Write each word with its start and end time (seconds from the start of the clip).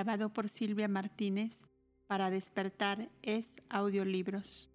grabado 0.00 0.32
por 0.32 0.48
Silvia 0.48 0.88
Martínez 0.88 1.66
para 2.06 2.30
despertar 2.30 3.10
es 3.20 3.60
audiolibros. 3.68 4.70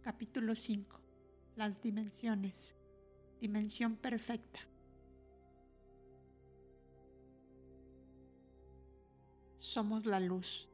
Capítulo 0.00 0.56
5. 0.56 0.98
Las 1.54 1.82
dimensiones. 1.82 2.74
Dimensión 3.42 3.96
perfecta. 3.96 4.60
Somos 9.58 10.06
la 10.06 10.20
luz, 10.20 10.70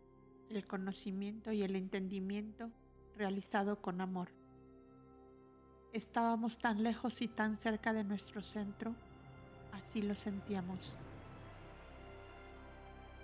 el 0.52 0.66
conocimiento 0.66 1.52
y 1.52 1.62
el 1.62 1.76
entendimiento 1.76 2.70
realizado 3.16 3.80
con 3.80 4.00
amor. 4.00 4.28
Estábamos 5.92 6.58
tan 6.58 6.82
lejos 6.82 7.20
y 7.22 7.28
tan 7.28 7.56
cerca 7.56 7.92
de 7.92 8.04
nuestro 8.04 8.42
centro, 8.42 8.94
así 9.72 10.02
lo 10.02 10.14
sentíamos. 10.14 10.96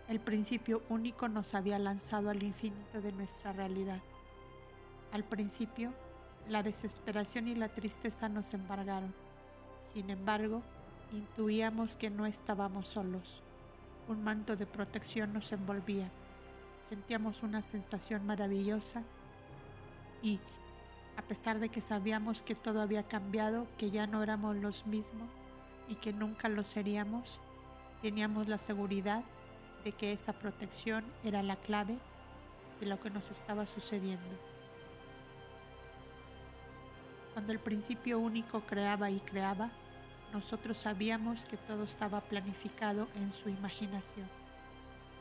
El 0.08 0.20
principio 0.20 0.82
único 0.88 1.28
nos 1.28 1.54
había 1.54 1.78
lanzado 1.78 2.30
al 2.30 2.42
infinito 2.42 3.00
de 3.00 3.12
nuestra 3.12 3.52
realidad. 3.52 4.00
Al 5.12 5.24
principio, 5.24 5.92
la 6.48 6.62
desesperación 6.62 7.48
y 7.48 7.54
la 7.54 7.68
tristeza 7.68 8.28
nos 8.28 8.54
embargaron. 8.54 9.14
Sin 9.82 10.10
embargo, 10.10 10.62
intuíamos 11.12 11.96
que 11.96 12.10
no 12.10 12.26
estábamos 12.26 12.86
solos 12.86 13.42
un 14.08 14.24
manto 14.24 14.56
de 14.56 14.66
protección 14.66 15.32
nos 15.32 15.52
envolvía. 15.52 16.10
Sentíamos 16.88 17.42
una 17.42 17.60
sensación 17.62 18.24
maravillosa 18.26 19.02
y, 20.22 20.40
a 21.16 21.22
pesar 21.22 21.58
de 21.58 21.68
que 21.68 21.82
sabíamos 21.82 22.42
que 22.42 22.54
todo 22.54 22.80
había 22.80 23.02
cambiado, 23.02 23.66
que 23.76 23.90
ya 23.90 24.06
no 24.06 24.22
éramos 24.22 24.56
los 24.56 24.86
mismos 24.86 25.28
y 25.88 25.96
que 25.96 26.12
nunca 26.12 26.48
lo 26.48 26.64
seríamos, 26.64 27.40
teníamos 28.00 28.48
la 28.48 28.58
seguridad 28.58 29.22
de 29.84 29.92
que 29.92 30.12
esa 30.12 30.32
protección 30.32 31.04
era 31.24 31.42
la 31.42 31.56
clave 31.56 31.98
de 32.80 32.86
lo 32.86 33.00
que 33.00 33.10
nos 33.10 33.30
estaba 33.30 33.66
sucediendo. 33.66 34.38
Cuando 37.34 37.52
el 37.52 37.58
principio 37.58 38.18
único 38.18 38.62
creaba 38.62 39.10
y 39.10 39.20
creaba, 39.20 39.70
nosotros 40.32 40.78
sabíamos 40.78 41.44
que 41.44 41.56
todo 41.56 41.84
estaba 41.84 42.20
planificado 42.20 43.08
en 43.14 43.32
su 43.32 43.48
imaginación. 43.48 44.26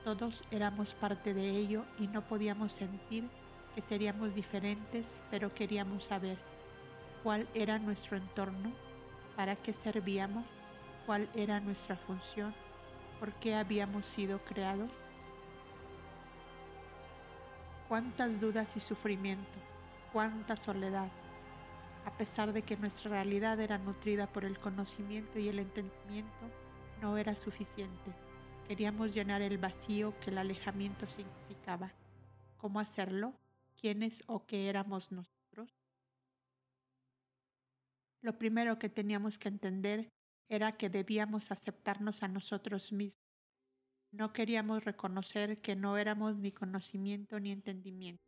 Todos 0.07 0.41
éramos 0.51 0.93
parte 0.93 1.33
de 1.33 1.49
ello 1.49 1.83
y 1.99 2.07
no 2.07 2.21
podíamos 2.21 2.71
sentir 2.71 3.27
que 3.75 3.81
seríamos 3.81 4.33
diferentes, 4.33 5.17
pero 5.29 5.53
queríamos 5.53 6.05
saber 6.05 6.37
cuál 7.23 7.45
era 7.53 7.77
nuestro 7.77 8.15
entorno, 8.15 8.71
para 9.35 9.57
qué 9.57 9.73
servíamos, 9.73 10.45
cuál 11.05 11.27
era 11.35 11.59
nuestra 11.59 11.97
función, 11.97 12.53
por 13.19 13.33
qué 13.33 13.55
habíamos 13.55 14.05
sido 14.05 14.39
creados. 14.45 14.89
Cuántas 17.89 18.39
dudas 18.39 18.77
y 18.77 18.79
sufrimiento, 18.79 19.59
cuánta 20.13 20.55
soledad, 20.55 21.09
a 22.05 22.11
pesar 22.11 22.53
de 22.53 22.61
que 22.61 22.77
nuestra 22.77 23.11
realidad 23.11 23.59
era 23.59 23.77
nutrida 23.77 24.25
por 24.27 24.45
el 24.45 24.57
conocimiento 24.57 25.37
y 25.37 25.49
el 25.49 25.59
entendimiento, 25.59 26.45
no 27.01 27.17
era 27.17 27.35
suficiente. 27.35 28.26
Queríamos 28.67 29.13
llenar 29.13 29.41
el 29.41 29.57
vacío 29.57 30.13
que 30.19 30.29
el 30.29 30.37
alejamiento 30.37 31.07
significaba. 31.07 31.93
¿Cómo 32.57 32.81
hacerlo? 32.81 33.33
¿Quiénes 33.79 34.23
o 34.27 34.45
qué 34.45 34.67
éramos 34.67 35.09
nosotros? 35.09 35.73
Lo 38.21 38.37
primero 38.37 38.77
que 38.77 38.89
teníamos 38.89 39.39
que 39.39 39.47
entender 39.47 40.11
era 40.49 40.73
que 40.73 40.89
debíamos 40.89 41.49
aceptarnos 41.51 42.23
a 42.23 42.27
nosotros 42.27 42.91
mismos. 42.91 43.23
No 44.11 44.33
queríamos 44.33 44.83
reconocer 44.83 45.61
que 45.61 45.77
no 45.77 45.97
éramos 45.97 46.35
ni 46.35 46.51
conocimiento 46.51 47.39
ni 47.39 47.51
entendimiento. 47.51 48.23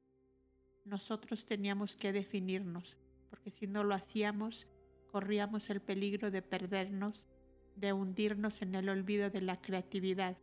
Nosotros 0.85 1.45
teníamos 1.45 1.97
que 1.97 2.13
definirnos, 2.13 2.97
porque 3.29 3.51
si 3.51 3.67
no 3.67 3.83
lo 3.83 3.93
hacíamos, 3.93 4.67
corríamos 5.07 5.69
el 5.69 5.81
peligro 5.81 6.31
de 6.31 6.41
perdernos, 6.41 7.27
de 7.79 7.93
hundirnos 7.93 8.61
en 8.61 8.75
el 8.75 8.89
olvido 8.89 9.29
de 9.29 9.41
la 9.41 9.61
creatividad. 9.61 10.37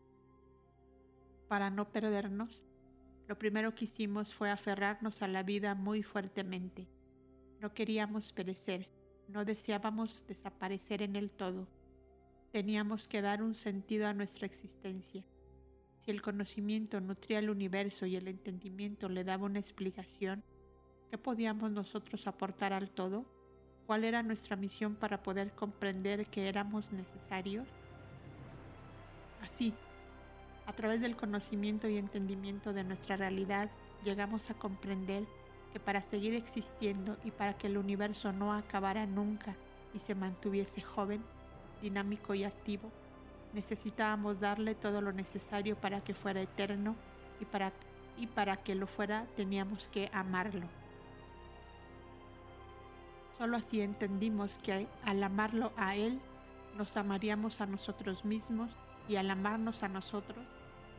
Para 1.49 1.71
no 1.71 1.91
perdernos, 1.91 2.63
lo 3.29 3.39
primero 3.39 3.75
que 3.75 3.85
hicimos 3.85 4.35
fue 4.35 4.51
aferrarnos 4.51 5.23
a 5.23 5.29
la 5.29 5.43
vida 5.43 5.75
muy 5.75 6.03
fuertemente. 6.03 6.89
No 7.61 7.73
queríamos 7.75 8.33
perecer, 8.33 8.89
no 9.29 9.45
deseábamos 9.45 10.25
desaparecer 10.27 11.03
en 11.03 11.17
el 11.17 11.31
todo. 11.31 11.69
Teníamos 12.53 13.09
que 13.09 13.23
dar 13.23 13.43
un 13.43 13.55
sentido 13.55 14.07
a 14.07 14.15
nuestra 14.15 14.47
existencia. 14.47 15.25
Si 15.99 16.11
el 16.11 16.23
conocimiento 16.23 17.01
nutría 17.01 17.41
el 17.41 17.51
universo 17.51 18.07
y 18.07 18.17
el 18.17 18.29
entendimiento 18.29 19.09
le 19.09 19.25
daba 19.25 19.47
una 19.47 19.59
explicación, 19.59 20.45
¿Qué 21.11 21.19
podíamos 21.19 21.71
nosotros 21.71 22.27
aportar 22.27 22.73
al 22.73 22.91
todo? 22.91 23.25
¿Cuál 23.87 24.03
era 24.03 24.23
nuestra 24.23 24.57
misión 24.57 24.97
para 24.97 25.23
poder 25.23 25.53
comprender 25.53 26.27
que 26.27 26.49
éramos 26.49 26.91
necesarios? 26.93 27.69
Así, 29.43 29.75
a 30.67 30.73
través 30.73 31.01
del 31.01 31.15
conocimiento 31.15 31.89
y 31.89 31.97
entendimiento 31.97 32.73
de 32.73 32.83
nuestra 32.83 33.17
realidad, 33.17 33.71
llegamos 34.03 34.51
a 34.51 34.55
comprender 34.55 35.25
que 35.73 35.79
para 35.79 36.03
seguir 36.03 36.35
existiendo 36.35 37.17
y 37.23 37.31
para 37.31 37.57
que 37.57 37.69
el 37.69 37.79
universo 37.79 38.33
no 38.33 38.53
acabara 38.53 39.07
nunca 39.07 39.55
y 39.95 40.01
se 40.01 40.17
mantuviese 40.17 40.81
joven, 40.81 41.23
dinámico 41.81 42.35
y 42.35 42.43
activo, 42.43 42.91
necesitábamos 43.53 44.41
darle 44.41 44.75
todo 44.75 45.01
lo 45.01 45.13
necesario 45.13 45.77
para 45.77 46.03
que 46.03 46.15
fuera 46.15 46.41
eterno 46.41 46.97
y 47.41 47.45
para, 47.45 47.73
y 48.17 48.27
para 48.27 48.57
que 48.57 48.75
lo 48.75 48.89
fuera 48.89 49.27
teníamos 49.37 49.87
que 49.89 50.11
amarlo. 50.13 50.67
Solo 53.39 53.59
así 53.59 53.83
entendimos 53.83 54.59
que 54.59 54.87
al 55.05 55.23
amarlo 55.23 55.73
a 55.77 55.95
Él, 55.95 56.21
nos 56.77 56.97
amaríamos 56.97 57.61
a 57.61 57.67
nosotros 57.67 58.25
mismos 58.25 58.77
y 59.09 59.17
al 59.17 59.31
amarnos 59.31 59.83
a 59.83 59.89
nosotros, 59.89 60.45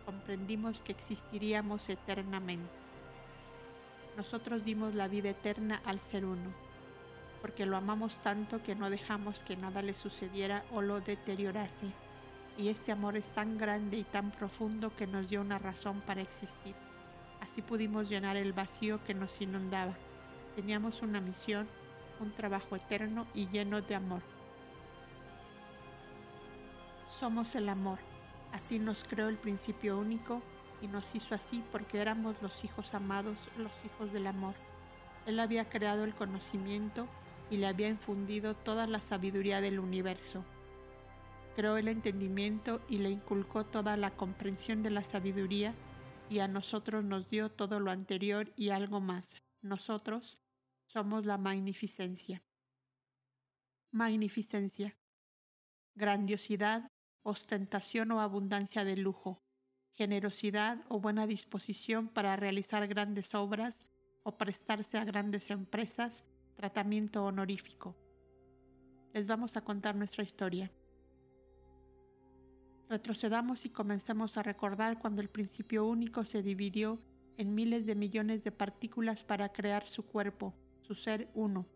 comprendimos 0.05 0.81
que 0.81 0.91
existiríamos 0.91 1.89
eternamente. 1.89 2.69
Nosotros 4.15 4.63
dimos 4.63 4.95
la 4.95 5.07
vida 5.07 5.29
eterna 5.29 5.81
al 5.85 5.99
ser 5.99 6.25
uno, 6.25 6.51
porque 7.41 7.65
lo 7.65 7.77
amamos 7.77 8.17
tanto 8.17 8.63
que 8.63 8.75
no 8.75 8.89
dejamos 8.89 9.43
que 9.43 9.57
nada 9.57 9.81
le 9.81 9.95
sucediera 9.95 10.63
o 10.71 10.81
lo 10.81 11.01
deteriorase. 11.01 11.87
Y 12.57 12.69
este 12.69 12.91
amor 12.91 13.17
es 13.17 13.27
tan 13.29 13.57
grande 13.57 13.97
y 13.97 14.03
tan 14.03 14.31
profundo 14.31 14.95
que 14.95 15.05
nos 15.05 15.29
dio 15.29 15.41
una 15.41 15.59
razón 15.59 16.01
para 16.01 16.21
existir. 16.21 16.73
Así 17.39 17.61
pudimos 17.61 18.09
llenar 18.09 18.35
el 18.37 18.53
vacío 18.53 19.03
que 19.03 19.13
nos 19.13 19.39
inundaba. 19.41 19.93
Teníamos 20.55 21.03
una 21.03 21.21
misión 21.21 21.67
un 22.19 22.31
trabajo 22.31 22.75
eterno 22.75 23.27
y 23.33 23.47
lleno 23.47 23.81
de 23.81 23.95
amor. 23.95 24.21
Somos 27.07 27.55
el 27.55 27.69
amor, 27.69 27.99
así 28.51 28.79
nos 28.79 29.03
creó 29.03 29.29
el 29.29 29.37
principio 29.37 29.97
único 29.97 30.41
y 30.81 30.87
nos 30.87 31.15
hizo 31.15 31.35
así 31.35 31.63
porque 31.71 31.99
éramos 31.99 32.41
los 32.41 32.63
hijos 32.63 32.93
amados, 32.93 33.47
los 33.57 33.71
hijos 33.85 34.11
del 34.11 34.27
amor. 34.27 34.53
Él 35.25 35.39
había 35.39 35.69
creado 35.69 36.03
el 36.03 36.13
conocimiento 36.13 37.07
y 37.49 37.57
le 37.57 37.67
había 37.67 37.89
infundido 37.89 38.55
toda 38.55 38.87
la 38.87 39.01
sabiduría 39.01 39.61
del 39.61 39.79
universo. 39.79 40.43
Creó 41.55 41.77
el 41.77 41.87
entendimiento 41.87 42.81
y 42.87 42.99
le 42.99 43.09
inculcó 43.09 43.65
toda 43.65 43.97
la 43.97 44.11
comprensión 44.11 44.83
de 44.83 44.91
la 44.91 45.03
sabiduría 45.03 45.73
y 46.29 46.39
a 46.39 46.47
nosotros 46.47 47.03
nos 47.03 47.29
dio 47.29 47.49
todo 47.49 47.79
lo 47.79 47.89
anterior 47.89 48.51
y 48.55 48.69
algo 48.69 48.99
más. 48.99 49.35
Nosotros, 49.61 50.37
somos 50.87 51.25
la 51.25 51.37
magnificencia. 51.37 52.43
Magnificencia. 53.91 54.97
Grandiosidad, 55.95 56.89
ostentación 57.23 58.11
o 58.11 58.21
abundancia 58.21 58.85
de 58.85 58.95
lujo, 58.95 59.43
generosidad 59.91 60.83
o 60.89 60.99
buena 60.99 61.27
disposición 61.27 62.07
para 62.07 62.35
realizar 62.35 62.87
grandes 62.87 63.35
obras 63.35 63.85
o 64.23 64.37
prestarse 64.37 64.97
a 64.97 65.03
grandes 65.03 65.49
empresas, 65.49 66.23
tratamiento 66.55 67.23
honorífico. 67.25 67.95
Les 69.13 69.27
vamos 69.27 69.57
a 69.57 69.61
contar 69.61 69.95
nuestra 69.95 70.23
historia. 70.23 70.71
Retrocedamos 72.89 73.65
y 73.65 73.69
comencemos 73.69 74.37
a 74.37 74.43
recordar 74.43 74.99
cuando 74.99 75.21
el 75.21 75.29
principio 75.29 75.85
único 75.85 76.23
se 76.23 76.41
dividió 76.41 77.01
en 77.35 77.53
miles 77.53 77.85
de 77.85 77.95
millones 77.95 78.43
de 78.43 78.51
partículas 78.51 79.23
para 79.23 79.51
crear 79.51 79.87
su 79.87 80.05
cuerpo, 80.05 80.55
su 80.87 80.95
ser 80.95 81.29
uno. 81.33 81.67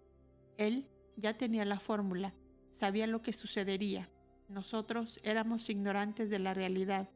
Él 0.57 0.87
ya 1.17 1.37
tenía 1.37 1.65
la 1.65 1.79
fórmula, 1.79 2.33
sabía 2.71 3.07
lo 3.07 3.21
que 3.21 3.33
sucedería. 3.33 4.09
Nosotros 4.47 5.19
éramos 5.23 5.69
ignorantes 5.69 6.29
de 6.29 6.39
la 6.39 6.53
realidad. 6.53 7.09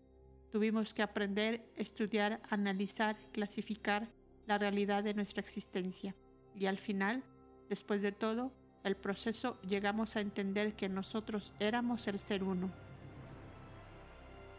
Tuvimos 0.52 0.94
que 0.94 1.04
aprender, 1.04 1.66
estudiar, 1.78 2.42
analizar, 2.50 3.16
clasificar 3.32 4.10
la 4.46 4.58
realidad 4.58 5.04
de 5.04 5.14
nuestra 5.14 5.40
existencia. 5.42 6.16
Y 6.54 6.66
al 6.66 6.78
final, 6.78 7.24
después 7.70 8.02
de 8.02 8.12
todo, 8.12 8.52
el 8.84 8.98
proceso 8.98 9.58
llegamos 9.62 10.18
a 10.18 10.20
entender 10.20 10.76
que 10.76 10.90
nosotros 10.90 11.54
éramos 11.60 12.08
el 12.08 12.20
ser 12.20 12.44
uno. 12.44 12.70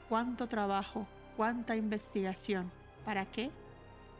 Cuánto 0.08 0.48
trabajo, 0.48 1.06
cuánta 1.36 1.76
investigación. 1.76 2.72
¿Para 3.04 3.30
qué? 3.30 3.50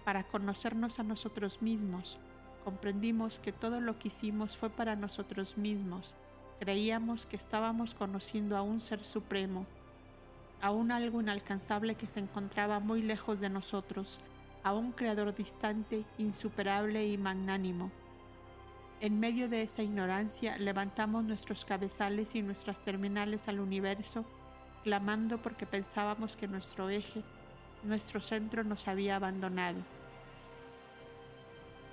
Para 0.05 0.25
conocernos 0.25 1.01
a 1.01 1.03
nosotros 1.03 1.63
mismos. 1.63 2.19
Comprendimos 2.67 3.39
que 3.39 3.53
todo 3.53 3.81
lo 3.81 3.97
que 3.97 4.09
hicimos 4.09 4.57
fue 4.57 4.71
para 4.71 4.97
nosotros 4.97 5.57
mismos. 5.57 6.17
Creíamos 6.59 7.25
que 7.25 7.37
estábamos 7.37 7.95
conociendo 7.95 8.57
a 8.57 8.63
un 8.63 8.81
ser 8.81 9.05
supremo, 9.05 9.67
a 10.61 10.73
un 10.73 10.91
algo 10.91 11.21
inalcanzable 11.21 11.95
que 11.95 12.09
se 12.09 12.19
encontraba 12.19 12.81
muy 12.81 13.03
lejos 13.03 13.39
de 13.39 13.51
nosotros, 13.51 14.19
a 14.65 14.73
un 14.73 14.91
creador 14.91 15.33
distante, 15.33 16.05
insuperable 16.19 17.07
y 17.07 17.17
magnánimo. 17.17 17.93
En 19.01 19.21
medio 19.21 19.49
de 19.49 19.63
esa 19.63 19.85
ignorancia 19.85 20.59
levantamos 20.59 21.23
nuestros 21.23 21.65
cabezales 21.65 22.35
y 22.35 22.43
nuestras 22.43 22.83
terminales 22.83 23.47
al 23.47 23.61
universo, 23.61 24.25
clamando 24.83 25.39
porque 25.41 25.67
pensábamos 25.67 26.35
que 26.35 26.49
nuestro 26.49 26.91
eje, 26.91 27.23
nuestro 27.85 28.21
centro 28.21 28.65
nos 28.65 28.89
había 28.89 29.15
abandonado. 29.15 29.96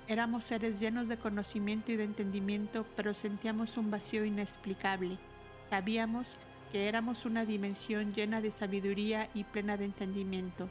Éramos 0.06 0.44
seres 0.44 0.80
llenos 0.80 1.08
de 1.08 1.16
conocimiento 1.16 1.90
y 1.90 1.96
de 1.96 2.04
entendimiento, 2.04 2.84
pero 2.94 3.14
sentíamos 3.14 3.78
un 3.78 3.90
vacío 3.90 4.26
inexplicable. 4.26 5.16
Sabíamos 5.70 6.36
que 6.70 6.88
éramos 6.88 7.24
una 7.24 7.46
dimensión 7.46 8.12
llena 8.12 8.42
de 8.42 8.50
sabiduría 8.50 9.30
y 9.32 9.44
plena 9.44 9.78
de 9.78 9.86
entendimiento. 9.86 10.68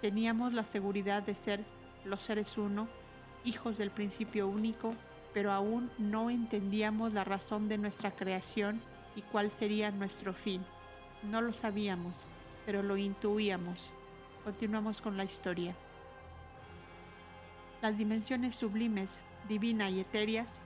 Teníamos 0.00 0.54
la 0.54 0.64
seguridad 0.64 1.22
de 1.22 1.34
ser 1.34 1.62
los 2.06 2.22
seres 2.22 2.56
uno, 2.56 2.88
hijos 3.44 3.76
del 3.76 3.90
principio 3.90 4.48
único, 4.48 4.94
pero 5.34 5.52
aún 5.52 5.90
no 5.98 6.30
entendíamos 6.30 7.12
la 7.12 7.24
razón 7.24 7.68
de 7.68 7.76
nuestra 7.76 8.12
creación 8.12 8.80
y 9.14 9.20
cuál 9.22 9.50
sería 9.50 9.90
nuestro 9.90 10.32
fin. 10.32 10.64
No 11.30 11.42
lo 11.42 11.52
sabíamos, 11.52 12.26
pero 12.64 12.82
lo 12.82 12.96
intuíamos. 12.96 13.90
Continuamos 14.42 15.02
con 15.02 15.18
la 15.18 15.24
historia. 15.24 15.74
Las 17.84 17.98
dimensiones 17.98 18.54
sublimes, 18.54 19.10
divina 19.46 19.90
y 19.90 20.00
etéreas 20.00 20.58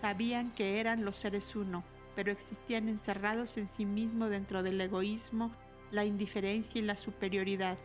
sabían 0.00 0.52
que 0.52 0.78
eran 0.78 1.04
los 1.04 1.16
seres 1.16 1.56
uno, 1.56 1.82
pero 2.14 2.30
existían 2.30 2.88
encerrados 2.88 3.56
en 3.56 3.66
sí 3.66 3.84
mismos 3.84 4.30
dentro 4.30 4.62
del 4.62 4.80
egoísmo, 4.80 5.50
la 5.90 6.04
indiferencia 6.04 6.80
y 6.80 6.84
la 6.84 6.96
superioridad. 6.96 7.76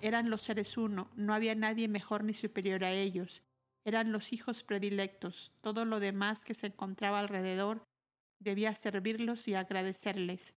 Eran 0.00 0.30
los 0.30 0.40
seres 0.40 0.78
uno, 0.78 1.10
no 1.14 1.34
había 1.34 1.54
nadie 1.54 1.88
mejor 1.88 2.24
ni 2.24 2.32
superior 2.32 2.84
a 2.84 2.92
ellos. 2.92 3.42
Eran 3.84 4.12
los 4.12 4.32
hijos 4.32 4.62
predilectos, 4.62 5.52
todo 5.60 5.84
lo 5.84 6.00
demás 6.00 6.46
que 6.46 6.54
se 6.54 6.68
encontraba 6.68 7.20
alrededor 7.20 7.84
debía 8.40 8.74
servirlos 8.74 9.46
y 9.46 9.56
agradecerles, 9.56 10.54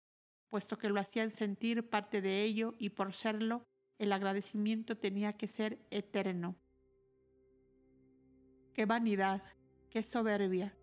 puesto 0.47 0.77
que 0.77 0.89
lo 0.89 0.99
hacían 0.99 1.31
sentir 1.31 1.89
parte 1.89 2.21
de 2.21 2.43
ello 2.43 2.75
y 2.77 2.89
por 2.89 3.13
serlo, 3.13 3.63
el 3.97 4.13
agradecimiento 4.13 4.95
tenía 4.95 5.33
que 5.33 5.47
ser 5.47 5.79
eterno. 5.89 6.55
Qué 8.73 8.85
vanidad, 8.85 9.43
qué 9.89 10.03
soberbia, 10.03 10.75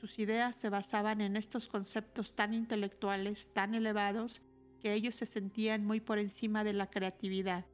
sus 0.00 0.18
ideas 0.18 0.56
se 0.56 0.70
basaban 0.70 1.20
en 1.20 1.36
estos 1.36 1.68
conceptos 1.68 2.34
tan 2.34 2.54
intelectuales, 2.54 3.52
tan 3.52 3.74
elevados, 3.74 4.40
que 4.80 4.94
ellos 4.94 5.14
se 5.14 5.26
sentían 5.26 5.84
muy 5.84 6.00
por 6.00 6.18
encima 6.18 6.64
de 6.64 6.72
la 6.72 6.88
creatividad. 6.88 7.66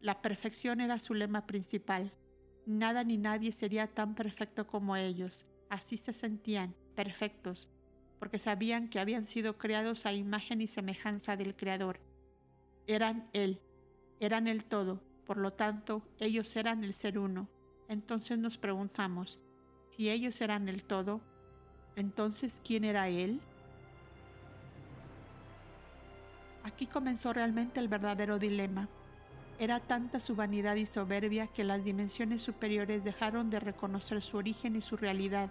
La 0.00 0.22
perfección 0.22 0.80
era 0.80 0.98
su 0.98 1.14
lema 1.14 1.46
principal. 1.46 2.12
Nada 2.66 3.04
ni 3.04 3.16
nadie 3.16 3.52
sería 3.52 3.86
tan 3.86 4.16
perfecto 4.16 4.66
como 4.66 4.96
ellos. 4.96 5.46
Así 5.68 5.96
se 5.96 6.12
sentían, 6.12 6.74
perfectos, 6.96 7.68
porque 8.18 8.40
sabían 8.40 8.88
que 8.88 8.98
habían 8.98 9.22
sido 9.22 9.56
creados 9.56 10.06
a 10.06 10.12
imagen 10.12 10.60
y 10.60 10.66
semejanza 10.66 11.36
del 11.36 11.54
Creador. 11.54 12.00
Eran 12.88 13.30
Él, 13.32 13.60
eran 14.18 14.48
el 14.48 14.64
todo, 14.64 15.00
por 15.24 15.36
lo 15.36 15.52
tanto, 15.52 16.02
ellos 16.18 16.56
eran 16.56 16.82
el 16.82 16.92
ser 16.92 17.20
uno. 17.20 17.48
Entonces 17.90 18.38
nos 18.38 18.56
preguntamos, 18.56 19.40
si 19.90 20.10
ellos 20.10 20.40
eran 20.40 20.68
el 20.68 20.84
todo, 20.84 21.20
entonces 21.96 22.62
¿quién 22.64 22.84
era 22.84 23.08
Él? 23.08 23.40
Aquí 26.62 26.86
comenzó 26.86 27.32
realmente 27.32 27.80
el 27.80 27.88
verdadero 27.88 28.38
dilema. 28.38 28.88
Era 29.58 29.80
tanta 29.80 30.20
su 30.20 30.36
vanidad 30.36 30.76
y 30.76 30.86
soberbia 30.86 31.48
que 31.48 31.64
las 31.64 31.82
dimensiones 31.82 32.42
superiores 32.42 33.02
dejaron 33.02 33.50
de 33.50 33.58
reconocer 33.58 34.22
su 34.22 34.36
origen 34.36 34.76
y 34.76 34.82
su 34.82 34.96
realidad. 34.96 35.50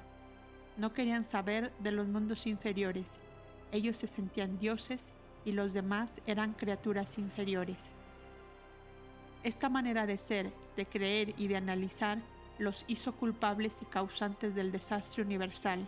No 0.77 0.93
querían 0.93 1.25
saber 1.25 1.73
de 1.79 1.91
los 1.91 2.07
mundos 2.07 2.47
inferiores. 2.47 3.19
Ellos 3.73 3.97
se 3.97 4.07
sentían 4.07 4.57
dioses 4.59 5.11
y 5.43 5.51
los 5.51 5.73
demás 5.73 6.21
eran 6.25 6.53
criaturas 6.53 7.17
inferiores. 7.17 7.91
Esta 9.43 9.69
manera 9.69 10.05
de 10.05 10.17
ser, 10.17 10.51
de 10.75 10.85
creer 10.85 11.33
y 11.37 11.47
de 11.47 11.55
analizar 11.55 12.19
los 12.57 12.83
hizo 12.87 13.13
culpables 13.13 13.81
y 13.81 13.85
causantes 13.85 14.53
del 14.53 14.71
desastre 14.71 15.23
universal, 15.23 15.87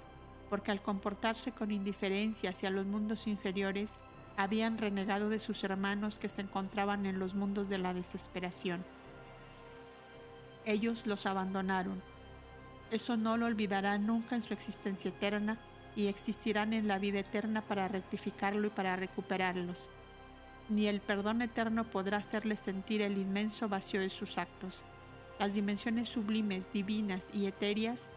porque 0.50 0.72
al 0.72 0.82
comportarse 0.82 1.52
con 1.52 1.72
indiferencia 1.72 2.52
hacia 2.52 2.70
los 2.70 2.86
mundos 2.86 3.28
inferiores, 3.28 4.00
habían 4.38 4.78
renegado 4.78 5.30
de 5.30 5.40
sus 5.40 5.64
hermanos 5.66 6.18
que 6.18 6.30
se 6.30 6.42
encontraban 6.42 7.06
en 7.06 7.20
los 7.20 7.36
mundos 7.36 7.68
de 7.68 7.78
la 7.78 7.94
desesperación. 7.94 8.84
Ellos 10.66 11.06
los 11.06 11.26
abandonaron. 11.26 12.02
Eso 12.90 13.18
no 13.18 13.36
lo 13.36 13.48
olvidarán 13.48 14.06
nunca 14.06 14.36
en 14.36 14.44
su 14.44 14.54
existencia 14.54 15.10
eterna 15.10 15.58
y 15.96 16.08
existirán 16.08 16.72
en 16.72 16.88
la 16.88 17.00
vida 17.00 17.20
eterna 17.20 17.62
para 17.62 17.90
rectificarlo 17.90 18.68
y 18.68 18.70
para 18.70 18.96
recuperarlos. 18.96 19.90
Ni 20.72 20.88
el 20.88 21.02
perdón 21.02 21.44
eterno 21.44 21.84
podrá 21.84 22.18
hacerles 22.18 22.62
sentir 22.62 23.04
el 23.04 23.20
inmenso 23.20 23.70
vacío 23.70 24.02
de 24.02 24.10
sus 24.10 24.40
actos 24.40 24.84
las 25.42 25.56
dimensiones 25.56 26.08
sublimes, 26.08 26.72
divinas 26.72 27.32
y 27.34 27.48
etéreas 27.48 28.10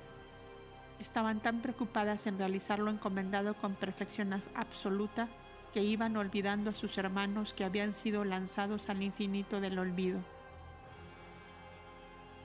estaban 1.01 1.41
tan 1.41 1.63
preocupadas 1.63 2.27
en 2.27 2.37
realizar 2.37 2.81
lo 2.81 2.91
encomendado 2.91 3.55
con 3.55 3.77
perfección 3.77 4.43
absoluta 4.55 5.29
que 5.73 5.83
iban 5.83 6.19
olvidando 6.19 6.69
a 6.69 6.75
sus 6.75 6.99
hermanos 6.99 7.55
que 7.55 7.65
habían 7.65 7.95
sido 7.95 8.27
lanzados 8.27 8.91
al 8.91 9.03
infinito 9.03 9.63
del 9.63 9.79
olvido. 9.79 10.21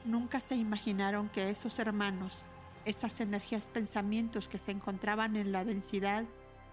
Nunca 0.05 0.39
se 0.39 0.55
imaginaron 0.55 1.27
que 1.27 1.49
esos 1.49 1.77
hermanos, 1.77 2.45
esas 2.85 3.19
energías 3.19 3.67
pensamientos 3.67 4.47
que 4.47 4.59
se 4.59 4.71
encontraban 4.71 5.35
en 5.35 5.51
la 5.51 5.65
densidad, 5.65 6.23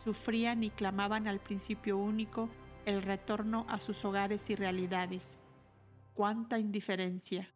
sufrían 0.05 0.63
y 0.63 0.71
clamaban 0.71 1.27
al 1.27 1.41
principio 1.41 1.99
único 1.99 2.49
el 2.87 3.03
retorno 3.03 3.67
a 3.69 3.81
sus 3.81 4.05
hogares 4.05 4.49
y 4.49 4.55
realidades. 4.55 5.39
¡Cuánta 6.15 6.59
indiferencia! 6.59 7.53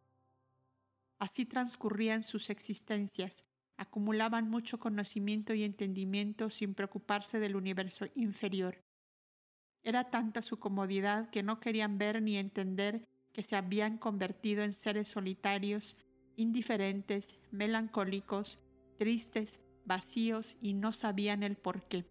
Así 1.19 1.45
transcurrían 1.45 2.21
sus 2.21 2.49
existencias, 2.49 3.45
acumulaban 3.77 4.49
mucho 4.49 4.77
conocimiento 4.79 5.53
y 5.53 5.63
entendimiento 5.63 6.49
sin 6.49 6.75
preocuparse 6.75 7.39
del 7.39 7.55
universo 7.55 8.07
inferior. 8.13 8.83
Era 9.83 10.09
tanta 10.09 10.41
su 10.41 10.59
comodidad 10.59 11.29
que 11.29 11.43
no 11.43 11.59
querían 11.59 11.97
ver 11.97 12.21
ni 12.21 12.37
entender 12.37 13.07
que 13.31 13.41
se 13.41 13.55
habían 13.55 13.97
convertido 13.97 14.63
en 14.63 14.73
seres 14.73 15.07
solitarios, 15.07 15.95
indiferentes, 16.35 17.39
melancólicos, 17.51 18.59
tristes, 18.97 19.61
vacíos 19.85 20.57
y 20.59 20.73
no 20.73 20.91
sabían 20.91 21.41
el 21.41 21.55
por 21.55 21.83
qué. 21.87 22.05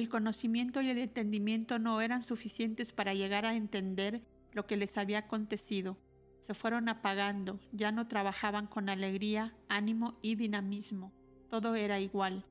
El 0.00 0.08
conocimiento 0.08 0.80
y 0.80 0.88
el 0.88 0.96
entendimiento 0.96 1.78
no 1.78 2.00
eran 2.00 2.22
suficientes 2.22 2.90
para 2.90 3.12
llegar 3.12 3.44
a 3.44 3.54
entender 3.54 4.22
lo 4.54 4.66
que 4.66 4.78
les 4.78 4.96
había 4.96 5.18
acontecido. 5.18 5.98
Se 6.38 6.54
fueron 6.54 6.88
apagando, 6.88 7.60
ya 7.70 7.92
no 7.92 8.08
trabajaban 8.08 8.66
con 8.66 8.88
alegría, 8.88 9.54
ánimo 9.68 10.16
y 10.22 10.36
dinamismo. 10.36 11.12
Todo 11.50 11.74
era 11.74 12.00
igual. 12.00 12.46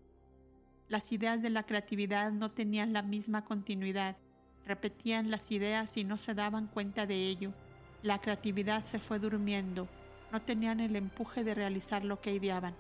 Las 0.90 1.12
ideas 1.12 1.42
de 1.42 1.50
la 1.50 1.64
creatividad 1.64 2.32
no 2.32 2.50
tenían 2.50 2.94
la 2.94 3.02
misma 3.02 3.44
continuidad. 3.46 4.16
Repetían 4.64 5.32
las 5.32 5.50
ideas 5.50 5.98
y 5.98 6.04
no 6.04 6.20
se 6.20 6.36
daban 6.36 6.68
cuenta 6.68 7.08
de 7.08 7.30
ello. 7.30 7.56
La 8.04 8.22
creatividad 8.22 8.86
se 8.86 9.00
fue 9.00 9.18
durmiendo. 9.18 9.88
No 10.32 10.44
tenían 10.44 10.82
el 10.82 10.96
empuje 10.96 11.44
de 11.44 11.56
realizar 11.56 12.06
lo 12.06 12.22
que 12.22 12.32
ideaban. 12.32 12.76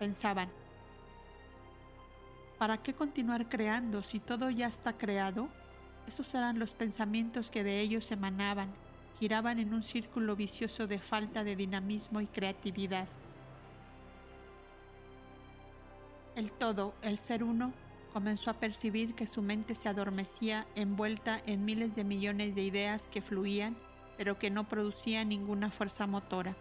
Pensaban, 0.00 0.50
¿Para 2.58 2.78
qué 2.78 2.92
continuar 2.92 3.48
creando 3.48 4.02
si 4.02 4.18
todo 4.18 4.50
ya 4.50 4.66
está 4.66 4.92
creado? 4.92 5.48
Esos 6.08 6.34
eran 6.34 6.58
los 6.58 6.74
pensamientos 6.74 7.52
que 7.52 7.62
de 7.62 7.80
ellos 7.80 8.10
emanaban, 8.10 8.70
giraban 9.20 9.60
en 9.60 9.72
un 9.72 9.84
círculo 9.84 10.34
vicioso 10.34 10.88
de 10.88 10.98
falta 10.98 11.44
de 11.44 11.54
dinamismo 11.54 12.20
y 12.20 12.26
creatividad. 12.26 13.06
El 16.34 16.50
todo, 16.50 16.94
el 17.02 17.18
ser 17.18 17.44
uno, 17.44 17.72
comenzó 18.12 18.50
a 18.50 18.54
percibir 18.54 19.14
que 19.14 19.28
su 19.28 19.40
mente 19.40 19.76
se 19.76 19.88
adormecía 19.88 20.66
envuelta 20.74 21.40
en 21.46 21.64
miles 21.64 21.94
de 21.94 22.02
millones 22.02 22.56
de 22.56 22.62
ideas 22.62 23.08
que 23.08 23.22
fluían, 23.22 23.76
pero 24.16 24.38
que 24.38 24.50
no 24.50 24.68
producían 24.68 25.28
ninguna 25.28 25.70
fuerza 25.70 26.08
motora. 26.08 26.56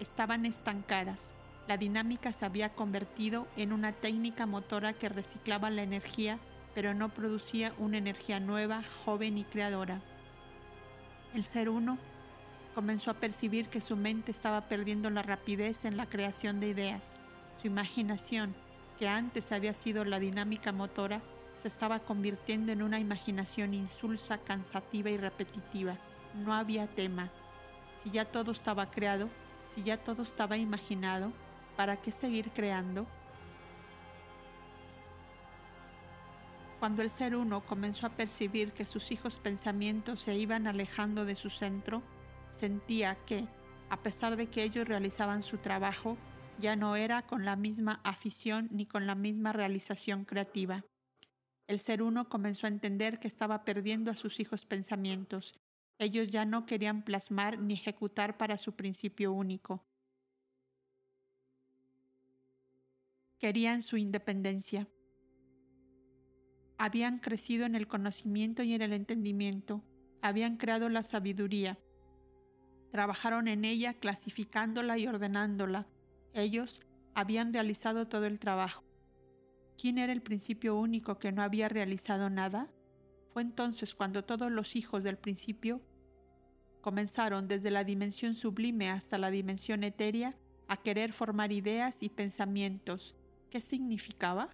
Estaban 0.00 0.46
estancadas, 0.46 1.34
la 1.68 1.76
dinámica 1.76 2.32
se 2.32 2.46
había 2.46 2.70
convertido 2.70 3.46
en 3.54 3.74
una 3.74 3.92
técnica 3.92 4.46
motora 4.46 4.94
que 4.94 5.10
reciclaba 5.10 5.68
la 5.68 5.82
energía, 5.82 6.38
pero 6.74 6.94
no 6.94 7.10
producía 7.10 7.74
una 7.76 7.98
energía 7.98 8.40
nueva, 8.40 8.82
joven 9.04 9.36
y 9.36 9.44
creadora. 9.44 10.00
El 11.34 11.44
ser 11.44 11.68
uno 11.68 11.98
comenzó 12.74 13.10
a 13.10 13.20
percibir 13.20 13.68
que 13.68 13.82
su 13.82 13.96
mente 13.96 14.30
estaba 14.30 14.62
perdiendo 14.62 15.10
la 15.10 15.20
rapidez 15.20 15.84
en 15.84 15.98
la 15.98 16.06
creación 16.06 16.58
de 16.58 16.68
ideas. 16.68 17.18
Su 17.60 17.66
imaginación, 17.66 18.54
que 18.98 19.06
antes 19.06 19.52
había 19.52 19.74
sido 19.74 20.06
la 20.06 20.18
dinámica 20.18 20.72
motora, 20.72 21.20
se 21.54 21.68
estaba 21.68 21.98
convirtiendo 21.98 22.72
en 22.72 22.82
una 22.82 22.98
imaginación 22.98 23.74
insulsa, 23.74 24.38
cansativa 24.38 25.10
y 25.10 25.18
repetitiva. 25.18 25.98
No 26.34 26.54
había 26.54 26.86
tema. 26.86 27.28
Si 28.02 28.10
ya 28.10 28.24
todo 28.24 28.52
estaba 28.52 28.90
creado, 28.90 29.28
si 29.66 29.82
ya 29.82 29.98
todo 29.98 30.22
estaba 30.22 30.56
imaginado, 30.56 31.30
¿para 31.78 31.96
qué 31.96 32.10
seguir 32.10 32.50
creando? 32.50 33.06
Cuando 36.80 37.02
el 37.02 37.10
ser 37.10 37.36
uno 37.36 37.64
comenzó 37.64 38.08
a 38.08 38.16
percibir 38.16 38.72
que 38.72 38.84
sus 38.84 39.12
hijos 39.12 39.38
pensamientos 39.38 40.18
se 40.18 40.34
iban 40.34 40.66
alejando 40.66 41.24
de 41.24 41.36
su 41.36 41.50
centro, 41.50 42.02
sentía 42.50 43.16
que, 43.26 43.46
a 43.90 44.02
pesar 44.02 44.34
de 44.34 44.48
que 44.48 44.64
ellos 44.64 44.88
realizaban 44.88 45.44
su 45.44 45.58
trabajo, 45.58 46.18
ya 46.58 46.74
no 46.74 46.96
era 46.96 47.22
con 47.22 47.44
la 47.44 47.54
misma 47.54 48.00
afición 48.02 48.66
ni 48.72 48.84
con 48.84 49.06
la 49.06 49.14
misma 49.14 49.52
realización 49.52 50.24
creativa. 50.24 50.84
El 51.68 51.78
ser 51.78 52.02
uno 52.02 52.28
comenzó 52.28 52.66
a 52.66 52.70
entender 52.70 53.20
que 53.20 53.28
estaba 53.28 53.64
perdiendo 53.64 54.10
a 54.10 54.16
sus 54.16 54.40
hijos 54.40 54.66
pensamientos. 54.66 55.54
Ellos 56.00 56.26
ya 56.26 56.44
no 56.44 56.66
querían 56.66 57.04
plasmar 57.04 57.60
ni 57.60 57.74
ejecutar 57.74 58.36
para 58.36 58.58
su 58.58 58.72
principio 58.74 59.30
único. 59.30 59.84
Querían 63.38 63.82
su 63.82 63.96
independencia. 63.96 64.88
Habían 66.76 67.18
crecido 67.18 67.66
en 67.66 67.76
el 67.76 67.86
conocimiento 67.86 68.64
y 68.64 68.74
en 68.74 68.82
el 68.82 68.92
entendimiento. 68.92 69.84
Habían 70.22 70.56
creado 70.56 70.88
la 70.88 71.04
sabiduría. 71.04 71.78
Trabajaron 72.90 73.46
en 73.46 73.64
ella 73.64 73.94
clasificándola 73.94 74.98
y 74.98 75.06
ordenándola, 75.06 75.86
ellos 76.32 76.80
habían 77.14 77.52
realizado 77.52 78.06
todo 78.06 78.26
el 78.26 78.38
trabajo. 78.38 78.84
¿Quién 79.80 79.98
era 79.98 80.12
el 80.12 80.22
principio 80.22 80.76
único 80.76 81.18
que 81.18 81.32
no 81.32 81.42
había 81.42 81.68
realizado 81.68 82.30
nada? 82.30 82.72
Fue 83.28 83.42
entonces 83.42 83.94
cuando 83.94 84.24
todos 84.24 84.50
los 84.50 84.74
hijos 84.74 85.04
del 85.04 85.18
principio 85.18 85.80
comenzaron 86.80 87.46
desde 87.46 87.70
la 87.70 87.84
dimensión 87.84 88.34
sublime 88.34 88.90
hasta 88.90 89.18
la 89.18 89.30
dimensión 89.30 89.84
etérea 89.84 90.36
a 90.66 90.78
querer 90.78 91.12
formar 91.12 91.52
ideas 91.52 92.02
y 92.02 92.08
pensamientos. 92.08 93.14
¿Qué 93.50 93.62
significaba? 93.62 94.50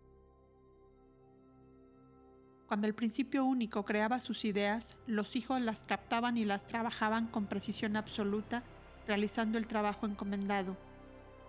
Cuando 2.68 2.86
el 2.86 2.94
principio 2.94 3.44
único 3.44 3.84
creaba 3.84 4.20
sus 4.20 4.44
ideas, 4.44 4.96
los 5.06 5.34
hijos 5.34 5.60
las 5.60 5.82
captaban 5.82 6.36
y 6.36 6.44
las 6.44 6.66
trabajaban 6.66 7.26
con 7.26 7.46
precisión 7.46 7.96
absoluta, 7.96 8.62
realizando 9.08 9.58
el 9.58 9.66
trabajo 9.66 10.06
encomendado. 10.06 10.76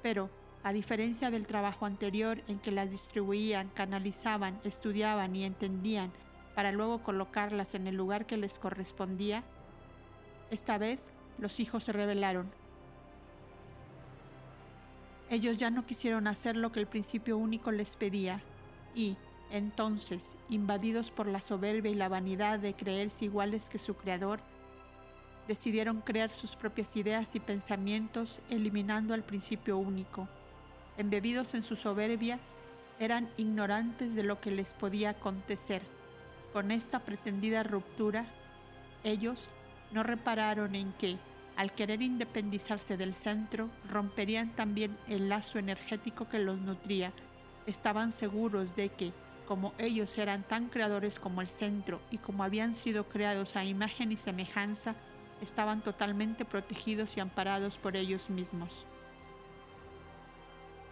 Pero, 0.02 0.32
a 0.64 0.74
diferencia 0.74 1.30
del 1.30 1.46
trabajo 1.46 1.86
anterior 1.86 2.42
en 2.48 2.58
que 2.58 2.72
las 2.72 2.90
distribuían, 2.90 3.70
canalizaban, 3.70 4.60
estudiaban 4.64 5.36
y 5.36 5.44
entendían 5.44 6.12
para 6.56 6.72
luego 6.72 7.04
colocarlas 7.04 7.76
en 7.76 7.86
el 7.86 7.96
lugar 7.96 8.26
que 8.26 8.38
les 8.38 8.58
correspondía, 8.58 9.44
esta 10.50 10.80
vez 10.80 11.12
los 11.38 11.60
hijos 11.60 11.84
se 11.84 11.92
rebelaron. 11.92 12.52
Ellos 15.30 15.58
ya 15.58 15.70
no 15.70 15.86
quisieron 15.86 16.28
hacer 16.28 16.56
lo 16.56 16.72
que 16.72 16.80
el 16.80 16.88
principio 16.88 17.38
único 17.38 17.72
les 17.72 17.96
pedía 17.96 18.42
y, 18.94 19.18
entonces, 19.52 20.38
invadidos 20.50 21.12
por 21.12 21.28
la 21.28 21.42
soberbia 21.42 21.92
y 21.92 21.96
la 21.96 22.10
vanidad 22.10 22.60
de 22.60 22.74
creerse 22.74 23.26
iguales 23.26 23.70
que 23.70 23.80
su 23.80 23.96
Creador, 23.96 24.40
decidieron 25.48 26.02
crear 26.02 26.34
sus 26.34 26.56
propias 26.56 26.96
ideas 26.96 27.36
y 27.36 27.40
pensamientos 27.40 28.40
eliminando 28.50 29.14
al 29.14 29.24
principio 29.24 29.78
único. 29.78 30.28
Embebidos 30.98 31.54
en 31.54 31.64
su 31.64 31.76
soberbia, 31.76 32.40
eran 33.00 33.30
ignorantes 33.38 34.16
de 34.16 34.24
lo 34.24 34.40
que 34.40 34.52
les 34.52 34.74
podía 34.74 35.12
acontecer. 35.12 35.82
Con 36.54 36.72
esta 36.72 37.00
pretendida 37.00 37.64
ruptura, 37.64 38.26
ellos 39.04 39.50
no 39.92 40.04
repararon 40.04 40.76
en 40.76 40.94
que, 40.94 41.18
al 41.56 41.72
querer 41.72 42.02
independizarse 42.02 42.98
del 42.98 43.16
centro, 43.16 43.70
romperían 43.90 44.50
también 44.50 44.98
el 45.08 45.30
lazo 45.30 45.58
energético 45.58 46.28
que 46.28 46.40
los 46.40 46.60
nutría. 46.60 47.14
Estaban 47.66 48.12
seguros 48.12 48.76
de 48.76 48.90
que, 48.90 49.14
como 49.48 49.74
ellos 49.78 50.18
eran 50.18 50.44
tan 50.44 50.68
creadores 50.68 51.18
como 51.18 51.42
el 51.42 51.48
centro 51.48 52.02
y 52.12 52.18
como 52.18 52.44
habían 52.44 52.76
sido 52.76 53.08
creados 53.08 53.56
a 53.56 53.64
imagen 53.64 54.12
y 54.12 54.18
semejanza, 54.18 54.96
estaban 55.42 55.82
totalmente 55.82 56.44
protegidos 56.46 57.16
y 57.16 57.22
amparados 57.22 57.78
por 57.78 57.96
ellos 57.96 58.30
mismos. 58.30 58.86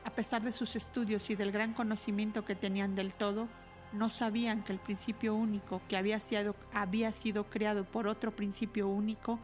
A 0.05 0.12
pesar 0.12 0.41
de 0.43 0.53
sus 0.53 0.75
estudios 0.75 1.29
y 1.29 1.36
del 1.36 1.51
gran 1.51 1.74
conocimiento 1.74 2.46
que 2.46 2.55
tenían 2.55 2.96
del 2.96 3.13
todo, 3.13 3.48
no 3.93 4.10
sabían 4.10 4.63
que 4.63 4.74
el 4.74 4.79
principio 4.79 5.36
único 5.36 5.82
que 5.88 5.98
había 5.98 6.20
sido, 6.20 6.55
había 6.74 7.13
sido 7.13 7.46
creado 7.46 7.86
por 7.86 8.08
otro 8.08 8.32
principio 8.32 8.88
único 8.88 9.39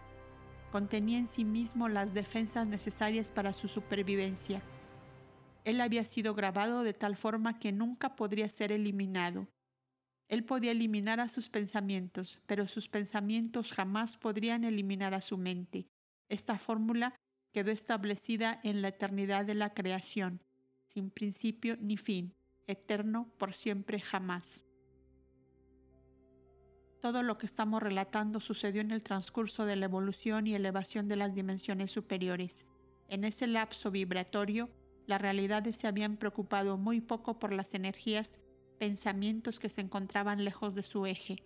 contenía 0.71 1.17
en 1.17 1.27
sí 1.27 1.45
mismo 1.45 1.89
las 1.89 2.13
defensas 2.13 2.67
necesarias 2.67 3.31
para 3.31 3.53
su 3.53 3.67
supervivencia. 3.67 4.61
Él 5.65 5.81
había 5.81 6.05
sido 6.05 6.33
grabado 6.33 6.83
de 6.83 6.93
tal 6.93 7.15
forma 7.15 7.59
que 7.59 7.71
nunca 7.71 8.15
podría 8.15 8.49
ser 8.49 8.71
eliminado. 8.71 9.47
Él 10.27 10.43
podía 10.43 10.71
eliminar 10.71 11.19
a 11.19 11.27
sus 11.27 11.49
pensamientos, 11.49 12.39
pero 12.45 12.67
sus 12.67 12.87
pensamientos 12.87 13.71
jamás 13.71 14.15
podrían 14.15 14.63
eliminar 14.63 15.13
a 15.13 15.21
su 15.21 15.37
mente. 15.37 15.87
Esta 16.29 16.57
fórmula 16.57 17.15
quedó 17.51 17.71
establecida 17.71 18.59
en 18.63 18.81
la 18.81 18.89
eternidad 18.89 19.45
de 19.45 19.55
la 19.55 19.73
creación, 19.73 20.41
sin 20.85 21.09
principio 21.09 21.77
ni 21.81 21.97
fin, 21.97 22.35
eterno 22.67 23.27
por 23.37 23.53
siempre 23.53 23.99
jamás. 23.99 24.63
Todo 27.01 27.23
lo 27.23 27.37
que 27.37 27.45
estamos 27.45 27.81
relatando 27.81 28.41
sucedió 28.41 28.81
en 28.81 28.91
el 28.91 29.03
transcurso 29.03 29.65
de 29.65 29.77
la 29.77 29.85
evolución 29.85 30.47
y 30.47 30.55
elevación 30.55 31.07
de 31.07 31.15
las 31.15 31.33
dimensiones 31.33 31.91
superiores. 31.91 32.65
En 33.07 33.23
ese 33.23 33.47
lapso 33.47 33.89
vibratorio, 33.89 34.69
las 35.07 35.21
realidades 35.21 35.77
se 35.77 35.87
habían 35.87 36.17
preocupado 36.17 36.77
muy 36.77 36.99
poco 36.99 37.39
por 37.39 37.53
las 37.53 37.73
energías 37.73 38.39
pensamientos 38.79 39.59
que 39.59 39.69
se 39.69 39.81
encontraban 39.81 40.43
lejos 40.43 40.75
de 40.75 40.83
su 40.83 41.05
eje. 41.05 41.43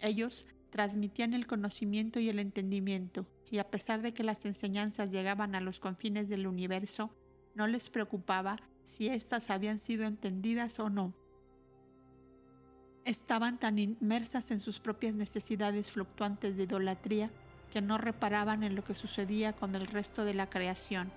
Ellos 0.00 0.46
transmitían 0.70 1.32
el 1.32 1.46
conocimiento 1.46 2.18
y 2.18 2.28
el 2.28 2.38
entendimiento, 2.38 3.26
y 3.50 3.58
a 3.58 3.70
pesar 3.70 4.02
de 4.02 4.12
que 4.12 4.24
las 4.24 4.44
enseñanzas 4.44 5.12
llegaban 5.12 5.54
a 5.54 5.60
los 5.60 5.78
confines 5.78 6.28
del 6.28 6.46
universo, 6.46 7.14
no 7.54 7.66
les 7.66 7.88
preocupaba 7.88 8.58
si 8.84 9.08
éstas 9.08 9.48
habían 9.48 9.78
sido 9.78 10.04
entendidas 10.04 10.78
o 10.80 10.90
no. 10.90 11.14
Estaban 13.06 13.58
tan 13.58 13.78
inmersas 13.78 14.50
en 14.50 14.58
sus 14.58 14.80
propias 14.80 15.14
necesidades 15.14 15.92
fluctuantes 15.92 16.56
de 16.56 16.64
idolatría 16.64 17.30
que 17.72 17.80
no 17.80 17.98
reparaban 17.98 18.64
en 18.64 18.74
lo 18.74 18.82
que 18.82 18.96
sucedía 18.96 19.52
con 19.52 19.76
el 19.76 19.86
resto 19.86 20.24
de 20.24 20.34
la 20.34 20.50
creación, 20.50 21.12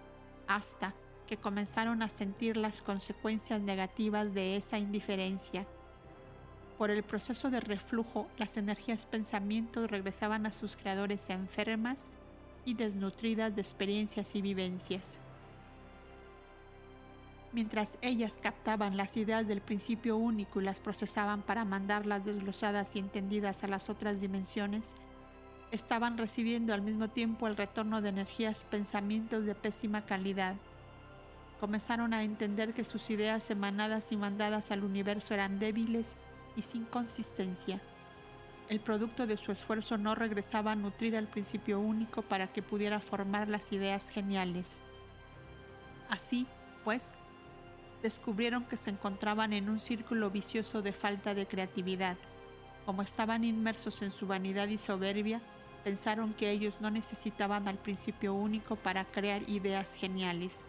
hasta 0.47 0.93
que 1.25 1.37
comenzaron 1.37 2.03
a 2.03 2.09
sentir 2.09 2.57
las 2.57 2.83
consecuencias 2.83 3.63
negativas 3.63 4.35
de 4.35 4.55
esa 4.55 4.77
indiferencia. 4.77 5.65
Por 6.77 6.91
el 6.91 7.01
proceso 7.01 7.49
de 7.49 7.59
reflujo, 7.59 8.27
las 8.37 8.55
energías 8.57 9.07
pensamientos 9.07 9.89
regresaban 9.89 10.45
a 10.45 10.51
sus 10.51 10.75
creadores 10.75 11.31
enfermas 11.31 12.11
y 12.65 12.75
desnutridas 12.75 13.55
de 13.55 13.61
experiencias 13.61 14.35
y 14.35 14.43
vivencias. 14.43 15.19
Mientras 17.51 17.97
ellas 18.01 18.39
captaban 18.41 18.97
las 18.97 19.17
ideas 19.17 19.47
del 19.47 19.61
principio 19.61 20.17
único 20.17 20.61
y 20.61 20.65
las 20.65 20.79
procesaban 20.79 21.41
para 21.41 21.65
mandarlas 21.65 22.25
desglosadas 22.25 22.95
y 22.95 22.99
entendidas 22.99 23.63
a 23.63 23.67
las 23.67 23.89
otras 23.89 24.21
dimensiones, 24.21 24.89
estaban 25.71 26.17
recibiendo 26.17 26.73
al 26.73 26.81
mismo 26.81 27.09
tiempo 27.09 27.47
el 27.47 27.57
retorno 27.57 28.01
de 28.01 28.09
energías 28.09 28.65
pensamientos 28.69 29.45
de 29.45 29.55
pésima 29.55 30.05
calidad 30.05 30.55
comenzaron 31.59 32.13
a 32.13 32.23
entender 32.23 32.73
que 32.73 32.85
sus 32.85 33.09
ideas 33.09 33.49
emanadas 33.51 34.11
y 34.11 34.17
mandadas 34.17 34.71
al 34.71 34.83
universo 34.83 35.33
eran 35.33 35.59
débiles 35.59 36.15
y 36.55 36.61
sin 36.61 36.85
consistencia. 36.85 37.81
El 38.69 38.79
producto 38.79 39.27
de 39.27 39.35
su 39.35 39.51
esfuerzo 39.51 39.97
no 39.97 40.15
regresaba 40.15 40.71
a 40.71 40.75
nutrir 40.75 41.17
al 41.17 41.27
principio 41.27 41.79
único 41.79 42.21
para 42.21 42.47
que 42.47 42.61
pudiera 42.61 42.99
formar 42.99 43.49
las 43.49 43.71
ideas 43.73 44.09
geniales. 44.09 44.77
Así, 46.09 46.47
pues, 46.83 47.11
descubrieron 48.01 48.65
que 48.65 48.77
se 48.77 48.89
encontraban 48.89 49.53
en 49.53 49.69
un 49.69 49.79
círculo 49.79 50.29
vicioso 50.29 50.81
de 50.81 50.93
falta 50.93 51.33
de 51.33 51.47
creatividad. 51.47 52.17
Como 52.85 53.01
estaban 53.01 53.43
inmersos 53.43 54.01
en 54.01 54.11
su 54.11 54.27
vanidad 54.27 54.67
y 54.67 54.77
soberbia, 54.77 55.41
pensaron 55.83 56.33
que 56.33 56.51
ellos 56.51 56.81
no 56.81 56.91
necesitaban 56.91 57.67
al 57.67 57.77
principio 57.77 58.33
único 58.33 58.75
para 58.75 59.05
crear 59.05 59.47
ideas 59.49 59.93
geniales. 59.93 60.63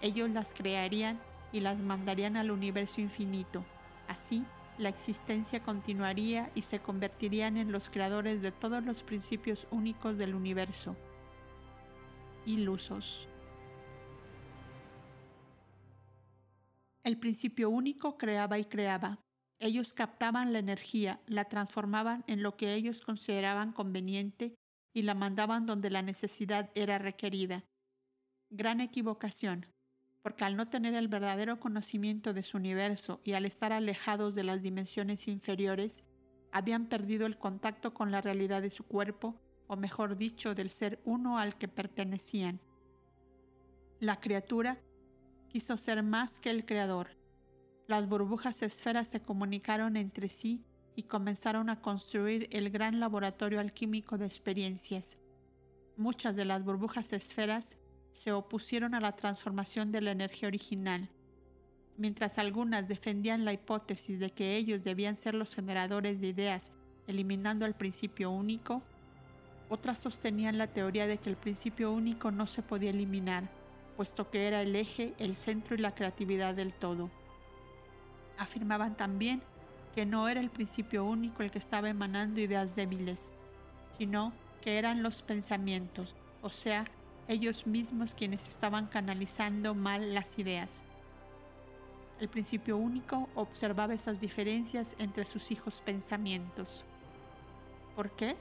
Ellos 0.00 0.30
las 0.30 0.54
crearían 0.54 1.18
y 1.52 1.60
las 1.60 1.78
mandarían 1.78 2.36
al 2.36 2.50
universo 2.50 3.00
infinito. 3.00 3.64
Así, 4.08 4.44
la 4.78 4.88
existencia 4.88 5.62
continuaría 5.62 6.50
y 6.54 6.62
se 6.62 6.80
convertirían 6.80 7.56
en 7.56 7.72
los 7.72 7.90
creadores 7.90 8.42
de 8.42 8.52
todos 8.52 8.82
los 8.84 9.02
principios 9.02 9.66
únicos 9.70 10.18
del 10.18 10.34
universo. 10.34 10.96
Ilusos. 12.46 13.28
El 17.04 17.18
principio 17.18 17.68
único 17.68 18.16
creaba 18.16 18.58
y 18.58 18.64
creaba. 18.64 19.18
Ellos 19.58 19.92
captaban 19.92 20.52
la 20.52 20.60
energía, 20.60 21.20
la 21.26 21.46
transformaban 21.46 22.22
en 22.28 22.42
lo 22.42 22.56
que 22.56 22.74
ellos 22.74 23.00
consideraban 23.00 23.72
conveniente 23.72 24.54
y 24.94 25.02
la 25.02 25.14
mandaban 25.14 25.66
donde 25.66 25.90
la 25.90 26.02
necesidad 26.02 26.70
era 26.74 26.98
requerida. 26.98 27.64
Gran 28.50 28.80
equivocación, 28.80 29.66
porque 30.22 30.44
al 30.44 30.56
no 30.56 30.68
tener 30.68 30.94
el 30.94 31.08
verdadero 31.08 31.58
conocimiento 31.58 32.32
de 32.32 32.44
su 32.44 32.56
universo 32.56 33.20
y 33.24 33.32
al 33.32 33.46
estar 33.46 33.72
alejados 33.72 34.36
de 34.36 34.44
las 34.44 34.62
dimensiones 34.62 35.26
inferiores, 35.26 36.04
habían 36.52 36.86
perdido 36.86 37.26
el 37.26 37.36
contacto 37.36 37.94
con 37.94 38.12
la 38.12 38.20
realidad 38.20 38.62
de 38.62 38.70
su 38.70 38.84
cuerpo, 38.84 39.34
o 39.66 39.76
mejor 39.76 40.16
dicho, 40.16 40.54
del 40.54 40.70
ser 40.70 41.00
uno 41.04 41.38
al 41.38 41.56
que 41.56 41.66
pertenecían. 41.66 42.60
La 43.98 44.20
criatura 44.20 44.78
quiso 45.52 45.76
ser 45.76 46.02
más 46.02 46.40
que 46.40 46.48
el 46.48 46.64
creador. 46.64 47.08
Las 47.86 48.08
burbujas 48.08 48.62
esferas 48.62 49.06
se 49.06 49.20
comunicaron 49.20 49.98
entre 49.98 50.30
sí 50.30 50.64
y 50.96 51.02
comenzaron 51.02 51.68
a 51.68 51.82
construir 51.82 52.48
el 52.52 52.70
gran 52.70 53.00
laboratorio 53.00 53.60
alquímico 53.60 54.16
de 54.16 54.24
experiencias. 54.24 55.18
Muchas 55.98 56.36
de 56.36 56.46
las 56.46 56.64
burbujas 56.64 57.12
esferas 57.12 57.76
se 58.12 58.32
opusieron 58.32 58.94
a 58.94 59.00
la 59.00 59.12
transformación 59.12 59.92
de 59.92 60.00
la 60.00 60.12
energía 60.12 60.48
original, 60.48 61.10
mientras 61.98 62.38
algunas 62.38 62.88
defendían 62.88 63.44
la 63.44 63.52
hipótesis 63.52 64.18
de 64.18 64.30
que 64.30 64.56
ellos 64.56 64.82
debían 64.82 65.18
ser 65.18 65.34
los 65.34 65.54
generadores 65.54 66.18
de 66.18 66.28
ideas, 66.28 66.72
eliminando 67.06 67.66
el 67.66 67.74
principio 67.74 68.30
único, 68.30 68.82
otras 69.68 69.98
sostenían 69.98 70.56
la 70.56 70.68
teoría 70.68 71.06
de 71.06 71.18
que 71.18 71.28
el 71.28 71.36
principio 71.36 71.92
único 71.92 72.30
no 72.30 72.46
se 72.46 72.62
podía 72.62 72.88
eliminar, 72.88 73.50
puesto 73.96 74.30
que 74.30 74.46
era 74.46 74.62
el 74.62 74.74
eje, 74.76 75.14
el 75.18 75.36
centro 75.36 75.74
y 75.74 75.78
la 75.78 75.94
creatividad 75.94 76.54
del 76.54 76.72
todo. 76.72 77.10
Afirmaban 78.38 78.96
también 78.96 79.42
que 79.94 80.06
no 80.06 80.28
era 80.28 80.40
el 80.40 80.50
principio 80.50 81.04
único 81.04 81.42
el 81.42 81.50
que 81.50 81.58
estaba 81.58 81.88
emanando 81.88 82.40
ideas 82.40 82.74
débiles, 82.74 83.28
sino 83.98 84.32
que 84.60 84.78
eran 84.78 85.02
los 85.02 85.22
pensamientos, 85.22 86.16
o 86.40 86.50
sea, 86.50 86.86
ellos 87.28 87.66
mismos 87.66 88.14
quienes 88.14 88.48
estaban 88.48 88.86
canalizando 88.86 89.74
mal 89.74 90.14
las 90.14 90.38
ideas. 90.38 90.82
El 92.20 92.28
principio 92.28 92.76
único 92.76 93.28
observaba 93.34 93.94
esas 93.94 94.20
diferencias 94.20 94.94
entre 94.98 95.26
sus 95.26 95.50
hijos 95.50 95.80
pensamientos. 95.80 96.84
¿Por 97.96 98.10
qué? 98.10 98.36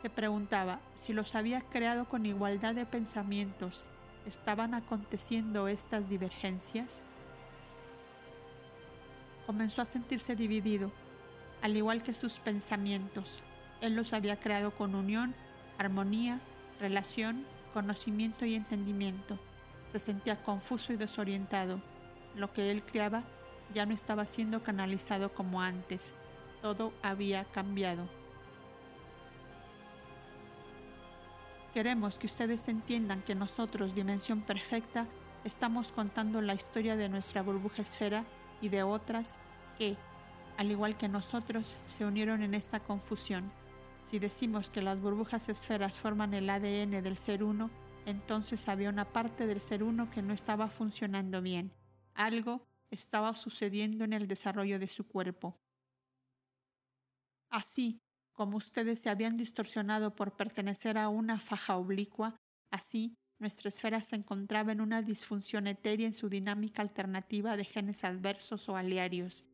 Se 0.00 0.10
preguntaba 0.10 0.80
si 0.94 1.12
los 1.12 1.34
había 1.34 1.60
creado 1.60 2.08
con 2.08 2.26
igualdad 2.26 2.74
de 2.74 2.86
pensamientos 2.86 3.86
estaban 4.28 4.74
aconteciendo 4.74 5.68
estas 5.68 6.08
divergencias? 6.08 7.02
Comenzó 9.46 9.82
a 9.82 9.86
sentirse 9.86 10.36
dividido, 10.36 10.92
al 11.62 11.76
igual 11.76 12.02
que 12.02 12.14
sus 12.14 12.38
pensamientos. 12.38 13.40
Él 13.80 13.96
los 13.96 14.12
había 14.12 14.38
creado 14.38 14.70
con 14.72 14.94
unión, 14.94 15.34
armonía, 15.78 16.40
relación, 16.80 17.46
conocimiento 17.72 18.44
y 18.44 18.54
entendimiento. 18.54 19.38
Se 19.90 19.98
sentía 19.98 20.42
confuso 20.42 20.92
y 20.92 20.96
desorientado. 20.96 21.80
Lo 22.36 22.52
que 22.52 22.70
él 22.70 22.82
creaba 22.82 23.24
ya 23.74 23.86
no 23.86 23.94
estaba 23.94 24.26
siendo 24.26 24.62
canalizado 24.62 25.32
como 25.32 25.62
antes. 25.62 26.12
Todo 26.60 26.92
había 27.02 27.44
cambiado. 27.44 28.17
Queremos 31.78 32.18
que 32.18 32.26
ustedes 32.26 32.66
entiendan 32.66 33.22
que 33.22 33.36
nosotros, 33.36 33.94
Dimensión 33.94 34.40
Perfecta, 34.40 35.06
estamos 35.44 35.92
contando 35.92 36.40
la 36.40 36.54
historia 36.54 36.96
de 36.96 37.08
nuestra 37.08 37.40
burbuja 37.40 37.82
esfera 37.82 38.24
y 38.60 38.68
de 38.68 38.82
otras 38.82 39.36
que, 39.78 39.96
al 40.56 40.72
igual 40.72 40.98
que 40.98 41.06
nosotros, 41.06 41.76
se 41.86 42.04
unieron 42.04 42.42
en 42.42 42.54
esta 42.54 42.80
confusión. 42.80 43.52
Si 44.02 44.18
decimos 44.18 44.70
que 44.70 44.82
las 44.82 45.00
burbujas 45.00 45.48
esferas 45.48 46.00
forman 46.00 46.34
el 46.34 46.50
ADN 46.50 47.00
del 47.00 47.16
ser 47.16 47.44
uno, 47.44 47.70
entonces 48.06 48.66
había 48.66 48.88
una 48.90 49.04
parte 49.04 49.46
del 49.46 49.60
ser 49.60 49.84
uno 49.84 50.10
que 50.10 50.20
no 50.20 50.34
estaba 50.34 50.70
funcionando 50.70 51.40
bien. 51.42 51.70
Algo 52.12 52.66
estaba 52.90 53.36
sucediendo 53.36 54.02
en 54.02 54.14
el 54.14 54.26
desarrollo 54.26 54.80
de 54.80 54.88
su 54.88 55.06
cuerpo. 55.06 55.60
Así, 57.50 58.02
como 58.38 58.56
ustedes 58.56 59.00
se 59.00 59.10
habían 59.10 59.36
distorsionado 59.36 60.14
por 60.14 60.36
pertenecer 60.36 60.96
a 60.96 61.08
una 61.08 61.40
faja 61.40 61.76
oblicua, 61.76 62.36
así 62.70 63.16
nuestra 63.40 63.68
esfera 63.68 64.00
se 64.00 64.14
encontraba 64.14 64.70
en 64.70 64.80
una 64.80 65.02
disfunción 65.02 65.66
etérea 65.66 66.06
en 66.06 66.14
su 66.14 66.28
dinámica 66.28 66.80
alternativa 66.80 67.56
de 67.56 67.64
genes 67.64 68.04
adversos 68.04 68.68
o 68.68 68.76
aliarios. 68.76 69.44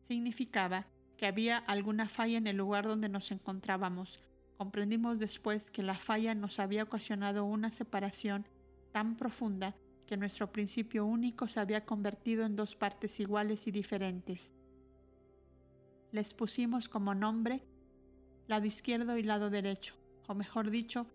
Significaba 0.00 0.88
que 1.16 1.26
había 1.26 1.58
alguna 1.58 2.08
falla 2.08 2.38
en 2.38 2.48
el 2.48 2.56
lugar 2.56 2.88
donde 2.88 3.08
nos 3.08 3.30
encontrábamos. 3.30 4.18
Comprendimos 4.58 5.20
después 5.20 5.70
que 5.70 5.84
la 5.84 5.96
falla 5.96 6.34
nos 6.34 6.58
había 6.58 6.82
ocasionado 6.82 7.44
una 7.44 7.70
separación 7.70 8.48
tan 8.90 9.16
profunda 9.16 9.76
que 10.08 10.16
nuestro 10.16 10.50
principio 10.50 11.06
único 11.06 11.46
se 11.46 11.60
había 11.60 11.84
convertido 11.86 12.44
en 12.44 12.56
dos 12.56 12.74
partes 12.74 13.20
iguales 13.20 13.68
y 13.68 13.70
diferentes 13.70 14.50
les 16.12 16.34
pusimos 16.34 16.88
como 16.88 17.14
nombre 17.14 17.62
lado 18.48 18.66
izquierdo 18.66 19.16
y 19.16 19.22
lado 19.22 19.48
derecho, 19.48 19.94
o 20.26 20.34
mejor 20.34 20.70
dicho, 20.70 21.06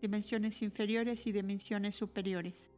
dimensiones 0.00 0.62
inferiores 0.62 1.26
y 1.26 1.32
dimensiones 1.32 1.96
superiores. 1.96 2.70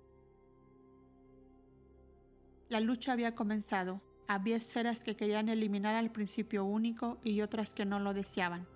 La 2.69 2.81
lucha 2.81 3.12
había 3.12 3.35
comenzado. 3.35 4.01
Había 4.27 4.57
esferas 4.57 5.05
que 5.05 5.15
querían 5.15 5.49
eliminar 5.49 5.95
al 5.95 6.11
principio 6.11 6.65
único 6.65 7.19
y 7.23 7.43
otras 7.43 7.75
que 7.75 7.85
no 7.85 8.01
lo 8.01 8.12
deseaban. 8.15 8.67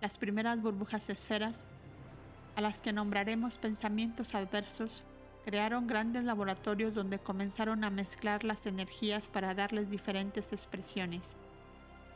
Las 0.00 0.18
primeras 0.18 0.60
burbujas 0.60 1.08
esferas, 1.08 1.64
a 2.54 2.60
las 2.60 2.80
que 2.80 2.92
nombraremos 2.92 3.58
pensamientos 3.58 4.34
adversos, 4.34 5.02
crearon 5.44 5.86
grandes 5.86 6.24
laboratorios 6.24 6.94
donde 6.94 7.18
comenzaron 7.18 7.84
a 7.84 7.90
mezclar 7.90 8.44
las 8.44 8.66
energías 8.66 9.28
para 9.28 9.54
darles 9.54 9.90
diferentes 9.90 10.52
expresiones. 10.52 11.36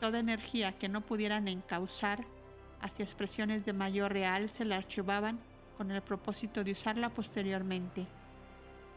Toda 0.00 0.20
energía 0.20 0.72
que 0.72 0.88
no 0.88 1.00
pudieran 1.00 1.48
encauzar 1.48 2.24
hacia 2.80 3.02
expresiones 3.02 3.64
de 3.64 3.72
mayor 3.72 4.12
real 4.12 4.48
se 4.48 4.64
la 4.64 4.76
archivaban 4.76 5.40
con 5.76 5.90
el 5.90 6.02
propósito 6.02 6.62
de 6.62 6.72
usarla 6.72 7.08
posteriormente. 7.10 8.06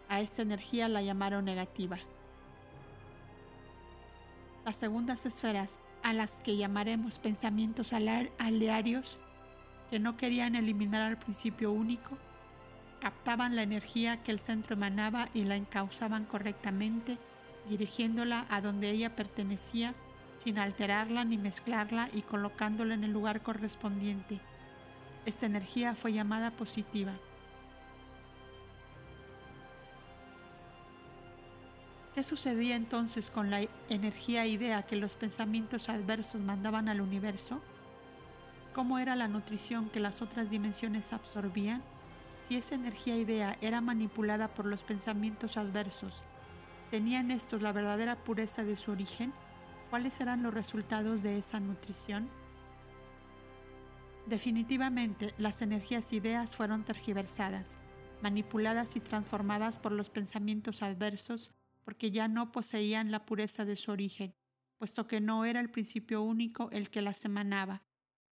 A 0.10 0.22
esta 0.22 0.44
energía 0.44 0.88
la 0.88 1.02
llamaron 1.02 1.46
negativa. 1.46 1.98
Las 4.66 4.76
segundas 4.76 5.26
esferas, 5.26 5.80
a 6.04 6.14
las 6.14 6.32
que 6.42 6.58
llamaremos 6.58 7.18
pensamientos 7.18 7.94
alearios, 7.94 9.20
que 9.90 10.00
no 10.00 10.18
querían 10.18 10.56
eliminar 10.56 11.02
al 11.02 11.18
principio 11.18 11.72
único, 11.72 12.18
captaban 13.00 13.56
la 13.56 13.64
energía 13.64 14.22
que 14.22 14.32
el 14.32 14.40
centro 14.40 14.76
emanaba 14.76 15.30
y 15.34 15.46
la 15.46 15.56
encauzaban 15.56 16.26
correctamente, 16.26 17.18
dirigiéndola 17.68 18.46
a 18.50 18.62
donde 18.62 18.92
ella 18.92 19.16
pertenecía 19.16 19.96
sin 20.44 20.58
alterarla 20.58 21.24
ni 21.24 21.38
mezclarla 21.38 22.10
y 22.14 22.22
colocándola 22.24 22.96
en 22.96 23.04
el 23.04 23.12
lugar 23.12 23.42
correspondiente. 23.42 24.40
Esta 25.26 25.46
energía 25.46 25.94
fue 25.94 26.14
llamada 26.14 26.52
positiva. 26.52 27.14
¿Qué 32.16 32.24
sucedía 32.24 32.76
entonces 32.76 33.30
con 33.30 33.50
la 33.50 33.62
energía 33.88 34.46
idea 34.46 34.84
que 34.84 34.96
los 34.96 35.16
pensamientos 35.16 35.90
adversos 35.90 36.42
mandaban 36.42 36.90
al 36.90 37.02
universo? 37.02 37.62
¿Cómo 38.74 39.00
era 39.00 39.16
la 39.16 39.28
nutrición 39.28 39.90
que 39.90 40.00
las 40.00 40.22
otras 40.22 40.50
dimensiones 40.50 41.14
absorbían? 41.14 41.84
Si 42.48 42.58
esa 42.58 42.76
energía 42.76 43.16
idea 43.16 43.58
era 43.62 43.80
manipulada 43.80 44.50
por 44.50 44.66
los 44.66 44.84
pensamientos 44.84 45.56
adversos, 45.56 46.22
¿tenían 46.90 47.32
estos 47.32 47.62
la 47.62 47.72
verdadera 47.72 48.16
pureza 48.16 48.64
de 48.64 48.76
su 48.76 48.92
origen? 48.92 49.32
¿Cuáles 49.92 50.14
serán 50.14 50.42
los 50.42 50.54
resultados 50.54 51.22
de 51.22 51.38
esa 51.38 51.60
nutrición? 51.60 52.30
Definitivamente, 54.26 55.34
las 55.38 55.62
energías 55.62 56.14
ideas 56.14 56.56
fueron 56.56 56.86
tergiversadas, 56.86 57.78
manipuladas 58.22 58.96
y 58.96 59.02
transformadas 59.02 59.78
por 59.78 59.92
los 59.92 60.10
pensamientos 60.10 60.82
adversos 60.82 61.52
porque 61.84 62.10
ya 62.10 62.30
no 62.30 62.54
poseían 62.54 63.12
la 63.12 63.26
pureza 63.26 63.66
de 63.66 63.76
su 63.76 63.92
origen, 63.92 64.34
puesto 64.78 65.08
que 65.08 65.20
no 65.20 65.44
era 65.44 65.60
el 65.60 65.70
principio 65.70 66.22
único 66.22 66.70
el 66.72 66.90
que 66.90 67.02
las 67.02 67.26
emanaba. 67.26 67.84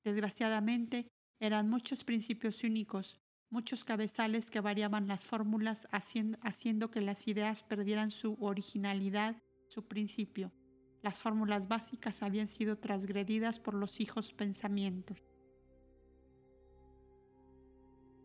Desgraciadamente, 0.06 1.10
eran 1.42 1.68
muchos 1.68 2.06
principios 2.06 2.64
únicos, 2.64 3.20
muchos 3.50 3.84
cabezales 3.84 4.50
que 4.50 4.62
variaban 4.62 5.10
las 5.10 5.26
fórmulas, 5.26 5.90
haciendo 5.92 6.90
que 6.90 7.02
las 7.02 7.28
ideas 7.28 7.64
perdieran 7.64 8.12
su 8.12 8.38
originalidad, 8.40 9.36
su 9.68 9.90
principio. 9.90 10.54
Las 11.02 11.20
fórmulas 11.20 11.68
básicas 11.68 12.22
habían 12.22 12.48
sido 12.48 12.76
transgredidas 12.76 13.60
por 13.60 13.74
los 13.74 14.00
hijos 14.02 14.34
pensamientos. 14.34 15.18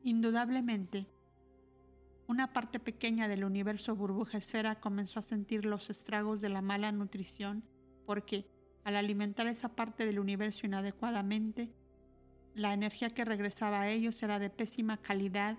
Indudablemente, 0.03 1.07
una 2.27 2.53
parte 2.53 2.81
pequeña 2.81 3.29
del 3.29 3.45
universo 3.45 3.95
burbuja 3.95 4.39
esfera 4.39 4.81
comenzó 4.81 5.19
a 5.19 5.23
sentir 5.23 5.65
los 5.65 5.89
estragos 5.89 6.41
de 6.41 6.49
la 6.49 6.63
mala 6.63 6.91
nutrición 6.91 7.65
porque, 8.07 8.47
al 8.83 8.97
alimentar 8.97 9.47
esa 9.47 9.77
parte 9.77 10.05
del 10.05 10.19
universo 10.19 10.67
inadecuadamente, 10.67 11.71
la 12.55 12.73
energía 12.73 13.09
que 13.11 13.25
regresaba 13.25 13.83
a 13.83 13.91
ellos 13.91 14.23
era 14.23 14.39
de 14.39 14.51
pésima 14.51 14.97
calidad, 14.97 15.59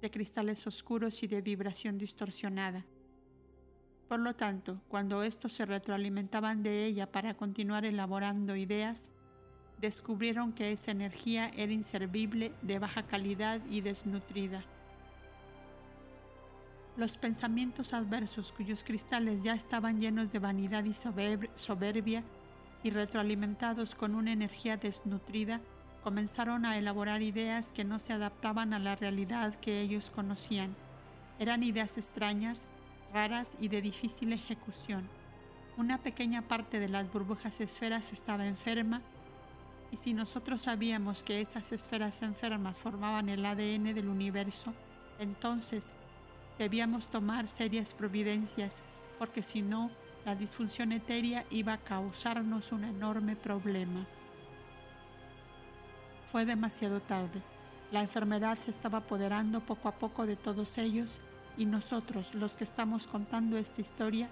de 0.00 0.10
cristales 0.10 0.66
oscuros 0.66 1.22
y 1.22 1.26
de 1.26 1.40
vibración 1.40 1.98
distorsionada. 1.98 2.84
Por 4.08 4.20
lo 4.20 4.34
tanto, 4.34 4.80
cuando 4.88 5.22
estos 5.22 5.52
se 5.52 5.66
retroalimentaban 5.66 6.62
de 6.62 6.84
ella 6.84 7.06
para 7.06 7.34
continuar 7.34 7.84
elaborando 7.84 8.54
ideas, 8.54 9.10
descubrieron 9.80 10.52
que 10.52 10.72
esa 10.72 10.92
energía 10.92 11.50
era 11.56 11.72
inservible, 11.72 12.52
de 12.62 12.78
baja 12.78 13.02
calidad 13.02 13.60
y 13.68 13.80
desnutrida. 13.80 14.64
Los 16.96 17.18
pensamientos 17.18 17.92
adversos 17.92 18.52
cuyos 18.52 18.84
cristales 18.84 19.42
ya 19.42 19.54
estaban 19.54 20.00
llenos 20.00 20.32
de 20.32 20.38
vanidad 20.38 20.84
y 20.84 20.94
soberbia 20.94 22.24
y 22.82 22.90
retroalimentados 22.90 23.94
con 23.94 24.14
una 24.14 24.32
energía 24.32 24.76
desnutrida, 24.76 25.60
comenzaron 26.02 26.64
a 26.64 26.78
elaborar 26.78 27.20
ideas 27.20 27.72
que 27.72 27.84
no 27.84 27.98
se 27.98 28.12
adaptaban 28.12 28.72
a 28.72 28.78
la 28.78 28.94
realidad 28.94 29.56
que 29.56 29.80
ellos 29.80 30.10
conocían. 30.10 30.74
Eran 31.38 31.64
ideas 31.64 31.98
extrañas, 31.98 32.66
raras 33.16 33.56
y 33.58 33.68
de 33.68 33.80
difícil 33.80 34.32
ejecución. 34.32 35.08
Una 35.76 35.98
pequeña 35.98 36.42
parte 36.42 36.78
de 36.80 36.88
las 36.88 37.10
burbujas 37.12 37.60
esferas 37.60 38.12
estaba 38.12 38.46
enferma 38.46 39.02
y 39.90 39.96
si 39.96 40.12
nosotros 40.12 40.60
sabíamos 40.60 41.22
que 41.22 41.40
esas 41.40 41.72
esferas 41.72 42.22
enfermas 42.22 42.78
formaban 42.78 43.28
el 43.28 43.44
ADN 43.44 43.94
del 43.94 44.08
universo, 44.08 44.74
entonces 45.18 45.92
Debíamos 46.58 47.08
tomar 47.08 47.48
serias 47.48 47.92
providencias 47.92 48.76
porque 49.18 49.42
si 49.42 49.60
no, 49.60 49.90
la 50.24 50.34
disfunción 50.34 50.92
etérea 50.92 51.44
iba 51.50 51.74
a 51.74 51.78
causarnos 51.78 52.72
un 52.72 52.84
enorme 52.84 53.36
problema. 53.36 54.06
Fue 56.26 56.46
demasiado 56.46 57.00
tarde. 57.00 57.42
La 57.92 58.00
enfermedad 58.00 58.58
se 58.58 58.70
estaba 58.70 58.98
apoderando 58.98 59.60
poco 59.60 59.88
a 59.88 59.92
poco 59.92 60.26
de 60.26 60.36
todos 60.36 60.78
ellos 60.78 61.20
y 61.56 61.64
nosotros, 61.64 62.34
los 62.34 62.54
que 62.54 62.64
estamos 62.64 63.06
contando 63.06 63.56
esta 63.56 63.80
historia, 63.80 64.28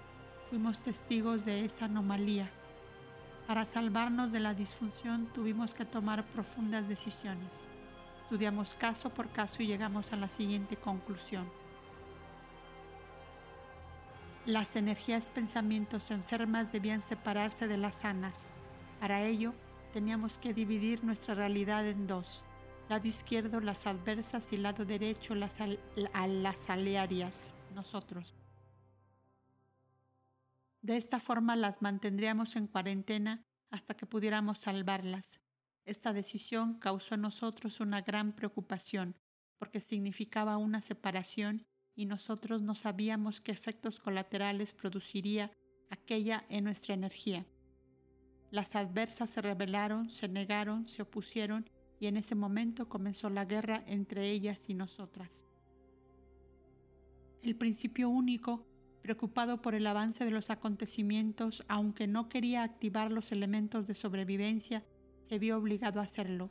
fuimos 0.49 0.79
testigos 0.81 1.45
de 1.45 1.65
esa 1.65 1.85
anomalía. 1.85 2.49
Para 3.47 3.65
salvarnos 3.65 4.31
de 4.31 4.39
la 4.39 4.53
disfunción 4.53 5.27
tuvimos 5.33 5.73
que 5.73 5.85
tomar 5.85 6.23
profundas 6.23 6.87
decisiones. 6.87 7.63
Estudiamos 8.23 8.73
caso 8.73 9.09
por 9.09 9.29
caso 9.29 9.61
y 9.61 9.67
llegamos 9.67 10.13
a 10.13 10.15
la 10.15 10.29
siguiente 10.29 10.77
conclusión. 10.77 11.45
Las 14.45 14.75
energías 14.75 15.29
pensamientos 15.29 16.11
enfermas 16.11 16.71
debían 16.71 17.01
separarse 17.01 17.67
de 17.67 17.77
las 17.77 17.95
sanas. 17.95 18.45
Para 18.99 19.23
ello, 19.23 19.53
teníamos 19.93 20.37
que 20.37 20.53
dividir 20.53 21.03
nuestra 21.03 21.35
realidad 21.35 21.87
en 21.87 22.05
dos. 22.05 22.44
Lado 22.87 23.07
izquierdo 23.07 23.61
las 23.61 23.87
adversas 23.87 24.53
y 24.53 24.57
lado 24.57 24.85
derecho 24.85 25.33
las, 25.33 25.57
las 25.95 26.69
alearias, 26.69 27.49
nosotros. 27.73 28.35
De 30.81 30.97
esta 30.97 31.19
forma 31.19 31.55
las 31.55 31.81
mantendríamos 31.81 32.55
en 32.55 32.67
cuarentena 32.67 33.43
hasta 33.71 33.95
que 33.95 34.05
pudiéramos 34.05 34.59
salvarlas. 34.59 35.39
Esta 35.83 36.13
decisión 36.13 36.77
causó 36.77 37.15
en 37.15 37.21
nosotros 37.21 37.79
una 37.79 38.01
gran 38.01 38.33
preocupación 38.33 39.15
porque 39.57 39.81
significaba 39.81 40.57
una 40.57 40.81
separación 40.81 41.65
y 41.95 42.05
nosotros 42.05 42.61
no 42.61 42.75
sabíamos 42.75 43.41
qué 43.41 43.51
efectos 43.51 43.99
colaterales 43.99 44.73
produciría 44.73 45.51
aquella 45.89 46.45
en 46.49 46.65
nuestra 46.65 46.93
energía. 46.93 47.47
Las 48.51 48.75
adversas 48.75 49.31
se 49.31 49.41
rebelaron, 49.41 50.11
se 50.11 50.27
negaron, 50.27 50.87
se 50.87 51.01
opusieron 51.01 51.67
y 51.99 52.07
en 52.07 52.17
ese 52.17 52.35
momento 52.35 52.89
comenzó 52.89 53.29
la 53.29 53.45
guerra 53.45 53.83
entre 53.87 54.29
ellas 54.31 54.69
y 54.69 54.73
nosotras. 54.73 55.45
El 57.41 57.55
principio 57.55 58.09
único, 58.09 58.65
preocupado 59.01 59.61
por 59.61 59.75
el 59.75 59.85
avance 59.87 60.25
de 60.25 60.31
los 60.31 60.49
acontecimientos, 60.49 61.63
aunque 61.67 62.07
no 62.07 62.27
quería 62.27 62.63
activar 62.63 63.11
los 63.11 63.31
elementos 63.31 63.87
de 63.87 63.93
sobrevivencia, 63.93 64.83
se 65.29 65.39
vio 65.39 65.57
obligado 65.57 65.99
a 65.99 66.03
hacerlo. 66.03 66.49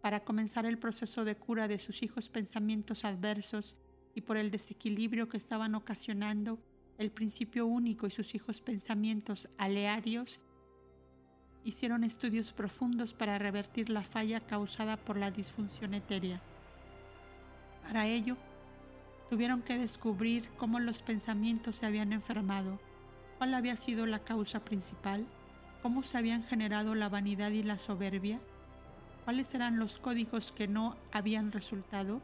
Para 0.00 0.24
comenzar 0.24 0.64
el 0.64 0.78
proceso 0.78 1.24
de 1.24 1.36
cura 1.36 1.68
de 1.68 1.78
sus 1.78 2.02
hijos 2.02 2.28
pensamientos 2.28 3.04
adversos, 3.04 3.76
y 4.14 4.22
por 4.22 4.36
el 4.36 4.50
desequilibrio 4.50 5.28
que 5.28 5.36
estaban 5.36 5.74
ocasionando 5.74 6.58
el 6.98 7.10
principio 7.10 7.66
único 7.66 8.06
y 8.06 8.10
sus 8.10 8.34
hijos 8.34 8.60
pensamientos 8.60 9.48
alearios, 9.56 10.40
hicieron 11.64 12.04
estudios 12.04 12.52
profundos 12.52 13.12
para 13.12 13.38
revertir 13.38 13.90
la 13.90 14.02
falla 14.02 14.40
causada 14.40 14.96
por 14.96 15.16
la 15.16 15.30
disfunción 15.30 15.94
etérea. 15.94 16.40
Para 17.82 18.06
ello, 18.06 18.36
tuvieron 19.28 19.62
que 19.62 19.78
descubrir 19.78 20.48
cómo 20.56 20.80
los 20.80 21.02
pensamientos 21.02 21.76
se 21.76 21.86
habían 21.86 22.12
enfermado, 22.12 22.78
cuál 23.38 23.54
había 23.54 23.76
sido 23.76 24.06
la 24.06 24.20
causa 24.20 24.64
principal, 24.64 25.26
cómo 25.82 26.02
se 26.02 26.18
habían 26.18 26.44
generado 26.44 26.94
la 26.94 27.08
vanidad 27.08 27.50
y 27.50 27.62
la 27.62 27.78
soberbia, 27.78 28.40
cuáles 29.24 29.54
eran 29.54 29.78
los 29.78 29.98
códigos 29.98 30.52
que 30.52 30.68
no 30.68 30.96
habían 31.12 31.52
resultado 31.52 32.20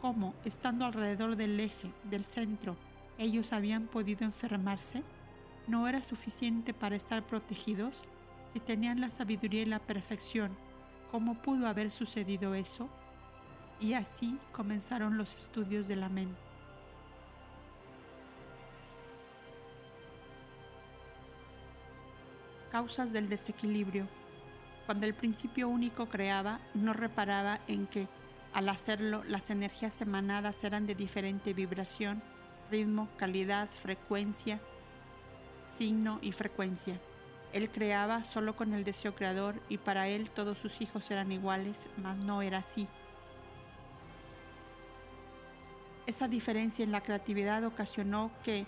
cómo, 0.00 0.34
estando 0.44 0.84
alrededor 0.84 1.36
del 1.36 1.58
eje, 1.60 1.92
del 2.10 2.24
centro, 2.24 2.76
ellos 3.18 3.52
habían 3.52 3.86
podido 3.86 4.24
enfermarse, 4.24 5.04
no 5.68 5.86
era 5.86 6.02
suficiente 6.02 6.74
para 6.74 6.96
estar 6.96 7.22
protegidos 7.24 8.08
si 8.52 8.60
tenían 8.60 9.00
la 9.00 9.10
sabiduría 9.10 9.62
y 9.62 9.66
la 9.66 9.78
perfección. 9.78 10.56
¿Cómo 11.10 11.34
pudo 11.34 11.66
haber 11.66 11.90
sucedido 11.90 12.54
eso? 12.54 12.88
Y 13.80 13.94
así 13.94 14.38
comenzaron 14.52 15.18
los 15.18 15.34
estudios 15.34 15.88
de 15.88 15.96
la 15.96 16.08
mente. 16.08 16.40
Causas 22.70 23.12
del 23.12 23.28
desequilibrio. 23.28 24.06
Cuando 24.86 25.06
el 25.06 25.14
principio 25.14 25.68
único 25.68 26.06
creaba, 26.06 26.60
no 26.74 26.92
reparaba 26.92 27.60
en 27.68 27.86
que 27.86 28.08
al 28.52 28.68
hacerlo, 28.68 29.22
las 29.28 29.48
energías 29.48 30.00
emanadas 30.02 30.62
eran 30.62 30.86
de 30.86 30.94
diferente 30.94 31.54
vibración, 31.54 32.22
ritmo, 32.70 33.08
calidad, 33.16 33.68
frecuencia, 33.70 34.60
signo 35.78 36.18
y 36.20 36.32
frecuencia. 36.32 37.00
Él 37.52 37.70
creaba 37.70 38.24
solo 38.24 38.56
con 38.56 38.72
el 38.72 38.84
deseo 38.84 39.14
creador 39.14 39.60
y 39.68 39.76
para 39.78 40.08
él 40.08 40.30
todos 40.30 40.58
sus 40.58 40.80
hijos 40.80 41.10
eran 41.10 41.32
iguales, 41.32 41.86
mas 41.98 42.16
no 42.16 42.40
era 42.40 42.58
así. 42.58 42.88
Esa 46.06 46.28
diferencia 46.28 46.82
en 46.82 46.92
la 46.92 47.02
creatividad 47.02 47.64
ocasionó 47.64 48.30
que, 48.42 48.66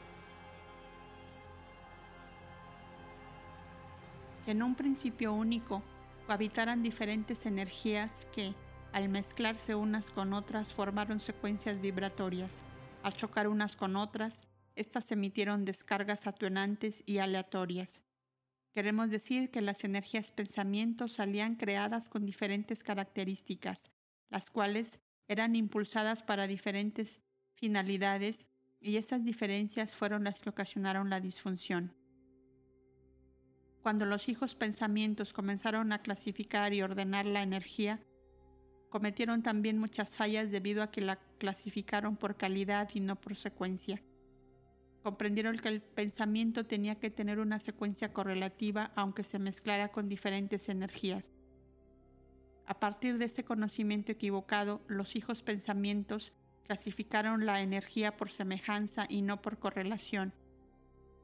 en 4.47 4.63
un 4.63 4.75
principio 4.75 5.33
único 5.33 5.83
cohabitaran 6.27 6.83
diferentes 6.83 7.47
energías 7.47 8.27
que, 8.35 8.55
al 8.93 9.09
mezclarse 9.09 9.75
unas 9.75 10.11
con 10.11 10.33
otras, 10.33 10.73
formaron 10.73 11.21
secuencias 11.21 11.81
vibratorias. 11.81 12.63
Al 13.03 13.15
chocar 13.15 13.49
unas 13.49 13.77
con 13.77 13.97
otras, 13.97 14.45
estas 14.77 15.11
emitieron 15.11 15.65
descargas 15.65 16.27
atenuantes 16.27 17.03
y 17.05 17.19
aleatorias. 17.19 18.03
Queremos 18.75 19.09
decir 19.09 19.51
que 19.51 19.63
las 19.63 19.85
energías 19.85 20.33
pensamientos 20.33 21.13
salían 21.13 21.55
creadas 21.55 22.09
con 22.09 22.27
diferentes 22.27 22.83
características, 22.83 23.91
las 24.29 24.51
cuales 24.51 25.01
eran 25.29 25.57
impulsadas 25.57 26.23
para 26.23 26.47
diferentes 26.47 27.21
finalidades 27.55 28.47
y 28.81 28.97
esas 28.97 29.25
diferencias 29.25 29.97
fueron 29.97 30.25
las 30.25 30.43
que 30.43 30.51
ocasionaron 30.51 31.09
la 31.09 31.21
disfunción. 31.21 31.95
Cuando 33.81 34.05
los 34.05 34.29
hijos 34.29 34.55
pensamientos 34.55 35.33
comenzaron 35.33 35.93
a 35.93 36.03
clasificar 36.03 36.75
y 36.75 36.83
ordenar 36.83 37.27
la 37.27 37.43
energía, 37.43 38.05
Cometieron 38.95 39.43
también 39.43 39.77
muchas 39.77 40.17
fallas 40.17 40.53
debido 40.53 40.81
a 40.81 40.93
que 40.93 41.01
la 41.01 41.19
clasificaron 41.39 42.17
por 42.17 42.37
calidad 42.37 42.89
y 42.95 43.01
no 43.01 43.21
por 43.21 43.35
secuencia. 43.35 44.01
Comprendieron 45.05 45.59
que 45.59 45.69
el 45.69 45.83
pensamiento 45.83 46.65
tenía 46.65 46.95
que 46.95 47.11
tener 47.11 47.39
una 47.39 47.59
secuencia 47.59 48.15
correlativa 48.15 48.91
aunque 48.97 49.23
se 49.23 49.39
mezclara 49.39 49.89
con 49.89 50.09
diferentes 50.09 50.71
energías. 50.71 51.31
A 52.65 52.81
partir 52.81 53.19
de 53.19 53.27
ese 53.27 53.45
conocimiento 53.45 54.13
equivocado, 54.13 54.81
los 54.89 55.15
hijos 55.15 55.43
pensamientos 55.43 56.33
clasificaron 56.67 57.45
la 57.45 57.61
energía 57.61 58.17
por 58.17 58.33
semejanza 58.33 59.05
y 59.07 59.21
no 59.21 59.43
por 59.43 59.59
correlación, 59.59 60.33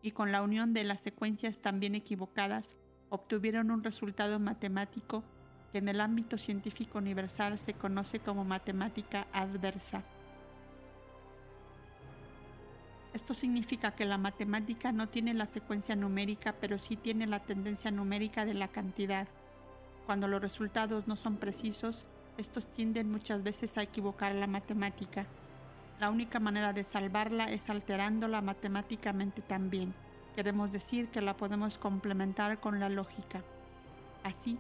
y 0.03 0.11
con 0.11 0.31
la 0.31 0.43
unión 0.43 0.75
de 0.75 0.85
las 0.85 1.01
secuencias 1.01 1.61
también 1.62 1.95
equivocadas, 1.95 2.77
obtuvieron 3.09 3.71
un 3.71 3.83
resultado 3.83 4.38
matemático 4.38 5.25
que 5.73 5.79
en 5.79 5.88
el 5.88 6.03
ámbito 6.03 6.37
científico 6.37 6.99
universal 6.99 7.59
se 7.59 7.73
conoce 7.73 8.21
como 8.21 8.45
matemática 8.45 9.27
adversa. 9.33 10.05
Esto 13.12 13.35
significa 13.35 13.90
que 13.90 14.05
la 14.05 14.18
matemática 14.18 14.92
no 14.92 15.09
tiene 15.09 15.35
la 15.35 15.46
secuencia 15.46 15.96
numérica, 15.96 16.55
pero 16.61 16.79
sí 16.79 16.96
tiene 16.96 17.27
la 17.27 17.40
tendencia 17.40 17.90
numérica 17.90 18.44
de 18.44 18.55
la 18.55 18.68
cantidad. 18.68 19.27
Cuando 20.07 20.29
los 20.29 20.40
resultados 20.40 21.09
no 21.09 21.16
son 21.16 21.37
precisos, 21.37 22.07
estos 22.38 22.66
tienden 22.66 23.11
muchas 23.11 23.42
veces 23.42 23.77
a 23.77 23.83
equivocar 23.83 24.35
la 24.35 24.46
matemática. 24.46 25.27
La 25.99 26.09
única 26.09 26.38
manera 26.38 26.73
de 26.73 26.85
salvarla 26.85 27.44
es 27.44 27.68
alterándola 27.68 28.40
matemáticamente 28.40 29.42
también. 29.42 29.92
Queremos 30.37 30.70
decir 30.70 31.09
que 31.09 31.20
la 31.20 31.37
podemos 31.37 31.79
complementar 31.79 32.61
con 32.61 32.79
la 32.79 32.88
lógica. 32.88 33.42
Así, 34.23 34.57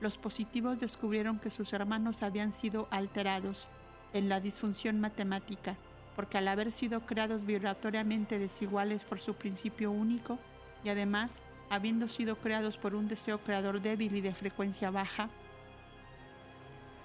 los 0.00 0.18
positivos 0.18 0.80
descubrieron 0.80 1.38
que 1.38 1.50
sus 1.50 1.72
hermanos 1.72 2.22
habían 2.22 2.52
sido 2.52 2.88
alterados 2.90 3.68
en 4.12 4.28
la 4.28 4.40
disfunción 4.40 5.00
matemática, 5.00 5.76
porque 6.16 6.38
al 6.38 6.48
haber 6.48 6.72
sido 6.72 7.00
creados 7.00 7.44
vibratoriamente 7.44 8.38
desiguales 8.38 9.04
por 9.04 9.20
su 9.20 9.34
principio 9.34 9.90
único, 9.90 10.38
y 10.84 10.88
además, 10.88 11.38
habiendo 11.70 12.08
sido 12.08 12.36
creados 12.36 12.76
por 12.76 12.94
un 12.94 13.08
deseo 13.08 13.38
creador 13.38 13.80
débil 13.80 14.14
y 14.14 14.20
de 14.20 14.34
frecuencia 14.34 14.90
baja, 14.90 15.28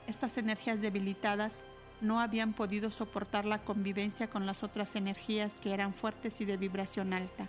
estas 0.07 0.37
energías 0.37 0.81
debilitadas 0.81 1.63
no 2.01 2.19
habían 2.19 2.53
podido 2.53 2.91
soportar 2.91 3.45
la 3.45 3.59
convivencia 3.59 4.29
con 4.29 4.45
las 4.45 4.63
otras 4.63 4.95
energías 4.95 5.59
que 5.59 5.73
eran 5.73 5.93
fuertes 5.93 6.41
y 6.41 6.45
de 6.45 6.57
vibración 6.57 7.13
alta. 7.13 7.47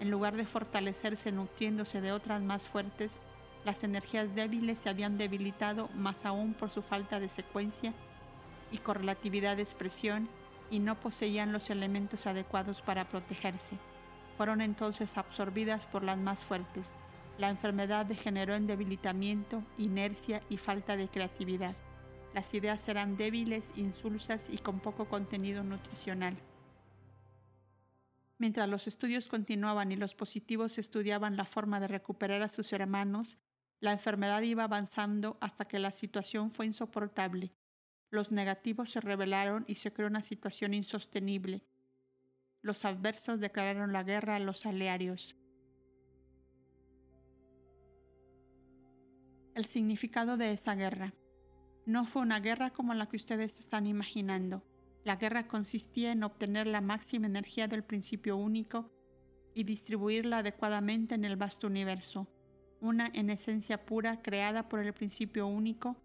En 0.00 0.10
lugar 0.10 0.36
de 0.36 0.44
fortalecerse 0.44 1.32
nutriéndose 1.32 2.00
de 2.00 2.12
otras 2.12 2.42
más 2.42 2.66
fuertes, 2.66 3.18
las 3.64 3.82
energías 3.82 4.34
débiles 4.34 4.78
se 4.78 4.88
habían 4.88 5.18
debilitado 5.18 5.88
más 5.94 6.24
aún 6.24 6.52
por 6.54 6.70
su 6.70 6.82
falta 6.82 7.18
de 7.18 7.28
secuencia 7.28 7.92
y 8.72 8.78
correlatividad 8.78 9.56
de 9.56 9.62
expresión 9.62 10.28
y 10.70 10.78
no 10.78 10.98
poseían 11.00 11.52
los 11.52 11.70
elementos 11.70 12.26
adecuados 12.26 12.82
para 12.82 13.08
protegerse. 13.08 13.76
Fueron 14.36 14.60
entonces 14.60 15.16
absorbidas 15.16 15.86
por 15.86 16.02
las 16.02 16.18
más 16.18 16.44
fuertes. 16.44 16.94
La 17.38 17.50
enfermedad 17.50 18.06
degeneró 18.06 18.54
en 18.54 18.66
debilitamiento, 18.66 19.62
inercia 19.78 20.42
y 20.48 20.56
falta 20.56 20.96
de 20.96 21.08
creatividad. 21.08 21.74
Las 22.34 22.52
ideas 22.54 22.86
eran 22.88 23.16
débiles, 23.16 23.72
insulsas 23.76 24.50
y 24.50 24.58
con 24.58 24.80
poco 24.80 25.06
contenido 25.06 25.64
nutricional. 25.64 26.36
Mientras 28.38 28.68
los 28.68 28.86
estudios 28.86 29.28
continuaban 29.28 29.92
y 29.92 29.96
los 29.96 30.14
positivos 30.14 30.76
estudiaban 30.76 31.36
la 31.36 31.46
forma 31.46 31.80
de 31.80 31.88
recuperar 31.88 32.42
a 32.42 32.50
sus 32.50 32.72
hermanos, 32.74 33.38
la 33.80 33.92
enfermedad 33.92 34.42
iba 34.42 34.64
avanzando 34.64 35.38
hasta 35.40 35.66
que 35.66 35.78
la 35.78 35.90
situación 35.90 36.50
fue 36.50 36.66
insoportable. 36.66 37.52
Los 38.10 38.30
negativos 38.30 38.90
se 38.90 39.00
rebelaron 39.00 39.64
y 39.66 39.76
se 39.76 39.92
creó 39.92 40.08
una 40.08 40.22
situación 40.22 40.74
insostenible. 40.74 41.64
Los 42.62 42.84
adversos 42.84 43.40
declararon 43.40 43.92
la 43.92 44.04
guerra 44.04 44.36
a 44.36 44.40
los 44.40 44.64
alearios. 44.64 45.36
El 49.54 49.64
significado 49.64 50.36
de 50.36 50.52
esa 50.52 50.74
guerra. 50.74 51.14
No 51.84 52.04
fue 52.04 52.22
una 52.22 52.40
guerra 52.40 52.70
como 52.70 52.94
la 52.94 53.08
que 53.08 53.16
ustedes 53.16 53.58
están 53.58 53.86
imaginando. 53.86 54.64
La 55.04 55.16
guerra 55.16 55.48
consistía 55.48 56.12
en 56.12 56.24
obtener 56.24 56.66
la 56.66 56.80
máxima 56.80 57.26
energía 57.26 57.68
del 57.68 57.84
principio 57.84 58.36
único 58.36 58.90
y 59.54 59.64
distribuirla 59.64 60.38
adecuadamente 60.38 61.14
en 61.14 61.24
el 61.24 61.36
vasto 61.36 61.68
universo, 61.68 62.28
una 62.80 63.10
en 63.14 63.30
esencia 63.30 63.86
pura 63.86 64.20
creada 64.20 64.68
por 64.68 64.80
el 64.80 64.92
principio 64.92 65.46
único 65.46 65.96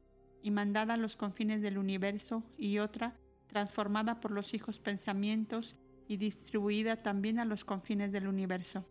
y 0.41 0.51
mandada 0.51 0.95
a 0.95 0.97
los 0.97 1.15
confines 1.15 1.62
del 1.62 1.77
universo 1.77 2.43
y 2.58 2.80
otra 2.80 3.15
transformada 3.47 4.19
por 4.19 4.32
los 4.32 4.54
hijos 4.54 4.80
pensamientos 4.80 5.75
y 6.08 6.17
distribuida 6.17 7.04
también 7.04 7.39
a 7.39 7.45
los 7.45 7.63
confines 7.63 8.12
del 8.12 8.27
universo. 8.27 8.86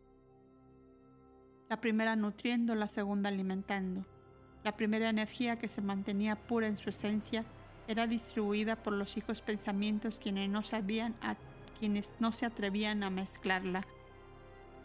La 1.68 1.80
primera 1.80 2.16
nutriendo, 2.16 2.74
la 2.74 2.88
segunda 2.88 3.28
alimentando. 3.28 4.04
La 4.64 4.76
primera 4.76 5.08
energía 5.08 5.58
que 5.58 5.68
se 5.68 5.80
mantenía 5.80 6.36
pura 6.36 6.66
en 6.66 6.76
su 6.76 6.90
esencia 6.90 7.44
era 7.88 8.06
distribuida 8.06 8.76
por 8.76 8.92
los 8.92 9.16
hijos 9.16 9.40
pensamientos 9.40 10.18
quienes 10.18 10.50
no 10.50 10.62
sabían 10.62 11.14
a 11.22 11.36
quienes 11.78 12.14
no 12.20 12.30
se 12.30 12.44
atrevían 12.44 13.02
a 13.02 13.10
mezclarla. 13.10 13.86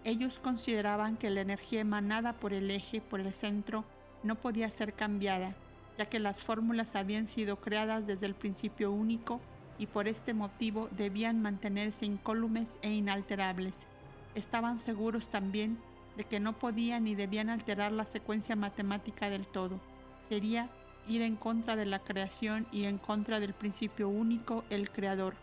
Ellos 0.06 0.40
consideraban 0.40 1.18
que 1.18 1.30
la 1.30 1.42
energía 1.42 1.82
emanada 1.82 2.34
por 2.34 2.54
el 2.54 2.72
eje, 2.72 3.02
por 3.02 3.20
el 3.20 3.34
centro, 3.34 3.84
no 4.24 4.36
podía 4.36 4.70
ser 4.70 4.94
cambiada, 4.94 5.56
ya 5.98 6.06
que 6.06 6.20
las 6.20 6.42
fórmulas 6.42 6.96
habían 6.96 7.28
sido 7.28 7.58
creadas 7.58 8.08
desde 8.08 8.26
el 8.26 8.36
principio 8.36 8.92
único 8.92 9.40
y 9.78 9.88
por 9.88 10.08
este 10.08 10.34
motivo 10.34 10.90
debían 10.92 11.42
mantenerse 11.42 12.06
incólumes 12.06 12.78
e 12.82 12.92
inalterables. 12.92 13.88
Estaban 14.36 14.80
seguros 14.80 15.28
también 15.30 15.78
de 16.18 16.24
que 16.24 16.40
no 16.40 16.54
podían 16.54 17.06
ni 17.06 17.16
debían 17.16 17.50
alterar 17.50 17.92
la 17.92 18.06
secuencia 18.06 18.56
matemática 18.56 19.30
del 19.30 19.46
todo. 19.46 19.80
Sería 20.28 20.70
ir 21.08 21.22
en 21.22 21.36
contra 21.36 21.76
de 21.76 21.86
la 21.86 22.00
creación 22.00 22.68
y 22.72 22.86
en 22.86 22.98
contra 22.98 23.40
del 23.40 23.54
principio 23.54 24.10
único, 24.10 24.64
el 24.70 24.90
creador. 24.90 25.36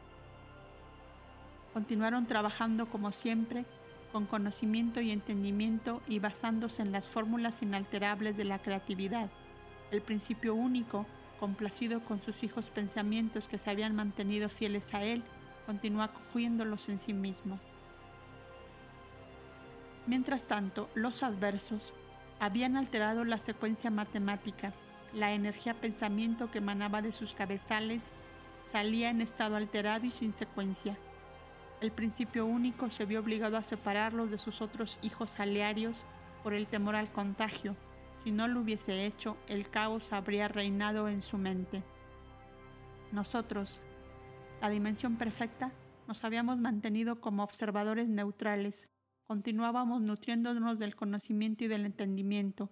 Continuaron 1.73 2.27
trabajando 2.27 2.87
como 2.87 3.12
siempre, 3.12 3.65
con 4.12 4.27
conocimiento 4.27 5.01
y 5.01 5.11
entendimiento 5.11 6.03
y 6.07 6.19
basándose 6.19 6.83
en 6.83 6.93
las 6.93 7.09
fórmulas 7.09 7.62
inalterables 7.62 8.37
de 8.37 8.45
la 8.45 8.59
creatividad. 8.59 9.31
El 9.93 10.01
principio 10.01 10.55
único, 10.55 11.07
complacido 11.39 12.01
con 12.01 12.23
sus 12.23 12.43
hijos 12.43 12.71
pensamientos 12.71 13.47
que 13.47 13.59
se 13.59 13.69
habían 13.69 13.95
mantenido 13.95 14.49
fieles 14.49 14.95
a 14.95 15.05
él, 15.05 15.23
continúa 15.67 16.05
acogiéndolos 16.05 16.89
en 16.89 16.99
sí 16.99 17.13
mismos. 17.13 17.61
Mientras 20.07 20.45
tanto, 20.45 20.89
los 20.95 21.23
adversos 21.23 21.93
habían 22.41 22.77
alterado 22.77 23.25
la 23.25 23.39
secuencia 23.39 23.91
matemática. 23.91 24.73
La 25.13 25.33
energía 25.33 25.75
pensamiento 25.75 26.51
que 26.51 26.59
emanaba 26.59 27.03
de 27.03 27.13
sus 27.13 27.35
cabezales 27.35 28.03
salía 28.63 29.11
en 29.11 29.21
estado 29.21 29.57
alterado 29.57 30.07
y 30.07 30.11
sin 30.11 30.33
secuencia. 30.33 30.97
El 31.83 31.93
principio 31.93 32.47
único 32.47 32.89
se 32.89 33.05
vio 33.05 33.21
obligado 33.21 33.59
a 33.59 33.63
separarlos 33.63 34.31
de 34.31 34.39
sus 34.39 34.63
otros 34.63 34.99
hijos 35.03 35.39
alearios 35.39 36.07
por 36.43 36.55
el 36.55 36.67
temor 36.67 36.97
al 36.97 37.13
contagio. 37.13 37.77
Si 38.23 38.31
no 38.31 38.47
lo 38.47 38.61
hubiese 38.61 39.05
hecho, 39.05 39.37
el 39.49 39.69
caos 39.69 40.13
habría 40.13 40.47
reinado 40.47 41.09
en 41.09 41.23
su 41.23 41.39
mente. 41.39 41.83
Nosotros, 43.11 43.81
la 44.61 44.71
dimensión 44.71 45.17
perfecta, 45.17 45.73
nos 46.07 46.23
habíamos 46.23 46.59
mantenido 46.59 47.21
como 47.21 47.43
observadores 47.43 48.09
neutrales, 48.09 48.89
continuábamos 49.25 50.03
nutriéndonos 50.03 50.79
del 50.79 50.95
conocimiento 50.95 51.65
y 51.65 51.69
del 51.69 51.85
entendimiento, 51.85 52.71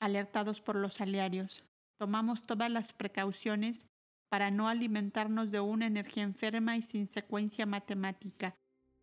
alertados 0.00 0.60
por 0.60 0.76
los 0.76 1.00
aliarios. 1.00 1.64
Tomamos 1.96 2.44
todas 2.44 2.70
las 2.70 2.92
precauciones 2.92 3.86
para 4.28 4.50
no 4.50 4.66
alimentarnos 4.66 5.50
de 5.50 5.60
una 5.60 5.86
energía 5.86 6.24
enferma 6.24 6.76
y 6.76 6.82
sin 6.82 7.06
secuencia 7.06 7.66
matemática. 7.66 8.56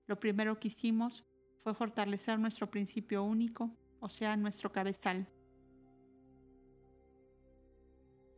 Lo 0.07 0.19
primero 0.19 0.59
que 0.59 0.67
hicimos 0.67 1.23
fue 1.59 1.73
fortalecer 1.73 2.37
nuestro 2.37 2.69
principio 2.69 3.23
único, 3.23 3.71
o 3.99 4.09
sea, 4.09 4.35
nuestro 4.35 4.71
cabezal. 4.71 5.29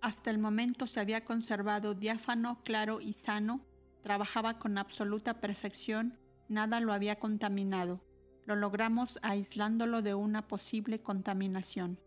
Hasta 0.01 0.31
el 0.31 0.39
momento 0.39 0.87
se 0.87 0.99
había 0.99 1.23
conservado 1.23 1.93
diáfano, 1.93 2.63
claro 2.63 3.01
y 3.01 3.13
sano, 3.13 3.61
trabajaba 4.01 4.57
con 4.57 4.79
absoluta 4.79 5.39
perfección, 5.39 6.17
nada 6.49 6.79
lo 6.79 6.91
había 6.91 7.19
contaminado. 7.19 8.01
Lo 8.45 8.55
logramos 8.55 9.19
aislándolo 9.21 10.01
de 10.01 10.15
una 10.15 10.47
posible 10.47 11.01
contaminación. 11.01 11.99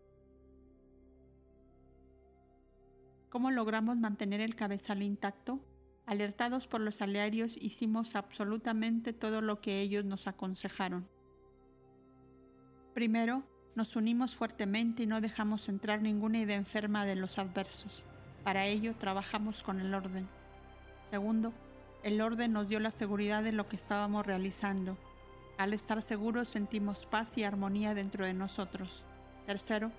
¿Cómo 3.29 3.49
logramos 3.49 3.97
mantener 3.97 4.41
el 4.41 4.55
cabezal 4.55 5.01
intacto? 5.01 5.61
Alertados 6.05 6.67
por 6.67 6.81
los 6.81 7.01
alearios, 7.01 7.55
hicimos 7.55 8.15
absolutamente 8.15 9.13
todo 9.13 9.39
lo 9.39 9.61
que 9.61 9.79
ellos 9.79 10.03
nos 10.03 10.27
aconsejaron. 10.27 11.07
Primero, 12.93 13.43
nos 13.75 13.95
unimos 13.97 14.35
fuertemente 14.35 15.03
y 15.03 15.05
no 15.05 15.19
dejamos 15.19 15.67
entrar 15.67 16.01
ninguna 16.01 16.39
idea 16.39 16.55
enferma 16.55 17.05
de 17.05 17.15
los 17.15 17.37
adversos. 17.37 18.05
Para 18.43 18.65
ello, 18.65 18.95
trabajamos 18.97 19.63
con 19.63 19.81
el 19.81 19.93
orden. 19.93 20.27
Segundo, 21.09 21.53
el 22.03 22.21
orden 22.21 22.53
nos 22.53 22.69
dio 22.69 22.79
la 22.79 22.91
seguridad 22.91 23.43
de 23.43 23.51
lo 23.51 23.67
que 23.67 23.75
estábamos 23.75 24.25
realizando 24.25 24.97
Al 25.57 25.73
estar 25.73 26.01
seguros 26.01 26.47
sentimos 26.47 27.05
paz 27.05 27.37
y 27.37 27.43
armonía 27.43 27.93
dentro 27.93 28.25
de 28.25 28.33
nosotros. 28.33 29.03
Tercero, 29.45 29.91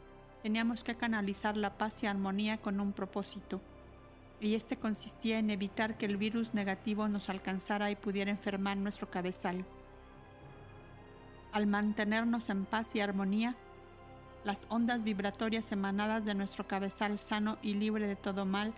teníamos 0.42 0.84
que 0.84 0.96
canalizar 0.96 1.56
la 1.56 1.76
paz 1.78 2.02
y 2.02 2.06
armonía 2.06 2.58
con 2.58 2.80
un 2.80 2.92
propósito, 2.92 3.60
y 4.40 4.54
este 4.54 4.76
consistía 4.76 5.38
en 5.38 5.50
evitar 5.50 5.96
que 5.96 6.06
el 6.06 6.16
virus 6.16 6.52
negativo 6.52 7.08
nos 7.08 7.28
alcanzara 7.28 7.90
y 7.90 7.96
pudiera 7.96 8.30
enfermar 8.30 8.76
nuestro 8.76 9.10
cabezal. 9.10 9.64
Al 11.52 11.66
mantenernos 11.66 12.50
en 12.50 12.66
paz 12.66 12.94
y 12.94 13.00
armonía, 13.00 13.56
las 14.46 14.68
ondas 14.70 15.02
vibratorias 15.02 15.72
emanadas 15.72 16.24
de 16.24 16.32
nuestro 16.32 16.68
cabezal 16.68 17.18
sano 17.18 17.59
y 17.62 17.74
libre 17.74 18.06
de 18.06 18.14
todo 18.14 18.46
mal 18.46 18.72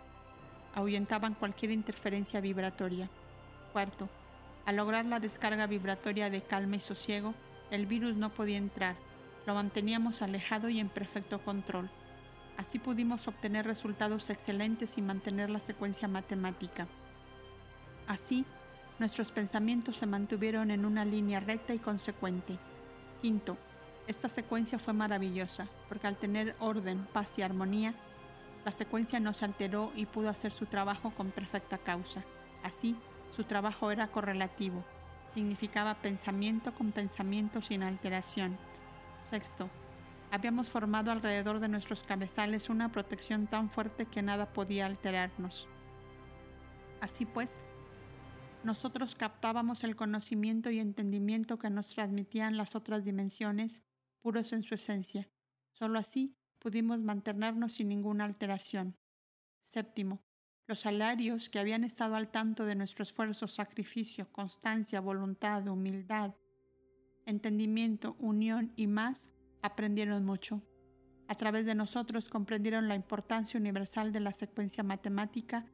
ahuyentaban 0.75 1.35
cualquier 1.35 1.73
interferencia 1.73 2.41
vibratoria. 2.41 3.11
Cuarto, 3.75 4.09
al 4.65 4.77
lograr 4.77 5.05
la 5.05 5.21
descarga 5.21 5.67
vibratoria 5.67 6.31
de 6.31 6.41
calma 6.41 6.77
y 6.77 6.81
sosiego, 6.81 7.35
el 7.71 7.85
virus 7.85 8.17
no 8.17 8.31
podía 8.31 8.57
entrar, 8.57 8.97
lo 9.45 9.55
manteníamos 9.55 10.23
alejado 10.23 10.71
y 10.71 10.81
en 10.81 10.89
perfecto 10.89 11.39
control. 11.45 11.91
Así 12.57 12.79
pudimos 12.79 13.29
obtener 13.29 13.67
resultados 13.67 14.31
excelentes 14.31 14.97
y 14.97 15.03
mantener 15.03 15.51
la 15.51 15.61
secuencia 15.61 16.09
matemática. 16.09 16.89
Así, 18.07 18.47
nuestros 18.99 19.33
pensamientos 19.33 19.99
se 19.99 20.07
mantuvieron 20.07 20.71
en 20.71 20.87
una 20.87 21.05
línea 21.05 21.41
recta 21.41 21.75
y 21.75 21.79
consecuente. 21.79 22.59
Quinto, 23.21 23.59
esta 24.09 24.31
secuencia 24.31 24.79
fue 24.79 24.95
maravillosa, 24.95 25.69
porque 25.89 26.07
al 26.07 26.17
tener 26.17 26.57
orden, 26.61 27.07
paz 27.13 27.39
y 27.39 27.43
armonía, 27.43 27.95
la 28.65 28.73
secuencia 28.73 29.21
no 29.21 29.35
se 29.35 29.45
alteró 29.45 29.93
y 29.95 30.07
pudo 30.07 30.31
hacer 30.31 30.51
su 30.51 30.65
trabajo 30.65 31.11
con 31.11 31.31
perfecta 31.31 31.77
causa. 31.77 32.25
Así, 32.63 32.97
su 33.31 33.45
trabajo 33.45 33.91
era 33.91 34.09
correlativo, 34.09 34.83
significaba 35.35 35.95
pensamiento 35.95 36.73
con 36.73 36.91
pensamiento 36.91 37.61
sin 37.61 37.83
alteración. 37.83 38.57
Sexto, 39.21 39.69
habíamos 40.31 40.71
formado 40.71 41.13
alrededor 41.13 41.61
de 41.61 41.69
nuestros 41.69 42.03
cabezales 42.03 42.71
una 42.71 42.91
protección 42.91 43.47
tan 43.47 43.69
fuerte 43.69 44.07
que 44.07 44.23
nada 44.23 44.47
podía 44.55 44.87
alterarnos. 44.87 45.69
Así 47.03 47.27
pues, 47.27 47.61
nosotros 48.65 49.15
captábamos 49.15 49.85
el 49.85 49.97
conocimiento 49.97 50.71
y 50.71 50.79
entendimiento 50.79 51.59
que 51.59 51.69
nos 51.69 51.95
transmitían 51.95 52.57
las 52.57 52.75
otras 52.75 53.05
dimensiones, 53.05 53.83
puros 54.21 54.53
en 54.53 54.63
su 54.63 54.75
esencia. 54.75 55.29
Solo 55.73 55.99
así 55.99 56.37
pudimos 56.59 57.01
mantenernos 57.01 57.73
sin 57.73 57.89
ninguna 57.89 58.25
alteración. 58.25 58.97
Séptimo, 59.63 60.23
los 60.67 60.81
salarios 60.81 61.49
que 61.49 61.59
habían 61.59 61.85
estado 61.85 62.17
al 62.17 62.31
tanto 62.31 62.67
de 62.67 62.75
nuestro 62.75 63.03
esfuerzo, 63.03 63.49
sacrificio, 63.49 64.31
constancia, 64.33 65.01
voluntad, 65.01 65.67
humildad, 65.67 66.35
entendimiento, 67.25 68.17
unión 68.19 68.73
y 68.77 68.87
más, 68.87 69.31
aprendieron 69.63 70.25
mucho. 70.25 70.63
A 71.27 71.35
través 71.37 71.67
de 71.67 71.75
nosotros 71.75 72.29
comprendieron 72.29 72.89
la 72.89 72.95
importancia 72.95 73.61
universal 73.61 74.13
de 74.13 74.21
la 74.21 74.33
secuencia 74.33 74.83
matemática 74.83 75.67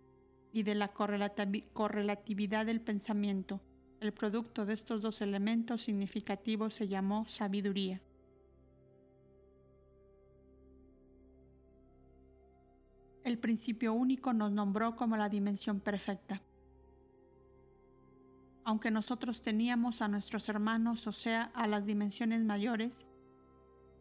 y 0.52 0.62
de 0.62 0.74
la 0.74 0.92
correlatividad 0.92 2.66
del 2.66 2.80
pensamiento. 2.80 3.60
El 4.00 4.12
producto 4.12 4.66
de 4.66 4.74
estos 4.74 5.02
dos 5.02 5.20
elementos 5.20 5.82
significativos 5.82 6.74
se 6.74 6.88
llamó 6.88 7.26
sabiduría. 7.26 8.02
El 13.34 13.40
principio 13.40 13.94
único 13.94 14.32
nos 14.32 14.52
nombró 14.52 14.94
como 14.94 15.16
la 15.16 15.28
dimensión 15.28 15.80
perfecta. 15.80 16.40
Aunque 18.62 18.92
nosotros 18.92 19.42
teníamos 19.42 20.02
a 20.02 20.08
nuestros 20.08 20.48
hermanos, 20.48 21.08
o 21.08 21.12
sea, 21.12 21.50
a 21.52 21.66
las 21.66 21.84
dimensiones 21.84 22.44
mayores, 22.44 23.08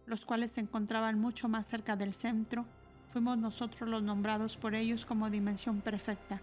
los 0.06 0.24
cuales 0.24 0.52
se 0.52 0.62
encontraban 0.62 1.20
mucho 1.20 1.50
más 1.50 1.66
cerca 1.66 1.96
del 1.96 2.14
centro, 2.14 2.68
fuimos 3.12 3.40
nosotros 3.40 3.90
los 3.90 4.04
nombrados 4.04 4.56
por 4.56 4.76
ellos 4.76 5.04
como 5.04 5.32
dimensión 5.32 5.82
perfecta, 5.82 6.40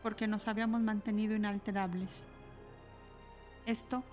porque 0.00 0.28
nos 0.28 0.46
habíamos 0.46 0.80
mantenido 0.80 1.34
inalterables. 1.34 2.24
Esto 3.66 4.04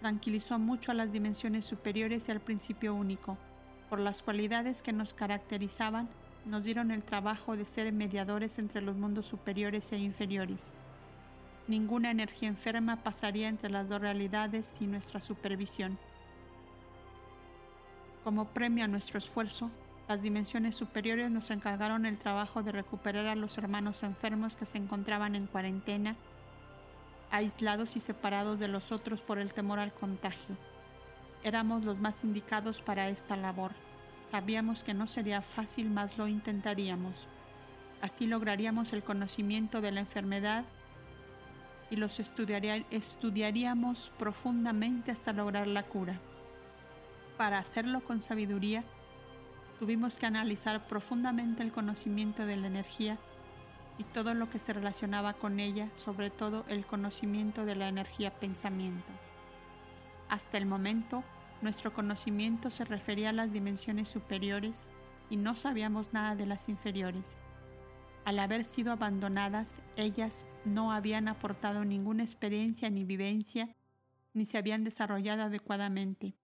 tranquilizó 0.00 0.58
mucho 0.58 0.90
a 0.90 0.94
las 0.94 1.12
dimensiones 1.12 1.64
superiores 1.64 2.28
y 2.28 2.30
al 2.30 2.40
principio 2.40 2.94
único, 2.94 3.38
por 3.88 4.00
las 4.00 4.22
cualidades 4.22 4.82
que 4.82 4.92
nos 4.92 5.14
caracterizaban 5.14 6.10
nos 6.44 6.62
dieron 6.62 6.90
el 6.90 7.02
trabajo 7.02 7.56
de 7.56 7.66
ser 7.66 7.92
mediadores 7.92 8.58
entre 8.58 8.80
los 8.80 8.96
mundos 8.96 9.26
superiores 9.26 9.92
e 9.92 9.98
inferiores. 9.98 10.72
Ninguna 11.66 12.10
energía 12.10 12.48
enferma 12.48 12.96
pasaría 12.96 13.48
entre 13.48 13.70
las 13.70 13.88
dos 13.88 14.00
realidades 14.00 14.66
sin 14.66 14.92
nuestra 14.92 15.20
supervisión. 15.20 15.98
Como 18.24 18.46
premio 18.46 18.84
a 18.84 18.88
nuestro 18.88 19.18
esfuerzo, 19.18 19.70
las 20.08 20.22
dimensiones 20.22 20.74
superiores 20.74 21.30
nos 21.30 21.50
encargaron 21.50 22.06
el 22.06 22.16
trabajo 22.16 22.62
de 22.62 22.72
recuperar 22.72 23.26
a 23.26 23.34
los 23.34 23.58
hermanos 23.58 24.02
enfermos 24.02 24.56
que 24.56 24.64
se 24.64 24.78
encontraban 24.78 25.34
en 25.34 25.46
cuarentena, 25.46 26.16
aislados 27.30 27.96
y 27.96 28.00
separados 28.00 28.58
de 28.58 28.68
los 28.68 28.90
otros 28.90 29.20
por 29.20 29.38
el 29.38 29.52
temor 29.52 29.78
al 29.78 29.92
contagio. 29.92 30.56
Éramos 31.44 31.84
los 31.84 31.98
más 31.98 32.24
indicados 32.24 32.80
para 32.80 33.10
esta 33.10 33.36
labor. 33.36 33.72
Sabíamos 34.22 34.84
que 34.84 34.94
no 34.94 35.06
sería 35.06 35.42
fácil, 35.42 35.90
mas 35.90 36.18
lo 36.18 36.28
intentaríamos. 36.28 37.28
Así 38.02 38.26
lograríamos 38.26 38.92
el 38.92 39.02
conocimiento 39.02 39.80
de 39.80 39.92
la 39.92 40.00
enfermedad 40.00 40.64
y 41.90 41.96
los 41.96 42.20
estudiaríamos 42.20 44.12
profundamente 44.18 45.10
hasta 45.10 45.32
lograr 45.32 45.66
la 45.66 45.82
cura. 45.82 46.20
Para 47.36 47.58
hacerlo 47.58 48.00
con 48.00 48.20
sabiduría, 48.20 48.84
tuvimos 49.78 50.18
que 50.18 50.26
analizar 50.26 50.86
profundamente 50.86 51.62
el 51.62 51.72
conocimiento 51.72 52.44
de 52.44 52.56
la 52.56 52.66
energía 52.66 53.16
y 53.96 54.04
todo 54.04 54.34
lo 54.34 54.50
que 54.50 54.58
se 54.58 54.72
relacionaba 54.72 55.32
con 55.32 55.58
ella, 55.58 55.88
sobre 55.96 56.30
todo 56.30 56.64
el 56.68 56.84
conocimiento 56.84 57.64
de 57.64 57.74
la 57.74 57.88
energía 57.88 58.30
pensamiento. 58.30 59.10
Hasta 60.28 60.58
el 60.58 60.66
momento, 60.66 61.24
nuestro 61.62 61.92
conocimiento 61.92 62.70
se 62.70 62.84
refería 62.84 63.30
a 63.30 63.32
las 63.32 63.52
dimensiones 63.52 64.08
superiores 64.08 64.86
y 65.30 65.36
no 65.36 65.54
sabíamos 65.54 66.12
nada 66.12 66.34
de 66.34 66.46
las 66.46 66.68
inferiores. 66.68 67.36
Al 68.24 68.38
haber 68.38 68.64
sido 68.64 68.92
abandonadas, 68.92 69.76
ellas 69.96 70.46
no 70.64 70.92
habían 70.92 71.28
aportado 71.28 71.84
ninguna 71.84 72.22
experiencia 72.22 72.90
ni 72.90 73.04
vivencia, 73.04 73.74
ni 74.34 74.44
se 74.44 74.58
habían 74.58 74.84
desarrollado 74.84 75.44
adecuadamente. 75.44 76.34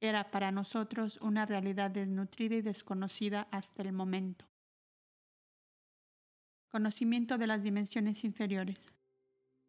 Era 0.00 0.30
para 0.30 0.52
nosotros 0.52 1.18
una 1.20 1.46
realidad 1.46 1.90
desnutrida 1.90 2.56
y 2.56 2.62
desconocida 2.62 3.48
hasta 3.50 3.82
el 3.82 3.92
momento. 3.92 4.46
Conocimiento 6.68 7.38
de 7.38 7.46
las 7.46 7.62
dimensiones 7.62 8.22
inferiores. 8.24 8.86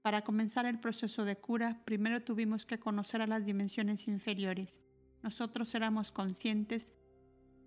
Para 0.08 0.22
comenzar 0.22 0.66
el 0.66 0.80
proceso 0.80 1.26
de 1.26 1.36
cura, 1.36 1.82
primero 1.84 2.24
tuvimos 2.24 2.66
que 2.66 2.80
conocer 2.80 3.22
a 3.22 3.28
las 3.28 3.46
dimensiones 3.46 4.08
inferiores. 4.08 4.80
Nosotros 5.22 5.76
éramos 5.76 6.14
conscientes 6.14 6.94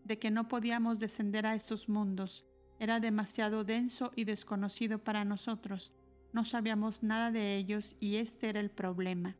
de 0.04 0.18
que 0.18 0.30
no 0.30 0.48
podíamos 0.48 0.98
descender 1.00 1.44
a 1.44 1.54
esos 1.54 1.90
mundos. 1.90 2.46
Era 2.78 2.98
demasiado 2.98 3.62
denso 3.62 4.10
y 4.16 4.24
desconocido 4.24 5.04
para 5.04 5.26
nosotros. 5.26 5.92
No 6.32 6.42
sabíamos 6.44 7.02
nada 7.02 7.30
de 7.30 7.56
ellos 7.56 7.98
y 8.00 8.16
este 8.16 8.48
era 8.48 8.60
el 8.60 8.70
problema. 8.70 9.36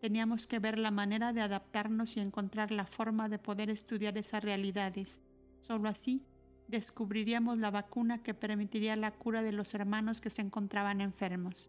Teníamos 0.00 0.46
que 0.46 0.60
ver 0.60 0.78
la 0.78 0.90
manera 0.90 1.34
de 1.34 1.42
adaptarnos 1.42 2.16
y 2.16 2.20
encontrar 2.20 2.70
la 2.70 2.86
forma 2.86 3.28
de 3.28 3.38
poder 3.38 3.68
estudiar 3.68 4.16
esas 4.16 4.42
realidades. 4.42 5.20
Solo 5.60 5.90
así 5.90 6.24
descubriríamos 6.68 7.58
la 7.58 7.70
vacuna 7.70 8.22
que 8.22 8.32
permitiría 8.32 8.96
la 8.96 9.10
cura 9.10 9.42
de 9.42 9.52
los 9.52 9.74
hermanos 9.74 10.22
que 10.22 10.30
se 10.30 10.40
encontraban 10.40 11.02
enfermos. 11.02 11.68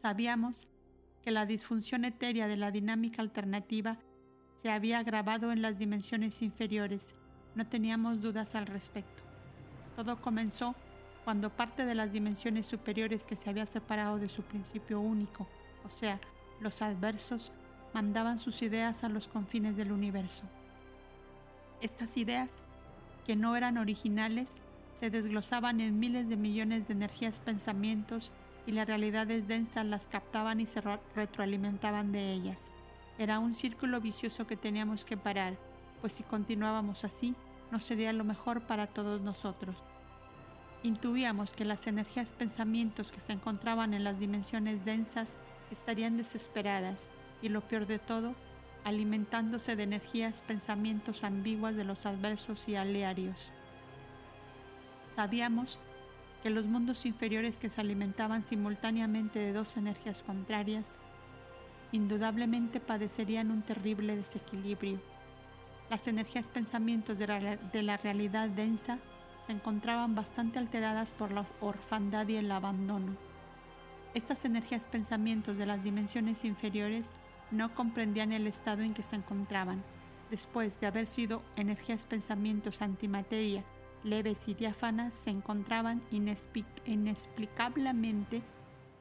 Sabíamos 0.00 0.68
que 1.22 1.30
la 1.30 1.46
disfunción 1.46 2.04
etérea 2.04 2.46
de 2.46 2.56
la 2.56 2.70
dinámica 2.70 3.22
alternativa 3.22 3.98
se 4.56 4.70
había 4.70 4.98
agravado 4.98 5.52
en 5.52 5.62
las 5.62 5.78
dimensiones 5.78 6.42
inferiores. 6.42 7.14
No 7.54 7.66
teníamos 7.66 8.20
dudas 8.20 8.54
al 8.54 8.66
respecto. 8.66 9.22
Todo 9.96 10.20
comenzó 10.20 10.74
cuando 11.24 11.50
parte 11.50 11.84
de 11.86 11.94
las 11.94 12.12
dimensiones 12.12 12.66
superiores 12.66 13.26
que 13.26 13.36
se 13.36 13.50
había 13.50 13.66
separado 13.66 14.18
de 14.18 14.28
su 14.28 14.42
principio 14.42 15.00
único, 15.00 15.48
o 15.84 15.90
sea, 15.90 16.20
los 16.60 16.82
adversos, 16.82 17.50
mandaban 17.92 18.38
sus 18.38 18.62
ideas 18.62 19.02
a 19.02 19.08
los 19.08 19.26
confines 19.26 19.76
del 19.76 19.90
universo. 19.90 20.44
Estas 21.80 22.16
ideas, 22.16 22.62
que 23.26 23.34
no 23.34 23.56
eran 23.56 23.78
originales, 23.78 24.60
se 24.94 25.10
desglosaban 25.10 25.80
en 25.80 25.98
miles 25.98 26.28
de 26.28 26.36
millones 26.36 26.86
de 26.86 26.94
energías 26.94 27.40
pensamientos 27.40 28.32
y 28.66 28.72
las 28.72 28.86
realidades 28.86 29.46
densas 29.46 29.86
las 29.86 30.08
captaban 30.08 30.60
y 30.60 30.66
se 30.66 30.82
retroalimentaban 31.14 32.12
de 32.12 32.32
ellas. 32.32 32.68
Era 33.18 33.38
un 33.38 33.54
círculo 33.54 34.00
vicioso 34.00 34.46
que 34.46 34.56
teníamos 34.56 35.04
que 35.04 35.16
parar, 35.16 35.56
pues 36.00 36.12
si 36.14 36.22
continuábamos 36.22 37.04
así, 37.04 37.34
no 37.70 37.80
sería 37.80 38.12
lo 38.12 38.24
mejor 38.24 38.62
para 38.62 38.86
todos 38.86 39.20
nosotros. 39.20 39.84
Intuíamos 40.82 41.52
que 41.52 41.64
las 41.64 41.86
energías 41.86 42.32
pensamientos 42.32 43.10
que 43.10 43.20
se 43.20 43.32
encontraban 43.32 43.94
en 43.94 44.04
las 44.04 44.18
dimensiones 44.18 44.84
densas 44.84 45.38
estarían 45.70 46.16
desesperadas 46.16 47.08
y 47.42 47.48
lo 47.48 47.62
peor 47.62 47.86
de 47.86 47.98
todo, 47.98 48.34
alimentándose 48.84 49.74
de 49.74 49.82
energías, 49.82 50.42
pensamientos 50.42 51.24
ambiguas 51.24 51.74
de 51.74 51.84
los 51.84 52.06
adversos 52.06 52.68
y 52.68 52.76
alearios. 52.76 53.50
Sabíamos 55.14 55.80
que 56.42 56.50
los 56.50 56.66
mundos 56.66 57.06
inferiores 57.06 57.58
que 57.58 57.70
se 57.70 57.80
alimentaban 57.80 58.42
simultáneamente 58.42 59.38
de 59.38 59.52
dos 59.52 59.76
energías 59.76 60.22
contrarias, 60.22 60.96
indudablemente 61.92 62.80
padecerían 62.80 63.50
un 63.50 63.62
terrible 63.62 64.16
desequilibrio. 64.16 65.00
Las 65.90 66.08
energías 66.08 66.48
pensamientos 66.48 67.18
de 67.18 67.26
la, 67.26 67.56
de 67.56 67.82
la 67.82 67.96
realidad 67.96 68.48
densa 68.48 68.98
se 69.46 69.52
encontraban 69.52 70.14
bastante 70.14 70.58
alteradas 70.58 71.12
por 71.12 71.32
la 71.32 71.46
orfandad 71.60 72.26
y 72.28 72.36
el 72.36 72.50
abandono. 72.50 73.16
Estas 74.14 74.44
energías 74.44 74.88
pensamientos 74.88 75.56
de 75.56 75.66
las 75.66 75.84
dimensiones 75.84 76.44
inferiores 76.44 77.12
no 77.50 77.74
comprendían 77.74 78.32
el 78.32 78.46
estado 78.46 78.82
en 78.82 78.94
que 78.94 79.02
se 79.02 79.16
encontraban, 79.16 79.82
después 80.30 80.80
de 80.80 80.88
haber 80.88 81.06
sido 81.06 81.42
energías 81.56 82.04
pensamientos 82.04 82.82
antimateria 82.82 83.62
leves 84.06 84.48
y 84.48 84.54
diáfanas, 84.54 85.14
se 85.14 85.30
encontraban 85.30 86.02
inexplicablemente 86.10 88.42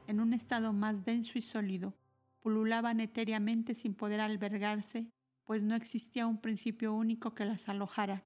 en 0.07 0.19
un 0.19 0.33
estado 0.33 0.73
más 0.73 1.05
denso 1.05 1.37
y 1.37 1.41
sólido, 1.41 1.93
pululaban 2.41 2.99
etéreamente 2.99 3.75
sin 3.75 3.95
poder 3.95 4.19
albergarse, 4.19 5.07
pues 5.45 5.63
no 5.63 5.75
existía 5.75 6.27
un 6.27 6.41
principio 6.41 6.93
único 6.93 7.33
que 7.35 7.45
las 7.45 7.69
alojara 7.69 8.25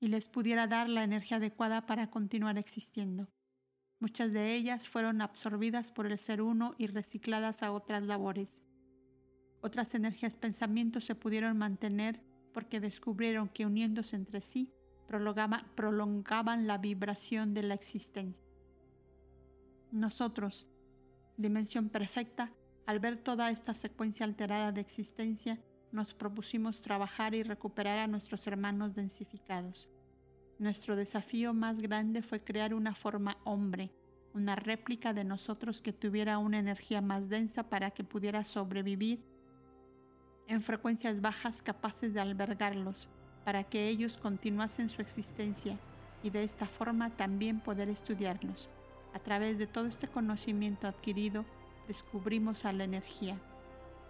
y 0.00 0.08
les 0.08 0.28
pudiera 0.28 0.66
dar 0.66 0.88
la 0.88 1.02
energía 1.02 1.38
adecuada 1.38 1.86
para 1.86 2.10
continuar 2.10 2.58
existiendo. 2.58 3.28
Muchas 4.00 4.32
de 4.32 4.54
ellas 4.54 4.88
fueron 4.88 5.20
absorbidas 5.20 5.90
por 5.90 6.06
el 6.06 6.18
ser 6.18 6.40
uno 6.40 6.74
y 6.78 6.86
recicladas 6.86 7.64
a 7.64 7.72
otras 7.72 8.04
labores. 8.04 8.64
Otras 9.60 9.94
energías 9.94 10.36
pensamientos 10.36 11.04
se 11.04 11.16
pudieron 11.16 11.58
mantener 11.58 12.22
porque 12.52 12.78
descubrieron 12.78 13.48
que 13.48 13.66
uniéndose 13.66 14.14
entre 14.14 14.40
sí 14.40 14.72
prolongaban 15.08 16.66
la 16.66 16.78
vibración 16.78 17.54
de 17.54 17.62
la 17.62 17.74
existencia. 17.74 18.44
Nosotros, 19.90 20.66
dimensión 21.36 21.88
perfecta, 21.88 22.52
al 22.86 23.00
ver 23.00 23.16
toda 23.16 23.50
esta 23.50 23.74
secuencia 23.74 24.24
alterada 24.24 24.70
de 24.70 24.80
existencia, 24.80 25.58
nos 25.92 26.14
propusimos 26.14 26.82
trabajar 26.82 27.34
y 27.34 27.42
recuperar 27.42 27.98
a 27.98 28.06
nuestros 28.06 28.46
hermanos 28.46 28.94
densificados. 28.94 29.88
Nuestro 30.58 30.96
desafío 30.96 31.54
más 31.54 31.78
grande 31.78 32.22
fue 32.22 32.40
crear 32.40 32.74
una 32.74 32.94
forma 32.94 33.38
hombre, 33.44 33.92
una 34.34 34.56
réplica 34.56 35.12
de 35.12 35.24
nosotros 35.24 35.80
que 35.80 35.92
tuviera 35.92 36.38
una 36.38 36.58
energía 36.58 37.00
más 37.00 37.28
densa 37.28 37.68
para 37.70 37.90
que 37.90 38.04
pudiera 38.04 38.44
sobrevivir 38.44 39.24
en 40.48 40.62
frecuencias 40.62 41.20
bajas 41.20 41.62
capaces 41.62 42.14
de 42.14 42.20
albergarlos, 42.20 43.08
para 43.48 43.64
que 43.64 43.88
ellos 43.88 44.18
continuasen 44.18 44.90
su 44.90 45.00
existencia 45.00 45.78
y 46.22 46.28
de 46.28 46.44
esta 46.44 46.66
forma 46.66 47.08
también 47.08 47.60
poder 47.60 47.88
estudiarlos. 47.88 48.68
A 49.14 49.20
través 49.20 49.56
de 49.56 49.66
todo 49.66 49.86
este 49.86 50.06
conocimiento 50.06 50.86
adquirido, 50.86 51.46
descubrimos 51.86 52.66
a 52.66 52.74
la 52.74 52.84
energía. 52.84 53.38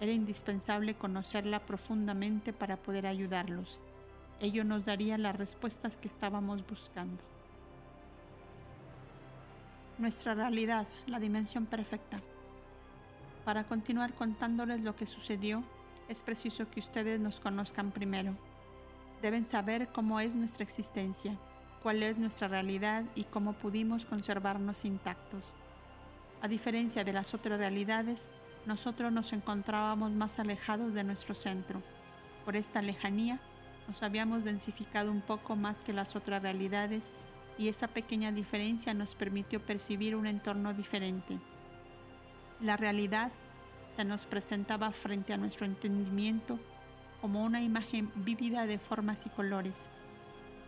Era 0.00 0.10
indispensable 0.10 0.94
conocerla 0.94 1.60
profundamente 1.60 2.52
para 2.52 2.78
poder 2.78 3.06
ayudarlos. 3.06 3.80
Ello 4.40 4.64
nos 4.64 4.84
daría 4.84 5.16
las 5.18 5.36
respuestas 5.36 5.98
que 5.98 6.08
estábamos 6.08 6.66
buscando. 6.66 7.22
Nuestra 9.98 10.34
realidad, 10.34 10.88
la 11.06 11.20
dimensión 11.20 11.64
perfecta. 11.66 12.20
Para 13.44 13.62
continuar 13.62 14.14
contándoles 14.14 14.80
lo 14.80 14.96
que 14.96 15.06
sucedió, 15.06 15.62
es 16.08 16.22
preciso 16.22 16.68
que 16.68 16.80
ustedes 16.80 17.20
nos 17.20 17.38
conozcan 17.38 17.92
primero. 17.92 18.34
Deben 19.22 19.44
saber 19.44 19.88
cómo 19.88 20.20
es 20.20 20.34
nuestra 20.34 20.62
existencia, 20.62 21.36
cuál 21.82 22.02
es 22.02 22.18
nuestra 22.18 22.46
realidad 22.46 23.04
y 23.14 23.24
cómo 23.24 23.52
pudimos 23.52 24.06
conservarnos 24.06 24.84
intactos. 24.84 25.54
A 26.40 26.46
diferencia 26.46 27.02
de 27.02 27.12
las 27.12 27.34
otras 27.34 27.58
realidades, 27.58 28.28
nosotros 28.64 29.10
nos 29.12 29.32
encontrábamos 29.32 30.12
más 30.12 30.38
alejados 30.38 30.94
de 30.94 31.02
nuestro 31.02 31.34
centro. 31.34 31.82
Por 32.44 32.54
esta 32.54 32.80
lejanía, 32.80 33.40
nos 33.88 34.02
habíamos 34.02 34.44
densificado 34.44 35.10
un 35.10 35.20
poco 35.20 35.56
más 35.56 35.82
que 35.82 35.92
las 35.92 36.14
otras 36.14 36.42
realidades 36.42 37.10
y 37.56 37.68
esa 37.68 37.88
pequeña 37.88 38.30
diferencia 38.30 38.94
nos 38.94 39.16
permitió 39.16 39.60
percibir 39.60 40.14
un 40.14 40.26
entorno 40.26 40.74
diferente. 40.74 41.38
La 42.60 42.76
realidad 42.76 43.32
se 43.96 44.04
nos 44.04 44.26
presentaba 44.26 44.92
frente 44.92 45.32
a 45.32 45.38
nuestro 45.38 45.66
entendimiento 45.66 46.60
como 47.20 47.44
una 47.44 47.62
imagen 47.62 48.10
vívida 48.14 48.66
de 48.66 48.78
formas 48.78 49.26
y 49.26 49.30
colores. 49.30 49.90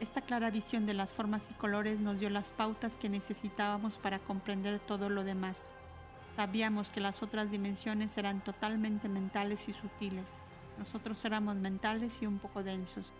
Esta 0.00 0.22
clara 0.22 0.50
visión 0.50 0.86
de 0.86 0.94
las 0.94 1.12
formas 1.12 1.50
y 1.50 1.54
colores 1.54 2.00
nos 2.00 2.20
dio 2.20 2.30
las 2.30 2.50
pautas 2.50 2.96
que 2.96 3.08
necesitábamos 3.08 3.98
para 3.98 4.18
comprender 4.18 4.80
todo 4.80 5.10
lo 5.10 5.24
demás. 5.24 5.70
Sabíamos 6.34 6.90
que 6.90 7.00
las 7.00 7.22
otras 7.22 7.50
dimensiones 7.50 8.16
eran 8.16 8.42
totalmente 8.42 9.08
mentales 9.08 9.68
y 9.68 9.72
sutiles. 9.72 10.38
Nosotros 10.78 11.22
éramos 11.24 11.56
mentales 11.56 12.22
y 12.22 12.26
un 12.26 12.38
poco 12.38 12.62
densos. 12.62 13.12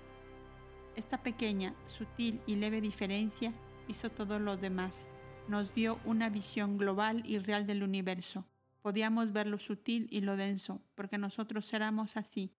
Esta 0.97 1.19
pequeña, 1.19 1.75
sutil 1.87 2.41
y 2.47 2.57
leve 2.57 2.81
diferencia 2.81 3.53
hizo 3.89 4.11
todo 4.11 4.39
lo 4.39 4.57
demás. 4.57 5.07
Nos 5.49 5.75
dio 5.75 5.99
una 6.05 6.31
visión 6.31 6.79
global 6.79 7.23
y 7.27 7.39
real 7.39 7.67
del 7.67 7.83
universo. 7.83 8.47
Podíamos 8.83 9.33
ver 9.33 9.47
lo 9.47 9.59
sutil 9.59 10.07
y 10.11 10.23
lo 10.23 10.37
denso, 10.37 10.81
porque 10.95 11.19
nosotros 11.19 11.71
éramos 11.75 12.17
así. 12.17 12.55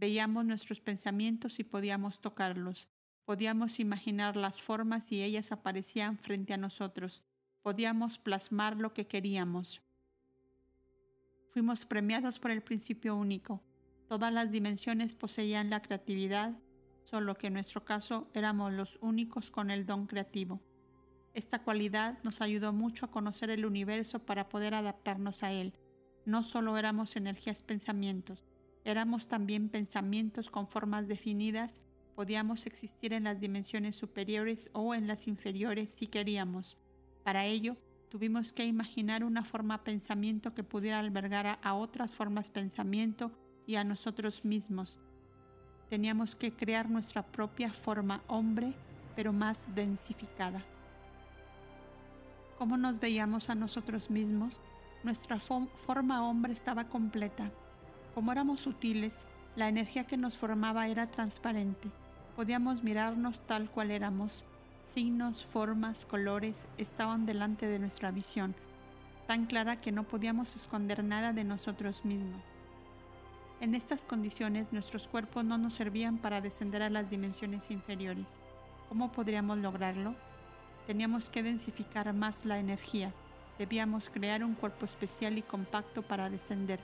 Veíamos 0.00 0.46
nuestros 0.46 0.80
pensamientos 0.80 1.58
y 1.58 1.64
podíamos 1.64 2.22
tocarlos. 2.22 2.88
Podíamos 3.26 3.78
imaginar 3.80 4.34
las 4.34 4.62
formas 4.62 5.12
y 5.12 5.22
ellas 5.22 5.52
aparecían 5.52 6.16
frente 6.16 6.54
a 6.54 6.56
nosotros. 6.56 7.22
Podíamos 7.60 8.16
plasmar 8.16 8.78
lo 8.78 8.94
que 8.94 9.06
queríamos. 9.06 9.82
Fuimos 11.50 11.84
premiados 11.84 12.38
por 12.38 12.50
el 12.50 12.62
principio 12.62 13.14
único. 13.14 13.62
Todas 14.08 14.32
las 14.32 14.50
dimensiones 14.50 15.14
poseían 15.14 15.68
la 15.68 15.82
creatividad, 15.82 16.58
solo 17.04 17.34
que 17.34 17.48
en 17.48 17.52
nuestro 17.52 17.84
caso 17.84 18.30
éramos 18.32 18.72
los 18.72 18.98
únicos 19.02 19.50
con 19.50 19.70
el 19.70 19.84
don 19.84 20.06
creativo. 20.06 20.62
Esta 21.34 21.58
cualidad 21.58 22.18
nos 22.24 22.40
ayudó 22.40 22.72
mucho 22.72 23.04
a 23.04 23.10
conocer 23.10 23.50
el 23.50 23.66
universo 23.66 24.20
para 24.20 24.48
poder 24.48 24.72
adaptarnos 24.72 25.42
a 25.42 25.52
él. 25.52 25.74
No 26.24 26.42
solo 26.42 26.78
éramos 26.78 27.16
energías 27.16 27.62
pensamientos, 27.62 28.46
éramos 28.84 29.28
también 29.28 29.68
pensamientos 29.68 30.50
con 30.50 30.68
formas 30.68 31.08
definidas, 31.08 31.82
podíamos 32.14 32.66
existir 32.66 33.12
en 33.12 33.24
las 33.24 33.40
dimensiones 33.40 33.96
superiores 33.96 34.70
o 34.72 34.94
en 34.94 35.06
las 35.06 35.26
inferiores 35.26 35.92
si 35.92 36.06
queríamos. 36.06 36.76
Para 37.22 37.46
ello, 37.46 37.76
tuvimos 38.10 38.52
que 38.52 38.66
imaginar 38.66 39.24
una 39.24 39.44
forma 39.44 39.84
pensamiento 39.84 40.52
que 40.52 40.64
pudiera 40.64 40.98
albergar 40.98 41.58
a, 41.62 41.74
otras 41.74 42.14
formas 42.14 42.50
pensamiento 42.50 43.30
y 43.66 43.76
a 43.76 43.84
nosotros 43.84 44.44
mismos. 44.44 44.98
Teníamos 45.88 46.36
que 46.36 46.52
crear 46.52 46.90
nuestra 46.90 47.22
propia 47.22 47.72
forma 47.72 48.22
hombre, 48.26 48.74
pero 49.16 49.32
más 49.32 49.62
densificada. 49.74 50.64
¿Cómo 52.58 52.76
nos 52.76 53.00
veíamos 53.00 53.48
a 53.48 53.54
nosotros 53.54 54.10
mismos? 54.10 54.60
Nuestra 55.02 55.40
forma 55.40 56.28
hombre 56.28 56.52
estaba 56.52 56.88
completa. 56.88 57.50
Como 58.14 58.32
éramos 58.32 58.60
sutiles, 58.60 59.24
la 59.56 59.68
energía 59.68 60.04
que 60.04 60.16
nos 60.16 60.36
formaba 60.36 60.88
era 60.88 61.06
transparente. 61.06 61.90
Podíamos 62.36 62.82
mirarnos 62.82 63.40
tal 63.46 63.70
cual 63.70 63.90
éramos. 63.90 64.44
Signos, 64.84 65.44
formas, 65.44 66.04
colores 66.04 66.66
estaban 66.78 67.26
delante 67.26 67.66
de 67.66 67.78
nuestra 67.78 68.10
visión, 68.10 68.54
tan 69.26 69.46
clara 69.46 69.80
que 69.80 69.92
no 69.92 70.04
podíamos 70.04 70.56
esconder 70.56 71.04
nada 71.04 71.32
de 71.32 71.44
nosotros 71.44 72.04
mismos. 72.04 72.42
En 73.60 73.74
estas 73.74 74.04
condiciones 74.04 74.72
nuestros 74.72 75.06
cuerpos 75.06 75.44
no 75.44 75.58
nos 75.58 75.74
servían 75.74 76.18
para 76.18 76.40
descender 76.40 76.82
a 76.82 76.90
las 76.90 77.10
dimensiones 77.10 77.70
inferiores. 77.70 78.38
¿Cómo 78.88 79.12
podríamos 79.12 79.58
lograrlo? 79.58 80.16
Teníamos 80.86 81.28
que 81.28 81.42
densificar 81.42 82.12
más 82.14 82.44
la 82.44 82.58
energía. 82.58 83.12
Debíamos 83.58 84.08
crear 84.08 84.42
un 84.42 84.54
cuerpo 84.54 84.86
especial 84.86 85.36
y 85.36 85.42
compacto 85.42 86.02
para 86.02 86.30
descender. 86.30 86.80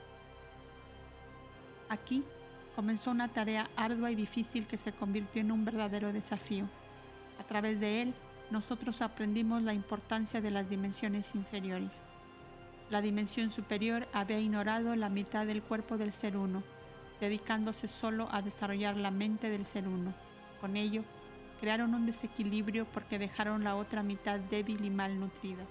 Aquí 1.89 2.23
comenzó 2.75 3.11
una 3.11 3.29
tarea 3.29 3.69
ardua 3.75 4.11
y 4.11 4.15
difícil 4.15 4.67
que 4.67 4.77
se 4.77 4.91
convirtió 4.91 5.41
en 5.41 5.51
un 5.51 5.65
verdadero 5.65 6.13
desafío. 6.13 6.65
A 7.39 7.43
través 7.43 7.79
de 7.79 8.01
él, 8.01 8.13
nosotros 8.51 9.01
aprendimos 9.01 9.63
la 9.63 9.73
importancia 9.73 10.41
de 10.41 10.51
las 10.51 10.69
dimensiones 10.69 11.35
inferiores. 11.35 12.03
La 12.89 13.01
dimensión 13.01 13.51
superior 13.51 14.07
había 14.13 14.39
ignorado 14.39 14.95
la 14.95 15.09
mitad 15.09 15.45
del 15.45 15.61
cuerpo 15.61 15.97
del 15.97 16.13
ser 16.13 16.37
uno, 16.37 16.63
dedicándose 17.19 17.87
solo 17.87 18.29
a 18.31 18.41
desarrollar 18.41 18.95
la 18.95 19.11
mente 19.11 19.49
del 19.49 19.65
ser 19.65 19.87
uno. 19.87 20.13
Con 20.61 20.77
ello, 20.77 21.03
crearon 21.59 21.93
un 21.93 22.05
desequilibrio 22.05 22.85
porque 22.85 23.19
dejaron 23.19 23.63
la 23.63 23.75
otra 23.75 24.03
mitad 24.03 24.39
débil 24.39 24.85
y 24.85 24.89
malnutrida. 24.89 25.65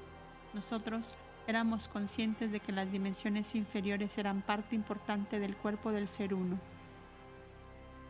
Nosotros 0.52 1.16
éramos 1.46 1.88
conscientes 1.88 2.50
de 2.50 2.60
que 2.60 2.72
las 2.72 2.90
dimensiones 2.90 3.54
inferiores 3.54 4.18
eran 4.18 4.42
parte 4.42 4.74
importante 4.74 5.38
del 5.38 5.56
cuerpo 5.56 5.92
del 5.92 6.08
ser 6.08 6.34
uno. 6.34 6.58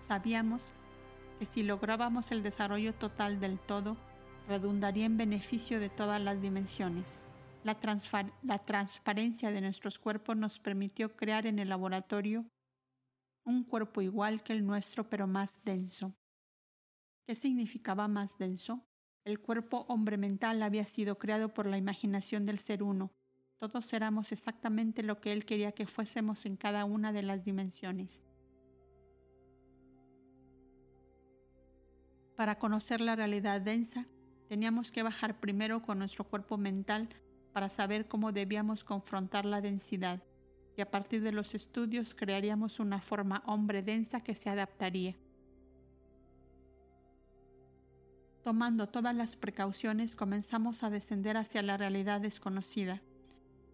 Sabíamos 0.01 0.73
que 1.39 1.47
si 1.47 1.63
lográbamos 1.63 2.31
el 2.31 2.43
desarrollo 2.43 2.95
total 2.95 3.41
del 3.41 3.59
todo, 3.59 3.97
redundaría 4.49 5.05
en 5.05 5.17
beneficio 5.17 5.81
de 5.81 5.91
todas 5.91 6.21
las 6.21 6.41
dimensiones. 6.41 7.19
La, 7.65 7.77
la, 8.43 8.59
transparencia 8.59 9.51
de 9.51 9.61
nuestros 9.61 9.99
cuerpos 9.99 10.37
nos 10.37 10.59
permitió 10.59 11.17
crear 11.17 11.47
en 11.47 11.59
el 11.59 11.69
laboratorio 11.69 12.47
un 13.45 13.65
cuerpo 13.65 14.03
igual 14.03 14.43
que 14.43 14.53
el 14.53 14.65
nuestro 14.65 15.09
pero 15.09 15.27
más 15.27 15.61
denso. 15.65 16.15
¿Qué 17.27 17.35
significaba 17.35 18.07
más 18.07 18.39
denso? 18.39 18.87
El 19.25 19.41
cuerpo 19.41 19.85
hombre 19.89 20.17
mental 20.17 20.63
había 20.63 20.87
sido 20.87 21.19
creado 21.19 21.53
por 21.53 21.67
la 21.67 21.77
imaginación 21.77 22.47
del 22.47 22.61
ser 22.61 22.85
uno. 22.85 23.11
Todos 23.59 23.93
éramos 23.93 24.33
exactamente 24.33 25.03
lo 25.03 25.21
que 25.21 25.33
él 25.33 25.47
quería 25.47 25.73
que 25.73 25.87
fuésemos 25.87 26.45
en 26.45 26.57
cada 26.57 26.85
una 26.85 27.13
de 27.13 27.23
las 27.23 27.45
dimensiones. 27.45 28.23
Para 32.37 32.57
conocer 32.57 33.01
la 33.01 33.17
realidad 33.17 33.63
densa, 33.63 34.07
teníamos 34.49 34.93
que 34.93 35.03
bajar 35.03 35.41
primero 35.41 35.81
con 35.81 35.99
nuestro 35.99 36.25
cuerpo 36.25 36.59
mental 36.59 37.09
para 37.55 37.71
saber 37.71 38.07
cómo 38.07 38.31
debíamos 38.31 38.85
confrontar 38.85 39.47
la 39.47 39.63
densidad, 39.63 40.23
y 40.77 40.83
a 40.83 40.91
partir 40.91 41.23
de 41.23 41.33
los 41.33 41.55
estudios 41.55 42.15
crearíamos 42.15 42.79
una 42.79 43.01
forma 43.01 43.43
hombre 43.47 43.83
densa 43.83 44.21
que 44.21 44.37
se 44.37 44.51
adaptaría. 44.51 45.17
Tomando 48.45 48.87
todas 48.87 49.15
las 49.15 49.35
precauciones, 49.35 50.15
comenzamos 50.15 50.83
a 50.83 50.91
descender 50.91 51.39
hacia 51.39 51.63
la 51.63 51.79
realidad 51.79 52.21
desconocida. 52.21 53.01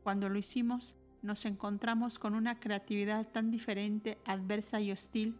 Cuando 0.02 0.28
lo 0.28 0.38
hicimos, 0.38 0.96
nos 1.22 1.44
encontramos 1.44 2.18
con 2.18 2.34
una 2.34 2.58
creatividad 2.58 3.26
tan 3.28 3.50
diferente, 3.50 4.18
adversa 4.24 4.80
y 4.80 4.90
hostil 4.90 5.36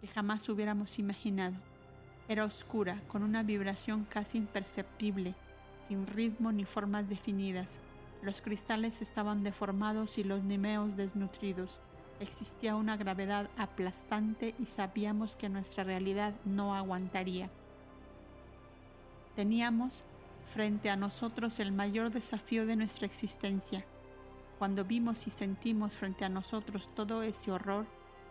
que 0.00 0.06
jamás 0.06 0.48
hubiéramos 0.48 0.98
imaginado. 0.98 1.56
Era 2.28 2.44
oscura, 2.44 3.02
con 3.08 3.24
una 3.24 3.42
vibración 3.42 4.04
casi 4.04 4.38
imperceptible, 4.38 5.34
sin 5.88 6.06
ritmo 6.06 6.52
ni 6.52 6.64
formas 6.64 7.08
definidas. 7.08 7.80
Los 8.22 8.40
cristales 8.40 9.02
estaban 9.02 9.42
deformados 9.42 10.16
y 10.18 10.24
los 10.24 10.44
nimeos 10.44 10.96
desnutridos. 10.96 11.80
Existía 12.20 12.76
una 12.76 12.96
gravedad 12.96 13.50
aplastante 13.56 14.54
y 14.60 14.66
sabíamos 14.66 15.34
que 15.34 15.48
nuestra 15.48 15.82
realidad 15.82 16.34
no 16.44 16.76
aguantaría. 16.76 17.50
Teníamos 19.34 20.04
frente 20.46 20.90
a 20.90 20.96
nosotros 20.96 21.58
el 21.60 21.72
mayor 21.72 22.10
desafío 22.10 22.66
de 22.66 22.76
nuestra 22.76 23.06
existencia. 23.06 23.84
Cuando 24.58 24.84
vimos 24.84 25.26
y 25.26 25.30
sentimos 25.30 25.94
frente 25.94 26.24
a 26.24 26.28
nosotros 26.28 26.90
todo 26.94 27.22
ese 27.22 27.50
horror, 27.50 27.86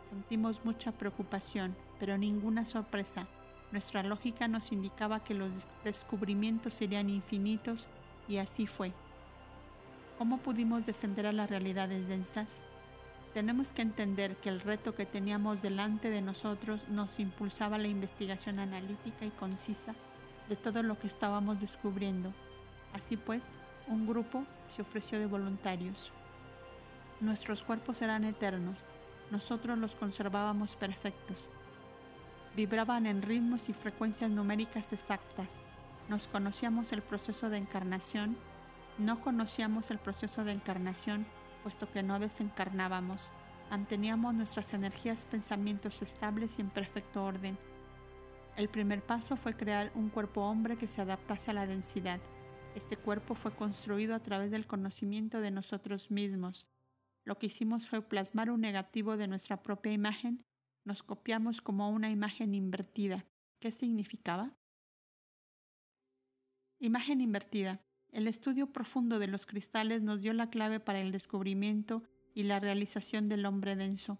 sentimos 0.10 0.64
mucha 0.66 0.92
preocupación, 0.92 1.76
pero 2.00 2.18
ninguna 2.18 2.66
sorpresa 2.66 3.28
nuestra 3.72 4.04
lógica 4.04 4.48
nos 4.48 4.72
indicaba 4.72 5.24
que 5.24 5.34
los 5.34 5.50
descubrimientos 5.84 6.74
serían 6.74 7.10
infinitos 7.10 7.88
y 8.28 8.38
así 8.38 8.68
fue. 8.68 8.92
¿Cómo 10.18 10.40
pudimos 10.40 10.86
descender 10.86 11.26
a 11.26 11.32
las 11.32 11.50
realidades 11.50 12.08
densas? 12.08 12.62
Tenemos 13.34 13.72
que 13.72 13.82
entender 13.82 14.36
que 14.36 14.50
el 14.50 14.60
reto 14.60 14.94
que 14.94 15.06
teníamos 15.06 15.62
delante 15.62 16.10
de 16.10 16.22
nosotros 16.22 16.90
nos 16.90 17.20
impulsaba 17.20 17.78
la 17.78 17.88
investigación 17.88 18.60
analítica 18.60 19.26
y 19.26 19.30
concisa 19.30 19.96
de 20.52 20.56
todo 20.56 20.84
lo 20.84 21.00
que 21.00 21.08
estábamos 21.08 21.60
descubriendo. 21.60 22.32
Así 22.94 23.18
pues, 23.18 23.54
un 23.88 24.06
grupo 24.06 24.46
se 24.68 24.84
ofreció 24.84 25.18
de 25.18 25.26
voluntarios. 25.26 26.12
Nuestros 27.20 27.64
cuerpos 27.64 28.04
eran 28.04 28.24
eternos, 28.26 28.78
nosotros 29.32 29.80
los 29.80 29.96
conservábamos 29.96 30.76
perfectos 30.76 31.50
vibraban 32.56 33.06
en 33.06 33.22
ritmos 33.22 33.70
y 33.70 33.74
frecuencias 33.74 34.30
numéricas 34.30 34.92
exactas. 34.94 35.50
Nos 36.10 36.28
conocíamos 36.28 36.92
el 36.92 37.02
proceso 37.02 37.50
de 37.50 37.58
encarnación, 37.58 38.36
no 38.98 39.22
conocíamos 39.22 39.92
el 39.92 40.00
proceso 40.00 40.44
de 40.44 40.52
encarnación, 40.52 41.26
puesto 41.64 41.90
que 41.92 42.04
no 42.04 42.20
desencarnábamos. 42.20 43.32
Manteníamos 43.70 44.34
nuestras 44.34 44.74
energías, 44.74 45.26
pensamientos 45.26 46.02
estables 46.02 46.60
y 46.60 46.62
en 46.62 46.70
perfecto 46.70 47.24
orden. 47.24 47.58
El 48.58 48.70
primer 48.70 49.02
paso 49.06 49.38
fue 49.38 49.56
crear 49.56 49.92
un 49.96 50.10
cuerpo 50.10 50.42
hombre 50.42 50.78
que 50.78 50.88
se 50.88 51.02
adaptase 51.02 51.52
a 51.52 51.54
la 51.54 51.68
densidad. 51.68 52.20
Este 52.76 52.98
cuerpo 52.98 53.36
fue 53.36 53.56
construido 53.56 54.16
a 54.16 54.20
través 54.20 54.52
del 54.52 54.68
conocimiento 54.68 55.42
de 55.42 55.52
nosotros 55.52 56.12
mismos. 56.12 56.68
Lo 57.24 57.38
que 57.38 57.48
hicimos 57.48 57.88
fue 57.88 58.02
plasmar 58.02 58.52
un 58.52 58.62
negativo 58.62 59.18
de 59.18 59.28
nuestra 59.28 59.62
propia 59.62 59.92
imagen 59.92 60.46
nos 60.84 61.04
copiamos 61.04 61.62
como 61.62 61.90
una 61.90 62.10
imagen 62.10 62.56
invertida. 62.56 63.26
¿Qué 63.60 63.72
significaba? 63.72 64.58
Imagen 66.80 67.22
invertida. 67.22 67.82
El 68.12 68.28
estudio 68.28 68.72
profundo 68.74 69.20
de 69.20 69.28
los 69.28 69.46
cristales 69.46 70.02
nos 70.02 70.22
dio 70.22 70.34
la 70.34 70.50
clave 70.50 70.80
para 70.80 71.00
el 71.00 71.12
descubrimiento 71.12 72.04
y 72.34 72.44
la 72.44 72.60
realización 72.60 73.30
del 73.30 73.46
hombre 73.46 73.76
denso. 73.76 74.20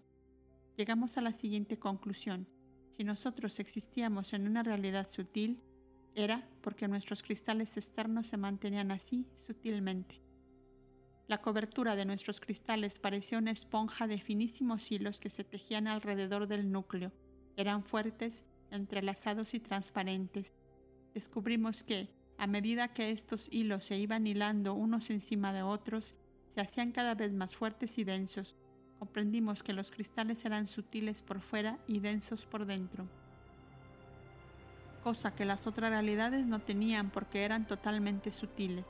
Llegamos 0.76 1.18
a 1.18 1.20
la 1.20 1.32
siguiente 1.32 1.78
conclusión. 1.78 2.48
Si 2.92 3.04
nosotros 3.04 3.58
existíamos 3.58 4.34
en 4.34 4.46
una 4.46 4.62
realidad 4.62 5.08
sutil, 5.08 5.62
era 6.14 6.46
porque 6.60 6.88
nuestros 6.88 7.22
cristales 7.22 7.78
externos 7.78 8.26
se 8.26 8.36
mantenían 8.36 8.90
así 8.90 9.26
sutilmente. 9.38 10.20
La 11.26 11.40
cobertura 11.40 11.96
de 11.96 12.04
nuestros 12.04 12.38
cristales 12.38 12.98
parecía 12.98 13.38
una 13.38 13.50
esponja 13.50 14.06
de 14.06 14.20
finísimos 14.20 14.92
hilos 14.92 15.20
que 15.20 15.30
se 15.30 15.42
tejían 15.42 15.88
alrededor 15.88 16.46
del 16.48 16.70
núcleo. 16.70 17.12
Eran 17.56 17.82
fuertes, 17.82 18.44
entrelazados 18.70 19.54
y 19.54 19.60
transparentes. 19.60 20.52
Descubrimos 21.14 21.84
que, 21.84 22.10
a 22.36 22.46
medida 22.46 22.92
que 22.92 23.10
estos 23.10 23.48
hilos 23.50 23.84
se 23.84 23.96
iban 23.96 24.26
hilando 24.26 24.74
unos 24.74 25.08
encima 25.08 25.54
de 25.54 25.62
otros, 25.62 26.14
se 26.48 26.60
hacían 26.60 26.92
cada 26.92 27.14
vez 27.14 27.32
más 27.32 27.56
fuertes 27.56 27.96
y 27.96 28.04
densos. 28.04 28.54
Comprendimos 29.02 29.64
que 29.64 29.72
los 29.72 29.90
cristales 29.90 30.44
eran 30.44 30.68
sutiles 30.68 31.22
por 31.22 31.40
fuera 31.40 31.76
y 31.88 31.98
densos 31.98 32.46
por 32.46 32.66
dentro, 32.66 33.08
cosa 35.02 35.34
que 35.34 35.44
las 35.44 35.66
otras 35.66 35.90
realidades 35.90 36.46
no 36.46 36.60
tenían 36.60 37.10
porque 37.10 37.42
eran 37.42 37.66
totalmente 37.66 38.30
sutiles. 38.30 38.86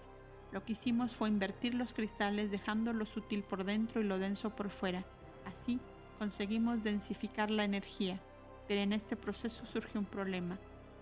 Lo 0.53 0.67
que 0.67 0.73
hicimos 0.73 1.17
fue 1.17 1.31
invertir 1.31 1.75
los 1.75 1.95
cristales 1.95 2.51
dejando 2.51 2.93
lo 2.93 3.07
sutil 3.07 3.43
por 3.43 3.65
dentro 3.65 4.03
y 4.03 4.05
lo 4.05 4.19
denso 4.19 4.51
por 4.51 4.69
fuera. 4.69 5.03
Así 5.47 5.81
conseguimos 6.19 6.83
densificar 6.83 7.51
la 7.51 7.65
energía, 7.65 8.21
pero 8.69 8.83
en 8.83 8.93
este 8.93 9.17
proceso 9.17 9.65
surge 9.65 9.99
un 9.99 10.05
problema. 10.05 10.59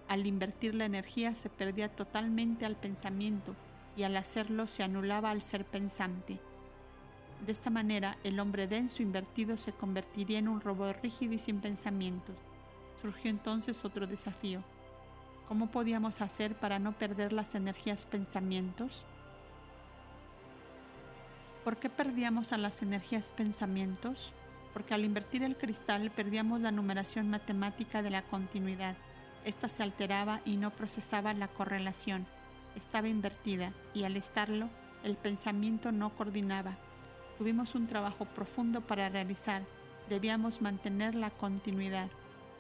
Al 0.06 0.24
invertir 0.24 0.76
la 0.76 0.84
energía 0.84 1.34
se 1.34 1.50
perdía 1.50 1.88
totalmente 1.88 2.64
al 2.64 2.76
pensamiento 2.76 3.56
y 3.96 4.04
al 4.04 4.16
hacerlo 4.16 4.68
se 4.68 4.84
anulaba 4.84 5.32
al 5.32 5.42
ser 5.42 5.64
pensante. 5.64 6.38
De 7.47 7.53
esta 7.53 7.70
manera, 7.70 8.18
el 8.22 8.38
hombre 8.38 8.66
denso 8.66 9.03
invertido 9.03 9.57
se 9.57 9.72
convertiría 9.72 10.38
en 10.38 10.49
un 10.49 10.61
robot 10.61 11.01
rígido 11.03 11.32
y 11.32 11.38
sin 11.38 11.61
pensamientos. 11.61 12.36
Surgió 13.01 13.30
entonces 13.30 13.84
otro 13.84 14.07
desafío. 14.07 14.62
¿Cómo 15.49 15.68
podíamos 15.68 16.20
hacer 16.20 16.55
para 16.55 16.78
no 16.78 16.93
perder 16.93 17.32
las 17.32 17.55
energías 17.55 18.05
pensamientos? 18.05 19.05
¿Por 21.64 21.78
qué 21.78 21.88
perdíamos 21.88 22.53
a 22.53 22.59
las 22.59 22.82
energías 22.82 23.30
pensamientos? 23.30 24.32
Porque 24.74 24.95
al 24.95 25.05
invertir 25.05 25.43
el 25.43 25.57
cristal 25.57 26.11
perdíamos 26.11 26.61
la 26.61 26.70
numeración 26.70 27.30
matemática 27.30 28.03
de 28.03 28.11
la 28.11 28.22
continuidad. 28.22 28.97
Esta 29.45 29.68
se 29.68 29.82
alteraba 29.82 30.41
y 30.45 30.57
no 30.57 30.70
procesaba 30.70 31.32
la 31.32 31.49
correlación. 31.49 32.26
Estaba 32.76 33.09
invertida 33.09 33.72
y 33.95 34.05
al 34.05 34.16
estarlo, 34.16 34.68
el 35.03 35.16
pensamiento 35.16 35.91
no 35.91 36.11
coordinaba. 36.11 36.76
Tuvimos 37.41 37.74
un 37.74 37.86
trabajo 37.86 38.26
profundo 38.26 38.82
para 38.82 39.09
realizar. 39.09 39.62
Debíamos 40.11 40.61
mantener 40.61 41.14
la 41.14 41.30
continuidad. 41.30 42.11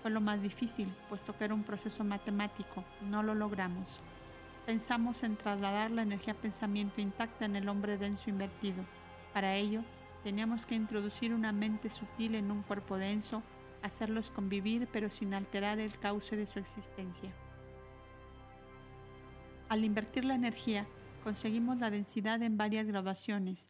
Fue 0.00 0.10
lo 0.10 0.22
más 0.22 0.40
difícil, 0.40 0.88
puesto 1.10 1.36
que 1.36 1.44
era 1.44 1.54
un 1.54 1.64
proceso 1.64 2.02
matemático. 2.02 2.82
No 3.10 3.22
lo 3.22 3.34
logramos. 3.34 4.00
Pensamos 4.64 5.22
en 5.22 5.36
trasladar 5.36 5.90
la 5.90 6.00
energía 6.00 6.32
pensamiento 6.32 7.02
intacta 7.02 7.44
en 7.44 7.56
el 7.56 7.68
hombre 7.68 7.98
denso 7.98 8.30
invertido. 8.30 8.82
Para 9.34 9.54
ello, 9.54 9.82
teníamos 10.24 10.64
que 10.64 10.76
introducir 10.76 11.34
una 11.34 11.52
mente 11.52 11.90
sutil 11.90 12.34
en 12.34 12.50
un 12.50 12.62
cuerpo 12.62 12.96
denso, 12.96 13.42
hacerlos 13.82 14.30
convivir 14.30 14.88
pero 14.90 15.10
sin 15.10 15.34
alterar 15.34 15.78
el 15.78 15.98
cauce 15.98 16.36
de 16.36 16.46
su 16.46 16.58
existencia. 16.58 17.30
Al 19.68 19.84
invertir 19.84 20.24
la 20.24 20.36
energía, 20.36 20.86
conseguimos 21.22 21.76
la 21.76 21.90
densidad 21.90 22.40
en 22.42 22.56
varias 22.56 22.86
graduaciones, 22.86 23.68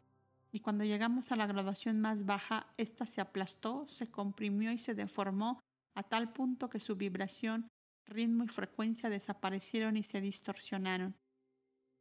y 0.51 0.59
cuando 0.59 0.83
llegamos 0.83 1.31
a 1.31 1.35
la 1.37 1.47
graduación 1.47 2.01
más 2.01 2.25
baja, 2.25 2.73
ésta 2.77 3.05
se 3.05 3.21
aplastó, 3.21 3.87
se 3.87 4.11
comprimió 4.11 4.71
y 4.71 4.77
se 4.77 4.93
deformó 4.93 5.59
a 5.95 6.03
tal 6.03 6.33
punto 6.33 6.69
que 6.69 6.79
su 6.79 6.95
vibración 6.95 7.67
ritmo 8.05 8.43
y 8.43 8.47
frecuencia 8.47 9.09
desaparecieron 9.09 9.95
y 9.95 10.03
se 10.03 10.19
distorsionaron. 10.19 11.15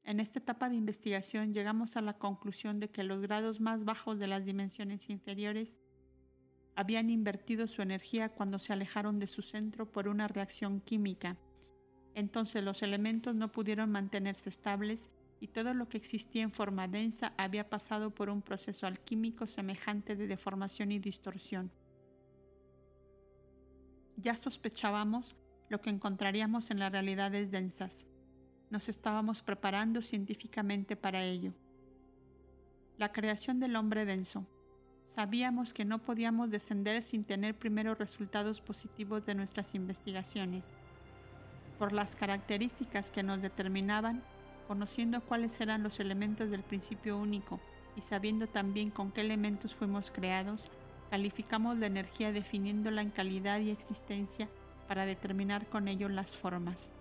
En 0.02 0.18
esta 0.18 0.40
etapa 0.40 0.68
de 0.68 0.76
investigación 0.76 1.52
llegamos 1.52 1.96
a 1.96 2.00
la 2.00 2.18
conclusión 2.18 2.80
de 2.80 2.90
que 2.90 3.04
los 3.04 3.20
grados 3.20 3.60
más 3.60 3.84
bajos 3.84 4.18
de 4.18 4.26
las 4.26 4.44
dimensiones 4.44 5.08
inferiores 5.10 5.76
habían 6.74 7.10
invertido 7.10 7.68
su 7.68 7.82
energía 7.82 8.30
cuando 8.30 8.58
se 8.58 8.72
alejaron 8.72 9.18
de 9.18 9.26
su 9.26 9.42
centro 9.42 9.90
por 9.90 10.08
una 10.08 10.26
reacción 10.26 10.80
química. 10.80 11.36
Entonces 12.14 12.64
los 12.64 12.82
elementos 12.82 13.34
no 13.34 13.52
pudieron 13.52 13.90
mantenerse 13.90 14.48
estables 14.48 15.10
y 15.40 15.48
todo 15.48 15.72
lo 15.72 15.88
que 15.88 15.96
existía 15.96 16.42
en 16.42 16.52
forma 16.52 16.86
densa 16.86 17.32
había 17.38 17.68
pasado 17.70 18.14
por 18.14 18.28
un 18.28 18.42
proceso 18.42 18.86
alquímico 18.86 19.46
semejante 19.46 20.14
de 20.14 20.26
deformación 20.26 20.92
y 20.92 20.98
distorsión. 20.98 21.72
Ya 24.16 24.36
sospechábamos 24.36 25.36
lo 25.70 25.80
que 25.80 25.88
encontraríamos 25.88 26.70
en 26.70 26.78
las 26.78 26.92
realidades 26.92 27.50
densas. 27.50 28.06
Nos 28.68 28.90
estábamos 28.90 29.40
preparando 29.40 30.02
científicamente 30.02 30.94
para 30.94 31.24
ello. 31.24 31.54
La 32.98 33.12
creación 33.12 33.60
del 33.60 33.76
hombre 33.76 34.04
denso. 34.04 34.46
Sabíamos 35.04 35.72
que 35.72 35.86
no 35.86 36.00
podíamos 36.00 36.50
descender 36.50 37.02
sin 37.02 37.24
tener 37.24 37.58
primero 37.58 37.94
resultados 37.94 38.60
positivos 38.60 39.24
de 39.24 39.34
nuestras 39.34 39.74
investigaciones. 39.74 40.72
Por 41.78 41.92
las 41.92 42.14
características 42.14 43.10
que 43.10 43.22
nos 43.22 43.40
determinaban, 43.40 44.22
conociendo 44.70 45.20
cuáles 45.20 45.60
eran 45.60 45.82
los 45.82 45.98
elementos 45.98 46.48
del 46.48 46.62
principio 46.62 47.16
único 47.16 47.58
y 47.96 48.02
sabiendo 48.02 48.46
también 48.46 48.90
con 48.90 49.10
qué 49.10 49.22
elementos 49.22 49.74
fuimos 49.74 50.12
creados, 50.12 50.70
calificamos 51.10 51.76
la 51.76 51.86
energía 51.86 52.30
definiéndola 52.30 53.02
en 53.02 53.10
calidad 53.10 53.58
y 53.58 53.70
existencia 53.70 54.48
para 54.86 55.06
determinar 55.06 55.66
con 55.66 55.88
ello 55.88 56.08
las 56.08 56.36
formas. 56.36 56.92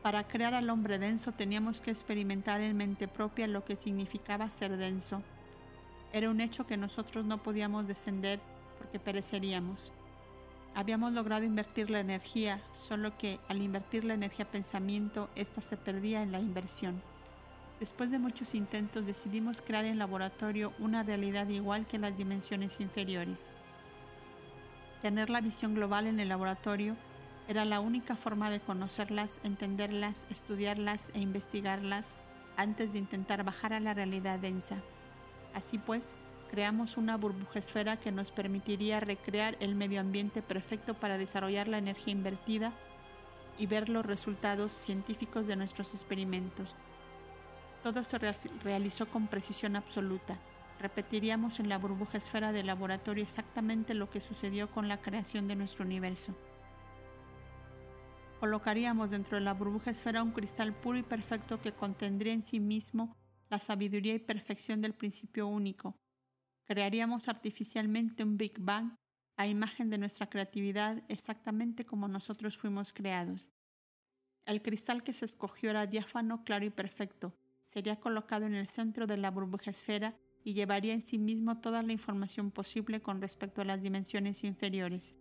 Para 0.00 0.26
crear 0.26 0.54
al 0.54 0.70
hombre 0.70 0.98
denso 0.98 1.32
teníamos 1.32 1.82
que 1.82 1.90
experimentar 1.90 2.62
en 2.62 2.78
mente 2.78 3.06
propia 3.06 3.46
lo 3.46 3.62
que 3.66 3.76
significaba 3.76 4.48
ser 4.48 4.78
denso. 4.78 5.20
Era 6.14 6.30
un 6.30 6.40
hecho 6.40 6.66
que 6.66 6.78
nosotros 6.78 7.26
no 7.26 7.42
podíamos 7.42 7.86
descender 7.86 8.40
porque 8.78 8.98
pereceríamos. 8.98 9.92
Habíamos 10.76 11.12
logrado 11.12 11.44
invertir 11.44 11.88
la 11.88 12.00
energía, 12.00 12.60
solo 12.72 13.16
que 13.16 13.38
al 13.48 13.62
invertir 13.62 14.04
la 14.04 14.14
energía 14.14 14.50
pensamiento, 14.50 15.30
ésta 15.36 15.60
se 15.60 15.76
perdía 15.76 16.22
en 16.22 16.32
la 16.32 16.40
inversión. 16.40 17.00
Después 17.78 18.10
de 18.10 18.18
muchos 18.18 18.54
intentos 18.56 19.06
decidimos 19.06 19.60
crear 19.60 19.84
en 19.84 19.98
laboratorio 19.98 20.72
una 20.80 21.04
realidad 21.04 21.48
igual 21.48 21.86
que 21.86 21.98
las 21.98 22.16
dimensiones 22.16 22.80
inferiores. 22.80 23.50
Tener 25.00 25.30
la 25.30 25.40
visión 25.40 25.74
global 25.74 26.08
en 26.08 26.18
el 26.18 26.28
laboratorio 26.28 26.96
era 27.46 27.64
la 27.64 27.78
única 27.78 28.16
forma 28.16 28.50
de 28.50 28.60
conocerlas, 28.60 29.38
entenderlas, 29.44 30.26
estudiarlas 30.30 31.10
e 31.14 31.20
investigarlas 31.20 32.16
antes 32.56 32.92
de 32.92 32.98
intentar 32.98 33.44
bajar 33.44 33.74
a 33.74 33.80
la 33.80 33.94
realidad 33.94 34.40
densa. 34.40 34.78
Así 35.52 35.78
pues, 35.78 36.14
creamos 36.54 36.96
una 36.96 37.16
burbuja 37.16 37.58
esfera 37.58 37.96
que 37.96 38.12
nos 38.12 38.30
permitiría 38.30 39.00
recrear 39.00 39.56
el 39.58 39.74
medio 39.74 40.00
ambiente 40.00 40.40
perfecto 40.40 40.94
para 40.94 41.18
desarrollar 41.18 41.66
la 41.66 41.78
energía 41.78 42.12
invertida 42.12 42.72
y 43.58 43.66
ver 43.66 43.88
los 43.88 44.06
resultados 44.06 44.70
científicos 44.70 45.48
de 45.48 45.56
nuestros 45.56 45.94
experimentos. 45.94 46.76
Todo 47.82 48.04
se 48.04 48.18
realizó 48.62 49.06
con 49.06 49.26
precisión 49.26 49.74
absoluta. 49.74 50.38
Repetiríamos 50.80 51.58
en 51.58 51.68
la 51.68 51.76
burbuja 51.76 52.18
esfera 52.18 52.52
del 52.52 52.68
laboratorio 52.68 53.24
exactamente 53.24 53.92
lo 53.92 54.08
que 54.08 54.20
sucedió 54.20 54.70
con 54.70 54.86
la 54.86 54.98
creación 54.98 55.48
de 55.48 55.56
nuestro 55.56 55.84
universo. 55.84 56.36
Colocaríamos 58.38 59.10
dentro 59.10 59.38
de 59.38 59.44
la 59.44 59.54
burbuja 59.54 59.90
esfera 59.90 60.22
un 60.22 60.30
cristal 60.30 60.72
puro 60.72 60.98
y 60.98 61.02
perfecto 61.02 61.60
que 61.60 61.72
contendría 61.72 62.32
en 62.32 62.42
sí 62.42 62.60
mismo 62.60 63.16
la 63.50 63.58
sabiduría 63.58 64.14
y 64.14 64.20
perfección 64.20 64.80
del 64.80 64.94
principio 64.94 65.48
único. 65.48 65.96
Crearíamos 66.64 67.28
artificialmente 67.28 68.22
un 68.22 68.38
Big 68.38 68.58
Bang 68.58 68.96
a 69.36 69.46
imagen 69.46 69.90
de 69.90 69.98
nuestra 69.98 70.30
creatividad 70.30 71.02
exactamente 71.08 71.84
como 71.84 72.08
nosotros 72.08 72.56
fuimos 72.56 72.92
creados. 72.92 73.50
El 74.46 74.62
cristal 74.62 75.02
que 75.02 75.12
se 75.12 75.24
escogió 75.24 75.70
era 75.70 75.86
diáfano, 75.86 76.44
claro 76.44 76.64
y 76.64 76.70
perfecto. 76.70 77.34
Sería 77.64 77.96
colocado 77.96 78.46
en 78.46 78.54
el 78.54 78.68
centro 78.68 79.06
de 79.06 79.16
la 79.16 79.30
burbuja 79.30 79.70
esfera 79.70 80.14
y 80.42 80.54
llevaría 80.54 80.92
en 80.92 81.02
sí 81.02 81.18
mismo 81.18 81.60
toda 81.60 81.82
la 81.82 81.92
información 81.92 82.50
posible 82.50 83.00
con 83.00 83.20
respecto 83.20 83.62
a 83.62 83.64
las 83.64 83.82
dimensiones 83.82 84.44
inferiores. 84.44 85.14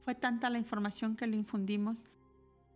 Fue 0.00 0.14
tanta 0.14 0.50
la 0.50 0.58
información 0.58 1.16
que 1.16 1.26
le 1.26 1.36
infundimos 1.36 2.04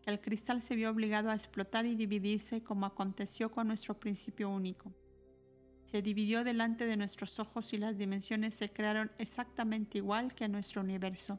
que 0.02 0.10
el 0.10 0.20
cristal 0.20 0.62
se 0.62 0.76
vio 0.76 0.90
obligado 0.90 1.30
a 1.30 1.34
explotar 1.34 1.84
y 1.86 1.96
dividirse 1.96 2.62
como 2.62 2.86
aconteció 2.86 3.50
con 3.50 3.66
nuestro 3.68 3.98
principio 3.98 4.48
único. 4.48 4.92
Se 5.86 6.02
dividió 6.02 6.42
delante 6.42 6.84
de 6.84 6.96
nuestros 6.96 7.38
ojos 7.38 7.72
y 7.72 7.78
las 7.78 7.96
dimensiones 7.96 8.54
se 8.54 8.70
crearon 8.70 9.12
exactamente 9.18 9.98
igual 9.98 10.34
que 10.34 10.48
nuestro 10.48 10.82
universo. 10.82 11.38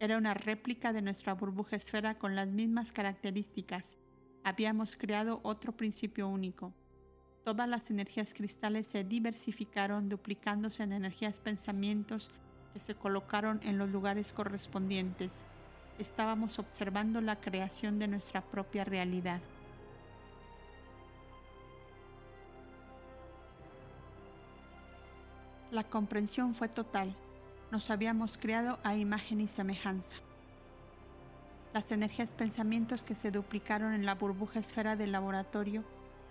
Era 0.00 0.16
una 0.16 0.32
réplica 0.32 0.94
de 0.94 1.02
nuestra 1.02 1.34
burbuja 1.34 1.76
esfera 1.76 2.14
con 2.14 2.34
las 2.34 2.48
mismas 2.48 2.90
características. 2.90 3.98
Habíamos 4.44 4.96
creado 4.96 5.40
otro 5.42 5.76
principio 5.76 6.26
único. 6.26 6.72
Todas 7.44 7.68
las 7.68 7.90
energías 7.90 8.32
cristales 8.32 8.86
se 8.86 9.04
diversificaron 9.04 10.08
duplicándose 10.08 10.82
en 10.82 10.94
energías 10.94 11.38
pensamientos 11.38 12.30
que 12.72 12.80
se 12.80 12.94
colocaron 12.94 13.60
en 13.62 13.76
los 13.76 13.90
lugares 13.90 14.32
correspondientes. 14.32 15.44
Estábamos 15.98 16.58
observando 16.58 17.20
la 17.20 17.36
creación 17.42 17.98
de 17.98 18.08
nuestra 18.08 18.40
propia 18.40 18.84
realidad. 18.84 19.42
La 25.72 25.84
comprensión 25.84 26.52
fue 26.52 26.68
total. 26.68 27.16
Nos 27.70 27.88
habíamos 27.88 28.36
creado 28.36 28.78
a 28.84 28.94
imagen 28.94 29.40
y 29.40 29.48
semejanza. 29.48 30.18
Las 31.72 31.90
energías 31.92 32.32
pensamientos 32.32 33.02
que 33.04 33.14
se 33.14 33.30
duplicaron 33.30 33.94
en 33.94 34.04
la 34.04 34.14
burbuja 34.14 34.58
esfera 34.58 34.96
del 34.96 35.12
laboratorio 35.12 35.82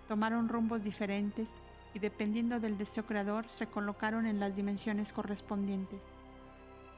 tomaron 0.06 0.48
rumbos 0.48 0.84
diferentes 0.84 1.60
y 1.92 1.98
dependiendo 1.98 2.60
del 2.60 2.78
deseo 2.78 3.04
creador 3.04 3.48
se 3.48 3.66
colocaron 3.66 4.26
en 4.26 4.38
las 4.38 4.54
dimensiones 4.54 5.12
correspondientes. 5.12 6.02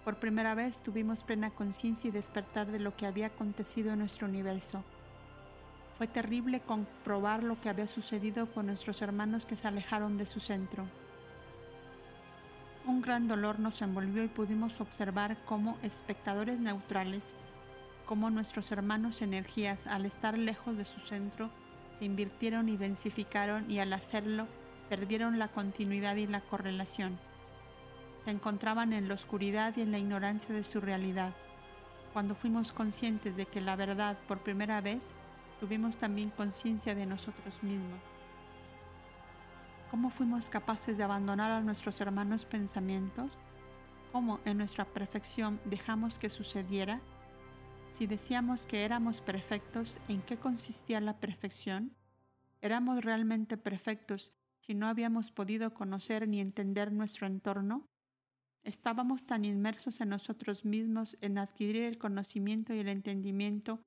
Por 0.05 0.17
primera 0.17 0.55
vez 0.55 0.83
tuvimos 0.83 1.25
plena 1.25 1.49
conciencia 1.49 2.09
y 2.09 2.11
despertar 2.11 2.71
de 2.71 2.79
lo 2.79 2.95
que 2.95 3.07
había 3.07 3.29
acontecido 3.29 3.95
en 3.95 4.01
nuestro 4.01 4.29
universo. 4.29 4.85
Fue 5.97 6.07
terrible 6.09 6.61
comprobar 6.61 7.43
lo 7.43 7.59
que 7.59 7.71
había 7.71 7.87
sucedido 7.87 8.53
con 8.53 8.67
nuestros 8.67 9.01
hermanos 9.01 9.47
que 9.47 9.57
se 9.57 9.67
alejaron 9.67 10.19
de 10.19 10.27
su 10.27 10.41
centro. 10.41 10.85
Un 12.87 13.01
gran 13.01 13.29
dolor 13.29 13.61
nos 13.61 13.81
envolvió 13.83 14.23
y 14.23 14.29
pudimos 14.29 14.81
observar 14.81 15.37
cómo 15.47 15.79
espectadores 15.83 16.61
neutrales, 16.61 17.35
cómo 18.07 18.31
nuestros 18.31 18.73
hermanos 18.73 19.23
energías 19.23 19.87
al 19.87 20.05
estar 20.05 20.37
lejos 20.37 20.77
de 20.77 20.85
su 20.85 21.01
centro 21.01 21.51
se 21.99 22.05
invirtieron 22.05 22.69
y 22.69 22.77
densificaron 22.77 23.71
y 23.71 23.79
al 23.79 23.93
hacerlo 23.93 24.47
perdieron 24.89 25.39
la 25.39 25.49
continuidad 25.49 26.17
y 26.17 26.27
la 26.27 26.41
correlación 26.41 27.19
se 28.25 28.31
encontraban 28.31 28.95
en 28.95 29.07
la 29.07 29.15
oscuridad 29.15 29.77
y 29.77 29.83
en 29.83 29.93
la 29.93 29.99
ignorancia 29.99 30.55
de 30.55 30.65
su 30.65 30.81
realidad. 30.81 31.33
Cuando 32.15 32.35
fuimos 32.35 32.73
conscientes 32.73 33.37
de 33.37 33.45
que 33.45 33.61
la 33.61 33.77
verdad 33.77 34.17
por 34.27 34.39
primera 34.39 34.81
vez, 34.81 35.15
tuvimos 35.61 35.99
también 35.99 36.31
conciencia 36.31 36.95
de 36.95 37.05
nosotros 37.05 37.63
mismos. 37.63 38.01
¿Cómo 39.91 40.11
fuimos 40.11 40.49
capaces 40.49 40.97
de 40.97 41.05
abandonar 41.05 41.51
a 41.51 41.61
nuestros 41.61 42.01
hermanos 42.01 42.45
pensamientos? 42.45 43.39
¿Cómo 44.13 44.41
en 44.45 44.59
nuestra 44.59 44.85
perfección 44.85 45.61
dejamos 45.65 46.19
que 46.19 46.31
sucediera? 46.31 47.01
Si 47.91 48.07
decíamos 48.07 48.67
que 48.67 48.85
éramos 48.85 49.21
perfectos, 49.21 49.99
¿en 50.09 50.23
qué 50.23 50.37
consistía 50.37 51.01
la 51.01 51.21
perfección? 51.21 51.95
¿Éramos 52.61 53.05
realmente 53.05 53.57
perfectos 53.57 54.33
si 54.59 54.75
no 54.75 54.89
habíamos 54.89 55.31
podido 55.31 55.75
conocer 55.75 56.27
ni 56.27 56.41
entender 56.41 56.93
nuestro 56.93 57.27
entorno? 57.27 57.89
Estábamos 58.63 59.27
tan 59.27 59.45
inmersos 59.45 60.01
en 60.01 60.09
nosotros 60.09 60.65
mismos 60.65 61.19
en 61.21 61.39
adquirir 61.39 61.83
el 61.83 61.99
conocimiento 61.99 62.75
y 62.75 62.79
el 62.79 62.89
entendimiento 62.89 63.85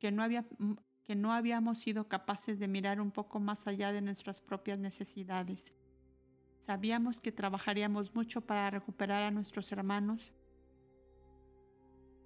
que 0.00 0.10
no, 0.10 0.22
había, 0.22 0.44
que 1.10 1.16
no 1.16 1.32
habíamos 1.32 1.80
sido 1.80 2.06
capaces 2.06 2.60
de 2.60 2.68
mirar 2.68 3.00
un 3.00 3.10
poco 3.10 3.40
más 3.40 3.66
allá 3.66 3.90
de 3.90 4.00
nuestras 4.00 4.40
propias 4.40 4.78
necesidades. 4.78 5.74
Sabíamos 6.60 7.20
que 7.20 7.32
trabajaríamos 7.32 8.14
mucho 8.14 8.42
para 8.42 8.70
recuperar 8.70 9.24
a 9.24 9.32
nuestros 9.32 9.72
hermanos 9.72 10.32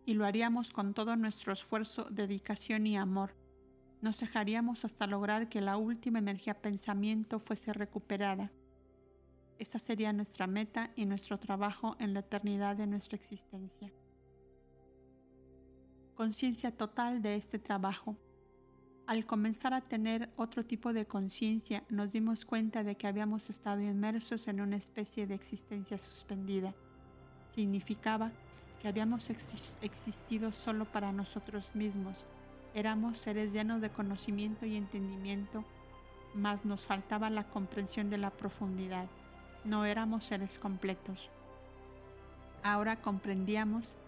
y 0.05 0.12
lo 0.12 0.26
haríamos 0.26 0.70
con 0.70 0.93
todo 0.93 1.16
nuestro 1.16 1.55
esfuerzo, 1.55 2.09
dedicación 2.11 2.87
y 2.87 2.99
amor. 2.99 3.35
Nos 4.03 4.20
dejaríamos 4.20 4.85
hasta 4.85 5.07
lograr 5.07 5.49
que 5.49 5.62
la 5.62 5.78
última 5.78 6.18
energía 6.18 6.61
pensamiento 6.61 7.39
fuese 7.39 7.72
recuperada 7.72 8.53
esa 9.59 9.78
sería 9.78 10.12
nuestra 10.12 10.47
meta 10.47 10.91
y 10.95 11.07
nuestro 11.07 11.39
trabajo 11.39 11.97
en 12.01 12.12
la 12.12 12.20
eternidad 12.20 12.76
de 12.76 12.87
nuestra 12.87 13.16
existencia. 13.16 13.91
Conciencia 16.14 16.76
total 16.76 17.22
de 17.22 17.37
este 17.37 17.59
trabajo. 17.59 18.18
Al 19.07 19.26
comenzar 19.26 19.74
a 19.74 19.82
tener 19.82 20.30
otro 20.36 20.64
tipo 20.64 20.94
de 20.94 21.05
conciencia, 21.05 21.84
nos 21.90 22.12
dimos 22.12 22.46
cuenta 22.46 22.82
de 22.82 22.94
que 22.94 23.07
habíamos 23.07 23.50
estado 23.50 23.82
inmersos 23.82 24.48
en 24.48 24.62
una 24.62 24.76
especie 24.76 25.26
de 25.26 25.34
existencia 25.34 25.98
suspendida. 25.98 26.74
Significaba 27.50 28.32
que 28.80 28.88
habíamos 28.88 29.28
existido 29.82 30.52
solo 30.52 30.86
para 30.86 31.12
nosotros 31.12 31.74
mismos. 31.74 32.26
Éramos 32.72 33.18
seres 33.18 33.52
llenos 33.52 33.82
de 33.82 33.90
conocimiento 33.90 34.64
y 34.64 34.74
entendimiento, 34.74 35.64
mas 36.34 36.64
nos 36.64 36.86
faltaba 36.86 37.28
la 37.28 37.44
comprensión 37.44 38.09
de 38.09 38.16
la 38.16 38.30
profundidad. 38.30 39.07
No 39.66 39.84
éramos 39.84 40.24
seres 40.24 40.59
completos. 40.59 41.28
Ahora 42.62 43.02
comprendíamos 43.02 43.98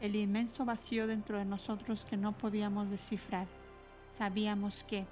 el 0.00 0.14
inmenso 0.14 0.64
vacío 0.64 1.08
dentro 1.08 1.36
de 1.36 1.44
nosotros 1.44 2.04
que 2.04 2.16
no 2.16 2.30
podíamos 2.38 2.88
descifrar. 2.90 3.48
Sabíamos 4.10 4.82
que, 4.82 5.06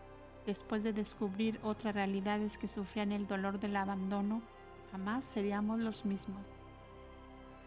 después 0.44 0.82
de 0.82 0.92
descubrir 0.92 1.60
otras 1.62 1.94
realidades 1.94 2.58
que 2.58 2.66
sufrían 2.66 3.12
el 3.12 3.28
dolor 3.28 3.60
del 3.60 3.76
abandono, 3.76 4.42
jamás 4.90 5.24
seríamos 5.24 5.78
los 5.78 6.04
mismos. 6.04 6.42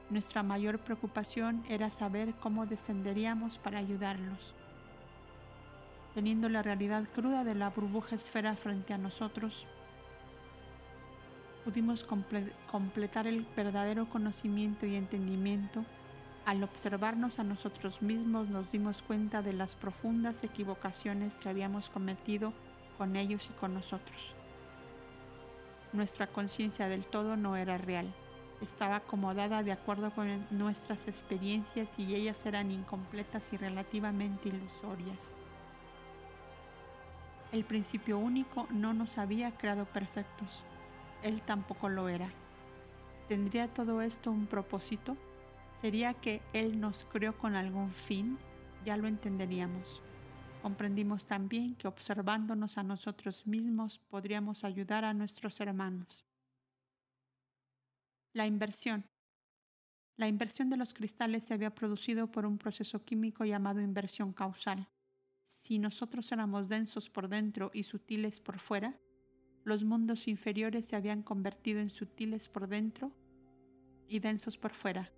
Nuestra 0.10 0.44
mayor 0.44 0.80
preocupación 0.80 1.64
era 1.70 1.90
saber 1.90 2.34
cómo 2.36 2.66
descenderíamos 2.66 3.58
para 3.58 3.80
ayudarlos. 3.80 4.56
Teniendo 6.14 6.50
la 6.50 6.62
realidad 6.62 7.06
cruda 7.14 7.46
de 7.46 7.56
la 7.56 7.70
burbuja 7.70 8.16
esfera 8.16 8.58
frente 8.58 8.94
a 8.94 8.98
nosotros, 8.98 9.66
pudimos 11.64 12.06
completar 12.70 13.26
el 13.26 13.48
verdadero 13.56 14.10
conocimiento 14.10 14.86
y 14.86 14.96
entendimiento 14.96 15.86
al 16.52 16.64
observarnos 16.64 17.40
a 17.40 17.46
nosotros 17.46 18.02
mismos 18.02 18.50
nos 18.50 18.70
dimos 18.74 19.02
cuenta 19.02 19.42
de 19.42 19.54
las 19.54 19.74
profundas 19.74 20.44
equivocaciones 20.44 21.38
que 21.38 21.48
habíamos 21.48 21.90
cometido 21.90 22.52
con 22.98 23.16
ellos 23.16 23.50
y 23.50 23.54
con 23.58 23.74
nosotros. 23.74 24.36
Nuestra 25.94 26.28
conciencia 26.28 26.90
del 26.90 27.06
todo 27.06 27.38
no 27.38 27.56
era 27.56 27.78
real, 27.78 28.14
estaba 28.60 28.98
acomodada 28.98 29.64
de 29.64 29.72
acuerdo 29.72 30.12
con 30.12 30.28
nuestras 30.52 31.08
experiencias 31.08 31.98
y 31.98 32.16
ellas 32.16 32.46
eran 32.46 32.70
incompletas 32.70 33.54
y 33.54 33.58
relativamente 33.58 34.50
ilusorias. 34.50 35.32
El 37.54 37.64
principio 37.64 38.18
único 38.18 38.68
no 38.72 38.94
nos 38.94 39.18
había 39.18 39.52
creado 39.52 39.86
perfectos, 39.86 40.66
él 41.24 41.42
tampoco 41.44 41.88
lo 41.88 42.10
era. 42.10 42.28
¿Tendría 43.30 43.70
todo 43.70 44.02
esto 44.02 44.32
un 44.32 44.48
propósito? 44.48 45.16
¿Sería 45.82 46.14
que 46.14 46.44
Él 46.54 46.80
nos 46.80 47.06
creó 47.06 47.36
con 47.36 47.56
algún 47.56 47.92
fin? 47.92 48.38
Ya 48.86 48.98
lo 48.98 49.08
entenderíamos. 49.08 50.00
Comprendimos 50.62 51.26
también 51.26 51.74
que 51.74 51.88
observándonos 51.88 52.78
a 52.78 52.84
nosotros 52.84 53.48
mismos 53.48 53.98
podríamos 53.98 54.64
ayudar 54.64 55.06
a 55.06 55.16
nuestros 55.16 55.60
hermanos. 55.60 56.24
La 58.34 58.46
inversión. 58.46 59.10
La 60.18 60.28
inversión 60.28 60.70
de 60.70 60.78
los 60.78 60.94
cristales 60.94 61.46
se 61.46 61.56
había 61.56 61.74
producido 61.74 62.32
por 62.32 62.46
un 62.46 62.60
proceso 62.60 63.04
químico 63.04 63.44
llamado 63.44 63.82
inversión 63.82 64.34
causal. 64.34 64.88
Si 65.46 65.80
nosotros 65.80 66.32
éramos 66.32 66.70
densos 66.70 67.10
por 67.10 67.28
dentro 67.28 67.72
y 67.74 67.86
sutiles 67.86 68.40
por 68.40 68.60
fuera, 68.60 69.00
los 69.64 69.84
mundos 69.84 70.28
inferiores 70.28 70.86
se 70.86 70.96
habían 70.96 71.24
convertido 71.24 71.80
en 71.80 71.90
sutiles 71.90 72.50
por 72.50 72.68
dentro 72.68 73.12
y 74.08 74.20
densos 74.20 74.60
por 74.60 74.74
fuera. 74.74 75.12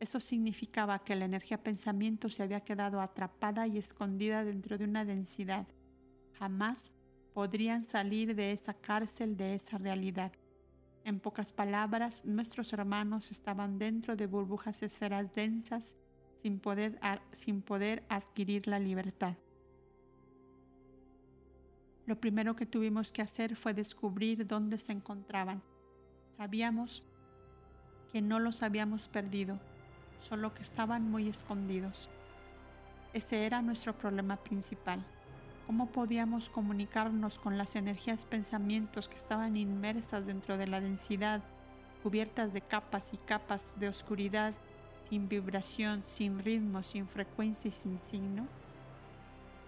Eso 0.00 0.18
significaba 0.18 1.04
que 1.04 1.14
la 1.14 1.26
energía 1.26 1.62
pensamiento 1.62 2.30
se 2.30 2.42
había 2.42 2.62
quedado 2.62 3.02
atrapada 3.02 3.66
y 3.66 3.76
escondida 3.76 4.44
dentro 4.44 4.78
de 4.78 4.84
una 4.84 5.04
densidad. 5.04 5.66
Jamás 6.38 6.90
podrían 7.34 7.84
salir 7.84 8.34
de 8.34 8.52
esa 8.52 8.72
cárcel, 8.72 9.36
de 9.36 9.54
esa 9.54 9.76
realidad. 9.76 10.32
En 11.04 11.20
pocas 11.20 11.52
palabras, 11.52 12.24
nuestros 12.24 12.72
hermanos 12.72 13.30
estaban 13.30 13.78
dentro 13.78 14.16
de 14.16 14.26
burbujas 14.26 14.82
esferas 14.82 15.34
densas 15.34 15.96
sin 16.40 16.60
poder, 16.60 16.98
sin 17.34 17.60
poder 17.60 18.02
adquirir 18.08 18.68
la 18.68 18.78
libertad. 18.78 19.36
Lo 22.06 22.18
primero 22.18 22.56
que 22.56 22.64
tuvimos 22.64 23.12
que 23.12 23.20
hacer 23.20 23.54
fue 23.54 23.74
descubrir 23.74 24.46
dónde 24.46 24.78
se 24.78 24.92
encontraban. 24.92 25.62
Sabíamos 26.38 27.04
que 28.10 28.22
no 28.22 28.40
los 28.40 28.62
habíamos 28.62 29.06
perdido, 29.08 29.60
solo 30.20 30.54
que 30.54 30.62
estaban 30.62 31.10
muy 31.10 31.28
escondidos. 31.28 32.08
Ese 33.12 33.46
era 33.46 33.62
nuestro 33.62 33.96
problema 33.96 34.36
principal. 34.36 35.04
¿Cómo 35.66 35.86
podíamos 35.86 36.48
comunicarnos 36.48 37.38
con 37.38 37.58
las 37.58 37.74
energías 37.76 38.24
pensamientos 38.24 39.08
que 39.08 39.16
estaban 39.16 39.56
inmersas 39.56 40.26
dentro 40.26 40.56
de 40.56 40.66
la 40.66 40.80
densidad, 40.80 41.42
cubiertas 42.02 42.52
de 42.52 42.60
capas 42.60 43.12
y 43.14 43.16
capas 43.18 43.72
de 43.78 43.88
oscuridad, 43.88 44.54
sin 45.08 45.28
vibración, 45.28 46.02
sin 46.04 46.38
ritmo, 46.38 46.82
sin 46.82 47.08
frecuencia 47.08 47.68
y 47.68 47.72
sin 47.72 48.00
signo? 48.00 48.46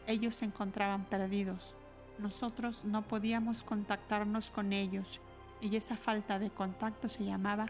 Ellos 0.07 0.37
se 0.37 0.45
encontraban 0.45 1.05
perdidos. 1.05 1.77
Nosotros 2.19 2.85
no 2.85 3.03
podíamos 3.03 3.63
contactarnos 3.63 4.51
con 4.51 4.73
ellos 4.73 5.21
y 5.61 5.77
esa 5.77 5.97
falta 5.97 6.39
de 6.39 6.51
contacto 6.51 7.09
se 7.09 7.25
llamaba 7.25 7.67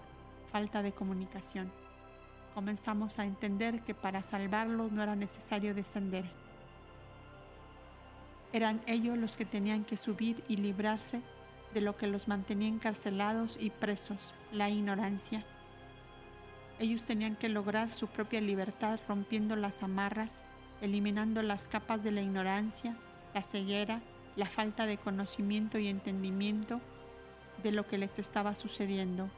falta 0.47 0.83
de 0.83 0.93
comunicación 0.93 1.82
comenzamos 2.55 3.19
a 3.19 3.25
entender 3.25 3.81
que 3.81 3.95
para 3.95 4.23
salvarlos 4.23 4.93
no 4.93 5.03
era 5.03 5.17
necesario 5.17 5.75
descender. 5.75 6.25
Eran 8.53 8.83
ellos 8.87 9.17
los 9.17 9.37
que 9.37 9.45
tenían 9.45 9.85
que 9.85 9.97
subir 9.97 10.45
y 10.49 10.57
librarse 10.57 11.23
de 11.73 11.81
lo 11.81 11.97
que 11.97 12.07
los 12.07 12.29
mantenía 12.29 12.69
encarcelados 12.69 13.57
y 13.59 13.71
presos, 13.71 14.35
la 14.53 14.69
ignorancia. 14.69 15.45
Ellos 16.79 17.05
tenían 17.05 17.37
que 17.37 17.49
lograr 17.49 17.95
su 17.95 18.09
propia 18.09 18.41
libertad 18.41 19.01
rompiendo 19.09 19.57
las 19.57 19.83
amarras, 19.83 20.43
eliminando 20.81 21.43
las 21.43 21.69
capas 21.69 22.03
de 22.03 22.11
la 22.11 22.21
ignorancia, 22.21 22.97
la 23.35 23.43
ceguera, 23.43 24.03
la 24.37 24.47
falta 24.47 24.87
de 24.87 24.99
conocimiento 24.99 25.79
y 25.79 25.89
entendimiento 25.89 26.81
de 27.63 27.73
lo 27.73 27.87
que 27.87 27.99
les 27.99 28.19
estaba 28.19 28.55
sucediendo 28.55 29.31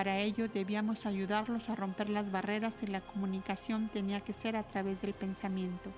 para 0.00 0.16
ello 0.16 0.48
debíamos 0.48 1.04
ayudarlos 1.04 1.68
a 1.68 1.74
romper 1.74 2.08
las 2.08 2.32
barreras 2.32 2.82
y 2.82 2.86
la 2.86 3.02
comunicación 3.02 3.90
tenía 3.90 4.22
que 4.22 4.32
ser 4.32 4.56
a 4.56 4.62
través 4.62 4.98
del 5.02 5.12
pensamiento. 5.12 5.90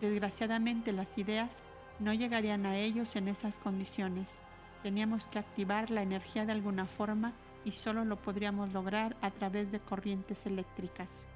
Desgraciadamente 0.00 0.92
las 0.92 1.18
ideas 1.18 1.58
no 1.98 2.14
llegarían 2.14 2.66
a 2.66 2.76
ellos 2.78 3.16
en 3.16 3.26
esas 3.26 3.58
condiciones. 3.58 4.38
Teníamos 4.84 5.26
que 5.26 5.40
activar 5.40 5.90
la 5.90 6.02
energía 6.02 6.46
de 6.46 6.52
alguna 6.52 6.86
forma 6.86 7.32
y 7.64 7.72
solo 7.72 8.04
lo 8.04 8.14
podríamos 8.14 8.72
lograr 8.72 9.16
a 9.22 9.32
través 9.32 9.72
de 9.72 9.80
corrientes 9.80 10.46
eléctricas. 10.46 11.26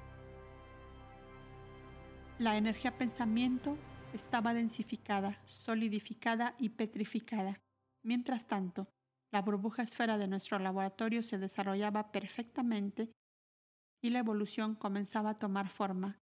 La 2.39 2.55
energía 2.55 2.97
pensamiento 2.97 3.77
estaba 4.13 4.53
densificada, 4.53 5.41
solidificada 5.43 6.55
y 6.57 6.69
petrificada. 6.69 7.59
Mientras 8.01 8.47
tanto, 8.47 8.87
la 9.35 9.41
burbuja 9.41 9.83
esfera 9.83 10.17
de 10.17 10.29
nuestro 10.29 10.59
laboratorio 10.59 11.21
se 11.21 11.37
desarrollaba 11.37 12.13
perfectamente 12.13 13.11
y 14.01 14.09
la 14.11 14.19
evolución 14.19 14.75
comenzaba 14.75 15.31
a 15.31 15.39
tomar 15.39 15.67
forma. 15.67 16.21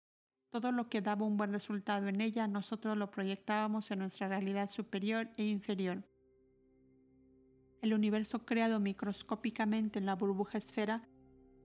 Todo 0.49 0.73
lo 0.73 0.89
que 0.89 1.03
daba 1.03 1.27
un 1.27 1.37
buen 1.37 1.53
resultado 1.53 2.09
en 2.09 2.23
ella 2.23 2.49
nosotros 2.49 2.97
lo 2.97 3.11
proyectábamos 3.11 3.91
en 3.91 3.99
nuestra 3.99 4.29
realidad 4.29 4.71
superior 4.71 5.29
e 5.37 5.45
inferior. 5.45 6.09
El 7.83 7.93
universo 7.93 8.47
creado 8.47 8.81
microscópicamente 8.81 9.99
en 9.99 10.07
la 10.07 10.15
burbuja 10.15 10.57
esfera 10.57 11.07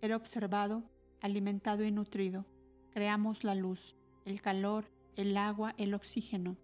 era 0.01 0.17
observado, 0.17 0.83
alimentado 1.21 1.85
y 1.85 1.93
nutrido. 1.93 2.45
Creamos 2.91 3.45
la 3.45 3.55
luz, 3.55 3.95
el 4.25 4.41
calor, 4.41 4.91
el 5.15 5.37
agua, 5.37 5.75
el 5.77 5.93
oxígeno. 5.93 6.57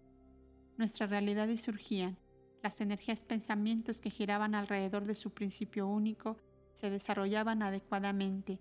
Nuestras 0.76 1.08
realidades 1.08 1.62
surgían, 1.62 2.18
las 2.64 2.80
energías 2.80 3.22
pensamientos 3.22 3.98
que 3.98 4.08
giraban 4.08 4.54
alrededor 4.54 5.04
de 5.04 5.14
su 5.14 5.34
principio 5.34 5.86
único 5.86 6.38
se 6.72 6.88
desarrollaban 6.88 7.62
adecuadamente. 7.62 8.58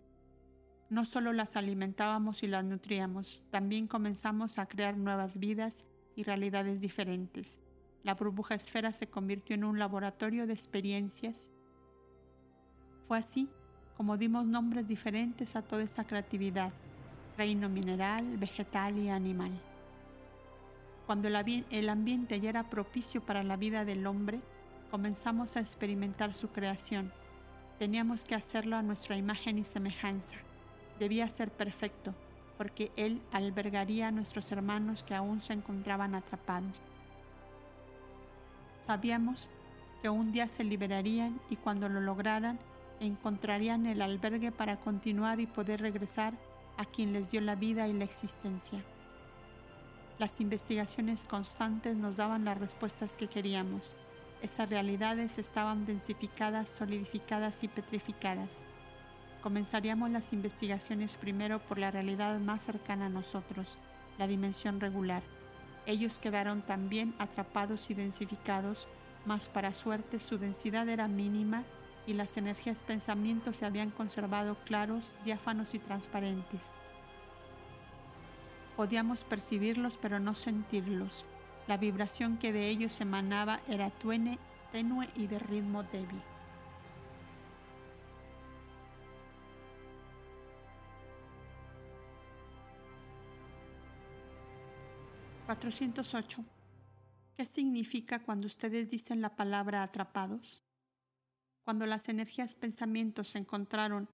No 0.89 1.05
solo 1.05 1.31
las 1.31 1.55
alimentábamos 1.55 2.43
y 2.43 2.47
las 2.47 2.65
nutríamos, 2.65 3.41
también 3.49 3.87
comenzamos 3.87 4.59
a 4.59 4.65
crear 4.65 4.97
nuevas 4.97 5.39
vidas 5.39 5.85
y 6.17 6.23
realidades 6.23 6.81
diferentes. 6.81 7.59
La 8.03 8.15
burbuja 8.15 8.55
esfera 8.55 8.91
se 8.91 9.07
convirtió 9.07 9.55
en 9.55 9.63
un 9.63 9.79
laboratorio 9.79 10.47
de 10.47 10.53
experiencias. 10.53 11.53
Fue 13.07 13.17
así 13.17 13.47
como 13.95 14.17
dimos 14.17 14.45
nombres 14.45 14.85
diferentes 14.85 15.55
a 15.55 15.61
toda 15.61 15.83
esa 15.83 16.05
creatividad, 16.05 16.73
reino 17.37 17.69
mineral, 17.69 18.37
vegetal 18.37 18.97
y 18.97 19.07
animal. 19.07 19.53
Cuando 21.13 21.27
el 21.27 21.89
ambiente 21.89 22.39
ya 22.39 22.49
era 22.49 22.71
propicio 22.71 23.21
para 23.21 23.43
la 23.43 23.55
vida 23.55 23.85
del 23.85 24.07
hombre, 24.07 24.39
comenzamos 24.89 25.55
a 25.55 25.59
experimentar 25.59 26.33
su 26.33 26.47
creación. 26.47 27.13
Teníamos 27.77 28.25
que 28.25 28.33
hacerlo 28.33 28.77
a 28.77 28.81
nuestra 28.81 29.15
imagen 29.15 29.59
y 29.59 29.63
semejanza. 29.63 30.37
Debía 30.97 31.29
ser 31.29 31.51
perfecto. 31.51 32.15
porque 32.57 32.91
Él 32.95 33.21
albergaría 33.31 34.07
a 34.07 34.11
nuestros 34.11 34.51
hermanos 34.51 35.03
que 35.03 35.13
aún 35.13 35.39
se 35.39 35.53
encontraban 35.53 36.15
atrapados. 36.15 36.81
Sabíamos 38.83 39.51
que 40.01 40.09
un 40.09 40.31
día 40.31 40.47
se 40.47 40.63
liberarían 40.63 41.39
y 41.51 41.57
cuando 41.57 41.89
lo 41.89 42.01
lograran 42.01 42.57
encontrarían 42.99 43.85
el 43.85 44.01
albergue 44.01 44.51
para 44.51 44.77
continuar 44.77 45.39
y 45.39 45.45
poder 45.45 45.79
regresar 45.79 46.33
a 46.77 46.85
quien 46.85 47.13
les 47.13 47.29
dio 47.29 47.39
la 47.39 47.53
vida 47.53 47.87
y 47.87 47.93
la 47.93 48.03
existencia. 48.03 48.83
Las 50.19 50.39
investigaciones 50.39 51.25
constantes 51.25 51.97
nos 51.97 52.17
daban 52.17 52.45
las 52.45 52.57
respuestas 52.57 53.15
que 53.15 53.27
queríamos. 53.27 53.95
Esas 54.43 54.69
realidades 54.69 55.39
estaban 55.39 55.85
densificadas, 55.85 56.69
solidificadas 56.69 57.63
y 57.63 57.67
petrificadas. 57.67 58.61
Comenzaríamos 59.41 60.11
las 60.11 60.31
investigaciones 60.31 61.15
primero 61.15 61.59
por 61.59 61.79
la 61.79 61.89
realidad 61.89 62.39
más 62.39 62.61
cercana 62.61 63.07
a 63.07 63.09
nosotros, 63.09 63.79
la 64.19 64.27
dimensión 64.27 64.79
regular. 64.79 65.23
Ellos 65.87 66.19
quedaron 66.19 66.61
también 66.61 67.15
atrapados 67.17 67.89
y 67.89 67.95
densificados, 67.95 68.87
mas 69.25 69.47
para 69.47 69.73
suerte 69.73 70.19
su 70.19 70.37
densidad 70.37 70.87
era 70.89 71.07
mínima 71.07 71.63
y 72.05 72.13
las 72.13 72.37
energías 72.37 72.83
pensamientos 72.83 73.57
se 73.57 73.65
habían 73.65 73.89
conservado 73.89 74.57
claros, 74.65 75.13
diáfanos 75.25 75.73
y 75.73 75.79
transparentes. 75.79 76.71
Podíamos 78.75 79.23
percibirlos 79.23 79.97
pero 79.97 80.19
no 80.19 80.33
sentirlos. 80.33 81.25
La 81.67 81.77
vibración 81.77 82.37
que 82.37 82.51
de 82.51 82.69
ellos 82.69 82.99
emanaba 83.01 83.61
era 83.67 83.89
tuene, 83.89 84.39
tenue 84.71 85.07
y 85.15 85.27
de 85.27 85.39
ritmo 85.39 85.83
débil. 85.83 86.21
¿408? 95.47 96.43
¿Qué 97.37 97.45
significa 97.45 98.19
cuando 98.19 98.47
ustedes 98.47 98.89
dicen 98.89 99.21
la 99.21 99.35
palabra 99.35 99.83
atrapados? 99.83 100.63
Cuando 101.63 101.85
las 101.85 102.09
energías 102.09 102.55
pensamientos 102.55 103.29
se 103.29 103.39
encontraron 103.39 104.09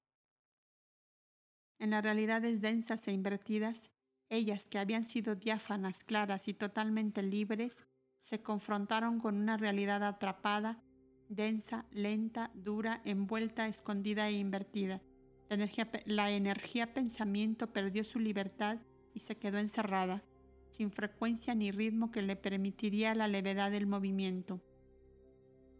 en 1.79 1.91
las 1.91 2.03
realidades 2.03 2.61
densas 2.61 3.07
e 3.07 3.11
invertidas, 3.11 3.91
ellas, 4.29 4.67
que 4.67 4.79
habían 4.79 5.05
sido 5.05 5.35
diáfanas, 5.35 6.03
claras 6.03 6.47
y 6.47 6.53
totalmente 6.53 7.23
libres, 7.23 7.85
se 8.19 8.41
confrontaron 8.41 9.19
con 9.19 9.35
una 9.35 9.57
realidad 9.57 10.03
atrapada, 10.03 10.81
densa, 11.27 11.85
lenta, 11.91 12.51
dura, 12.53 13.01
envuelta, 13.05 13.67
escondida 13.67 14.27
e 14.29 14.33
invertida. 14.33 15.01
La 15.47 15.55
energía, 15.55 15.89
la 16.05 16.31
energía 16.31 16.93
pensamiento 16.93 17.71
perdió 17.73 18.03
su 18.03 18.19
libertad 18.19 18.79
y 19.13 19.21
se 19.21 19.37
quedó 19.37 19.57
encerrada, 19.57 20.23
sin 20.69 20.91
frecuencia 20.91 21.55
ni 21.55 21.71
ritmo 21.71 22.11
que 22.11 22.21
le 22.21 22.35
permitiría 22.35 23.15
la 23.15 23.27
levedad 23.27 23.71
del 23.71 23.87
movimiento. 23.87 24.61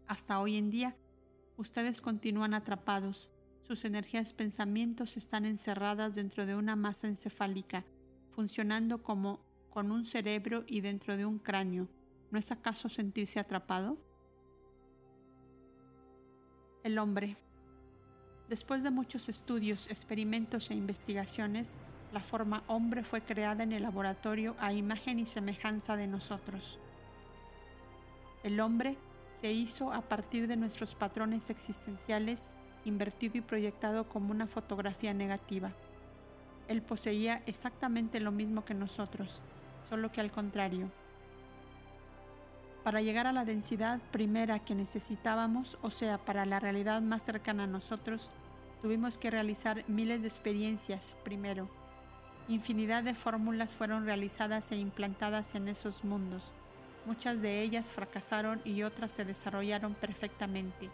Hasta 0.06 0.40
hoy 0.40 0.56
en 0.56 0.70
día, 0.70 0.96
ustedes 1.56 2.00
continúan 2.00 2.54
atrapados, 2.54 3.30
sus 3.62 3.84
energías 3.84 4.32
pensamientos 4.32 5.16
están 5.16 5.44
encerradas 5.44 6.16
dentro 6.16 6.46
de 6.46 6.56
una 6.56 6.74
masa 6.74 7.06
encefálica, 7.06 7.84
funcionando 8.30 9.02
como 9.02 9.40
con 9.70 9.92
un 9.92 10.04
cerebro 10.04 10.64
y 10.66 10.80
dentro 10.80 11.16
de 11.16 11.26
un 11.26 11.38
cráneo. 11.38 11.88
¿No 12.30 12.38
es 12.38 12.50
acaso 12.50 12.88
sentirse 12.88 13.40
atrapado? 13.40 13.98
El 16.82 16.98
hombre. 16.98 17.36
Después 18.48 18.82
de 18.82 18.90
muchos 18.90 19.28
estudios, 19.28 19.86
experimentos 19.88 20.70
e 20.70 20.74
investigaciones, 20.74 21.76
la 22.12 22.20
forma 22.20 22.64
hombre 22.66 23.04
fue 23.04 23.20
creada 23.20 23.62
en 23.62 23.72
el 23.72 23.82
laboratorio 23.82 24.56
a 24.58 24.72
imagen 24.72 25.20
y 25.20 25.26
semejanza 25.26 25.96
de 25.96 26.08
nosotros. 26.08 26.78
El 28.42 28.58
hombre 28.60 28.96
se 29.40 29.52
hizo 29.52 29.92
a 29.92 30.02
partir 30.02 30.48
de 30.48 30.56
nuestros 30.56 30.94
patrones 30.94 31.50
existenciales, 31.50 32.50
invertido 32.84 33.38
y 33.38 33.42
proyectado 33.42 34.08
como 34.08 34.32
una 34.32 34.46
fotografía 34.46 35.14
negativa. 35.14 35.72
Él 36.70 36.82
poseía 36.82 37.42
exactamente 37.46 38.20
lo 38.20 38.30
mismo 38.30 38.64
que 38.64 38.74
nosotros, 38.74 39.42
solo 39.88 40.12
que 40.12 40.20
al 40.20 40.30
contrario. 40.30 40.88
Para 42.84 43.02
llegar 43.02 43.26
a 43.26 43.32
la 43.32 43.44
densidad 43.44 43.98
primera 44.12 44.60
que 44.60 44.76
necesitábamos, 44.76 45.78
o 45.82 45.90
sea, 45.90 46.18
para 46.18 46.46
la 46.46 46.60
realidad 46.60 47.02
más 47.02 47.24
cercana 47.24 47.64
a 47.64 47.66
nosotros, 47.66 48.30
tuvimos 48.82 49.18
que 49.18 49.32
realizar 49.32 49.82
miles 49.88 50.22
de 50.22 50.28
experiencias 50.28 51.16
primero. 51.24 51.68
Infinidad 52.46 53.02
de 53.02 53.16
fórmulas 53.16 53.74
fueron 53.74 54.04
realizadas 54.04 54.70
e 54.70 54.76
implantadas 54.76 55.56
en 55.56 55.66
esos 55.66 56.04
mundos. 56.04 56.52
Muchas 57.04 57.42
de 57.42 57.62
ellas 57.62 57.88
fracasaron 57.88 58.60
y 58.64 58.84
otras 58.84 59.10
se 59.10 59.24
desarrollaron 59.24 59.94
perfectamente. 59.94 60.88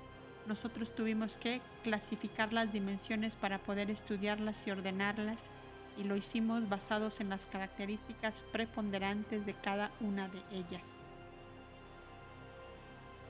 Nosotros 0.46 0.94
tuvimos 0.94 1.36
que 1.36 1.60
clasificar 1.82 2.54
las 2.54 2.72
dimensiones 2.72 3.36
para 3.36 3.58
poder 3.58 3.90
estudiarlas 3.90 4.66
y 4.66 4.70
ordenarlas 4.70 5.50
y 5.96 6.04
lo 6.04 6.16
hicimos 6.16 6.68
basados 6.68 7.20
en 7.20 7.28
las 7.28 7.46
características 7.46 8.42
preponderantes 8.52 9.46
de 9.46 9.54
cada 9.54 9.90
una 10.00 10.28
de 10.28 10.42
ellas. 10.52 10.96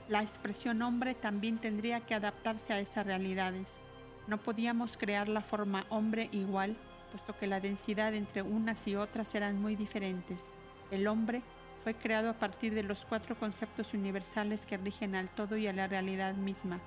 La 0.09 0.21
expresión 0.21 0.81
hombre 0.81 1.15
también 1.15 1.57
tendría 1.57 1.99
que 1.99 2.15
adaptarse 2.15 2.73
a 2.73 2.79
esas 2.79 3.05
realidades. 3.05 3.79
No 4.27 4.37
podíamos 4.37 4.95
crear 4.97 5.27
la 5.27 5.41
forma 5.41 5.85
hombre 5.89 6.29
igual, 6.31 6.77
puesto 7.11 7.37
que 7.37 7.47
la 7.47 7.59
densidad 7.59 8.13
entre 8.13 8.41
unas 8.41 8.87
y 8.87 8.95
otras 8.95 9.35
eran 9.35 9.61
muy 9.61 9.75
diferentes. 9.75 10.51
El 10.91 11.07
hombre 11.07 11.41
fue 11.83 11.93
creado 11.93 12.29
a 12.29 12.33
partir 12.33 12.73
de 12.73 12.83
los 12.83 13.05
cuatro 13.05 13.37
conceptos 13.37 13.93
universales 13.93 14.65
que 14.65 14.77
rigen 14.77 15.15
al 15.15 15.29
todo 15.29 15.57
y 15.57 15.67
a 15.67 15.73
la 15.73 15.87
realidad 15.87 16.35
misma. 16.35 16.79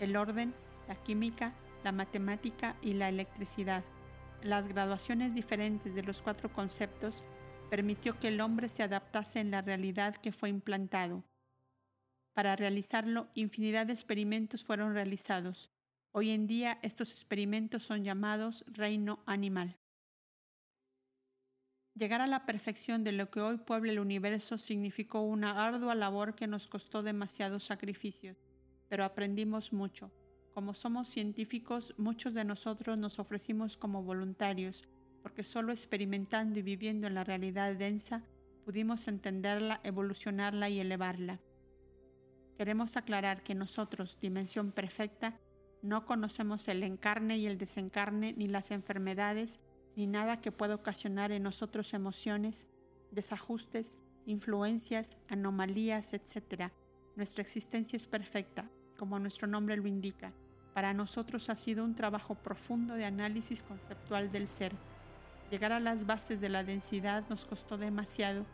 El 0.00 0.16
orden, 0.16 0.54
la 0.88 0.96
química, 0.96 1.52
la 1.84 1.92
matemática 1.92 2.74
y 2.82 2.94
la 2.94 3.08
electricidad 3.08 3.84
las 4.42 4.68
graduaciones 4.68 5.34
diferentes 5.34 5.94
de 5.94 6.02
los 6.02 6.22
cuatro 6.22 6.52
conceptos 6.52 7.24
permitió 7.70 8.18
que 8.18 8.28
el 8.28 8.40
hombre 8.40 8.68
se 8.68 8.82
adaptase 8.82 9.40
en 9.40 9.50
la 9.50 9.62
realidad 9.62 10.16
que 10.16 10.32
fue 10.32 10.48
implantado. 10.48 11.24
Para 12.32 12.56
realizarlo, 12.56 13.28
infinidad 13.34 13.86
de 13.86 13.92
experimentos 13.92 14.64
fueron 14.64 14.94
realizados. 14.94 15.70
Hoy 16.12 16.30
en 16.30 16.46
día 16.46 16.78
estos 16.82 17.10
experimentos 17.10 17.82
son 17.82 18.04
llamados 18.04 18.64
reino 18.68 19.22
animal. 19.26 19.76
Llegar 21.94 22.20
a 22.20 22.28
la 22.28 22.46
perfección 22.46 23.02
de 23.02 23.10
lo 23.10 23.28
que 23.28 23.40
hoy 23.40 23.58
puebla 23.58 23.90
el 23.90 23.98
universo 23.98 24.56
significó 24.56 25.20
una 25.22 25.66
ardua 25.66 25.96
labor 25.96 26.36
que 26.36 26.46
nos 26.46 26.68
costó 26.68 27.02
demasiados 27.02 27.64
sacrificios, 27.64 28.36
pero 28.88 29.04
aprendimos 29.04 29.72
mucho. 29.72 30.12
Como 30.58 30.74
somos 30.74 31.06
científicos, 31.06 31.94
muchos 31.98 32.34
de 32.34 32.42
nosotros 32.42 32.98
nos 32.98 33.20
ofrecimos 33.20 33.76
como 33.76 34.02
voluntarios, 34.02 34.82
porque 35.22 35.44
solo 35.44 35.70
experimentando 35.70 36.58
y 36.58 36.62
viviendo 36.62 37.06
en 37.06 37.14
la 37.14 37.22
realidad 37.22 37.76
densa 37.76 38.24
pudimos 38.64 39.06
entenderla, 39.06 39.80
evolucionarla 39.84 40.68
y 40.68 40.80
elevarla. 40.80 41.38
Queremos 42.56 42.96
aclarar 42.96 43.44
que 43.44 43.54
nosotros, 43.54 44.18
dimensión 44.18 44.72
perfecta, 44.72 45.38
no 45.80 46.04
conocemos 46.04 46.66
el 46.66 46.82
encarne 46.82 47.38
y 47.38 47.46
el 47.46 47.56
desencarne, 47.56 48.32
ni 48.32 48.48
las 48.48 48.72
enfermedades, 48.72 49.60
ni 49.94 50.08
nada 50.08 50.40
que 50.40 50.50
pueda 50.50 50.74
ocasionar 50.74 51.30
en 51.30 51.44
nosotros 51.44 51.94
emociones, 51.94 52.66
desajustes, 53.12 53.96
influencias, 54.26 55.18
anomalías, 55.28 56.14
etc. 56.14 56.72
Nuestra 57.14 57.42
existencia 57.42 57.96
es 57.96 58.08
perfecta, 58.08 58.68
como 58.96 59.20
nuestro 59.20 59.46
nombre 59.46 59.76
lo 59.76 59.86
indica, 59.86 60.34
para 60.74 60.94
nosotros 60.94 61.48
ha 61.50 61.56
sido 61.56 61.84
un 61.84 61.94
trabajo 61.94 62.34
profundo 62.34 62.94
de 62.94 63.04
análisis 63.04 63.62
conceptual 63.62 64.30
del 64.30 64.48
ser. 64.48 64.72
Llegar 65.50 65.72
a 65.72 65.80
las 65.80 66.06
bases 66.06 66.40
de 66.40 66.48
la 66.48 66.64
densidad 66.64 67.24
nos 67.28 67.44
costó 67.44 67.78
demasiado 67.78 68.44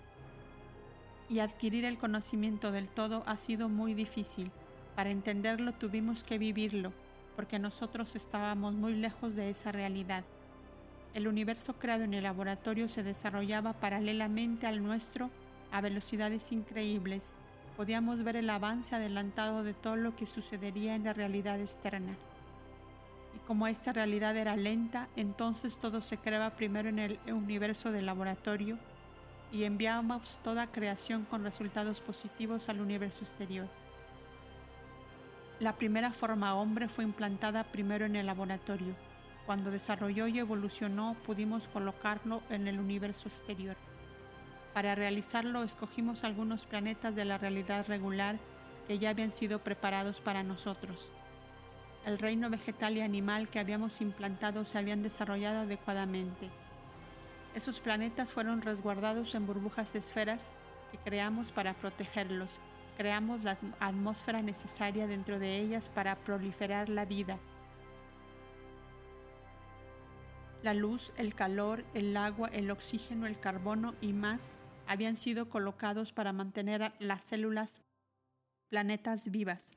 y 1.28 1.40
adquirir 1.40 1.84
el 1.84 1.98
conocimiento 1.98 2.70
del 2.72 2.88
todo 2.88 3.24
ha 3.26 3.36
sido 3.36 3.68
muy 3.68 3.94
difícil. 3.94 4.50
Para 4.94 5.10
entenderlo 5.10 5.72
tuvimos 5.72 6.22
que 6.22 6.38
vivirlo, 6.38 6.92
porque 7.36 7.58
nosotros 7.58 8.14
estábamos 8.14 8.74
muy 8.74 8.94
lejos 8.94 9.34
de 9.34 9.50
esa 9.50 9.72
realidad. 9.72 10.24
El 11.14 11.28
universo 11.28 11.74
creado 11.74 12.04
en 12.04 12.14
el 12.14 12.24
laboratorio 12.24 12.88
se 12.88 13.02
desarrollaba 13.02 13.72
paralelamente 13.72 14.66
al 14.66 14.82
nuestro 14.82 15.30
a 15.72 15.80
velocidades 15.80 16.52
increíbles 16.52 17.34
podíamos 17.76 18.22
ver 18.22 18.36
el 18.36 18.50
avance 18.50 18.94
adelantado 18.94 19.62
de 19.62 19.74
todo 19.74 19.96
lo 19.96 20.14
que 20.14 20.26
sucedería 20.26 20.94
en 20.94 21.04
la 21.04 21.12
realidad 21.12 21.60
externa. 21.60 22.16
Y 23.34 23.38
como 23.46 23.66
esta 23.66 23.92
realidad 23.92 24.36
era 24.36 24.56
lenta, 24.56 25.08
entonces 25.16 25.78
todo 25.78 26.00
se 26.00 26.18
creaba 26.18 26.50
primero 26.50 26.88
en 26.88 26.98
el 26.98 27.18
universo 27.26 27.90
del 27.90 28.06
laboratorio 28.06 28.78
y 29.52 29.64
enviábamos 29.64 30.40
toda 30.42 30.70
creación 30.70 31.24
con 31.24 31.44
resultados 31.44 32.00
positivos 32.00 32.68
al 32.68 32.80
universo 32.80 33.20
exterior. 33.22 33.68
La 35.60 35.76
primera 35.76 36.12
forma 36.12 36.54
hombre 36.54 36.88
fue 36.88 37.04
implantada 37.04 37.64
primero 37.64 38.04
en 38.04 38.16
el 38.16 38.26
laboratorio. 38.26 38.94
Cuando 39.46 39.70
desarrolló 39.70 40.26
y 40.26 40.38
evolucionó, 40.38 41.16
pudimos 41.24 41.68
colocarlo 41.68 42.42
en 42.50 42.66
el 42.66 42.80
universo 42.80 43.28
exterior. 43.28 43.76
Para 44.74 44.96
realizarlo, 44.96 45.62
escogimos 45.62 46.24
algunos 46.24 46.66
planetas 46.66 47.14
de 47.14 47.24
la 47.24 47.38
realidad 47.38 47.86
regular 47.86 48.40
que 48.88 48.98
ya 48.98 49.10
habían 49.10 49.30
sido 49.30 49.60
preparados 49.60 50.20
para 50.20 50.42
nosotros. 50.42 51.12
El 52.04 52.18
reino 52.18 52.50
vegetal 52.50 52.96
y 52.96 53.00
animal 53.00 53.48
que 53.48 53.60
habíamos 53.60 54.00
implantado 54.00 54.64
se 54.64 54.76
habían 54.76 55.04
desarrollado 55.04 55.60
adecuadamente. 55.60 56.50
Esos 57.54 57.78
planetas 57.78 58.32
fueron 58.32 58.62
resguardados 58.62 59.36
en 59.36 59.46
burbujas 59.46 59.94
esferas 59.94 60.50
que 60.90 60.98
creamos 60.98 61.52
para 61.52 61.74
protegerlos. 61.74 62.58
Creamos 62.96 63.44
la 63.44 63.56
atmósfera 63.78 64.42
necesaria 64.42 65.06
dentro 65.06 65.38
de 65.38 65.56
ellas 65.56 65.88
para 65.88 66.16
proliferar 66.16 66.88
la 66.88 67.04
vida. 67.04 67.38
La 70.64 70.74
luz, 70.74 71.12
el 71.16 71.34
calor, 71.34 71.84
el 71.94 72.16
agua, 72.16 72.48
el 72.52 72.72
oxígeno, 72.72 73.26
el 73.26 73.38
carbono 73.38 73.94
y 74.00 74.12
más 74.12 74.52
habían 74.86 75.16
sido 75.16 75.48
colocados 75.48 76.12
para 76.12 76.32
mantener 76.32 76.92
las 76.98 77.24
células 77.24 77.80
planetas 78.68 79.30
vivas. 79.30 79.72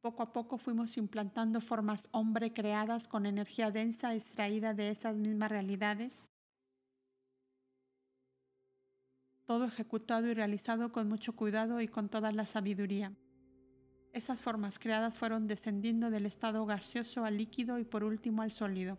Poco 0.00 0.22
a 0.22 0.32
poco 0.32 0.58
fuimos 0.58 0.96
implantando 0.96 1.60
formas 1.60 2.08
hombre 2.12 2.52
creadas 2.52 3.08
con 3.08 3.26
energía 3.26 3.70
densa 3.70 4.14
extraída 4.14 4.72
de 4.72 4.90
esas 4.90 5.16
mismas 5.16 5.50
realidades. 5.50 6.28
Todo 9.44 9.64
ejecutado 9.64 10.28
y 10.28 10.34
realizado 10.34 10.92
con 10.92 11.08
mucho 11.08 11.34
cuidado 11.34 11.80
y 11.80 11.88
con 11.88 12.08
toda 12.08 12.30
la 12.32 12.46
sabiduría. 12.46 13.12
Esas 14.12 14.42
formas 14.42 14.78
creadas 14.78 15.18
fueron 15.18 15.46
descendiendo 15.46 16.10
del 16.10 16.26
estado 16.26 16.64
gaseoso 16.64 17.24
al 17.24 17.36
líquido 17.36 17.78
y 17.78 17.84
por 17.84 18.04
último 18.04 18.42
al 18.42 18.52
sólido. 18.52 18.98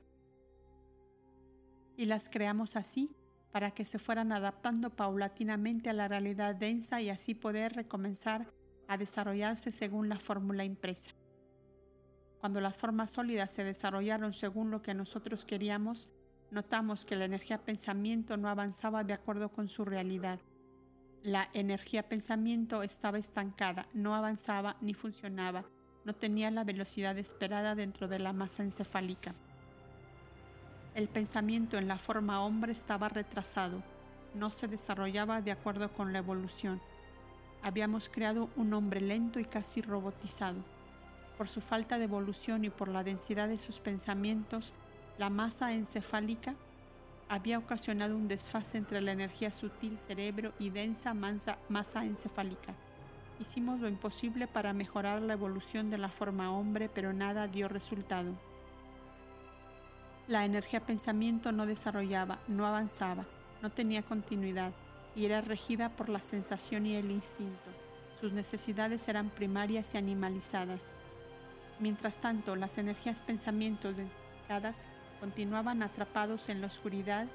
Y 1.96 2.06
las 2.06 2.30
creamos 2.30 2.76
así 2.76 3.10
para 3.52 3.72
que 3.72 3.86
se 3.86 4.00
fueran 4.00 4.32
adaptando 4.32 4.92
paulatinamente 4.92 5.90
a 5.90 5.94
la 5.94 6.08
realidad 6.08 6.56
densa 6.56 7.02
y 7.02 7.10
así 7.10 7.34
poder 7.34 7.74
recomenzar 7.74 8.48
a 8.88 8.98
desarrollarse 8.98 9.72
según 9.72 10.10
la 10.10 10.20
fórmula 10.20 10.64
impresa. 10.64 11.12
Cuando 12.40 12.62
las 12.62 12.78
formas 12.78 13.12
sólidas 13.12 13.52
se 13.52 13.64
desarrollaron 13.64 14.34
según 14.34 14.72
lo 14.72 14.82
que 14.82 14.94
nosotros 14.94 15.46
queríamos, 15.46 16.10
notamos 16.52 17.06
que 17.06 17.16
la 17.16 17.26
energía 17.26 17.64
pensamiento 17.66 18.38
no 18.38 18.50
avanzaba 18.50 19.04
de 19.04 19.14
acuerdo 19.14 19.50
con 19.50 19.68
su 19.68 19.84
realidad. 19.84 20.40
La 21.22 21.50
energía 21.54 22.08
pensamiento 22.08 22.82
estaba 22.82 23.18
estancada, 23.18 23.88
no 23.94 24.16
avanzaba 24.16 24.78
ni 24.80 24.94
funcionaba, 24.94 25.66
no 26.06 26.16
tenía 26.16 26.50
la 26.50 26.64
velocidad 26.64 27.18
esperada 27.18 27.76
dentro 27.76 28.08
de 28.08 28.20
la 28.20 28.32
masa 28.32 28.64
encefálica. 28.64 29.36
El 31.00 31.08
pensamiento 31.08 31.78
en 31.78 31.88
la 31.88 31.98
forma 31.98 32.44
hombre 32.44 32.74
estaba 32.74 33.08
retrasado, 33.08 33.82
no 34.36 34.50
se 34.50 34.68
desarrollaba 34.68 35.40
de 35.40 35.54
acuerdo 35.54 35.94
con 35.94 36.12
la 36.12 36.20
evolución, 36.20 36.82
Habíamos 37.64 38.10
creado 38.10 38.50
un 38.58 38.74
hombre 38.74 39.00
lento 39.00 39.40
y 39.40 39.46
casi 39.46 39.82
robotizado. 39.82 40.62
Por 41.38 41.48
su 41.48 41.62
falta 41.62 41.98
de 41.98 42.04
evolución 42.04 42.66
y 42.66 42.70
por 42.70 42.90
la 42.90 43.06
densidad 43.06 43.48
de 43.48 43.60
sus 43.60 43.80
pensamientos, 43.80 44.74
la 45.18 45.30
masa 45.30 45.72
encefálica 45.72 46.56
había 47.30 47.60
ocasionado 47.60 48.18
un 48.18 48.28
desfase 48.28 48.78
entre 48.78 49.00
la 49.00 49.14
energía 49.14 49.54
sutil 49.54 49.98
cerebro 50.00 50.52
y 50.60 50.70
densa 50.70 51.14
masa, 51.14 52.04
encefálica. 52.04 52.74
Hicimos 53.40 53.80
lo 53.80 53.88
imposible 53.88 54.48
para 54.48 54.74
mejorar 54.74 55.22
la 55.22 55.32
evolución 55.32 55.90
de 55.90 55.98
la 55.98 56.10
forma 56.10 56.52
hombre, 56.52 56.90
pero 56.94 57.14
nada 57.14 57.48
dio 57.48 57.70
resultado. 57.70 58.34
La 60.30 60.46
energía 60.46 60.80
pensamiento 60.80 61.52
no 61.52 61.66
desarrollaba, 61.66 62.38
no 62.48 62.68
avanzaba, 62.68 63.26
no 63.64 63.72
tenía 63.72 64.04
continuidad 64.04 64.74
y 65.16 65.26
era 65.26 65.42
regida 65.42 65.90
por 65.90 66.08
la 66.08 66.20
sensación 66.20 66.86
y 66.86 66.94
el 66.94 67.10
instinto. 67.10 67.72
Sus 68.14 68.32
necesidades 68.32 69.08
eran 69.08 69.32
primarias 69.32 69.96
y 69.96 69.98
animalizadas. 69.98 70.94
Mientras 71.80 72.18
tanto, 72.18 72.56
las 72.56 72.78
energías 72.78 73.24
pensamientos 73.24 73.96
dedicadas 73.98 74.86
continuaban 75.20 75.82
atrapados 75.82 76.48
en 76.50 76.62
la 76.62 76.68
oscuridad 76.68 77.26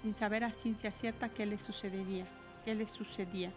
sin 0.00 0.14
saber 0.14 0.44
a 0.44 0.52
ciencia 0.52 0.92
cierta 0.92 1.28
qué 1.28 1.44
les 1.44 1.60
sucedería, 1.60 2.24
qué 2.64 2.74
les 2.74 2.90
sucedía. 2.90 3.52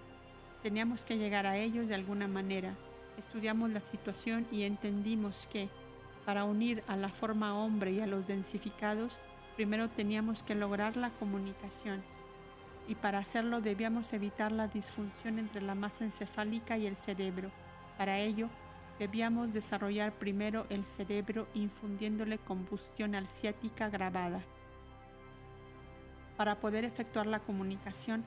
Teníamos 0.62 1.06
que 1.06 1.18
llegar 1.18 1.48
a 1.48 1.56
ellos 1.56 1.88
de 1.88 1.96
alguna 1.96 2.28
manera. 2.28 2.76
Estudiamos 3.18 3.70
la 3.70 3.80
situación 3.80 4.46
y 4.52 4.64
entendimos 4.64 5.48
que, 5.50 5.70
para 6.26 6.44
unir 6.44 6.84
a 6.88 6.96
la 6.96 7.10
forma 7.10 7.58
hombre 7.58 7.92
y 7.92 8.02
a 8.02 8.08
los 8.08 8.28
densificados, 8.28 9.20
primero 9.56 9.90
teníamos 9.90 10.44
que 10.44 10.56
lograr 10.56 10.98
la 10.98 11.10
comunicación 11.12 12.04
y 12.88 12.96
para 12.96 13.20
hacerlo 13.20 13.62
debíamos 13.62 14.12
evitar 14.14 14.52
la 14.52 14.68
disfunción 14.68 15.40
entre 15.40 15.62
la 15.62 15.76
masa 15.76 16.04
encefálica 16.04 16.78
y 16.78 16.88
el 16.88 16.98
cerebro. 16.98 17.50
Para 17.98 18.20
ello, 18.20 18.50
debíamos 19.00 19.54
desarrollar 19.54 20.12
primero 20.12 20.66
el 20.70 20.86
cerebro 20.86 21.48
infundiéndole 21.54 22.38
combustión 22.38 23.16
alciática 23.16 23.90
grabada. 23.90 24.44
Para 26.38 26.60
poder 26.60 26.84
efectuar 26.84 27.28
la 27.28 27.40
comunicación, 27.40 28.26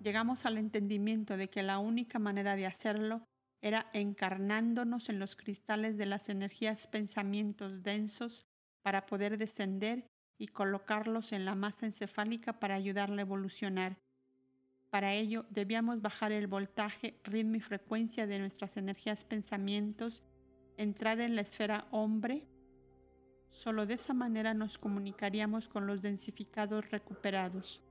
llegamos 0.00 0.44
al 0.44 0.58
entendimiento 0.58 1.36
de 1.36 1.48
que 1.48 1.62
la 1.62 1.78
única 1.78 2.18
manera 2.18 2.56
de 2.56 2.66
hacerlo 2.66 3.20
era 3.64 3.86
encarnándonos 3.94 5.08
en 5.08 5.18
los 5.18 5.36
cristales 5.36 5.96
de 5.96 6.04
las 6.04 6.28
energías 6.28 6.86
pensamientos 6.86 7.82
densos 7.82 8.44
para 8.82 9.06
poder 9.06 9.38
descender 9.38 10.06
y 10.36 10.48
colocarlos 10.48 11.32
en 11.32 11.46
la 11.46 11.54
masa 11.54 11.86
encefálica 11.86 12.60
para 12.60 12.74
ayudarla 12.74 13.22
a 13.22 13.24
evolucionar. 13.24 13.96
Para 14.90 15.14
ello 15.14 15.46
debíamos 15.48 16.02
bajar 16.02 16.30
el 16.30 16.46
voltaje, 16.46 17.18
ritmo 17.24 17.54
y 17.54 17.60
frecuencia 17.60 18.26
de 18.26 18.38
nuestras 18.38 18.76
energías 18.76 19.24
pensamientos, 19.24 20.22
entrar 20.76 21.20
en 21.20 21.34
la 21.34 21.40
esfera 21.40 21.88
hombre. 21.90 22.46
Solo 23.48 23.86
de 23.86 23.94
esa 23.94 24.12
manera 24.12 24.52
nos 24.52 24.76
comunicaríamos 24.76 25.68
con 25.68 25.86
los 25.86 26.02
densificados 26.02 26.90
recuperados. 26.90 27.82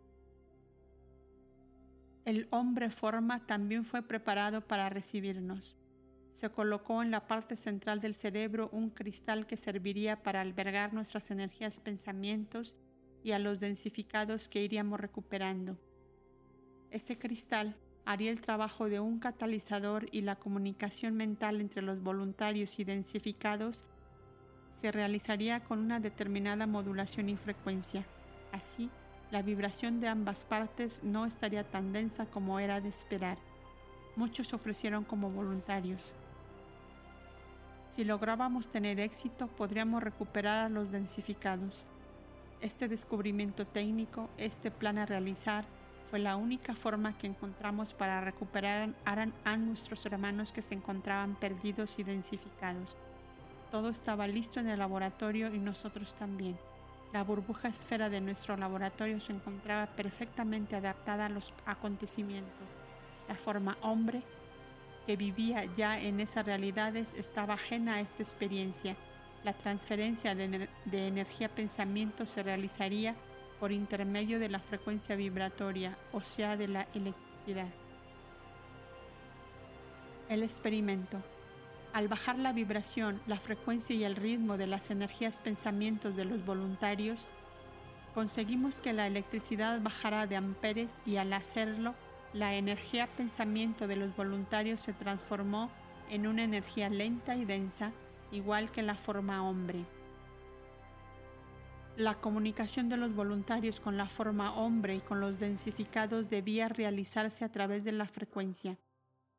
El 2.26 2.48
hombre 2.52 2.90
forma 2.90 3.46
también 3.46 3.86
fue 3.86 4.02
preparado 4.02 4.62
para 4.62 4.90
recibirnos 4.90 5.78
se 6.34 6.50
colocó 6.50 7.04
en 7.04 7.12
la 7.12 7.28
parte 7.28 7.56
central 7.56 8.02
del 8.02 8.16
cerebro 8.16 8.70
un 8.74 8.90
cristal 8.90 9.46
que 9.46 9.56
serviría 9.56 10.24
para 10.24 10.42
albergar 10.42 10.92
nuestras 10.92 11.30
energías, 11.30 11.80
pensamientos 11.80 12.76
y 13.24 13.32
a 13.34 13.40
los 13.40 13.60
densificados 13.60 14.50
que 14.50 14.64
iríamos 14.64 15.00
recuperando. 15.00 15.78
Ese 16.90 17.20
cristal 17.20 17.78
haría 18.04 18.32
el 18.32 18.42
trabajo 18.42 18.90
de 18.90 19.00
un 19.00 19.20
catalizador 19.20 20.08
y 20.12 20.22
la 20.22 20.36
comunicación 20.36 21.14
mental 21.14 21.62
entre 21.62 21.84
los 21.84 22.02
voluntarios 22.02 22.80
y 22.80 22.84
densificados 22.84 23.86
se 24.72 24.92
realizaría 24.92 25.64
con 25.64 25.80
una 25.80 26.00
determinada 26.00 26.66
modulación 26.66 27.30
y 27.30 27.38
frecuencia. 27.38 28.08
Así, 28.52 28.90
la 29.32 29.42
vibración 29.42 30.00
de 30.00 30.08
ambas 30.08 30.46
partes 30.46 31.02
no 31.04 31.26
estaría 31.26 31.64
tan 31.64 31.92
densa 31.92 32.26
como 32.26 32.60
era 32.60 32.82
de 32.82 32.90
esperar. 32.90 33.38
Muchos 34.16 34.48
se 34.48 34.56
ofrecieron 34.56 35.04
como 35.04 35.30
voluntarios. 35.30 36.14
Si 37.90 38.04
lográbamos 38.04 38.70
tener 38.70 39.00
éxito, 39.00 39.48
podríamos 39.48 40.04
recuperar 40.04 40.66
a 40.66 40.70
los 40.70 40.92
densificados. 40.92 41.86
Este 42.62 42.88
descubrimiento 42.88 43.66
técnico, 43.68 44.30
este 44.38 44.72
plan 44.72 44.98
a 44.98 45.06
realizar, 45.06 45.66
fue 46.06 46.20
la 46.20 46.36
única 46.36 46.76
forma 46.76 47.18
que 47.18 47.28
encontramos 47.28 47.94
para 47.94 48.22
recuperar 48.22 48.94
a 49.06 49.58
nuestros 49.58 50.06
hermanos 50.06 50.52
que 50.52 50.62
se 50.62 50.76
encontraban 50.76 51.36
perdidos 51.36 51.98
y 51.98 52.04
densificados. 52.04 52.98
Todo 53.72 53.90
estaba 53.90 54.28
listo 54.28 54.60
en 54.60 54.70
el 54.70 54.78
laboratorio 54.78 55.54
y 55.54 55.58
nosotros 55.58 56.14
también. 56.14 56.56
La 57.14 57.24
burbuja 57.24 57.68
esfera 57.68 58.10
de 58.10 58.20
nuestro 58.22 58.58
laboratorio 58.58 59.22
se 59.22 59.34
encontraba 59.34 59.86
perfectamente 59.86 60.76
adaptada 60.76 61.28
a 61.28 61.30
los 61.30 61.54
acontecimientos. 61.68 62.68
La 63.28 63.36
forma 63.36 63.78
hombre 63.82 64.24
que 65.06 65.16
vivía 65.16 65.66
ya 65.78 66.02
en 66.02 66.20
esas 66.20 66.44
realidades 66.44 67.14
estaba 67.14 67.54
ajena 67.54 67.96
a 67.96 68.00
esta 68.00 68.24
experiencia. 68.24 68.96
La 69.44 69.54
transferencia 69.54 70.34
de, 70.34 70.68
energía 70.92 71.50
pensamiento 71.50 72.26
se 72.26 72.42
realizaría 72.42 73.16
por 73.60 73.72
intermedio 73.72 74.40
de 74.40 74.50
la 74.50 74.60
frecuencia 74.60 75.16
vibratoria, 75.16 75.96
o 76.14 76.22
sea, 76.22 76.58
de 76.58 76.68
la 76.68 76.88
electricidad. 76.96 77.70
El 80.30 80.42
experimento. 80.42 81.22
Al 81.94 82.08
bajar 82.08 82.40
la 82.40 82.54
vibración, 82.54 83.22
la 83.28 83.38
frecuencia 83.38 83.96
y 83.96 84.04
el 84.04 84.16
ritmo 84.16 84.58
de 84.58 84.66
las 84.66 84.90
energías 84.90 85.40
pensamientos 85.40 86.16
de 86.16 86.26
los 86.26 86.44
voluntarios, 86.44 87.28
conseguimos 88.16 88.80
que 88.80 88.94
la 88.94 89.06
electricidad 89.06 89.80
bajara 89.80 90.26
de 90.26 90.36
amperes 90.36 91.02
y 91.06 91.18
al 91.18 91.32
hacerlo, 91.34 91.94
la 92.34 92.56
energía 92.56 93.06
pensamiento 93.06 93.88
de 93.88 93.96
los 93.96 94.16
voluntarios 94.16 94.82
se 94.82 94.94
transformó 94.94 95.70
en 96.10 96.26
una 96.26 96.44
energía 96.44 96.90
lenta 96.90 97.36
y 97.36 97.46
densa, 97.46 97.92
igual 98.32 98.72
que 98.72 98.82
la 98.82 98.96
forma 98.96 99.48
hombre. 99.48 99.86
La 101.96 102.16
comunicación 102.16 102.90
de 102.90 102.98
los 102.98 103.14
voluntarios 103.14 103.80
con 103.80 103.98
la 103.98 104.10
forma 104.10 104.56
hombre 104.56 104.96
y 104.96 105.00
con 105.00 105.20
los 105.20 105.38
densificados 105.38 106.32
debía 106.32 106.70
realizarse 106.70 107.46
a 107.46 107.52
través 107.52 107.84
de 107.84 107.92
la 107.92 108.08
frecuencia. 108.08 108.80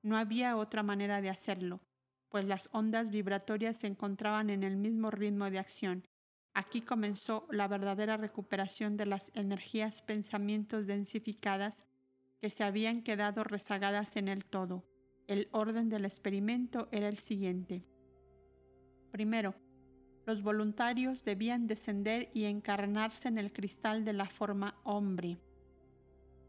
No 0.03 0.17
había 0.17 0.57
otra 0.57 0.85
manera 0.85 1.21
de 1.21 1.31
hacerlo, 1.31 1.81
pues 2.29 2.45
las 2.45 2.69
ondas 2.73 3.11
vibratorias 3.11 3.79
se 3.79 3.87
encontraban 3.87 4.51
en 4.51 4.63
el 4.63 4.77
mismo 4.77 5.11
ritmo 5.11 5.51
de 5.51 5.59
acción. 5.59 6.07
Aquí 6.53 6.81
comenzó 6.81 7.47
la 7.51 7.69
verdadera 7.69 8.17
recuperación 8.17 8.97
de 8.97 9.07
las 9.07 9.31
energías 9.35 10.03
pensamientos 10.03 10.87
densificadas 10.87 11.85
que 12.41 12.51
se 12.51 12.63
habían 12.63 13.03
quedado 13.03 13.43
rezagadas 13.43 14.17
en 14.17 14.29
el 14.29 14.45
todo. 14.45 14.85
El 15.27 15.49
orden 15.53 15.89
del 15.89 16.05
experimento 16.05 16.89
era 16.93 17.09
el 17.09 17.19
siguiente. 17.19 17.85
Primero, 19.11 19.55
los 20.27 20.43
voluntarios 20.43 21.25
debían 21.25 21.67
descender 21.67 22.31
y 22.33 22.45
encarnarse 22.45 23.29
en 23.29 23.39
el 23.39 23.53
cristal 23.53 24.05
de 24.05 24.13
la 24.13 24.29
forma 24.29 24.81
hombre. 24.85 25.39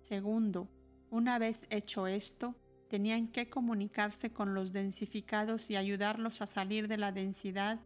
Segundo, 0.02 0.69
una 1.10 1.39
vez 1.39 1.68
hecho 1.69 2.07
esto, 2.07 2.56
tenían 2.95 3.27
que 3.27 3.49
comunicarse 3.49 4.31
con 4.31 4.53
los 4.53 4.72
densificados 4.72 5.69
y 5.69 5.76
ayudarlos 5.76 6.41
a 6.41 6.47
salir 6.47 6.88
de 6.88 6.95
la 6.95 7.11
densidad, 7.11 7.81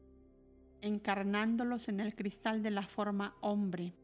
encarnándolos 0.82 1.88
en 1.88 2.00
el 2.00 2.14
cristal 2.14 2.62
de 2.62 2.70
la 2.70 2.86
forma 2.86 3.34
hombre. 3.42 3.96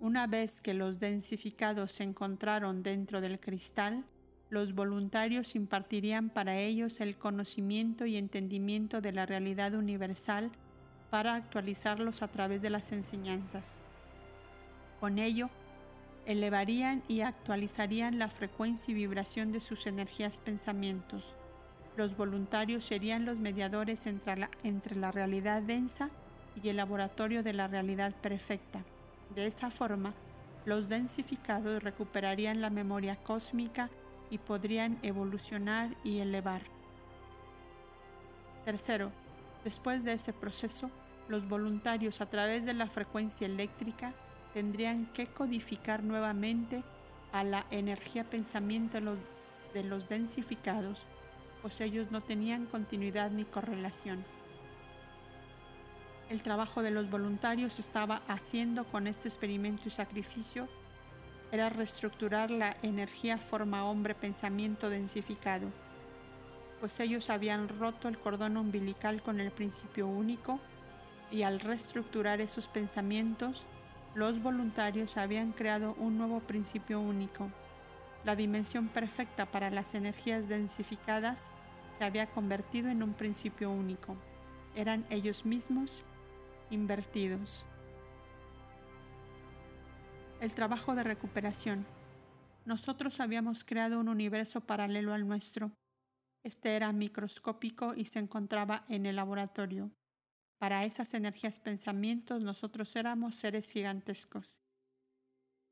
Una 0.00 0.26
vez 0.26 0.60
que 0.60 0.74
los 0.74 0.98
densificados 0.98 1.92
se 1.92 2.02
encontraron 2.02 2.82
dentro 2.82 3.20
del 3.20 3.38
cristal, 3.38 4.04
los 4.50 4.74
voluntarios 4.74 5.54
impartirían 5.54 6.30
para 6.30 6.58
ellos 6.58 7.00
el 7.00 7.16
conocimiento 7.16 8.04
y 8.04 8.16
entendimiento 8.16 9.00
de 9.00 9.12
la 9.12 9.24
realidad 9.24 9.72
universal 9.74 10.50
para 11.10 11.36
actualizarlos 11.36 12.22
a 12.22 12.26
través 12.26 12.60
de 12.60 12.70
las 12.70 12.90
enseñanzas. 12.90 13.78
Con 14.98 15.20
ello, 15.20 15.48
elevarían 16.26 17.02
y 17.08 17.20
actualizarían 17.20 18.18
la 18.18 18.28
frecuencia 18.28 18.92
y 18.92 18.94
vibración 18.94 19.52
de 19.52 19.60
sus 19.60 19.86
energías 19.86 20.38
pensamientos. 20.38 21.36
Los 21.96 22.16
voluntarios 22.16 22.84
serían 22.84 23.24
los 23.24 23.38
mediadores 23.38 24.06
entre 24.06 24.36
la, 24.36 24.50
entre 24.62 24.96
la 24.96 25.12
realidad 25.12 25.62
densa 25.62 26.10
y 26.62 26.68
el 26.68 26.76
laboratorio 26.76 27.42
de 27.42 27.52
la 27.52 27.68
realidad 27.68 28.14
perfecta. 28.14 28.82
De 29.34 29.46
esa 29.46 29.70
forma, 29.70 30.14
los 30.64 30.88
densificados 30.88 31.82
recuperarían 31.82 32.60
la 32.60 32.70
memoria 32.70 33.16
cósmica 33.16 33.90
y 34.30 34.38
podrían 34.38 34.98
evolucionar 35.02 35.90
y 36.04 36.20
elevar. 36.20 36.62
Tercero, 38.64 39.10
después 39.64 40.04
de 40.04 40.12
ese 40.14 40.32
proceso, 40.32 40.90
los 41.28 41.48
voluntarios 41.48 42.20
a 42.20 42.26
través 42.26 42.64
de 42.64 42.74
la 42.74 42.86
frecuencia 42.86 43.46
eléctrica 43.46 44.12
tendrían 44.52 45.06
que 45.06 45.26
codificar 45.26 46.02
nuevamente 46.02 46.82
a 47.32 47.44
la 47.44 47.66
energía 47.70 48.24
pensamiento 48.24 48.98
de 49.72 49.84
los, 49.84 50.08
densificados, 50.08 51.06
pues 51.62 51.80
ellos 51.80 52.10
no 52.10 52.20
tenían 52.20 52.66
continuidad 52.66 53.30
ni 53.30 53.44
correlación. 53.44 54.24
El 56.28 56.42
trabajo 56.42 56.82
de 56.82 56.90
los 56.90 57.10
voluntarios 57.10 57.78
estaba 57.78 58.22
haciendo 58.28 58.84
con 58.84 59.06
este 59.06 59.28
experimento 59.28 59.84
y 59.86 59.90
sacrificio 59.90 60.68
era 61.50 61.68
reestructurar 61.68 62.50
la 62.50 62.74
energía 62.82 63.36
forma 63.38 63.84
hombre 63.84 64.14
pensamiento 64.14 64.88
densificado, 64.88 65.68
pues 66.80 66.98
ellos 66.98 67.30
habían 67.30 67.68
roto 67.68 68.08
el 68.08 68.18
cordón 68.18 68.56
umbilical 68.56 69.22
con 69.22 69.38
el 69.38 69.52
principio 69.52 70.08
único 70.08 70.58
y 71.30 71.42
al 71.42 71.60
reestructurar 71.60 72.40
esos 72.40 72.66
pensamientos, 72.66 73.66
los 74.14 74.42
voluntarios 74.42 75.16
habían 75.16 75.52
creado 75.52 75.94
un 75.98 76.18
nuevo 76.18 76.40
principio 76.40 77.00
único. 77.00 77.50
La 78.24 78.36
dimensión 78.36 78.88
perfecta 78.88 79.46
para 79.46 79.70
las 79.70 79.94
energías 79.94 80.48
densificadas 80.48 81.46
se 81.98 82.04
había 82.04 82.26
convertido 82.26 82.90
en 82.90 83.02
un 83.02 83.14
principio 83.14 83.70
único. 83.70 84.16
Eran 84.76 85.06
ellos 85.10 85.44
mismos 85.46 86.04
invertidos. 86.70 87.64
El 90.40 90.52
trabajo 90.52 90.94
de 90.94 91.04
recuperación. 91.04 91.86
Nosotros 92.64 93.18
habíamos 93.18 93.64
creado 93.64 93.98
un 93.98 94.08
universo 94.08 94.60
paralelo 94.60 95.14
al 95.14 95.26
nuestro. 95.26 95.72
Este 96.42 96.76
era 96.76 96.92
microscópico 96.92 97.94
y 97.94 98.06
se 98.06 98.18
encontraba 98.18 98.84
en 98.88 99.06
el 99.06 99.16
laboratorio. 99.16 99.90
Para 100.62 100.84
esas 100.84 101.12
energías 101.14 101.58
pensamientos 101.58 102.40
nosotros 102.40 102.94
éramos 102.94 103.34
seres 103.34 103.68
gigantescos. 103.68 104.60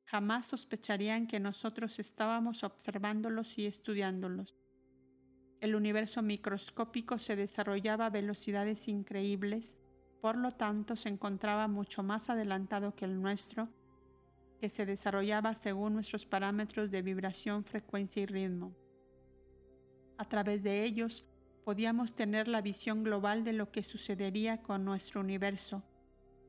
Jamás 0.04 0.46
sospecharían 0.46 1.28
que 1.28 1.38
nosotros 1.38 2.00
estábamos 2.00 2.64
observándolos 2.64 3.56
y 3.56 3.66
estudiándolos. 3.66 4.56
El 5.60 5.76
universo 5.76 6.22
microscópico 6.22 7.20
se 7.20 7.36
desarrollaba 7.36 8.06
a 8.06 8.10
velocidades 8.10 8.88
increíbles, 8.88 9.78
por 10.20 10.36
lo 10.36 10.50
tanto 10.50 10.96
se 10.96 11.08
encontraba 11.08 11.68
mucho 11.68 12.02
más 12.02 12.28
adelantado 12.28 12.96
que 12.96 13.04
el 13.04 13.22
nuestro, 13.22 13.68
que 14.58 14.68
se 14.68 14.86
desarrollaba 14.86 15.54
según 15.54 15.94
nuestros 15.94 16.26
parámetros 16.26 16.90
de 16.90 17.02
vibración, 17.02 17.62
frecuencia 17.62 18.24
y 18.24 18.26
ritmo. 18.26 18.74
A 20.18 20.24
través 20.24 20.64
de 20.64 20.82
ellos 20.82 21.29
podíamos 21.64 22.14
tener 22.14 22.48
la 22.48 22.62
visión 22.62 23.02
global 23.02 23.44
de 23.44 23.52
lo 23.52 23.70
que 23.70 23.82
sucedería 23.82 24.62
con 24.62 24.84
nuestro 24.84 25.20
universo. 25.20 25.82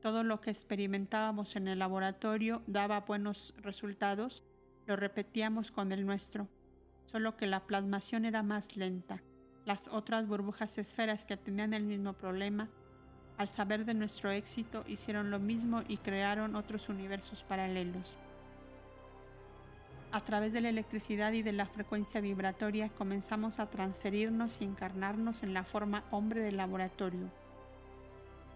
Todo 0.00 0.24
lo 0.24 0.40
que 0.40 0.50
experimentábamos 0.50 1.54
en 1.56 1.68
el 1.68 1.78
laboratorio 1.78 2.62
daba 2.66 3.00
buenos 3.00 3.54
resultados, 3.58 4.42
lo 4.86 4.96
repetíamos 4.96 5.70
con 5.70 5.92
el 5.92 6.04
nuestro, 6.04 6.48
solo 7.06 7.36
que 7.36 7.46
la 7.46 7.66
plasmación 7.66 8.24
era 8.24 8.42
más 8.42 8.76
lenta. 8.76 9.22
Las 9.64 9.86
otras 9.88 10.26
burbujas 10.26 10.78
esferas 10.78 11.24
que 11.24 11.36
tenían 11.36 11.72
el 11.72 11.84
mismo 11.84 12.14
problema, 12.14 12.68
al 13.38 13.48
saber 13.48 13.84
de 13.84 13.94
nuestro 13.94 14.30
éxito, 14.30 14.84
hicieron 14.86 15.30
lo 15.30 15.38
mismo 15.38 15.82
y 15.86 15.98
crearon 15.98 16.56
otros 16.56 16.88
universos 16.88 17.44
paralelos. 17.44 18.16
A 20.12 20.20
través 20.20 20.52
de 20.52 20.60
la 20.60 20.68
electricidad 20.68 21.32
y 21.32 21.42
de 21.42 21.52
la 21.52 21.64
frecuencia 21.64 22.20
vibratoria 22.20 22.90
comenzamos 22.90 23.58
a 23.58 23.70
transferirnos 23.70 24.60
y 24.60 24.64
encarnarnos 24.64 25.42
en 25.42 25.54
la 25.54 25.64
forma 25.64 26.04
hombre 26.10 26.42
del 26.42 26.58
laboratorio. 26.58 27.30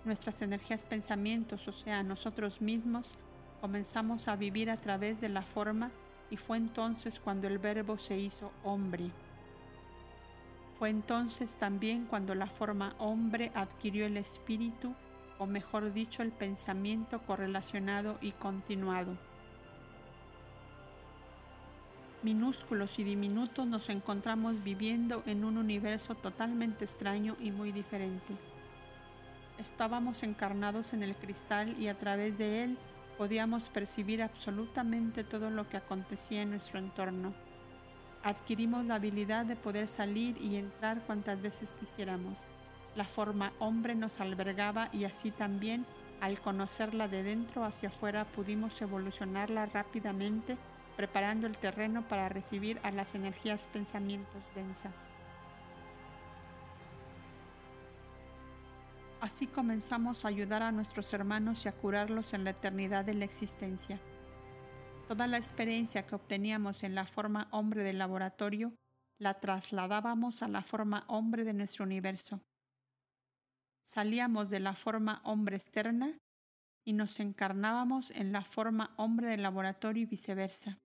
Nuestras 0.04 0.42
energías 0.42 0.84
pensamientos, 0.84 1.66
o 1.66 1.72
sea, 1.72 2.02
nosotros 2.02 2.60
mismos, 2.60 3.14
comenzamos 3.62 4.28
a 4.28 4.36
vivir 4.36 4.68
a 4.68 4.76
través 4.76 5.18
de 5.22 5.30
la 5.30 5.40
forma 5.40 5.92
y 6.30 6.36
fue 6.36 6.58
entonces 6.58 7.18
cuando 7.18 7.48
el 7.48 7.58
verbo 7.58 7.96
se 7.96 8.18
hizo 8.18 8.52
hombre. 8.62 9.10
Fue 10.78 10.90
entonces 10.90 11.54
también 11.54 12.04
cuando 12.04 12.34
la 12.34 12.48
forma 12.48 12.94
hombre 12.98 13.50
adquirió 13.54 14.04
el 14.04 14.18
espíritu, 14.18 14.94
o 15.38 15.46
mejor 15.46 15.94
dicho, 15.94 16.22
el 16.22 16.32
pensamiento 16.32 17.22
correlacionado 17.22 18.18
y 18.20 18.32
continuado 18.32 19.16
minúsculos 22.22 22.98
y 22.98 23.04
diminutos 23.04 23.66
nos 23.66 23.88
encontramos 23.88 24.62
viviendo 24.62 25.22
en 25.26 25.44
un 25.44 25.58
universo 25.58 26.14
totalmente 26.14 26.84
extraño 26.84 27.36
y 27.40 27.50
muy 27.50 27.72
diferente. 27.72 28.34
Estábamos 29.58 30.22
encarnados 30.22 30.92
en 30.92 31.02
el 31.02 31.14
cristal 31.14 31.78
y 31.78 31.88
a 31.88 31.98
través 31.98 32.36
de 32.36 32.64
él 32.64 32.78
podíamos 33.16 33.68
percibir 33.68 34.22
absolutamente 34.22 35.24
todo 35.24 35.50
lo 35.50 35.68
que 35.68 35.78
acontecía 35.78 36.42
en 36.42 36.50
nuestro 36.50 36.78
entorno. 36.78 37.32
Adquirimos 38.22 38.84
la 38.84 38.96
habilidad 38.96 39.46
de 39.46 39.56
poder 39.56 39.88
salir 39.88 40.36
y 40.38 40.56
entrar 40.56 41.00
cuantas 41.06 41.42
veces 41.42 41.76
quisiéramos. 41.78 42.46
La 42.94 43.04
forma 43.04 43.52
hombre 43.58 43.94
nos 43.94 44.20
albergaba 44.20 44.88
y 44.92 45.04
así 45.04 45.30
también, 45.30 45.86
al 46.20 46.40
conocerla 46.40 47.08
de 47.08 47.22
dentro 47.22 47.64
hacia 47.64 47.90
afuera, 47.90 48.24
pudimos 48.24 48.80
evolucionarla 48.82 49.66
rápidamente 49.66 50.56
preparando 50.96 51.46
el 51.46 51.56
terreno 51.56 52.02
para 52.08 52.28
recibir 52.28 52.80
a 52.82 52.90
las 52.90 53.14
energías 53.14 53.66
pensamientos 53.72 54.42
densa. 54.54 54.90
Así 59.20 59.46
comenzamos 59.46 60.24
a 60.24 60.28
ayudar 60.28 60.62
a 60.62 60.72
nuestros 60.72 61.12
hermanos 61.12 61.64
y 61.64 61.68
a 61.68 61.72
curarlos 61.72 62.34
en 62.34 62.44
la 62.44 62.50
eternidad 62.50 63.04
de 63.04 63.14
la 63.14 63.24
existencia. 63.24 63.98
Toda 65.08 65.26
la 65.26 65.36
experiencia 65.36 66.06
que 66.06 66.14
obteníamos 66.14 66.82
en 66.82 66.94
la 66.94 67.06
forma 67.06 67.48
hombre 67.50 67.82
del 67.82 67.98
laboratorio 67.98 68.74
la 69.18 69.34
trasladábamos 69.40 70.42
a 70.42 70.48
la 70.48 70.62
forma 70.62 71.04
hombre 71.08 71.44
de 71.44 71.54
nuestro 71.54 71.84
universo. 71.84 72.40
Salíamos 73.82 74.50
de 74.50 74.60
la 74.60 74.74
forma 74.74 75.20
hombre 75.24 75.56
externa 75.56 76.18
y 76.84 76.92
nos 76.92 77.18
encarnábamos 77.20 78.10
en 78.10 78.32
la 78.32 78.42
forma 78.42 78.94
hombre 78.96 79.30
del 79.30 79.42
laboratorio 79.42 80.02
y 80.02 80.06
viceversa. 80.06 80.78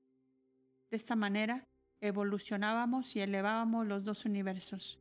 De 0.91 0.97
esta 0.97 1.15
manera, 1.15 1.65
evolucionábamos 2.01 3.15
y 3.15 3.22
elevábamos 3.22 3.88
los 3.88 4.03
dos 4.03 4.26
universos. 4.26 4.99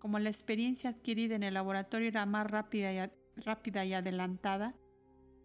Como 0.00 0.18
la 0.18 0.30
experiencia 0.30 0.90
adquirida 0.90 1.36
en 1.36 1.44
el 1.44 1.54
laboratorio 1.54 2.08
era 2.08 2.26
más 2.26 2.50
rápida 2.50 2.92
y, 2.92 3.40
rápida 3.40 3.84
y 3.84 3.94
adelantada, 3.94 4.74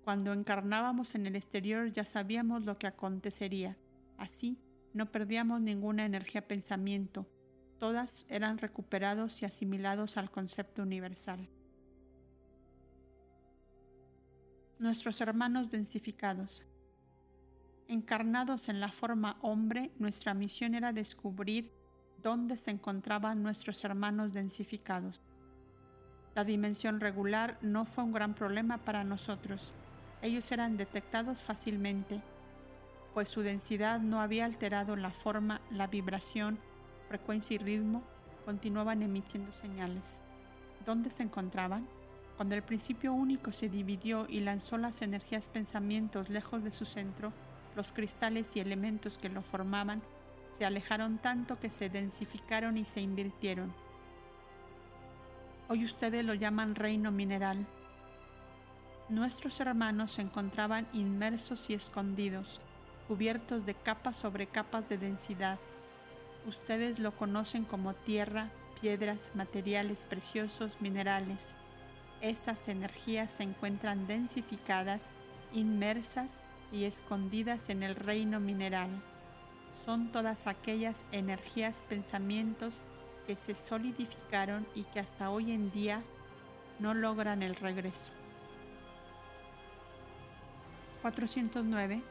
Cuando 0.03 0.33
encarnábamos 0.33 1.13
en 1.13 1.27
el 1.27 1.35
exterior 1.35 1.91
ya 1.93 2.05
sabíamos 2.05 2.65
lo 2.65 2.79
que 2.79 2.87
acontecería. 2.87 3.77
Así, 4.17 4.57
no 4.93 5.11
perdíamos 5.11 5.61
ninguna 5.61 6.05
energía 6.07 6.47
pensamiento. 6.47 7.27
Todas 7.77 8.25
eran 8.27 8.57
recuperados 8.57 9.43
y 9.43 9.45
asimilados 9.45 10.17
al 10.17 10.31
concepto 10.31 10.81
universal. 10.81 11.47
Nuestros 14.79 15.21
hermanos 15.21 15.69
densificados. 15.69 16.65
Encarnados 17.91 18.69
en 18.69 18.79
la 18.79 18.89
forma 18.89 19.35
hombre, 19.41 19.91
nuestra 19.99 20.33
misión 20.33 20.75
era 20.75 20.93
descubrir 20.93 21.73
dónde 22.23 22.55
se 22.55 22.71
encontraban 22.71 23.43
nuestros 23.43 23.83
hermanos 23.83 24.31
densificados. 24.31 25.19
La 26.33 26.45
dimensión 26.45 27.01
regular 27.01 27.57
no 27.61 27.83
fue 27.83 28.05
un 28.05 28.13
gran 28.13 28.33
problema 28.33 28.77
para 28.77 29.03
nosotros. 29.03 29.73
Ellos 30.21 30.49
eran 30.53 30.77
detectados 30.77 31.41
fácilmente, 31.41 32.21
pues 33.13 33.27
su 33.27 33.41
densidad 33.41 33.99
no 33.99 34.21
había 34.21 34.45
alterado 34.45 34.95
la 34.95 35.11
forma, 35.11 35.59
la 35.69 35.87
vibración, 35.87 36.59
frecuencia 37.09 37.55
y 37.55 37.57
ritmo, 37.57 38.03
continuaban 38.45 39.01
emitiendo 39.03 39.51
señales. 39.51 40.21
¿Dónde 40.85 41.09
se 41.09 41.23
encontraban? 41.23 41.85
Cuando 42.37 42.55
el 42.55 42.63
principio 42.63 43.11
único 43.11 43.51
se 43.51 43.67
dividió 43.67 44.27
y 44.29 44.39
lanzó 44.39 44.77
las 44.77 45.01
energías 45.01 45.49
pensamientos 45.49 46.29
lejos 46.29 46.63
de 46.63 46.71
su 46.71 46.85
centro, 46.85 47.33
los 47.75 47.91
cristales 47.91 48.55
y 48.55 48.59
elementos 48.59 49.17
que 49.17 49.29
lo 49.29 49.41
formaban 49.41 50.01
se 50.57 50.65
alejaron 50.65 51.17
tanto 51.17 51.59
que 51.59 51.69
se 51.69 51.89
densificaron 51.89 52.77
y 52.77 52.85
se 52.85 53.01
invirtieron. 53.01 53.73
Hoy 55.69 55.85
ustedes 55.85 56.25
lo 56.25 56.33
llaman 56.33 56.75
reino 56.75 57.11
mineral. 57.11 57.65
Nuestros 59.09 59.59
hermanos 59.59 60.11
se 60.11 60.21
encontraban 60.21 60.87
inmersos 60.93 61.69
y 61.69 61.73
escondidos, 61.73 62.59
cubiertos 63.07 63.65
de 63.65 63.73
capas 63.73 64.17
sobre 64.17 64.47
capas 64.47 64.87
de 64.89 64.97
densidad. 64.97 65.59
Ustedes 66.45 66.99
lo 66.99 67.15
conocen 67.15 67.63
como 67.63 67.93
tierra, 67.93 68.49
piedras, 68.81 69.31
materiales 69.35 70.05
preciosos, 70.05 70.79
minerales. 70.81 71.53
Esas 72.21 72.67
energías 72.67 73.31
se 73.31 73.43
encuentran 73.43 74.07
densificadas, 74.07 75.09
inmersas 75.53 76.41
y 76.71 76.85
escondidas 76.85 77.69
en 77.69 77.83
el 77.83 77.95
reino 77.95 78.39
mineral. 78.39 78.89
Son 79.85 80.11
todas 80.11 80.47
aquellas 80.47 81.03
energías, 81.11 81.83
pensamientos 81.83 82.81
que 83.27 83.35
se 83.35 83.55
solidificaron 83.55 84.67
y 84.75 84.83
que 84.83 84.99
hasta 84.99 85.29
hoy 85.29 85.51
en 85.51 85.71
día 85.71 86.01
no 86.79 86.93
logran 86.93 87.43
el 87.43 87.55
regreso. 87.55 88.11
409. 91.01 92.01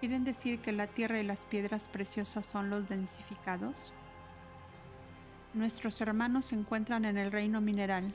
¿Quieren 0.00 0.24
decir 0.24 0.60
que 0.60 0.72
la 0.72 0.86
tierra 0.86 1.20
y 1.20 1.24
las 1.24 1.44
piedras 1.44 1.86
preciosas 1.88 2.46
son 2.46 2.70
los 2.70 2.88
densificados? 2.88 3.92
Nuestros 5.52 6.00
hermanos 6.00 6.46
se 6.46 6.54
encuentran 6.54 7.04
en 7.04 7.18
el 7.18 7.30
reino 7.30 7.60
mineral, 7.60 8.14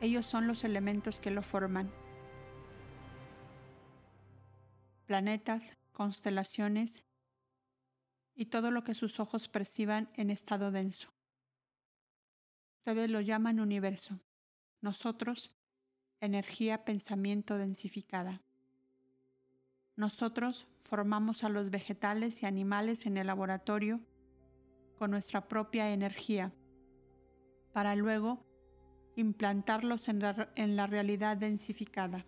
ellos 0.00 0.26
son 0.26 0.46
los 0.46 0.64
elementos 0.64 1.20
que 1.20 1.30
lo 1.30 1.42
forman. 1.42 1.90
Planetas, 5.06 5.72
constelaciones 5.92 7.02
y 8.34 8.46
todo 8.46 8.70
lo 8.70 8.84
que 8.84 8.94
sus 8.94 9.18
ojos 9.18 9.48
perciban 9.48 10.08
en 10.14 10.30
estado 10.30 10.70
denso. 10.70 11.08
Ustedes 12.78 13.10
lo 13.10 13.20
llaman 13.20 13.58
universo. 13.58 14.20
Nosotros, 14.80 15.56
energía 16.20 16.84
pensamiento 16.84 17.58
densificada. 17.58 18.40
Nosotros 19.96 20.68
formamos 20.80 21.42
a 21.42 21.48
los 21.48 21.70
vegetales 21.70 22.42
y 22.42 22.46
animales 22.46 23.06
en 23.06 23.16
el 23.16 23.26
laboratorio 23.26 24.00
con 24.96 25.10
nuestra 25.10 25.48
propia 25.48 25.92
energía, 25.92 26.52
para 27.72 27.96
luego 27.96 28.47
implantarlos 29.18 30.08
en 30.08 30.20
la, 30.20 30.86
realidad 30.86 31.36
densificada. 31.36 32.24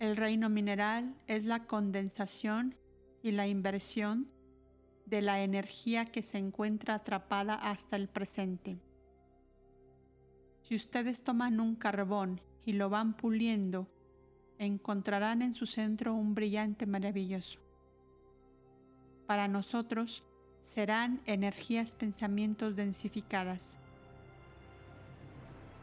El 0.00 0.16
reino 0.16 0.48
mineral 0.48 1.14
es 1.28 1.44
la 1.44 1.66
condensación 1.66 2.74
y 3.22 3.30
la 3.30 3.46
inversión 3.46 4.28
de 5.06 5.22
la 5.22 5.42
energía 5.42 6.04
que 6.04 6.22
se 6.22 6.38
encuentra 6.38 6.94
atrapada 6.94 7.54
hasta 7.54 7.94
el 7.94 8.08
presente. 8.08 8.78
Si 10.62 10.74
ustedes 10.74 11.22
toman 11.22 11.60
un 11.60 11.76
carbón 11.76 12.40
y 12.64 12.72
lo 12.72 12.90
van 12.90 13.16
puliendo, 13.16 13.86
encontrarán 14.58 15.42
en 15.42 15.54
su 15.54 15.66
centro 15.66 16.12
un 16.12 16.34
brillante 16.34 16.86
maravilloso. 16.86 17.60
Para 19.26 19.46
nosotros 19.46 20.24
serán 20.62 21.20
energías 21.24 21.94
pensamientos 21.94 22.74
densificadas 22.74 23.79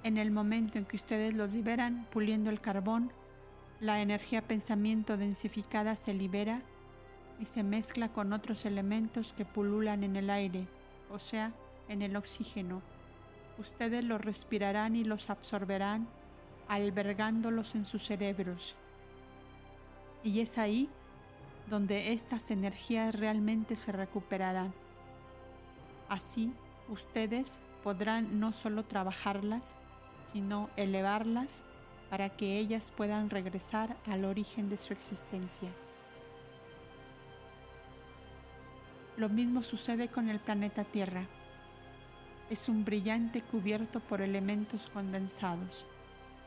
en 0.04 0.18
el 0.18 0.32
momento 0.32 0.78
en 0.78 0.86
que 0.86 0.96
ustedes 0.96 1.34
los 1.34 1.52
liberan 1.52 2.06
puliendo 2.12 2.50
el 2.50 2.62
carbón, 2.62 3.12
la 3.80 4.02
energía 4.02 4.42
pensamiento 4.42 5.18
densificada 5.18 5.96
se 5.96 6.14
libera 6.14 6.62
y 7.40 7.46
se 7.46 7.64
mezcla 7.64 8.10
con 8.10 8.34
otros 8.34 8.66
elementos 8.66 9.34
que 9.34 9.46
pululan 9.46 10.04
en 10.04 10.16
el 10.16 10.30
aire, 10.30 10.68
o 11.12 11.20
sea, 11.20 11.52
en 11.88 12.02
el 12.02 12.16
oxígeno. 12.16 12.82
Ustedes 13.60 14.04
los 14.04 14.22
respirarán 14.22 14.96
y 14.96 15.04
los 15.04 15.30
absorberán, 15.30 16.08
albergándolos 16.68 17.76
en 17.76 17.86
sus 17.86 18.06
cerebros. 18.06 18.76
Y 20.24 20.40
es 20.42 20.58
ahí 20.58 20.90
donde 21.70 22.14
estas 22.14 22.50
energías 22.52 23.14
realmente 23.14 23.78
se 23.78 23.92
recuperarán. 23.92 24.74
Así, 26.10 26.54
ustedes 26.90 27.62
podrán 27.84 28.40
no 28.40 28.54
solo 28.54 28.86
trabajarlas, 28.86 29.76
sino 30.34 30.70
elevarlas 30.76 31.64
para 32.10 32.30
que 32.30 32.58
ellas 32.58 32.92
puedan 32.96 33.30
regresar 33.30 33.98
al 34.06 34.26
origen 34.26 34.70
de 34.70 34.78
su 34.78 34.94
existencia. 34.94 35.70
Lo 39.18 39.30
mismo 39.30 39.64
sucede 39.64 40.08
con 40.10 40.30
el 40.30 40.40
planeta 40.40 40.84
Tierra. 40.84 41.26
Es 42.50 42.70
un 42.70 42.86
brillante 42.86 43.42
cubierto 43.42 44.00
por 44.00 44.22
elementos 44.22 44.88
condensados. 44.88 45.86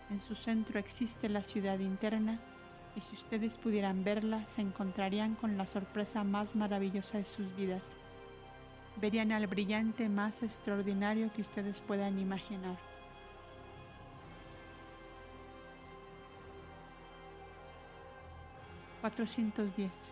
En 0.09 0.21
su 0.21 0.35
centro 0.35 0.79
existe 0.79 1.29
la 1.29 1.43
ciudad 1.43 1.79
interna 1.79 2.41
y 2.97 3.01
si 3.01 3.15
ustedes 3.17 3.57
pudieran 3.59 4.03
verla 4.03 4.47
se 4.49 4.63
encontrarían 4.63 5.35
con 5.35 5.57
la 5.57 5.67
sorpresa 5.67 6.25
más 6.25 6.57
maravillosa 6.57 7.19
de 7.19 7.27
sus 7.27 7.55
vidas. 7.55 7.97
Verían 8.97 9.33
al 9.33 9.47
brillante 9.47 10.09
más 10.09 10.43
extraordinario 10.43 11.33
que 11.33 11.43
ustedes 11.43 11.81
puedan 11.81 12.19
imaginar. 12.19 12.90
410. 19.01 20.11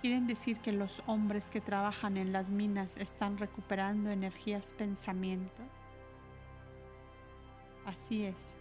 ¿Quieren 0.00 0.26
decir 0.26 0.58
que 0.58 0.72
los 0.72 1.02
hombres 1.06 1.50
que 1.50 1.60
trabajan 1.60 2.16
en 2.16 2.32
las 2.32 2.50
minas 2.50 2.96
están 2.96 3.38
recuperando 3.38 4.10
energías 4.10 4.72
pensamiento? 4.72 5.62
Así 7.86 8.24
es. 8.24 8.56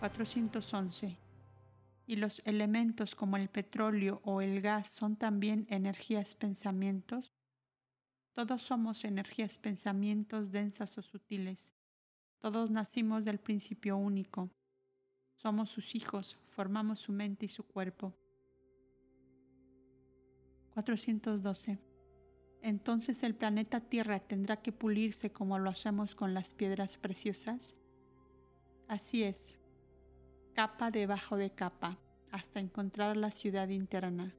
411. 0.00 1.16
¿Y 2.06 2.16
los 2.16 2.42
elementos 2.44 3.14
como 3.14 3.36
el 3.36 3.48
petróleo 3.48 4.20
o 4.24 4.40
el 4.40 4.60
gas 4.60 4.90
son 4.90 5.16
también 5.16 5.66
energías 5.70 6.34
pensamientos? 6.34 7.32
Todos 8.34 8.62
somos 8.62 9.04
energías 9.04 9.58
pensamientos 9.58 10.50
densas 10.50 10.96
o 10.98 11.02
sutiles. 11.02 11.72
Todos 12.38 12.70
nacimos 12.70 13.24
del 13.24 13.38
principio 13.38 13.96
único. 13.96 14.50
Somos 15.34 15.70
sus 15.70 15.94
hijos, 15.94 16.38
formamos 16.46 17.00
su 17.00 17.12
mente 17.12 17.46
y 17.46 17.48
su 17.48 17.66
cuerpo. 17.66 18.14
412. 20.74 21.78
Entonces 22.62 23.22
el 23.24 23.34
planeta 23.34 23.80
Tierra 23.80 24.20
tendrá 24.20 24.56
que 24.56 24.72
pulirse 24.72 25.32
como 25.32 25.58
lo 25.58 25.70
hacemos 25.70 26.14
con 26.14 26.32
las 26.32 26.52
piedras 26.52 26.96
preciosas. 26.96 27.76
Así 28.88 29.24
es, 29.24 29.60
capa 30.54 30.90
debajo 30.90 31.36
de 31.36 31.50
capa, 31.50 31.98
hasta 32.30 32.60
encontrar 32.60 33.16
la 33.16 33.30
ciudad 33.30 33.68
interna, 33.68 34.34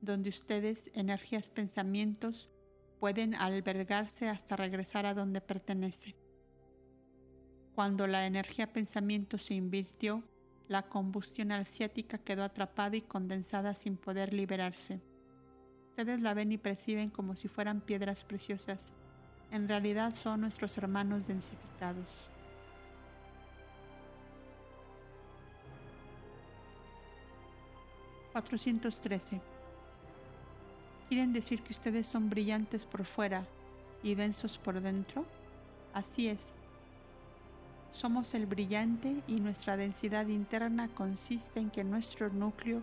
donde 0.00 0.30
ustedes, 0.30 0.90
energías, 0.94 1.50
pensamientos, 1.50 2.50
pueden 2.98 3.34
albergarse 3.34 4.28
hasta 4.28 4.56
regresar 4.56 5.06
a 5.06 5.14
donde 5.14 5.40
pertenece. 5.40 6.16
Cuando 7.74 8.06
la 8.06 8.26
energía 8.26 8.72
pensamiento 8.72 9.38
se 9.38 9.54
invirtió, 9.54 10.22
la 10.68 10.82
combustión 10.82 11.52
asiática 11.52 12.18
quedó 12.18 12.44
atrapada 12.44 12.96
y 12.96 13.02
condensada 13.02 13.74
sin 13.74 13.96
poder 13.96 14.32
liberarse. 14.32 15.00
Ustedes 15.90 16.20
la 16.20 16.34
ven 16.34 16.52
y 16.52 16.58
perciben 16.58 17.10
como 17.10 17.36
si 17.36 17.48
fueran 17.48 17.80
piedras 17.80 18.24
preciosas, 18.24 18.92
en 19.50 19.68
realidad 19.68 20.14
son 20.14 20.42
nuestros 20.42 20.78
hermanos 20.78 21.26
densificados. 21.26 22.28
¿413? 28.32 29.40
¿Quieren 31.08 31.32
decir 31.32 31.62
que 31.62 31.72
ustedes 31.72 32.06
son 32.06 32.30
brillantes 32.30 32.84
por 32.84 33.04
fuera 33.04 33.44
y 34.04 34.14
densos 34.14 34.58
por 34.58 34.80
dentro? 34.80 35.24
Así 35.92 36.28
es. 36.28 36.54
Somos 37.92 38.34
el 38.34 38.46
brillante 38.46 39.22
y 39.26 39.40
nuestra 39.40 39.76
densidad 39.76 40.26
interna 40.28 40.88
consiste 40.88 41.58
en 41.58 41.70
que 41.70 41.82
nuestro 41.82 42.28
núcleo 42.28 42.82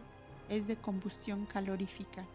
es 0.50 0.68
de 0.68 0.76
combustión 0.76 1.46
calorífica. 1.46 2.26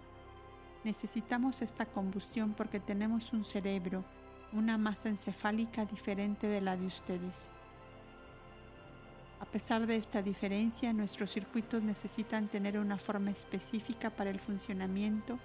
Necesitamos 0.83 1.63
esta 1.63 1.87
combustión 1.87 2.55
porque 2.55 2.81
tenemos 2.81 3.33
un 3.33 3.45
cerebro, 3.45 4.05
una 4.53 4.79
masa 4.79 5.11
encefálica 5.11 5.85
diferente 5.85 6.47
de 6.47 6.61
la 6.61 6.77
de 6.77 6.87
ustedes. 6.87 7.49
A 9.39 9.45
pesar 9.45 9.87
de 9.87 9.97
esta 9.97 10.23
diferencia, 10.23 10.93
nuestros 10.93 11.31
circuitos 11.31 11.83
necesitan 11.83 12.49
tener 12.49 12.79
una 12.79 12.97
forma 12.97 13.31
específica 13.31 14.09
para 14.09 14.31
el 14.31 14.41
funcionamiento 14.41 15.39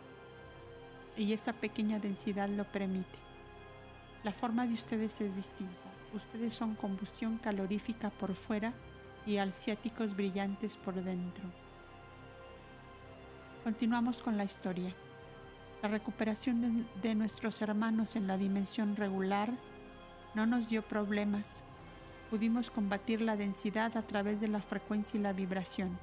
y 1.18 1.34
esa 1.34 1.52
pequeña 1.52 2.00
densidad 2.00 2.48
lo 2.48 2.64
permite. 2.64 3.20
La 4.24 4.32
forma 4.32 4.66
de 4.66 4.76
ustedes 4.76 5.20
es 5.20 5.36
distinta. 5.36 5.97
Ustedes 6.14 6.54
son 6.54 6.76
combustión 6.76 7.38
calorífica 7.38 8.10
por 8.10 8.34
fuera 8.34 8.74
y 9.26 9.38
alciáticos 9.38 10.16
brillantes 10.16 10.78
por 10.78 10.96
dentro. 10.96 11.44
Continuamos 13.64 14.22
con 14.22 14.38
la 14.38 14.46
historia. 14.46 14.94
La 15.82 15.90
recuperación 15.90 16.86
de, 17.02 17.16
nuestros 17.16 17.62
hermanos 17.62 18.16
en 18.16 18.26
la 18.26 18.38
dimensión 18.38 18.96
regular 18.96 19.52
no 20.34 20.46
nos 20.46 20.70
dio 20.70 20.82
problemas. 20.82 21.62
Pudimos 22.30 22.72
combatir 22.72 23.22
la 23.22 23.36
densidad 23.36 23.96
a 23.98 24.02
través 24.02 24.40
de 24.40 24.48
la 24.48 24.62
frecuencia 24.62 25.20
y 25.20 25.24
la 25.24 25.34
vibración. 25.34 26.00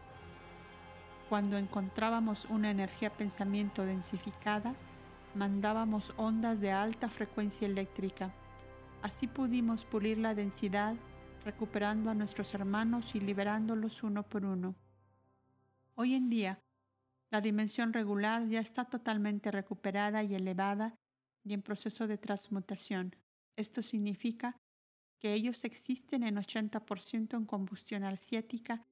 Cuando 1.28 1.56
encontrábamos 1.56 2.44
una 2.44 2.70
energía 2.70 3.10
pensamiento 3.10 3.84
densificada, 3.84 4.74
mandábamos 5.34 6.12
ondas 6.16 6.60
de 6.60 6.70
alta 6.70 7.08
frecuencia 7.08 7.66
eléctrica. 7.66 8.30
Así 9.04 9.26
pudimos 9.26 9.84
pulir 9.84 10.16
la 10.16 10.34
densidad, 10.34 10.96
recuperando 11.44 12.08
a 12.08 12.14
nuestros 12.14 12.54
hermanos 12.54 13.14
y 13.14 13.20
liberándolos 13.20 14.02
uno 14.02 14.26
por 14.26 14.46
uno. 14.46 14.76
Hoy 15.94 16.14
en 16.14 16.30
día, 16.30 16.58
la 17.30 17.42
dimensión 17.42 17.92
regular 17.92 18.48
ya 18.48 18.60
está 18.60 18.86
totalmente 18.86 19.50
recuperada 19.50 20.22
y 20.22 20.34
elevada 20.34 20.94
y 21.44 21.52
en 21.52 21.60
proceso 21.60 22.06
de 22.06 22.16
transmutación. 22.16 23.14
Esto 23.56 23.82
significa 23.82 24.56
que 25.18 25.34
ellos 25.34 25.64
existen 25.64 26.22
en 26.22 26.36
80% 26.36 27.36
en 27.36 27.44
combustión 27.44 28.04
alciética 28.04 28.86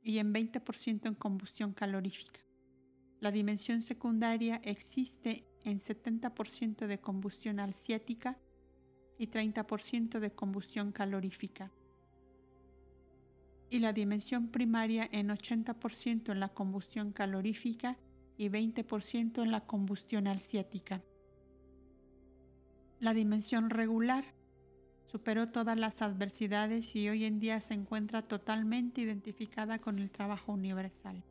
y 0.00 0.18
en 0.18 0.32
20% 0.32 1.08
en 1.08 1.14
combustión 1.16 1.72
calorífica. 1.72 2.38
La 3.18 3.32
dimensión 3.32 3.82
secundaria 3.82 4.60
existe 4.62 5.44
en 5.64 5.80
70% 5.80 6.86
de 6.86 7.00
combustión 7.00 7.58
alciática 7.58 8.38
y 9.20 9.26
30% 9.26 10.18
de 10.18 10.30
combustión 10.30 10.92
calorífica. 10.92 11.70
Y 13.68 13.80
la 13.80 13.92
dimensión 13.92 14.48
primaria 14.48 15.06
en 15.12 15.28
80% 15.28 16.32
en 16.32 16.40
la 16.40 16.48
combustión 16.48 17.12
calorífica 17.12 17.98
y 18.38 18.48
20% 18.48 19.42
en 19.42 19.52
la 19.52 19.60
combustión 19.60 20.26
alciática. 20.26 21.02
La 22.98 23.12
dimensión 23.12 23.68
regular 23.68 24.24
superó 25.04 25.46
todas 25.46 25.78
las 25.78 26.00
adversidades 26.00 26.96
y 26.96 27.10
hoy 27.10 27.26
en 27.26 27.40
día 27.40 27.60
se 27.60 27.74
encuentra 27.74 28.22
totalmente 28.22 29.02
identificada 29.02 29.80
con 29.80 29.98
el 29.98 30.10
trabajo 30.10 30.52
universal. 30.52 31.22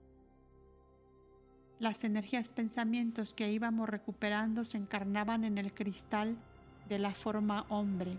Las 1.80 2.04
energías 2.04 2.52
pensamientos 2.52 3.34
que 3.34 3.52
íbamos 3.52 3.90
recuperando 3.90 4.64
se 4.64 4.78
encarnaban 4.78 5.44
en 5.44 5.58
el 5.58 5.74
cristal 5.74 6.38
de 6.90 7.00
la 7.00 7.14
forma 7.14 7.66
hombre. 7.70 8.18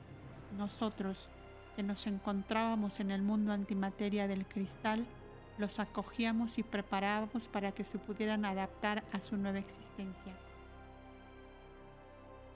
Nosotros, 0.57 1.29
que 1.77 1.83
nos 1.83 2.07
encontrábamos 2.07 3.01
en 3.01 3.11
el 3.11 3.23
mundo 3.23 3.53
antimateria 3.53 4.27
del 4.27 4.47
cristal, 4.47 5.05
los 5.59 5.79
acogíamos 5.79 6.59
y 6.59 6.63
preparábamos 6.63 7.49
para 7.49 7.73
que 7.73 7.85
se 7.85 7.99
pudieran 7.99 8.45
adaptar 8.45 9.05
a 9.13 9.21
su 9.21 9.37
nueva 9.37 9.59
existencia. 9.59 10.33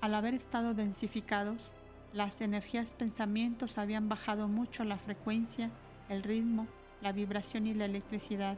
Al 0.01 0.15
haber 0.15 0.35
estado 0.35 0.75
densificados, 0.75 1.73
las 2.13 2.41
energías 2.41 2.95
pensamientos 2.95 3.77
habían 3.77 4.09
bajado 4.09 4.49
mucho 4.49 4.85
la 4.85 4.99
frecuencia, 4.99 5.71
el 6.09 6.23
ritmo, 6.23 6.67
la 7.03 7.13
vibración 7.13 7.67
y 7.67 7.75
la 7.75 7.87
electricidad 7.87 8.57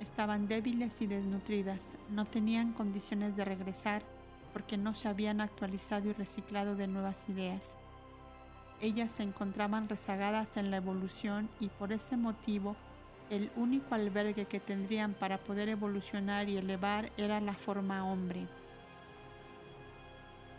Estaban 0.00 0.48
débiles 0.48 1.00
y 1.00 1.06
desnutridas, 1.06 1.94
no 2.10 2.24
tenían 2.24 2.72
condiciones 2.72 3.36
de 3.36 3.44
regresar 3.44 4.02
porque 4.54 4.78
no 4.78 4.94
se 4.94 5.08
habían 5.08 5.42
actualizado 5.42 6.08
y 6.08 6.14
reciclado 6.14 6.76
de 6.76 6.86
nuevas 6.86 7.28
ideas. 7.28 7.76
Ellas 8.80 9.12
se 9.12 9.24
encontraban 9.24 9.88
rezagadas 9.88 10.56
en 10.56 10.70
la 10.70 10.78
evolución 10.78 11.50
y 11.60 11.68
por 11.68 11.92
ese 11.92 12.16
motivo 12.16 12.76
el 13.30 13.50
único 13.56 13.94
albergue 13.94 14.44
que 14.46 14.60
tendrían 14.60 15.12
para 15.12 15.38
poder 15.38 15.68
evolucionar 15.68 16.48
y 16.48 16.56
elevar 16.56 17.10
era 17.16 17.40
la 17.40 17.54
forma 17.54 18.06
hombre. 18.06 18.46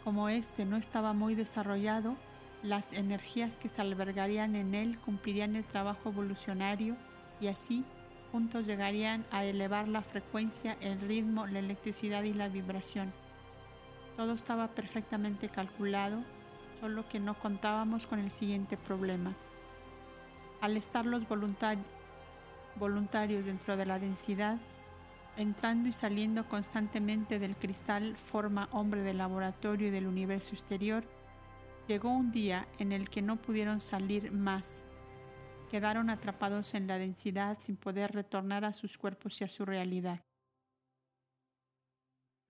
Como 0.03 0.29
éste 0.29 0.65
no 0.65 0.75
estaba 0.75 1.13
muy 1.13 1.33
desarrollado, 1.33 2.15
las 2.63 2.93
energías 2.93 3.57
que 3.57 3.69
se 3.69 3.81
albergarían 3.81 4.55
en 4.55 4.75
él 4.75 4.99
cumplirían 4.99 5.55
el 5.55 5.65
trabajo 5.65 6.09
evolucionario 6.09 6.97
y 7.39 7.47
así 7.47 7.85
juntos 8.31 8.65
llegarían 8.65 9.23
a 9.31 9.45
elevar 9.45 9.87
la 9.87 10.01
frecuencia, 10.01 10.75
el 10.81 10.99
ritmo, 10.99 11.47
la 11.47 11.59
electricidad 11.59 12.23
y 12.23 12.33
la 12.33 12.49
vibración. 12.49 13.13
Todo 14.15 14.33
estaba 14.33 14.69
perfectamente 14.69 15.49
calculado, 15.49 16.23
solo 16.79 17.07
que 17.07 17.19
no 17.19 17.33
contábamos 17.33 18.07
con 18.07 18.19
el 18.19 18.31
siguiente 18.31 18.77
problema. 18.77 19.33
Al 20.61 20.77
estar 20.77 21.05
los 21.05 21.27
voluntarios 21.27 21.85
dentro 23.45 23.77
de 23.77 23.85
la 23.85 23.99
densidad, 23.99 24.57
entrando 25.37 25.89
y 25.89 25.93
saliendo 25.93 26.47
constantemente 26.47 27.39
del 27.39 27.55
cristal 27.55 28.15
forma 28.15 28.69
hombre 28.71 29.01
del 29.01 29.17
laboratorio 29.17 29.87
y 29.87 29.91
del 29.91 30.07
universo 30.07 30.53
exterior, 30.53 31.03
llegó 31.87 32.09
un 32.09 32.31
día 32.31 32.67
en 32.79 32.91
el 32.91 33.09
que 33.09 33.21
no 33.21 33.35
pudieron 33.35 33.79
salir 33.79 34.31
más 34.31 34.83
quedaron 35.75 36.09
atrapados 36.09 36.73
en 36.73 36.87
la 36.87 36.97
densidad 36.97 37.57
sin 37.59 37.75
poder 37.75 38.13
retornar 38.13 38.65
a 38.65 38.73
sus 38.73 38.97
cuerpos 38.97 39.41
y 39.41 39.43
a 39.43 39.49
su 39.49 39.65
realidad. 39.65 40.21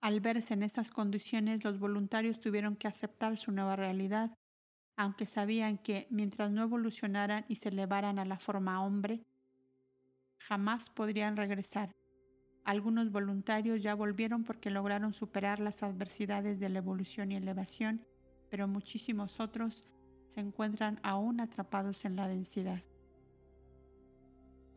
Al 0.06 0.20
verse 0.20 0.54
en 0.54 0.62
esas 0.62 0.92
condiciones, 0.92 1.64
los 1.64 1.80
voluntarios 1.80 2.40
tuvieron 2.40 2.76
que 2.76 2.88
aceptar 2.88 3.38
su 3.38 3.52
nueva 3.52 3.76
realidad, 3.76 4.38
aunque 4.96 5.26
sabían 5.26 5.80
que 5.80 6.06
mientras 6.12 6.52
no 6.52 6.62
evolucionaran 6.62 7.44
y 7.48 7.56
se 7.56 7.70
elevaran 7.70 8.20
a 8.20 8.26
la 8.26 8.38
forma 8.38 8.86
hombre, 8.86 9.26
jamás 10.38 10.92
podrían 10.92 11.36
regresar. 11.36 11.90
Algunos 12.66 13.12
voluntarios 13.12 13.82
ya 13.82 13.96
volvieron 13.96 14.44
porque 14.44 14.70
lograron 14.70 15.12
superar 15.12 15.60
las 15.60 15.82
adversidades 15.82 16.60
de 16.60 16.70
la 16.70 16.78
evolución 16.78 17.32
y 17.32 17.38
elevación, 17.38 18.06
pero 18.52 18.68
muchísimos 18.68 19.40
otros 19.40 19.82
se 20.28 20.40
encuentran 20.40 21.00
aún 21.02 21.40
atrapados 21.40 22.06
en 22.06 22.16
la 22.16 22.28
densidad. 22.28 22.84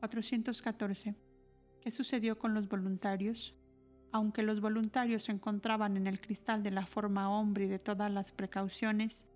414. 0.00 1.14
¿Qué 1.82 1.90
sucedió 1.90 2.38
con 2.38 2.54
los 2.54 2.66
voluntarios? 2.66 3.57
Aunque 4.10 4.42
los 4.42 4.60
voluntarios 4.60 5.24
se 5.24 5.32
encontraban 5.32 5.96
en 5.96 6.06
el 6.06 6.20
cristal 6.20 6.62
de 6.62 6.70
la 6.70 6.86
forma 6.86 7.30
hombre 7.30 7.64
y 7.64 7.68
de 7.68 7.78
todas 7.78 8.10
las 8.10 8.32
precauciones 8.32 9.28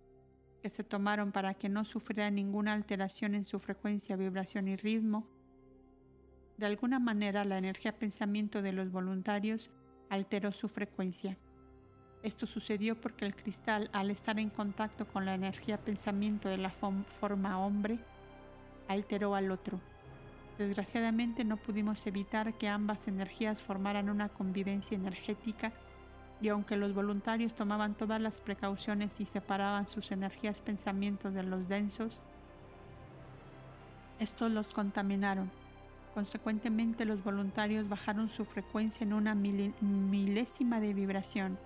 que 0.62 0.70
se 0.70 0.84
tomaron 0.84 1.32
para 1.32 1.54
que 1.54 1.68
no 1.68 1.84
sufriera 1.84 2.30
ninguna 2.30 2.72
alteración 2.72 3.34
en 3.34 3.44
su 3.44 3.58
frecuencia, 3.58 4.16
vibración 4.16 4.68
y 4.68 4.76
ritmo, 4.76 5.26
de 6.56 6.66
alguna 6.66 7.00
manera 7.00 7.44
la 7.44 7.58
energía 7.58 7.98
pensamiento 7.98 8.62
de 8.62 8.72
los 8.72 8.92
voluntarios 8.92 9.70
alteró 10.08 10.52
su 10.52 10.68
frecuencia. 10.68 11.36
Esto 12.22 12.46
sucedió 12.46 13.00
porque 13.00 13.24
el 13.24 13.34
cristal, 13.34 13.90
al 13.92 14.12
estar 14.12 14.38
en 14.38 14.48
contacto 14.48 15.08
con 15.08 15.24
la 15.24 15.34
energía 15.34 15.78
pensamiento 15.78 16.48
de 16.48 16.58
la 16.58 16.70
forma 16.70 17.58
hombre, 17.58 17.98
alteró 18.86 19.34
al 19.34 19.50
otro. 19.50 19.80
Desgraciadamente 20.58 21.44
no 21.44 21.56
pudimos 21.56 22.06
evitar 22.06 22.54
que 22.54 22.68
ambas 22.68 23.08
energías 23.08 23.60
formaran 23.60 24.10
una 24.10 24.28
convivencia 24.28 24.94
energética 24.94 25.72
y 26.40 26.48
aunque 26.48 26.76
los 26.76 26.92
voluntarios 26.92 27.54
tomaban 27.54 27.94
todas 27.94 28.20
las 28.20 28.40
precauciones 28.40 29.20
y 29.20 29.26
separaban 29.26 29.86
sus 29.86 30.10
energías 30.12 30.60
pensamientos 30.60 31.32
de 31.32 31.42
los 31.44 31.68
densos, 31.68 32.22
estos 34.18 34.50
los 34.52 34.72
contaminaron. 34.72 35.50
Consecuentemente 36.14 37.04
los 37.06 37.24
voluntarios 37.24 37.88
bajaron 37.88 38.28
su 38.28 38.44
frecuencia 38.44 39.04
en 39.04 39.14
una 39.14 39.34
milésima 39.34 40.80
de 40.80 40.92
vibración. 40.92 41.58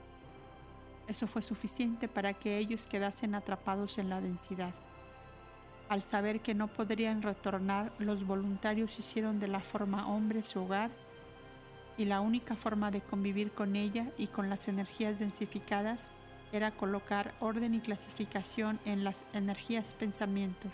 Eso 1.08 1.26
fue 1.26 1.42
suficiente 1.42 2.06
para 2.06 2.34
que 2.34 2.58
ellos 2.58 2.86
quedasen 2.86 3.34
atrapados 3.34 3.98
en 3.98 4.10
la 4.10 4.20
densidad. 4.20 4.74
Al 5.88 6.02
saber 6.02 6.40
que 6.40 6.54
no 6.54 6.66
podrían 6.66 7.22
retornar, 7.22 7.92
los 7.98 8.26
voluntarios 8.26 8.98
hicieron 8.98 9.38
de 9.38 9.48
la 9.48 9.60
forma 9.60 10.08
hombre 10.08 10.42
su 10.42 10.62
hogar 10.62 10.90
y 11.96 12.04
la 12.04 12.20
única 12.20 12.56
forma 12.56 12.90
de 12.90 13.00
convivir 13.00 13.52
con 13.52 13.76
ella 13.76 14.10
y 14.18 14.26
con 14.26 14.50
las 14.50 14.68
energías 14.68 15.18
densificadas 15.18 16.08
era 16.52 16.72
colocar 16.72 17.34
orden 17.40 17.74
y 17.74 17.80
clasificación 17.80 18.80
en 18.84 19.04
las 19.04 19.24
energías 19.32 19.94
pensamientos. 19.94 20.72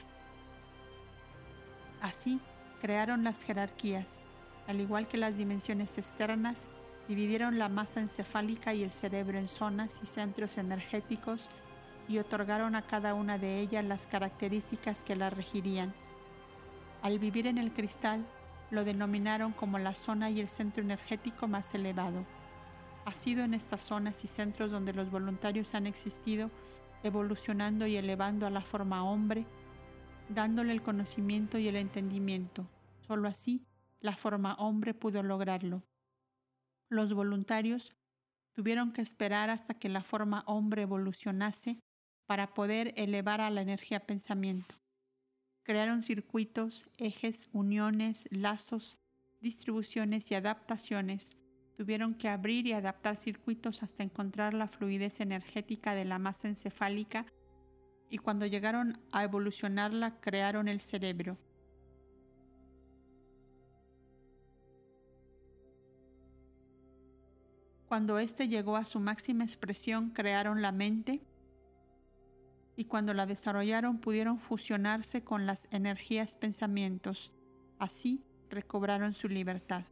Así 2.01 2.41
crearon 2.81 3.23
las 3.23 3.43
jerarquías, 3.43 4.21
al 4.67 4.81
igual 4.81 5.07
que 5.07 5.19
las 5.19 5.37
dimensiones 5.37 5.99
externas, 5.99 6.69
dividieron 7.07 7.59
la 7.59 7.69
masa 7.69 8.01
encefálica 8.01 8.75
y 8.75 8.83
el 8.83 8.93
cerebro 8.93 9.39
en 9.39 9.49
zonas 9.49 10.01
y 10.03 10.07
centros 10.07 10.57
energéticos 10.57 11.49
y 12.09 12.19
otorgaron 12.19 12.75
a 12.75 12.83
cada 12.83 13.15
una 13.15 13.39
de 13.39 13.61
ellas 13.61 13.85
las 13.85 14.07
características 14.07 15.03
que 15.03 15.17
la 15.17 15.31
regirían. 15.31 15.95
Al 17.03 17.19
vivir 17.19 17.47
en 17.47 17.59
el 17.59 17.73
cristal, 17.73 18.25
lo 18.71 18.85
denominaron 18.85 19.53
como 19.53 19.79
la 19.79 19.95
zona 19.95 20.31
y 20.31 20.41
el 20.41 20.49
centro 20.49 20.83
energético 20.83 21.47
más 21.49 21.75
elevado. 21.75 22.25
Ha 23.05 23.13
sido 23.13 23.45
en 23.45 23.55
estas 23.55 23.83
zonas 23.83 24.25
y 24.25 24.29
centros 24.29 24.71
donde 24.71 24.93
los 24.93 25.11
voluntarios 25.11 25.75
han 25.75 25.87
existido, 25.87 26.51
evolucionando 27.03 27.87
y 27.87 27.97
elevando 27.97 28.47
a 28.47 28.51
la 28.51 28.63
forma 28.63 29.05
hombre, 29.05 29.45
dándole 30.29 30.73
el 30.73 30.83
conocimiento 30.83 31.59
y 31.59 31.69
el 31.69 31.77
entendimiento. 31.77 32.67
Solo 33.01 33.29
así, 33.29 33.67
la 34.01 34.17
forma 34.17 34.55
hombre 34.55 34.95
pudo 34.95 35.23
lograrlo. 35.23 35.83
Los 36.89 37.13
voluntarios 37.13 37.93
tuvieron 38.53 38.93
que 38.93 39.03
esperar 39.03 39.51
hasta 39.51 39.75
que 39.75 39.89
la 39.89 40.03
forma 40.03 40.45
hombre 40.47 40.83
evolucionase 40.83 41.81
para 42.27 42.55
poder 42.55 42.95
elevar 42.97 43.41
a 43.41 43.51
la 43.51 43.63
energía 43.63 44.01
pensamiento. 44.01 44.75
Crearon 45.65 46.03
circuitos, 46.03 46.89
ejes, 46.99 47.49
uniones, 47.53 48.27
lazos, 48.31 48.99
distribuciones 49.41 50.31
y 50.31 50.35
adaptaciones. 50.35 51.37
Tuvieron 51.77 52.15
que 52.15 52.29
abrir 52.29 52.67
y 52.67 52.73
adaptar 52.73 53.17
circuitos 53.17 53.83
hasta 53.83 54.03
encontrar 54.03 54.55
la 54.55 54.69
fluidez 54.69 55.21
energética 55.21 55.95
de 55.95 56.05
la 56.05 56.19
masa 56.19 56.49
encefálica 56.49 57.27
y 58.09 58.19
cuando 58.19 58.45
llegaron 58.47 59.01
a 59.11 59.25
evolucionarla 59.25 60.21
crearon 60.21 60.69
el 60.69 60.81
cerebro. 60.81 61.39
Cuando 67.87 68.19
éste 68.19 68.49
llegó 68.49 68.77
a 68.77 68.85
su 68.85 69.01
máxima 69.01 69.45
expresión 69.45 70.11
crearon 70.11 70.63
la 70.63 70.73
mente 70.73 71.21
y 72.77 72.87
cuando 72.87 73.15
la 73.15 73.27
desarrollaron 73.27 73.99
pudieron 73.99 74.39
fusionarse 74.39 75.23
con 75.23 75.47
las 75.47 75.69
energías 75.71 76.37
pensamientos. 76.37 77.33
Así 77.79 78.23
recobraron 78.51 79.15
su 79.15 79.29
libertad. 79.29 79.85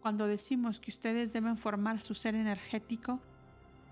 Cuando 0.00 0.26
decimos 0.26 0.80
que 0.80 0.90
ustedes 0.90 1.32
deben 1.32 1.56
formar 1.56 2.00
su 2.00 2.14
ser 2.14 2.34
energético, 2.34 3.20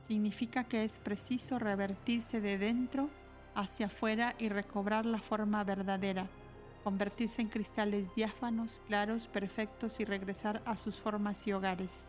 significa 0.06 0.64
que 0.64 0.84
es 0.84 0.98
preciso 0.98 1.58
revertirse 1.58 2.40
de 2.40 2.58
dentro 2.58 3.10
hacia 3.54 3.86
afuera 3.86 4.34
y 4.38 4.48
recobrar 4.48 5.06
la 5.06 5.20
forma 5.20 5.64
verdadera, 5.64 6.28
convertirse 6.84 7.42
en 7.42 7.48
cristales 7.48 8.14
diáfanos, 8.14 8.80
claros, 8.86 9.26
perfectos 9.26 9.98
y 9.98 10.04
regresar 10.04 10.62
a 10.64 10.76
sus 10.76 11.00
formas 11.00 11.46
y 11.46 11.52
hogares. 11.52 12.06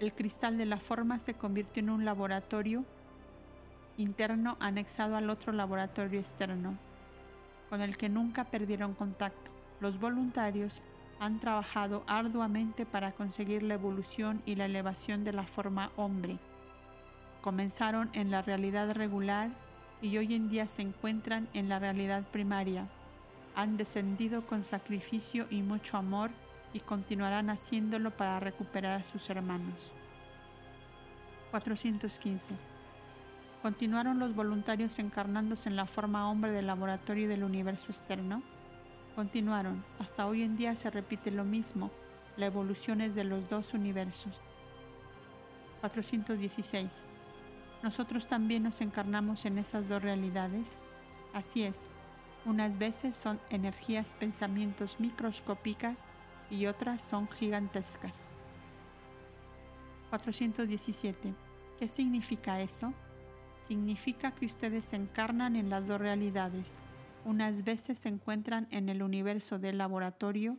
El 0.00 0.12
cristal 0.12 0.58
de 0.58 0.66
la 0.66 0.80
forma 0.80 1.18
se 1.20 1.34
convirtió 1.34 1.82
en 1.82 1.90
un 1.90 2.04
laboratorio 2.04 2.84
interno 3.96 4.56
anexado 4.60 5.16
al 5.16 5.30
otro 5.30 5.52
laboratorio 5.52 6.20
externo, 6.20 6.76
con 7.68 7.80
el 7.80 7.96
que 7.96 8.08
nunca 8.08 8.44
perdieron 8.44 8.94
contacto. 8.94 9.50
Los 9.80 9.98
voluntarios 9.98 10.82
han 11.20 11.40
trabajado 11.40 12.02
arduamente 12.06 12.84
para 12.84 13.12
conseguir 13.12 13.62
la 13.62 13.74
evolución 13.74 14.42
y 14.44 14.56
la 14.56 14.64
elevación 14.64 15.24
de 15.24 15.32
la 15.32 15.44
forma 15.44 15.92
hombre. 15.96 16.38
Comenzaron 17.40 18.10
en 18.12 18.30
la 18.30 18.42
realidad 18.42 18.92
regular 18.92 19.50
y 20.00 20.16
hoy 20.18 20.34
en 20.34 20.48
día 20.48 20.66
se 20.66 20.82
encuentran 20.82 21.48
en 21.54 21.68
la 21.68 21.78
realidad 21.78 22.24
primaria. 22.30 22.88
Han 23.54 23.76
descendido 23.76 24.46
con 24.46 24.64
sacrificio 24.64 25.46
y 25.50 25.62
mucho 25.62 25.96
amor 25.96 26.30
y 26.72 26.80
continuarán 26.80 27.50
haciéndolo 27.50 28.10
para 28.10 28.40
recuperar 28.40 29.00
a 29.00 29.04
sus 29.04 29.28
hermanos. 29.30 29.92
415 31.50 32.71
¿Continuaron 33.62 34.18
los 34.18 34.34
voluntarios 34.34 34.98
encarnándose 34.98 35.68
en 35.68 35.76
la 35.76 35.86
forma 35.86 36.28
hombre 36.28 36.50
del 36.50 36.66
laboratorio 36.66 37.28
del 37.28 37.44
universo 37.44 37.86
externo? 37.90 38.42
Continuaron. 39.14 39.84
Hasta 40.00 40.26
hoy 40.26 40.42
en 40.42 40.56
día 40.56 40.74
se 40.74 40.90
repite 40.90 41.30
lo 41.30 41.44
mismo. 41.44 41.92
La 42.36 42.46
evolución 42.46 43.00
es 43.00 43.14
de 43.14 43.22
los 43.22 43.48
dos 43.48 43.72
universos. 43.72 44.40
416. 45.80 47.04
Nosotros 47.84 48.26
también 48.26 48.64
nos 48.64 48.80
encarnamos 48.80 49.44
en 49.44 49.58
esas 49.58 49.88
dos 49.88 50.02
realidades. 50.02 50.76
Así 51.32 51.62
es. 51.62 51.82
Unas 52.44 52.80
veces 52.80 53.16
son 53.16 53.38
energías 53.48 54.14
pensamientos 54.14 54.98
microscópicas 54.98 56.06
y 56.50 56.66
otras 56.66 57.00
son 57.00 57.28
gigantescas. 57.28 58.28
417. 60.10 61.32
¿Qué 61.78 61.88
significa 61.88 62.60
eso? 62.60 62.92
Significa 63.66 64.34
que 64.34 64.46
ustedes 64.46 64.84
se 64.84 64.96
encarnan 64.96 65.56
en 65.56 65.70
las 65.70 65.88
dos 65.88 66.00
realidades. 66.00 66.80
Unas 67.24 67.64
veces 67.64 67.98
se 67.98 68.08
encuentran 68.08 68.66
en 68.70 68.88
el 68.88 69.02
universo 69.02 69.58
del 69.58 69.78
laboratorio, 69.78 70.58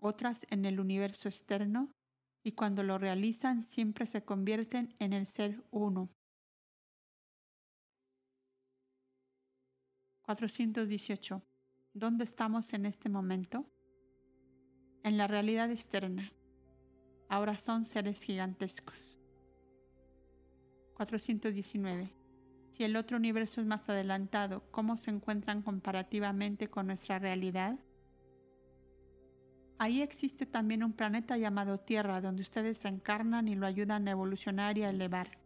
otras 0.00 0.46
en 0.50 0.64
el 0.64 0.80
universo 0.80 1.28
externo, 1.28 1.90
y 2.42 2.52
cuando 2.52 2.82
lo 2.82 2.98
realizan 2.98 3.62
siempre 3.62 4.06
se 4.06 4.24
convierten 4.24 4.94
en 4.98 5.12
el 5.12 5.26
ser 5.26 5.62
uno. 5.70 6.10
418. 10.22 11.42
¿Dónde 11.92 12.24
estamos 12.24 12.72
en 12.72 12.86
este 12.86 13.08
momento? 13.08 13.66
En 15.02 15.18
la 15.18 15.26
realidad 15.26 15.70
externa. 15.70 16.32
Ahora 17.28 17.58
son 17.58 17.84
seres 17.84 18.22
gigantescos. 18.22 19.19
419. 21.00 22.12
Si 22.72 22.84
el 22.84 22.94
otro 22.94 23.16
universo 23.16 23.62
es 23.62 23.66
más 23.66 23.88
adelantado, 23.88 24.64
¿cómo 24.70 24.98
se 24.98 25.10
encuentran 25.10 25.62
comparativamente 25.62 26.68
con 26.68 26.88
nuestra 26.88 27.18
realidad? 27.18 27.78
Ahí 29.78 30.02
existe 30.02 30.44
también 30.44 30.84
un 30.84 30.92
planeta 30.92 31.38
llamado 31.38 31.80
Tierra 31.80 32.20
donde 32.20 32.42
ustedes 32.42 32.76
se 32.76 32.88
encarnan 32.88 33.48
y 33.48 33.54
lo 33.54 33.66
ayudan 33.66 34.08
a 34.08 34.10
evolucionar 34.10 34.76
y 34.76 34.82
a 34.82 34.90
elevar. 34.90 35.38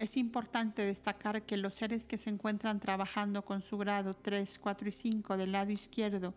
Es 0.00 0.16
importante 0.16 0.82
destacar 0.82 1.42
que 1.42 1.56
los 1.56 1.74
seres 1.74 2.08
que 2.08 2.18
se 2.18 2.30
encuentran 2.30 2.80
trabajando 2.80 3.44
con 3.44 3.62
su 3.62 3.78
grado 3.78 4.16
3, 4.16 4.58
4 4.58 4.88
y 4.88 4.92
5 4.92 5.36
del 5.36 5.52
lado 5.52 5.70
izquierdo 5.70 6.34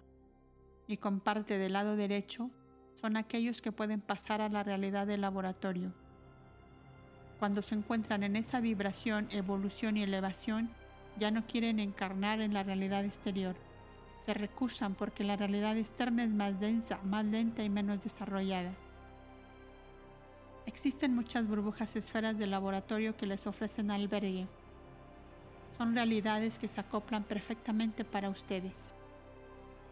y 0.85 0.97
con 0.97 1.19
parte 1.19 1.57
del 1.57 1.73
lado 1.73 1.95
derecho 1.95 2.51
son 2.93 3.17
aquellos 3.17 3.59
que 3.59 3.71
pueden 3.71 4.01
pasar 4.01 4.41
a 4.41 4.49
la 4.49 4.61
realidad 4.61 5.07
del 5.07 5.21
laboratorio. 5.21 6.06
Cuando 7.39 7.61
se 7.61 7.75
encuentran 7.75 8.23
en 8.23 8.35
esa 8.35 8.59
vibración, 8.59 9.27
evolución 9.31 9.97
y 9.97 10.03
elevación, 10.03 10.69
ya 11.19 11.31
no 11.31 11.45
quieren 11.45 11.79
encarnar 11.79 12.41
en 12.41 12.53
la 12.53 12.63
realidad 12.63 13.05
exterior. 13.05 13.55
Se 14.25 14.33
recusan 14.33 14.95
porque 14.95 15.23
la 15.23 15.35
realidad 15.35 15.77
externa 15.77 16.23
es 16.23 16.31
más 16.31 16.59
densa, 16.59 16.99
más 17.03 17.25
lenta 17.25 17.63
y 17.63 17.69
menos 17.69 18.03
desarrollada. 18.03 18.73
Existen 20.65 21.15
muchas 21.15 21.47
burbujas 21.47 21.95
esferas 21.95 22.37
de 22.37 22.45
laboratorio 22.45 23.15
que 23.15 23.25
les 23.25 23.47
ofrecen 23.47 23.89
albergue. 23.89 24.47
Son 25.77 25.95
realidades 25.95 26.57
que 26.59 26.67
se 26.67 26.81
acoplan 26.81 27.23
perfectamente 27.23 28.03
para 28.03 28.29
ustedes. 28.29 28.89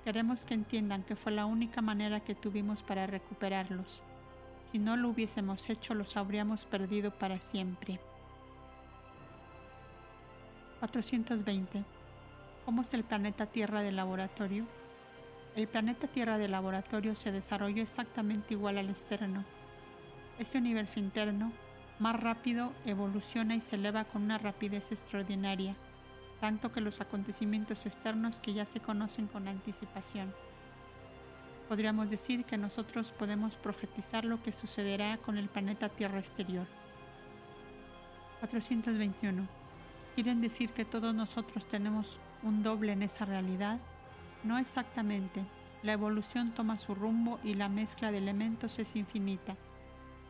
Queremos 0.04 0.44
que 0.44 0.54
entiendan 0.54 1.04
que 1.04 1.16
fue 1.16 1.32
la 1.32 1.46
única 1.46 1.82
manera 1.82 2.20
que 2.20 2.36
tuvimos 2.36 2.84
para 2.84 3.08
recuperarlos. 3.08 4.04
Si 4.72 4.80
no 4.80 4.98
lo 4.98 5.10
hubiésemos 5.10 5.70
hecho, 5.70 5.94
los 5.94 6.18
habríamos 6.18 6.66
perdido 6.66 7.12
para 7.12 7.40
siempre. 7.40 8.00
420. 10.80 11.84
¿Cómo 12.66 12.82
es 12.82 12.94
el 12.94 13.04
planeta 13.04 13.46
Tierra 13.46 13.82
de 13.82 13.92
laboratorio? 13.92 14.66
El 15.56 15.68
planeta 15.68 16.08
Tierra 16.08 16.38
de 16.38 16.48
laboratorio 16.48 17.16
se 17.16 17.32
desarrolló 17.32 17.82
exactamente 17.82 18.56
igual 18.56 18.78
al 18.78 18.90
externo. 18.90 19.46
Ese 20.38 20.58
universo 20.58 21.00
interno, 21.00 21.54
más 22.00 22.20
rápido, 22.20 22.74
evoluciona 22.86 23.56
y 23.56 23.62
se 23.62 23.76
eleva 23.78 24.04
con 24.04 24.24
una 24.24 24.38
rapidez 24.38 24.92
extraordinaria, 24.92 25.76
tanto 26.42 26.72
que 26.72 26.82
los 26.82 27.00
acontecimientos 27.00 27.86
externos 27.86 28.40
que 28.40 28.54
ya 28.54 28.66
se 28.66 28.82
conocen 28.82 29.28
con 29.28 29.48
anticipación. 29.48 30.34
Podríamos 31.68 32.12
decir 32.12 32.46
que 32.46 32.58
nosotros 32.58 33.12
podemos 33.12 33.56
profetizar 33.56 34.24
lo 34.24 34.42
que 34.44 34.52
sucederá 34.52 35.18
con 35.18 35.38
el 35.38 35.50
planeta 35.50 35.90
Tierra 35.90 36.20
exterior. 36.20 36.68
421. 38.40 39.48
¿Quieren 40.14 40.42
decir 40.42 40.70
que 40.70 40.86
todos 40.86 41.16
nosotros 41.16 41.66
tenemos 41.66 42.20
un 42.44 42.62
doble 42.62 42.92
en 42.92 43.02
esa 43.02 43.26
realidad? 43.26 43.80
No 44.44 44.60
exactamente. 44.60 45.44
La 45.82 45.94
evolución 45.94 46.52
toma 46.52 46.78
su 46.78 46.94
rumbo 46.94 47.40
y 47.44 47.56
la 47.56 47.68
mezcla 47.68 48.12
de 48.12 48.20
elementos 48.20 48.78
es 48.78 48.96
infinita. 48.96 49.56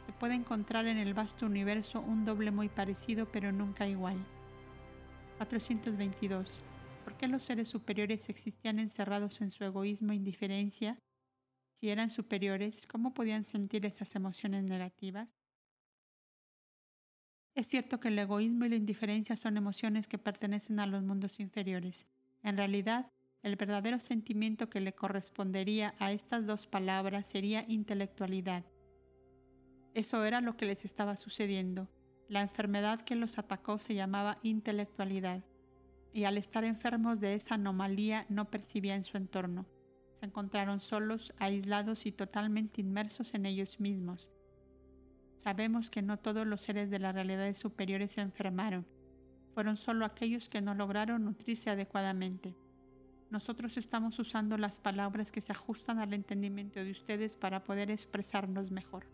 Se 0.05 0.13
puede 0.13 0.35
encontrar 0.35 0.85
en 0.87 0.97
el 0.97 1.13
vasto 1.13 1.45
universo 1.45 1.99
un 1.99 2.23
doble 2.23 2.51
muy 2.51 2.69
parecido 2.69 3.27
pero 3.29 3.51
nunca 3.51 3.87
igual. 3.87 4.17
422. 5.37 6.59
¿Por 7.03 7.15
qué 7.15 7.27
los 7.27 7.43
seres 7.43 7.67
superiores 7.67 8.29
existían 8.29 8.79
encerrados 8.79 9.41
en 9.41 9.51
su 9.51 9.65
egoísmo 9.65 10.13
e 10.13 10.15
indiferencia 10.15 10.97
si 11.75 11.89
eran 11.89 12.09
superiores, 12.09 12.87
¿cómo 12.87 13.13
podían 13.13 13.43
sentir 13.43 13.85
esas 13.85 14.15
emociones 14.15 14.63
negativas? 14.63 15.35
Es 17.53 17.67
cierto 17.67 17.99
que 17.99 18.07
el 18.07 18.17
egoísmo 18.17 18.63
y 18.65 18.69
la 18.69 18.75
indiferencia 18.77 19.35
son 19.35 19.57
emociones 19.57 20.07
que 20.07 20.17
pertenecen 20.17 20.79
a 20.79 20.87
los 20.87 21.03
mundos 21.03 21.39
inferiores. 21.41 22.07
En 22.43 22.55
realidad, 22.55 23.11
el 23.43 23.57
verdadero 23.57 23.99
sentimiento 23.99 24.69
que 24.69 24.79
le 24.79 24.95
correspondería 24.95 25.95
a 25.99 26.13
estas 26.13 26.45
dos 26.45 26.65
palabras 26.65 27.27
sería 27.27 27.65
intelectualidad. 27.67 28.63
Eso 29.93 30.23
era 30.23 30.39
lo 30.39 30.55
que 30.55 30.65
les 30.65 30.85
estaba 30.85 31.17
sucediendo. 31.17 31.89
La 32.29 32.41
enfermedad 32.41 33.01
que 33.01 33.15
los 33.15 33.37
atacó 33.37 33.79
se 33.79 33.95
llamaba 33.95 34.39
intelectualidad, 34.43 35.43
y 36.13 36.23
al 36.23 36.37
estar 36.37 36.63
enfermos 36.63 37.19
de 37.19 37.35
esa 37.35 37.55
anomalía 37.55 38.25
no 38.29 38.49
percibían 38.49 39.03
su 39.03 39.17
entorno 39.17 39.65
encontraron 40.25 40.81
solos, 40.81 41.33
aislados 41.39 42.05
y 42.05 42.11
totalmente 42.11 42.81
inmersos 42.81 43.33
en 43.33 43.45
ellos 43.45 43.79
mismos. 43.79 44.31
Sabemos 45.37 45.89
que 45.89 46.01
no 46.01 46.17
todos 46.17 46.45
los 46.45 46.61
seres 46.61 46.89
de 46.89 46.99
las 46.99 47.15
realidades 47.15 47.57
superiores 47.57 48.13
se 48.13 48.21
enfermaron, 48.21 48.85
fueron 49.53 49.77
solo 49.77 50.05
aquellos 50.05 50.49
que 50.49 50.61
no 50.61 50.73
lograron 50.73 51.23
nutrirse 51.23 51.69
adecuadamente. 51.69 52.53
Nosotros 53.29 53.77
estamos 53.77 54.19
usando 54.19 54.57
las 54.57 54.79
palabras 54.79 55.31
que 55.31 55.41
se 55.41 55.53
ajustan 55.53 55.99
al 55.99 56.13
entendimiento 56.13 56.83
de 56.83 56.91
ustedes 56.91 57.35
para 57.35 57.63
poder 57.63 57.89
expresarnos 57.89 58.71
mejor. 58.71 59.05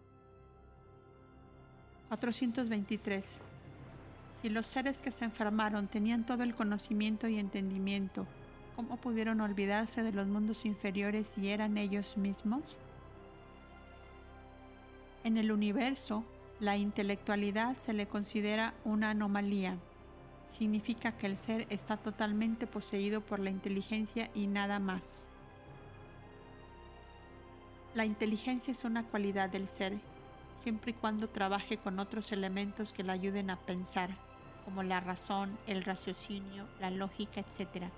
423. 2.10 3.40
Si 4.34 4.50
los 4.50 4.66
seres 4.66 5.00
que 5.00 5.12
se 5.12 5.26
enfermaron 5.26 5.88
tenían 5.88 6.26
todo 6.26 6.44
el 6.44 6.56
conocimiento 6.56 7.28
y 7.28 7.38
entendimiento, 7.38 8.26
¿Cómo 8.76 8.98
pudieron 8.98 9.42
olvidarse 9.42 10.02
de 10.02 10.14
los 10.14 10.28
mundos 10.28 10.66
inferiores 10.66 11.28
si 11.28 11.50
eran 11.50 11.78
ellos 11.78 12.18
mismos? 12.18 12.78
En 15.24 15.38
el 15.38 15.52
universo, 15.52 16.24
la 16.60 16.78
intelectualidad 16.78 17.78
se 17.78 17.94
le 17.94 18.08
considera 18.08 18.74
una 18.86 19.12
anomalía. 19.12 19.78
Significa 20.48 21.12
que 21.12 21.28
el 21.28 21.38
ser 21.38 21.68
está 21.70 21.98
totalmente 21.98 22.66
poseído 22.66 23.22
por 23.22 23.40
la 23.40 23.50
inteligencia 23.50 24.32
y 24.34 24.48
nada 24.48 24.80
más. 24.80 25.28
La 27.94 28.06
inteligencia 28.06 28.72
es 28.72 28.84
una 28.86 29.04
cualidad 29.04 29.50
del 29.50 29.68
ser, 29.68 30.00
siempre 30.56 30.92
y 30.92 30.94
cuando 30.94 31.30
trabaje 31.30 31.78
con 31.78 32.00
otros 32.00 32.32
elementos 32.32 32.94
que 32.94 33.04
la 33.04 33.14
ayuden 33.14 33.50
a 33.50 33.58
pensar, 33.58 34.10
como 34.64 34.82
la 34.82 35.02
razón, 35.02 35.58
el 35.68 35.84
raciocinio, 35.84 36.68
la 36.80 36.90
lógica, 36.90 37.42
etc 37.42 37.92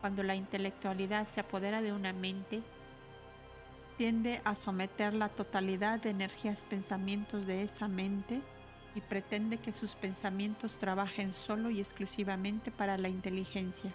cuando 0.00 0.22
la 0.22 0.34
intelectualidad 0.34 1.26
se 1.28 1.40
apodera 1.40 1.82
de 1.82 1.92
una 1.92 2.12
mente, 2.12 2.62
tiende 3.96 4.40
a 4.44 4.54
someter 4.54 5.14
la 5.14 5.28
totalidad 5.28 6.00
de 6.00 6.10
energías 6.10 6.64
pensamientos 6.64 7.46
de 7.46 7.62
esa 7.62 7.88
mente 7.88 8.40
y 8.94 9.00
pretende 9.00 9.58
que 9.58 9.72
sus 9.72 9.94
pensamientos 9.94 10.78
trabajen 10.78 11.34
solo 11.34 11.70
y 11.70 11.80
exclusivamente 11.80 12.70
para 12.70 12.98
la 12.98 13.08
inteligencia. 13.08 13.92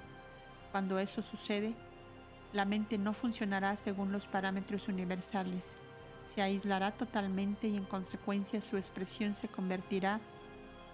Cuando 0.72 1.00
eso 1.00 1.22
sucede, 1.22 1.74
la 2.54 2.66
mente 2.66 2.98
no 2.98 3.14
funcionará 3.14 3.78
según 3.78 4.12
los 4.12 4.28
parámetros 4.28 4.88
universales, 4.88 5.76
se 6.26 6.42
aislará 6.42 6.92
totalmente 6.92 7.68
y 7.68 7.78
en 7.78 7.86
consecuencia 7.86 8.62
su 8.62 8.78
expresión 8.78 9.36
se 9.36 9.48
convertirá 9.48 10.20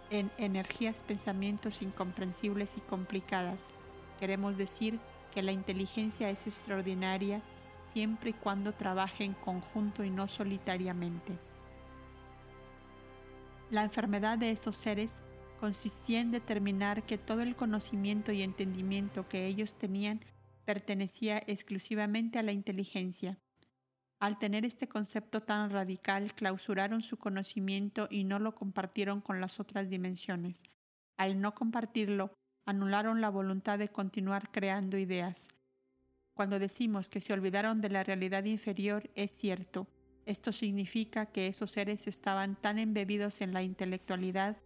en 0.10 0.32
energías 0.38 1.04
pensamientos 1.06 1.82
incomprensibles 1.82 2.78
y 2.78 2.82
complicadas, 2.82 3.74
Queremos 4.20 4.58
decir 4.58 5.00
que 5.34 5.42
la 5.42 5.52
inteligencia 5.52 6.30
es 6.30 6.48
extraordinaria 6.48 7.42
siempre 7.94 8.32
y 8.32 8.34
cuando 8.34 8.74
trabaje 8.74 9.24
en 9.24 9.34
conjunto 9.34 10.04
y 10.04 10.10
no 10.10 10.28
solitariamente. 10.28 11.38
La 13.70 13.84
enfermedad 13.84 14.38
de 14.38 14.52
esos 14.52 14.76
seres 14.78 15.22
consistía 15.60 16.22
en 16.22 16.32
determinar 16.32 17.04
que 17.04 17.18
todo 17.18 17.42
el 17.42 17.56
conocimiento 17.56 18.32
y 18.32 18.42
entendimiento 18.42 19.28
que 19.28 19.46
ellos 19.46 19.74
tenían 19.76 20.22
pertenecía 20.66 21.42
exclusivamente 21.48 22.40
a 22.40 22.44
la 22.44 22.52
inteligencia. 22.52 23.38
Al 24.20 24.38
tener 24.38 24.66
este 24.66 24.88
concepto 24.88 25.42
tan 25.42 25.70
radical, 25.70 26.34
clausuraron 26.34 27.02
su 27.02 27.18
conocimiento 27.18 28.08
y 28.10 28.24
no 28.24 28.40
lo 28.40 28.56
compartieron 28.56 29.22
con 29.22 29.40
las 29.42 29.60
otras 29.60 29.90
dimensiones. 29.90 30.64
Al 31.18 31.40
no 31.40 31.54
compartirlo, 31.54 32.34
anularon 32.68 33.22
la 33.22 33.30
voluntad 33.30 33.80
de 33.80 33.88
continuar 33.88 34.52
creando 34.52 34.98
ideas. 34.98 35.48
Cuando 36.34 36.60
decimos 36.60 37.08
que 37.10 37.22
se 37.22 37.32
olvidaron 37.32 37.80
de 37.80 37.90
la 37.90 38.04
realidad 38.04 38.44
inferior, 38.44 39.10
es 39.16 39.32
cierto. 39.32 39.88
Esto 40.26 40.52
significa 40.52 41.28
que 41.28 41.48
esos 41.48 41.72
seres 41.72 42.08
estaban 42.08 42.58
tan 42.58 42.78
embebidos 42.78 43.40
en 43.40 43.54
la 43.54 43.64
intelectualidad 43.64 44.58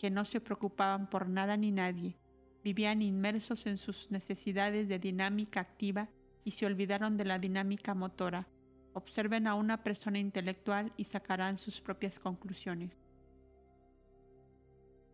que 0.00 0.10
no 0.10 0.24
se 0.24 0.40
preocupaban 0.40 1.06
por 1.06 1.28
nada 1.28 1.56
ni 1.56 1.70
nadie, 1.70 2.18
vivían 2.64 3.02
inmersos 3.02 3.66
en 3.66 3.78
sus 3.78 4.10
necesidades 4.10 4.88
de 4.88 4.98
dinámica 4.98 5.60
activa 5.60 6.08
y 6.42 6.50
se 6.50 6.66
olvidaron 6.66 7.16
de 7.16 7.24
la 7.24 7.38
dinámica 7.38 7.94
motora. 7.94 8.48
Observen 8.94 9.46
a 9.46 9.54
una 9.54 9.84
persona 9.84 10.18
intelectual 10.18 10.92
y 10.96 11.04
sacarán 11.04 11.56
sus 11.56 11.80
propias 11.80 12.18
conclusiones. 12.18 12.98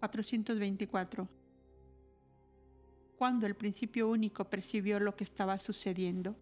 424 0.00 1.43
cuando 3.24 3.46
el 3.46 3.54
principio 3.54 4.10
único 4.10 4.44
percibió 4.44 5.00
lo 5.00 5.16
que 5.16 5.24
estaba 5.24 5.58
sucediendo. 5.58 6.36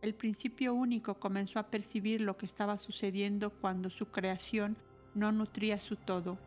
El 0.00 0.14
principio 0.14 0.72
único 0.72 1.16
comenzó 1.16 1.58
a 1.58 1.66
percibir 1.66 2.22
lo 2.22 2.38
que 2.38 2.46
estaba 2.46 2.78
sucediendo 2.78 3.50
cuando 3.50 3.90
su 3.90 4.06
creación 4.06 4.78
no 5.14 5.30
nutría 5.30 5.78
su 5.78 5.96
todo. 5.96 6.38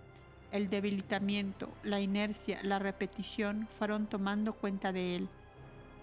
El 0.52 0.72
debilitamiento, 0.72 1.70
la 1.84 2.02
inercia, 2.02 2.64
la 2.64 2.80
repetición 2.80 3.68
fueron 3.68 4.08
tomando 4.08 4.54
cuenta 4.54 4.92
de 4.92 5.18
él. 5.18 5.30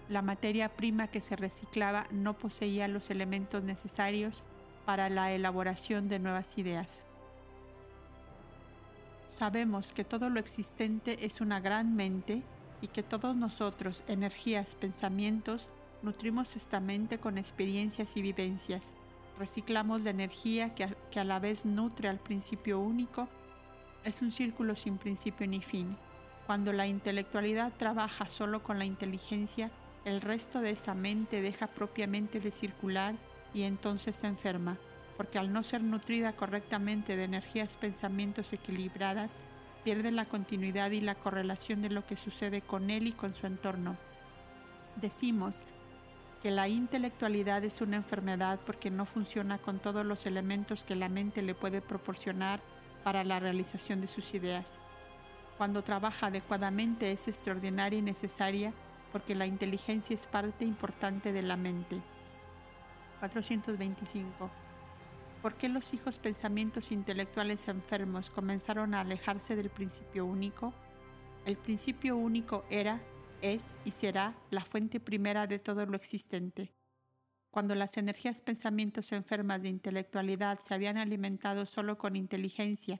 La 0.07 0.21
materia 0.21 0.69
prima 0.69 1.09
que 1.09 1.19
se 1.19 1.35
reciclaba 1.35 2.07
no 2.09 2.37
poseía 2.37 2.87
los 2.87 3.09
elementos 3.09 3.65
necesarios 3.65 4.45
para 4.85 5.09
la 5.09 5.33
elaboración 5.33 6.07
de 6.07 6.19
nuevas 6.19 6.57
ideas. 6.57 7.03
Sabemos 9.27 9.91
que 9.91 10.05
todo 10.05 10.29
lo 10.29 10.39
existente 10.39 11.25
es 11.25 11.41
una 11.41 11.59
gran 11.59 11.97
mente 11.97 12.43
y 12.81 12.87
que 12.87 13.03
todos 13.03 13.35
nosotros, 13.35 14.03
energías, 14.07 14.75
pensamientos, 14.75 15.69
nutrimos 16.01 16.55
esta 16.55 16.79
mente 16.79 17.17
con 17.17 17.37
experiencias 17.37 18.15
y 18.17 18.21
vivencias. 18.21 18.93
Reciclamos 19.37 20.01
la 20.01 20.11
energía 20.11 20.73
que 20.75 20.83
a, 20.85 20.89
que 21.11 21.19
a 21.19 21.23
la 21.23 21.39
vez 21.39 21.65
nutre 21.65 22.09
al 22.09 22.19
principio 22.19 22.79
único. 22.79 23.27
Es 24.03 24.21
un 24.21 24.31
círculo 24.31 24.75
sin 24.75 24.97
principio 24.97 25.47
ni 25.47 25.61
fin. 25.61 25.97
Cuando 26.45 26.71
la 26.71 26.87
intelectualidad 26.87 27.73
trabaja 27.77 28.29
solo 28.29 28.63
con 28.63 28.79
la 28.79 28.85
inteligencia, 28.85 29.71
el 30.05 30.21
resto 30.21 30.61
de 30.61 30.71
esa 30.71 30.93
mente 30.93 31.41
deja 31.41 31.67
propiamente 31.67 32.39
de 32.39 32.51
circular 32.51 33.15
y 33.53 33.63
entonces 33.63 34.15
se 34.15 34.27
enferma, 34.27 34.77
porque 35.17 35.39
al 35.39 35.51
no 35.51 35.63
ser 35.63 35.83
nutrida 35.83 36.33
correctamente 36.33 37.17
de 37.17 37.25
energías 37.25 37.75
pensamientos 37.75 38.53
equilibradas, 38.53 39.39
pierde 39.83 40.11
la 40.11 40.25
continuidad 40.25 40.91
y 40.91 41.01
la 41.01 41.15
correlación 41.15 41.81
de 41.81 41.89
lo 41.89 42.05
que 42.05 42.17
sucede 42.17 42.61
con 42.61 42.89
él 42.89 43.07
y 43.07 43.11
con 43.11 43.33
su 43.33 43.47
entorno. 43.47 43.97
Decimos 44.95 45.63
que 46.41 46.51
la 46.51 46.67
intelectualidad 46.67 47.63
es 47.63 47.81
una 47.81 47.97
enfermedad 47.97 48.59
porque 48.65 48.89
no 48.89 49.05
funciona 49.05 49.57
con 49.57 49.79
todos 49.79 50.05
los 50.05 50.25
elementos 50.25 50.83
que 50.83 50.95
la 50.95 51.09
mente 51.09 51.41
le 51.41 51.55
puede 51.55 51.81
proporcionar 51.81 52.59
para 53.03 53.23
la 53.23 53.39
realización 53.39 54.01
de 54.01 54.07
sus 54.07 54.33
ideas. 54.33 54.77
Cuando 55.57 55.83
trabaja 55.83 56.27
adecuadamente 56.27 57.11
es 57.11 57.27
extraordinaria 57.27 57.99
y 57.99 58.03
necesaria 58.03 58.73
porque 59.11 59.35
la 59.35 59.45
inteligencia 59.45 60.13
es 60.13 60.27
parte 60.27 60.65
importante 60.65 61.31
de 61.31 61.41
la 61.41 61.57
mente. 61.57 61.99
425 63.19 64.66
¿Por 65.41 65.55
qué 65.55 65.69
los 65.69 65.93
hijos 65.93 66.17
pensamientos 66.17 66.91
intelectuales 66.91 67.67
enfermos 67.67 68.31
comenzaron 68.31 68.93
a 68.93 69.01
alejarse 69.01 69.55
del 69.55 69.69
principio 69.69 70.25
único? 70.25 70.73
El 71.45 71.57
principio 71.57 72.17
único 72.17 72.65
era, 72.69 73.01
es 73.41 73.75
y 73.85 73.91
será 73.91 74.35
la 74.49 74.65
fuente 74.65 74.99
primera 74.99 75.45
de 75.45 75.59
todo 75.59 75.85
lo 75.85 75.95
existente. 75.95 76.73
Cuando 77.51 77.75
las 77.75 77.97
energías 77.97 78.41
pensamientos 78.41 79.11
enfermas 79.11 79.61
de 79.61 79.69
intelectualidad 79.69 80.59
se 80.59 80.73
habían 80.73 80.97
alimentado 80.97 81.65
solo 81.65 81.97
con 81.97 82.15
inteligencia 82.15 82.99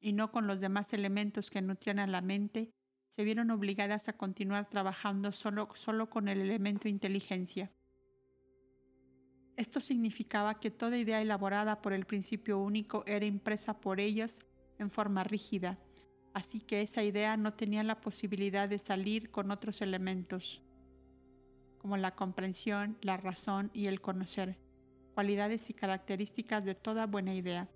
y 0.00 0.12
no 0.12 0.30
con 0.30 0.46
los 0.46 0.60
demás 0.60 0.92
elementos 0.92 1.50
que 1.50 1.62
nutrían 1.62 1.98
a 1.98 2.06
la 2.06 2.20
mente, 2.20 2.70
se 3.08 3.24
vieron 3.24 3.50
obligadas 3.50 4.08
a 4.08 4.14
continuar 4.14 4.68
trabajando 4.68 5.32
solo, 5.32 5.68
solo 5.74 6.10
con 6.10 6.28
el 6.28 6.40
elemento 6.40 6.88
inteligencia. 6.88 7.72
Esto 9.56 9.80
significaba 9.80 10.58
que 10.58 10.70
toda 10.70 10.98
idea 10.98 11.22
elaborada 11.22 11.80
por 11.80 11.92
el 11.92 12.06
principio 12.06 12.58
único 12.58 13.04
era 13.06 13.24
impresa 13.24 13.80
por 13.80 14.00
ellos 14.00 14.40
en 14.78 14.90
forma 14.90 15.22
rígida, 15.22 15.78
así 16.32 16.60
que 16.60 16.82
esa 16.82 17.04
idea 17.04 17.36
no 17.36 17.52
tenía 17.52 17.84
la 17.84 18.00
posibilidad 18.00 18.68
de 18.68 18.78
salir 18.78 19.30
con 19.30 19.52
otros 19.52 19.80
elementos, 19.80 20.60
como 21.78 21.96
la 21.96 22.16
comprensión, 22.16 22.98
la 23.00 23.16
razón 23.16 23.70
y 23.72 23.86
el 23.86 24.00
conocer, 24.00 24.58
cualidades 25.14 25.70
y 25.70 25.74
características 25.74 26.64
de 26.64 26.74
toda 26.74 27.06
buena 27.06 27.32
idea. 27.32 27.68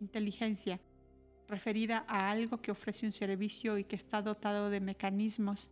Inteligencia, 0.00 0.80
referida 1.48 2.04
a 2.06 2.30
algo 2.30 2.58
que 2.58 2.70
ofrece 2.70 3.04
un 3.04 3.12
servicio 3.12 3.78
y 3.78 3.84
que 3.84 3.96
está 3.96 4.22
dotado 4.22 4.70
de 4.70 4.78
mecanismos 4.78 5.70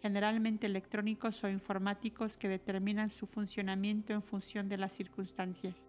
generalmente 0.00 0.66
electrónicos 0.66 1.44
o 1.44 1.48
informáticos 1.48 2.36
que 2.36 2.48
determinan 2.48 3.10
su 3.10 3.26
funcionamiento 3.26 4.12
en 4.12 4.22
función 4.22 4.68
de 4.68 4.78
las 4.78 4.92
circunstancias. 4.92 5.88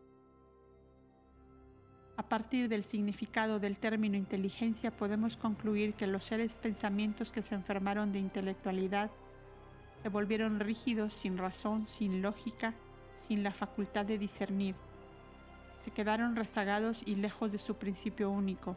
A 2.17 2.23
partir 2.23 2.69
del 2.69 2.83
significado 2.83 3.59
del 3.59 3.79
término 3.79 4.17
inteligencia 4.17 4.91
podemos 4.91 5.37
concluir 5.37 5.93
que 5.93 6.07
los 6.07 6.23
seres 6.23 6.57
pensamientos 6.57 7.31
que 7.31 7.41
se 7.41 7.55
enfermaron 7.55 8.11
de 8.11 8.19
intelectualidad 8.19 9.09
se 10.03 10.09
volvieron 10.09 10.59
rígidos 10.59 11.13
sin 11.13 11.37
razón, 11.37 11.85
sin 11.85 12.21
lógica, 12.21 12.73
sin 13.15 13.43
la 13.43 13.51
facultad 13.51 14.05
de 14.05 14.17
discernir. 14.17 14.75
Se 15.77 15.91
quedaron 15.91 16.35
rezagados 16.35 17.01
y 17.05 17.15
lejos 17.15 17.51
de 17.51 17.59
su 17.59 17.75
principio 17.75 18.29
único. 18.29 18.75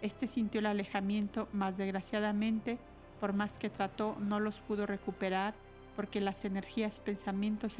Este 0.00 0.26
sintió 0.26 0.58
el 0.58 0.66
alejamiento, 0.66 1.48
mas 1.52 1.76
desgraciadamente 1.76 2.78
por 3.22 3.34
más 3.34 3.56
que 3.56 3.70
trató, 3.70 4.16
no 4.18 4.40
los 4.40 4.60
pudo 4.62 4.84
recuperar 4.84 5.54
porque 5.94 6.20
las 6.20 6.44
energías 6.44 6.98
pensamientos 6.98 7.74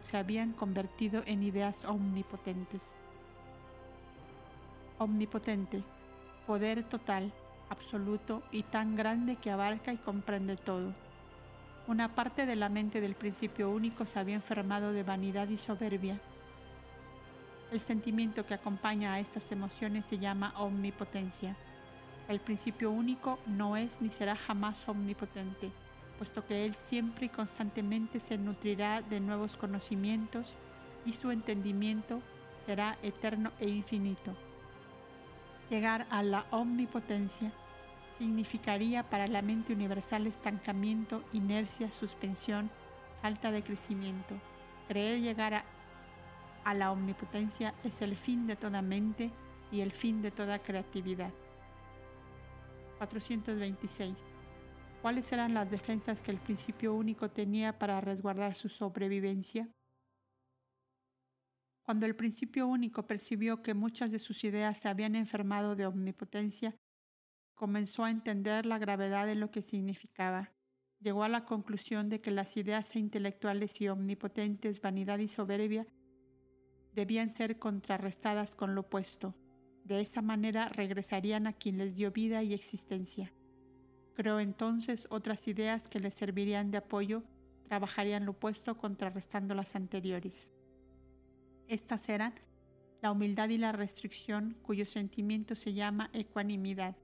se 0.00 0.16
habían 0.16 0.52
convertido 0.54 1.22
en 1.26 1.42
ideas 1.42 1.84
omnipotentes. 1.84 2.94
Omnipotente, 4.96 5.82
poder 6.46 6.82
total, 6.82 7.30
absoluto 7.68 8.42
y 8.50 8.62
tan 8.62 8.96
grande 8.96 9.36
que 9.36 9.50
abarca 9.50 9.92
y 9.92 9.98
comprende 9.98 10.56
todo. 10.56 10.94
Una 11.86 12.14
parte 12.14 12.46
de 12.46 12.56
la 12.56 12.70
mente 12.70 13.02
del 13.02 13.16
principio 13.16 13.68
único 13.68 14.06
se 14.06 14.18
había 14.18 14.36
enfermado 14.36 14.94
de 14.94 15.02
vanidad 15.02 15.48
y 15.48 15.58
soberbia. 15.58 16.18
El 17.70 17.80
sentimiento 17.80 18.46
que 18.46 18.54
acompaña 18.54 19.12
a 19.12 19.20
estas 19.20 19.52
emociones 19.52 20.06
se 20.06 20.16
llama 20.16 20.54
omnipotencia. 20.56 21.54
El 22.28 22.40
principio 22.40 22.90
único 22.90 23.38
no 23.46 23.76
es 23.76 24.00
ni 24.00 24.10
será 24.10 24.34
jamás 24.34 24.88
omnipotente, 24.88 25.70
puesto 26.18 26.44
que 26.44 26.64
Él 26.64 26.74
siempre 26.74 27.26
y 27.26 27.28
constantemente 27.28 28.18
se 28.18 28.36
nutrirá 28.36 29.00
de 29.00 29.20
nuevos 29.20 29.56
conocimientos 29.56 30.56
y 31.04 31.12
su 31.12 31.30
entendimiento 31.30 32.20
será 32.64 32.98
eterno 33.02 33.52
e 33.60 33.68
infinito. 33.68 34.34
Llegar 35.70 36.06
a 36.10 36.22
la 36.24 36.46
omnipotencia 36.50 37.52
significaría 38.18 39.04
para 39.04 39.28
la 39.28 39.42
mente 39.42 39.72
universal 39.72 40.26
estancamiento, 40.26 41.22
inercia, 41.32 41.92
suspensión, 41.92 42.70
falta 43.22 43.52
de 43.52 43.62
crecimiento. 43.62 44.34
Creer 44.88 45.20
llegar 45.20 45.54
a, 45.54 45.64
a 46.64 46.74
la 46.74 46.90
omnipotencia 46.90 47.74
es 47.84 48.02
el 48.02 48.16
fin 48.16 48.46
de 48.46 48.56
toda 48.56 48.82
mente 48.82 49.30
y 49.70 49.80
el 49.80 49.92
fin 49.92 50.22
de 50.22 50.30
toda 50.30 50.58
creatividad. 50.58 51.30
426. 52.98 54.24
¿Cuáles 55.02 55.30
eran 55.32 55.54
las 55.54 55.70
defensas 55.70 56.22
que 56.22 56.30
el 56.30 56.38
principio 56.38 56.94
único 56.94 57.30
tenía 57.30 57.78
para 57.78 58.00
resguardar 58.00 58.56
su 58.56 58.68
sobrevivencia? 58.68 59.68
Cuando 61.84 62.06
el 62.06 62.16
principio 62.16 62.66
único 62.66 63.06
percibió 63.06 63.62
que 63.62 63.74
muchas 63.74 64.10
de 64.10 64.18
sus 64.18 64.42
ideas 64.42 64.78
se 64.78 64.88
habían 64.88 65.14
enfermado 65.14 65.76
de 65.76 65.86
omnipotencia, 65.86 66.76
comenzó 67.54 68.04
a 68.04 68.10
entender 68.10 68.66
la 68.66 68.78
gravedad 68.78 69.26
de 69.26 69.36
lo 69.36 69.50
que 69.50 69.62
significaba. 69.62 70.52
Llegó 70.98 71.22
a 71.22 71.28
la 71.28 71.44
conclusión 71.44 72.08
de 72.08 72.20
que 72.20 72.30
las 72.30 72.56
ideas 72.56 72.96
intelectuales 72.96 73.80
y 73.80 73.88
omnipotentes, 73.88 74.80
vanidad 74.80 75.18
y 75.18 75.28
soberbia, 75.28 75.86
debían 76.92 77.30
ser 77.30 77.58
contrarrestadas 77.58 78.56
con 78.56 78.74
lo 78.74 78.80
opuesto, 78.80 79.34
de 79.86 80.00
esa 80.00 80.20
manera 80.20 80.68
regresarían 80.68 81.46
a 81.46 81.52
quien 81.52 81.78
les 81.78 81.94
dio 81.94 82.10
vida 82.10 82.42
y 82.42 82.54
existencia. 82.54 83.32
Creó 84.14 84.40
entonces 84.40 85.06
otras 85.10 85.46
ideas 85.46 85.88
que 85.88 86.00
les 86.00 86.14
servirían 86.14 86.70
de 86.70 86.78
apoyo, 86.78 87.22
trabajarían 87.68 88.24
lo 88.24 88.32
opuesto 88.32 88.76
contrarrestando 88.76 89.54
las 89.54 89.76
anteriores. 89.76 90.50
Estas 91.68 92.08
eran 92.08 92.34
la 93.02 93.12
humildad 93.12 93.48
y 93.50 93.58
la 93.58 93.72
restricción, 93.72 94.56
cuyo 94.62 94.86
sentimiento 94.86 95.54
se 95.54 95.74
llama 95.74 96.10
ecuanimidad. 96.12 96.96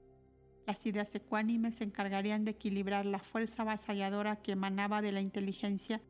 Las 0.65 0.85
ideas 0.85 1.13
ecuánimes 1.15 1.75
se 1.75 1.83
encargarían 1.83 2.45
de 2.45 2.51
equilibrar 2.51 3.05
la 3.05 3.19
fuerza 3.19 3.61
avasalladora 3.61 4.37
que 4.37 4.53
emanaba 4.53 5.01
de 5.01 5.11
la 5.11 5.21
inteligencia, 5.21 6.01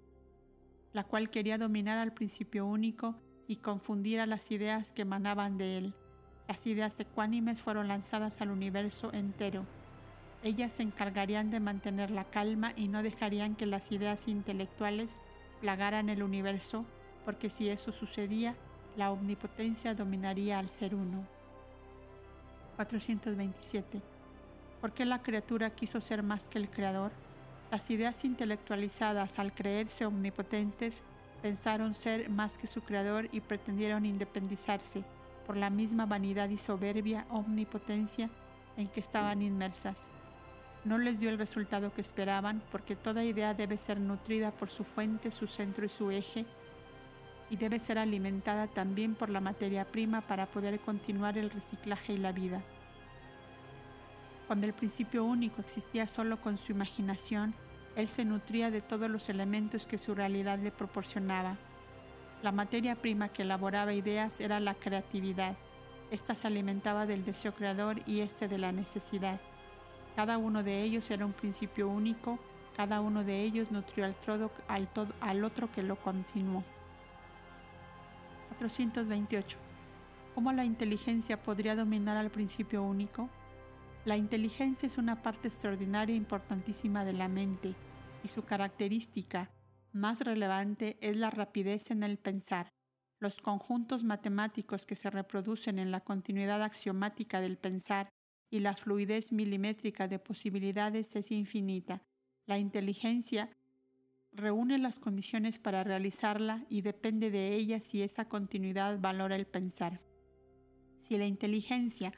la 0.93 1.03
cual 1.03 1.29
quería 1.29 1.57
dominar 1.57 1.97
al 1.97 2.13
principio 2.13 2.65
único 2.65 3.15
y 3.47 3.57
confundir 3.57 4.19
a 4.19 4.25
las 4.25 4.51
ideas 4.51 4.93
que 4.93 5.01
emanaban 5.01 5.57
de 5.57 5.77
él. 5.77 5.95
Las 6.48 6.68
ideas 6.68 6.99
ecuánimes 6.99 7.61
fueron 7.61 7.88
lanzadas 7.88 8.41
al 8.41 8.52
universo 8.52 9.14
entero. 9.14 9.65
Ellas 10.44 10.74
se 10.74 10.84
encargarían 10.84 11.49
de 11.49 11.61
mantener 11.61 12.11
la 12.11 12.26
calma 12.26 12.74
y 12.76 12.90
no 12.90 13.02
dejarían 13.02 13.56
que 13.56 13.65
las 13.65 13.91
ideas 13.94 14.28
intelectuales 14.28 15.15
plagaran 15.61 16.10
el 16.10 16.22
universo, 16.22 16.84
porque 17.24 17.49
si 17.49 17.70
eso 17.70 17.94
sucedía, 17.94 18.56
la 18.98 19.11
omnipotencia 19.11 19.95
dominaría 19.95 20.60
al 20.60 20.68
ser 20.68 20.95
uno. 20.95 21.26
427. 22.76 24.02
¿Por 24.82 24.91
qué 24.91 25.06
la 25.06 25.22
criatura 25.22 25.70
quiso 25.70 26.02
ser 26.02 26.24
más 26.24 26.49
que 26.49 26.57
el 26.57 26.70
creador? 26.70 27.14
Las 27.72 27.90
ideas 27.90 28.26
intelectualizadas, 28.26 29.40
al 29.40 29.53
creerse 29.53 30.06
omnipotentes, 30.06 31.03
pensaron 31.41 31.94
ser 31.94 32.30
más 32.30 32.57
que 32.57 32.68
su 32.68 32.82
creador 32.82 33.30
y 33.32 33.40
pretendieron 33.40 34.06
independizarse 34.06 35.06
por 35.45 35.57
la 35.57 35.70
misma 35.70 36.06
vanidad 36.06 36.49
y 36.49 36.57
soberbia, 36.57 37.26
omnipotencia 37.30 38.30
en 38.78 38.88
que 38.88 38.99
estaban 38.99 39.41
inmersas. 39.41 40.10
No 40.86 40.98
les 40.98 41.20
dio 41.20 41.30
el 41.30 41.38
resultado 41.38 41.94
que 41.94 42.02
esperaban 42.02 42.61
porque 42.72 42.95
toda 42.95 43.24
idea 43.24 43.53
debe 43.53 43.78
ser 43.78 43.99
nutrida 43.99 44.52
por 44.52 44.70
su 44.70 44.84
fuente, 44.84 45.32
su 45.32 45.48
centro 45.48 45.86
y 45.86 45.90
su 45.90 46.11
eje 46.11 46.45
y 47.49 47.56
debe 47.56 47.80
ser 47.80 47.99
alimentada 47.99 48.68
también 48.68 49.15
por 49.15 49.30
la 49.30 49.40
materia 49.40 49.86
prima 49.86 50.22
para 50.22 50.48
poder 50.48 50.80
continuar 50.80 51.38
el 51.38 51.49
reciclaje 51.49 52.14
y 52.14 52.18
la 52.18 52.32
vida. 52.32 52.61
Cuando 54.48 54.68
el 54.68 54.74
principio 54.74 55.24
único 55.24 55.61
existía 55.61 56.07
solo 56.07 56.41
con 56.41 56.57
su 56.57 56.72
imaginación, 56.72 57.53
él 57.95 58.07
se 58.07 58.26
nutría 58.26 58.72
de 58.72 58.82
todos 58.82 59.10
los 59.10 59.30
elementos 59.30 59.86
que 59.86 59.98
su 59.98 60.15
realidad 60.15 60.60
le 60.60 60.72
proporcionaba. 60.72 61.57
La 62.44 62.52
materia 62.52 62.95
prima 62.95 63.30
que 63.30 63.44
elaboraba 63.44 63.94
ideas 63.94 64.41
era 64.41 64.60
la 64.60 64.76
creatividad. 64.76 65.56
Esta 66.11 66.36
se 66.36 66.45
alimentaba 66.45 67.06
del 67.06 67.24
deseo 67.24 67.53
creador 67.53 68.02
y 68.06 68.20
este 68.20 68.49
de 68.49 68.57
la 68.57 68.74
necesidad. 68.74 69.40
Cada 70.18 70.38
uno 70.38 70.61
de 70.61 70.84
ellos 70.84 71.10
era 71.10 71.26
un 71.26 71.32
principio 71.32 71.88
único, 71.88 72.38
cada 72.76 72.99
uno 72.99 73.24
de 73.24 73.44
ellos 73.44 73.72
nutrió 73.72 74.03
al, 74.03 75.44
otro 75.45 75.72
que 75.72 75.84
lo 75.84 75.95
continuó. 75.95 76.65
428. 78.49 79.57
¿Cómo 80.36 80.52
la 80.52 80.65
inteligencia 80.65 81.41
podría 81.41 81.78
dominar 81.78 82.18
al 82.18 82.30
principio 82.30 82.84
único? 82.84 83.30
La 84.03 84.18
inteligencia 84.18 84.86
es 84.86 84.98
una 84.98 85.22
parte 85.22 85.48
extraordinaria 85.48 86.14
e 86.14 86.18
importantísima 86.18 87.06
de 87.06 87.14
la 87.14 87.30
mente, 87.30 87.74
y 88.22 88.28
su 88.28 88.44
característica 88.44 89.49
más 89.94 90.22
relevante 90.22 90.98
es 91.02 91.15
la 91.15 91.30
rapidez 91.30 91.91
en 91.91 92.03
el 92.03 92.18
pensar. 92.18 92.70
Los 93.20 93.40
conjuntos 93.40 94.03
matemáticos 94.03 94.86
que 94.86 94.95
se 94.95 95.10
reproducen 95.10 95.80
en 95.80 95.91
la 95.91 96.02
continuidad 96.02 96.61
axiomática 96.61 97.40
del 97.40 97.57
pensar 97.57 98.10
y 98.49 98.60
la 98.60 98.76
fluidez 98.76 99.32
milimétrica 99.32 100.07
de 100.07 100.20
posibilidades 100.20 101.15
es 101.15 101.32
infinita. 101.32 102.02
La 102.45 102.57
inteligencia 102.57 103.49
reúne 104.32 104.78
las 104.78 104.99
condiciones 104.99 105.60
para 105.60 105.84
realizarla 105.84 106.65
y 106.70 106.82
depende 106.82 107.30
de 107.30 107.56
ella 107.56 107.80
si 107.80 108.02
esa 108.02 108.26
continuidad 108.28 108.99
valora 108.99 109.36
el 109.36 109.45
pensar. 109.45 110.02
Si 110.99 111.18
la 111.18 111.26
inteligencia 111.26 112.14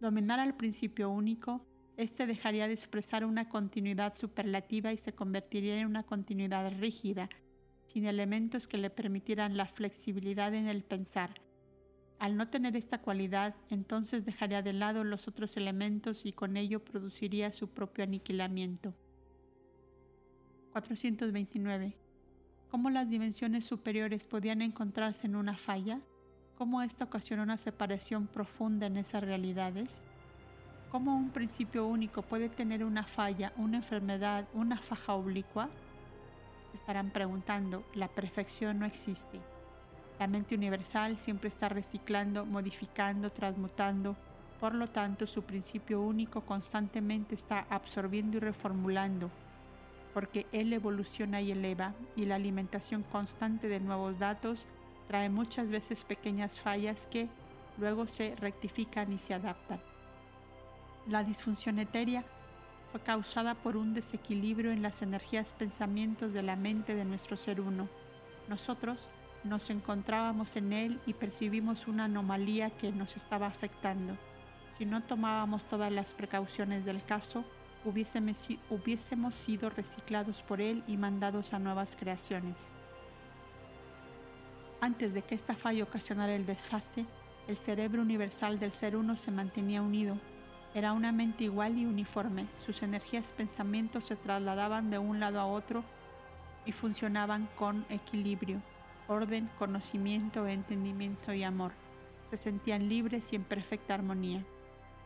dominara 0.00 0.44
el 0.44 0.54
principio 0.54 1.10
único, 1.10 1.66
este 2.00 2.26
dejaría 2.26 2.66
de 2.66 2.72
expresar 2.72 3.26
una 3.26 3.50
continuidad 3.50 4.14
superlativa 4.14 4.90
y 4.90 4.96
se 4.96 5.12
convertiría 5.12 5.78
en 5.78 5.86
una 5.86 6.02
continuidad 6.02 6.72
rígida. 6.78 7.28
sin 7.86 8.06
elementos 8.06 8.68
que 8.68 8.78
le 8.78 8.88
permitieran 8.88 9.56
la 9.56 9.66
flexibilidad 9.66 10.54
en 10.54 10.68
el 10.68 10.84
pensar. 10.84 11.40
Al 12.20 12.36
no 12.36 12.48
tener 12.48 12.76
esta 12.76 12.98
cualidad, 12.98 13.56
entonces 13.68 14.24
dejaría 14.24 14.62
de 14.62 14.72
lado 14.72 15.02
los 15.02 15.26
otros 15.26 15.56
elementos 15.56 16.24
y 16.24 16.32
con 16.32 16.56
ello 16.56 16.84
produciría 16.84 17.50
su 17.50 17.70
propio 17.70 18.04
aniquilamiento. 18.04 18.94
429. 20.70 21.96
¿Cómo 22.70 22.90
las 22.90 23.10
dimensiones 23.10 23.64
superiores 23.64 24.26
podían 24.26 24.62
encontrarse 24.62 25.26
en 25.26 25.34
una 25.34 25.56
falla? 25.56 26.00
¿Cómo 26.54 26.82
esta 26.82 27.06
ocasionó 27.06 27.42
una 27.42 27.58
separación 27.58 28.28
profunda 28.28 28.86
en 28.86 28.98
esas 28.98 29.24
realidades? 29.24 30.00
¿Cómo 30.90 31.16
un 31.16 31.30
principio 31.30 31.86
único 31.86 32.22
puede 32.22 32.48
tener 32.48 32.84
una 32.84 33.04
falla, 33.04 33.52
una 33.56 33.76
enfermedad, 33.76 34.48
una 34.52 34.78
faja 34.78 35.14
oblicua? 35.14 35.68
Se 36.68 36.78
estarán 36.78 37.10
preguntando, 37.10 37.84
la 37.94 38.08
perfección 38.08 38.80
no 38.80 38.86
existe. 38.86 39.38
La 40.18 40.26
mente 40.26 40.56
universal 40.56 41.16
siempre 41.16 41.48
está 41.48 41.68
reciclando, 41.68 42.44
modificando, 42.44 43.30
transmutando, 43.30 44.16
por 44.58 44.74
lo 44.74 44.88
tanto 44.88 45.28
su 45.28 45.42
principio 45.42 46.02
único 46.02 46.40
constantemente 46.40 47.36
está 47.36 47.66
absorbiendo 47.70 48.38
y 48.38 48.40
reformulando, 48.40 49.30
porque 50.12 50.48
Él 50.50 50.72
evoluciona 50.72 51.40
y 51.40 51.52
eleva, 51.52 51.94
y 52.16 52.24
la 52.24 52.34
alimentación 52.34 53.04
constante 53.04 53.68
de 53.68 53.78
nuevos 53.78 54.18
datos 54.18 54.66
trae 55.06 55.28
muchas 55.28 55.68
veces 55.68 56.02
pequeñas 56.02 56.58
fallas 56.58 57.06
que 57.06 57.28
luego 57.78 58.08
se 58.08 58.34
rectifican 58.34 59.12
y 59.12 59.18
se 59.18 59.34
adaptan. 59.34 59.80
La 61.10 61.24
disfunción 61.24 61.80
etérea 61.80 62.22
fue 62.92 63.00
causada 63.00 63.56
por 63.56 63.76
un 63.76 63.94
desequilibrio 63.94 64.70
en 64.70 64.80
las 64.80 65.02
energías 65.02 65.54
pensamientos 65.54 66.32
de 66.32 66.44
la 66.44 66.54
mente 66.54 66.94
de 66.94 67.04
nuestro 67.04 67.36
ser 67.36 67.60
uno. 67.60 67.88
Nosotros 68.48 69.10
nos 69.42 69.70
encontrábamos 69.70 70.54
en 70.54 70.72
él 70.72 71.00
y 71.06 71.14
percibimos 71.14 71.88
una 71.88 72.04
anomalía 72.04 72.70
que 72.70 72.92
nos 72.92 73.16
estaba 73.16 73.48
afectando. 73.48 74.16
Si 74.78 74.84
no 74.84 75.02
tomábamos 75.02 75.64
todas 75.64 75.90
las 75.90 76.12
precauciones 76.12 76.84
del 76.84 77.02
caso, 77.04 77.44
hubiésemos, 77.84 79.34
sido 79.34 79.68
reciclados 79.68 80.42
por 80.42 80.60
él 80.60 80.84
y 80.86 80.96
mandados 80.96 81.52
a 81.54 81.58
nuevas 81.58 81.96
creaciones. 81.98 82.68
Antes 84.80 85.12
de 85.12 85.22
que 85.22 85.34
esta 85.34 85.56
falla 85.56 85.82
ocasionara 85.82 86.36
el 86.36 86.46
desfase, 86.46 87.04
el 87.48 87.56
cerebro 87.56 88.00
universal 88.00 88.60
del 88.60 88.72
ser 88.72 88.94
uno 88.94 89.16
se 89.16 89.32
mantenía 89.32 89.82
unido. 89.82 90.16
Era 90.72 90.92
una 90.92 91.10
mente 91.10 91.44
igual 91.44 91.78
y 91.78 91.84
uniforme. 91.84 92.46
Sus 92.56 92.82
energías 92.82 93.32
pensamientos 93.32 94.04
se 94.04 94.16
trasladaban 94.16 94.90
de 94.90 94.98
un 94.98 95.18
lado 95.18 95.40
a 95.40 95.46
otro 95.46 95.82
y 96.64 96.72
funcionaban 96.72 97.48
con 97.56 97.84
equilibrio, 97.88 98.62
orden, 99.08 99.50
conocimiento, 99.58 100.46
entendimiento 100.46 101.32
y 101.32 101.42
amor. 101.42 101.72
Se 102.30 102.36
sentían 102.36 102.88
libres 102.88 103.32
y 103.32 103.36
en 103.36 103.42
perfecta 103.42 103.94
armonía. 103.94 104.44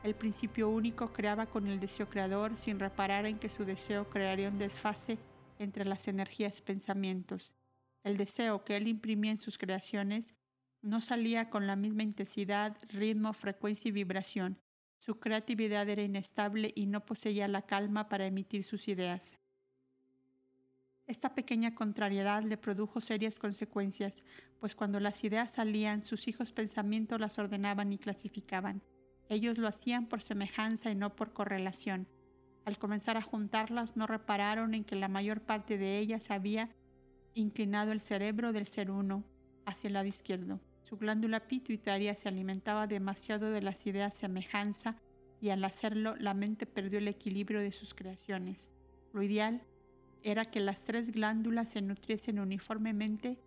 El 0.03 0.15
principio 0.15 0.69
único 0.69 1.15
creaba 1.15 1.47
con 1.47 1.67
el 1.67 1.81
deseo 1.81 2.11
creador 2.11 2.59
sin 2.59 2.79
reparar 2.79 3.25
en 3.25 3.39
que 3.39 3.49
su 3.49 3.65
deseo 3.65 4.11
crearía 4.11 4.51
un 4.51 4.59
desfase 4.59 5.17
entre 5.59 5.87
las 5.87 6.09
energías 6.09 6.61
pensamientos. 6.61 7.55
El 8.03 8.19
deseo 8.19 8.65
que 8.65 8.77
él 8.77 8.87
imprimía 8.87 9.31
en 9.31 9.39
sus 9.39 9.57
creaciones 9.57 10.35
no 10.83 11.01
salía 11.01 11.49
con 11.49 11.67
la 11.67 11.77
misma 11.77 12.03
intensidad, 12.03 12.77
ritmo, 12.91 13.33
frecuencia 13.33 13.89
y 13.89 13.93
vibración. 13.93 14.59
Su 15.05 15.19
creatividad 15.19 15.87
era 15.91 16.01
inestable 16.01 16.73
y 16.75 16.87
no 16.87 17.05
poseía 17.05 17.47
la 17.47 17.61
calma 17.61 18.09
para 18.09 18.25
emitir 18.25 18.65
sus 18.65 18.89
ideas. 18.89 19.37
Esta 21.07 21.35
pequeña 21.35 21.75
contrariedad 21.75 22.43
le 22.43 22.57
produjo 22.57 23.03
serias 23.03 23.39
consecuencias, 23.39 24.25
pues 24.61 24.75
cuando 24.75 25.01
las 25.01 25.23
ideas 25.23 25.51
salían, 25.51 26.03
sus 26.03 26.27
hijos 26.27 26.53
pensamientos 26.53 27.21
las 27.21 27.39
ordenaban 27.39 27.93
y 27.93 27.99
clasificaban. 27.99 28.81
Ellos 29.29 29.59
lo 29.59 29.69
hacían 29.69 30.07
por 30.07 30.23
semejanza 30.23 30.91
y 30.91 30.95
no 30.95 31.15
por 31.15 31.35
correlación. 31.35 32.09
Al 32.65 32.79
comenzar 32.79 33.19
a 33.19 33.23
juntarlas, 33.23 33.99
no 33.99 34.07
repararon 34.07 34.73
en 34.73 34.85
que 34.85 34.97
la 34.97 35.09
mayor 35.09 35.43
parte 35.43 35.77
de 35.77 35.99
ellas 35.99 36.31
había 36.31 36.71
inclinado 37.35 37.93
el 37.93 38.01
cerebro 38.01 38.55
del 38.55 38.67
ser 38.67 38.91
uno 38.91 39.23
hacia 39.67 39.89
el 39.89 39.93
lado 39.93 40.07
izquierdo. 40.07 40.61
Su 40.95 41.01
glándula 41.01 41.41
pituitaria 41.41 42.15
se 42.15 42.29
alimentaba 42.29 42.87
demasiado 42.87 43.51
de 43.51 43.61
las 43.61 43.85
ideas 43.85 44.15
semejanza 44.15 44.95
y 45.41 45.51
al 45.51 45.65
hacerlo 45.65 46.15
la 46.21 46.35
mente 46.35 46.67
perdió 46.67 47.01
el 47.01 47.09
equilibrio 47.09 47.59
de 47.59 47.73
sus 47.73 47.95
creaciones. 47.95 48.71
Lo 49.13 49.21
ideal 49.21 49.61
era 50.23 50.45
que 50.45 50.61
las 50.61 50.85
tres 50.85 51.11
glándulas 51.11 51.71
se 51.71 51.83
nutriesen 51.83 52.39
uniformemente, 52.39 53.41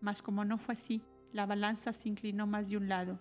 mas 0.00 0.22
como 0.22 0.44
no 0.44 0.56
fue 0.56 0.74
así, 0.74 1.02
la 1.32 1.46
balanza 1.46 1.92
se 1.92 2.08
inclinó 2.08 2.46
más 2.46 2.68
de 2.68 2.76
un 2.76 2.88
lado. 2.88 3.18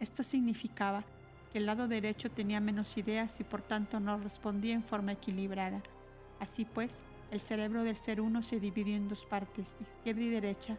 Esto 0.00 0.22
significaba 0.22 1.04
que 1.52 1.58
el 1.58 1.66
lado 1.66 1.86
derecho 1.86 2.30
tenía 2.30 2.60
menos 2.60 2.96
ideas 2.96 3.40
y 3.40 3.44
por 3.44 3.60
tanto 3.60 4.00
no 4.00 4.16
respondía 4.16 4.72
en 4.72 4.84
forma 4.84 5.12
equilibrada. 5.12 5.82
Así 6.40 6.64
pues, 6.64 7.02
el 7.30 7.40
cerebro 7.40 7.84
del 7.84 7.96
ser 7.96 8.22
uno 8.22 8.40
se 8.40 8.58
dividió 8.58 8.96
en 8.96 9.06
dos 9.06 9.26
partes, 9.26 9.76
izquierda 9.82 10.22
y 10.22 10.30
derecha, 10.30 10.78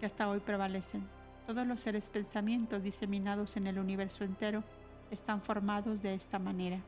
que 0.00 0.06
hasta 0.06 0.28
hoy 0.28 0.40
prevalecen. 0.40 1.06
Todos 1.46 1.66
los 1.66 1.82
seres 1.82 2.10
pensamientos 2.10 2.82
diseminados 2.82 3.56
en 3.56 3.66
el 3.66 3.78
universo 3.78 4.24
entero 4.24 4.64
están 5.10 5.42
formados 5.42 6.02
de 6.02 6.14
esta 6.14 6.38
manera. 6.38 6.80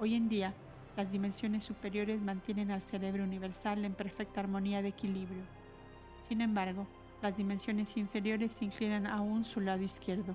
Hoy 0.00 0.14
en 0.16 0.28
día, 0.28 0.52
las 0.96 1.12
dimensiones 1.12 1.64
superiores 1.64 2.20
mantienen 2.20 2.72
al 2.72 2.82
cerebro 2.82 3.22
universal 3.22 3.84
en 3.84 3.94
perfecta 3.94 4.40
armonía 4.40 4.82
de 4.82 4.88
equilibrio. 4.88 5.44
Sin 6.28 6.40
embargo, 6.40 6.86
las 7.22 7.36
dimensiones 7.36 7.96
inferiores 7.96 8.52
se 8.52 8.64
inclinan 8.64 9.06
aún 9.06 9.44
su 9.44 9.60
lado 9.60 9.82
izquierdo. 9.82 10.34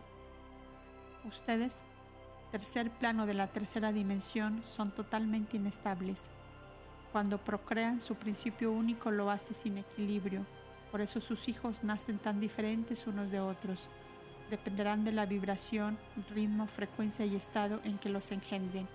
Ustedes, 1.25 1.83
tercer 2.51 2.89
plano 2.91 3.25
de 3.25 3.33
la 3.33 3.47
tercera 3.47 3.91
dimensión, 3.91 4.63
son 4.63 4.91
totalmente 4.91 5.57
inestables 5.57 6.31
cuando 7.15 7.37
procrean, 7.37 8.01
su 8.01 8.15
principio 8.15 8.73
único 8.73 9.09
lo 9.09 9.31
hace 9.31 9.53
sin 9.53 9.77
equilibrio. 9.77 10.45
Por 10.95 11.01
eso 11.01 11.19
sus 11.19 11.49
hijos 11.49 11.83
nacen 11.83 12.19
tan 12.19 12.39
diferentes 12.39 13.05
unos 13.05 13.29
de 13.29 13.41
otros. 13.41 13.89
Dependerán 14.49 15.03
de 15.03 15.11
la 15.11 15.25
vibración, 15.25 15.97
ritmo, 16.33 16.67
frecuencia 16.67 17.25
y 17.25 17.35
estado 17.35 17.81
en 17.83 17.97
que 17.97 18.07
los 18.07 18.31
engendren. 18.31 18.87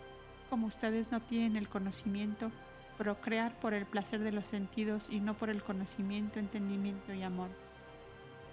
Como 0.49 0.67
ustedes 0.67 1.13
no 1.13 1.21
tienen 1.21 1.57
el 1.57 1.69
conocimiento, 1.69 2.51
procrear 2.97 3.53
por 3.61 3.75
el 3.75 3.85
placer 3.85 4.21
de 4.21 4.33
los 4.33 4.47
sentidos 4.47 5.11
y 5.11 5.21
no 5.21 5.35
por 5.35 5.51
el 5.51 5.63
conocimiento, 5.63 6.39
entendimiento 6.39 7.13
y 7.13 7.23
amor. 7.23 7.51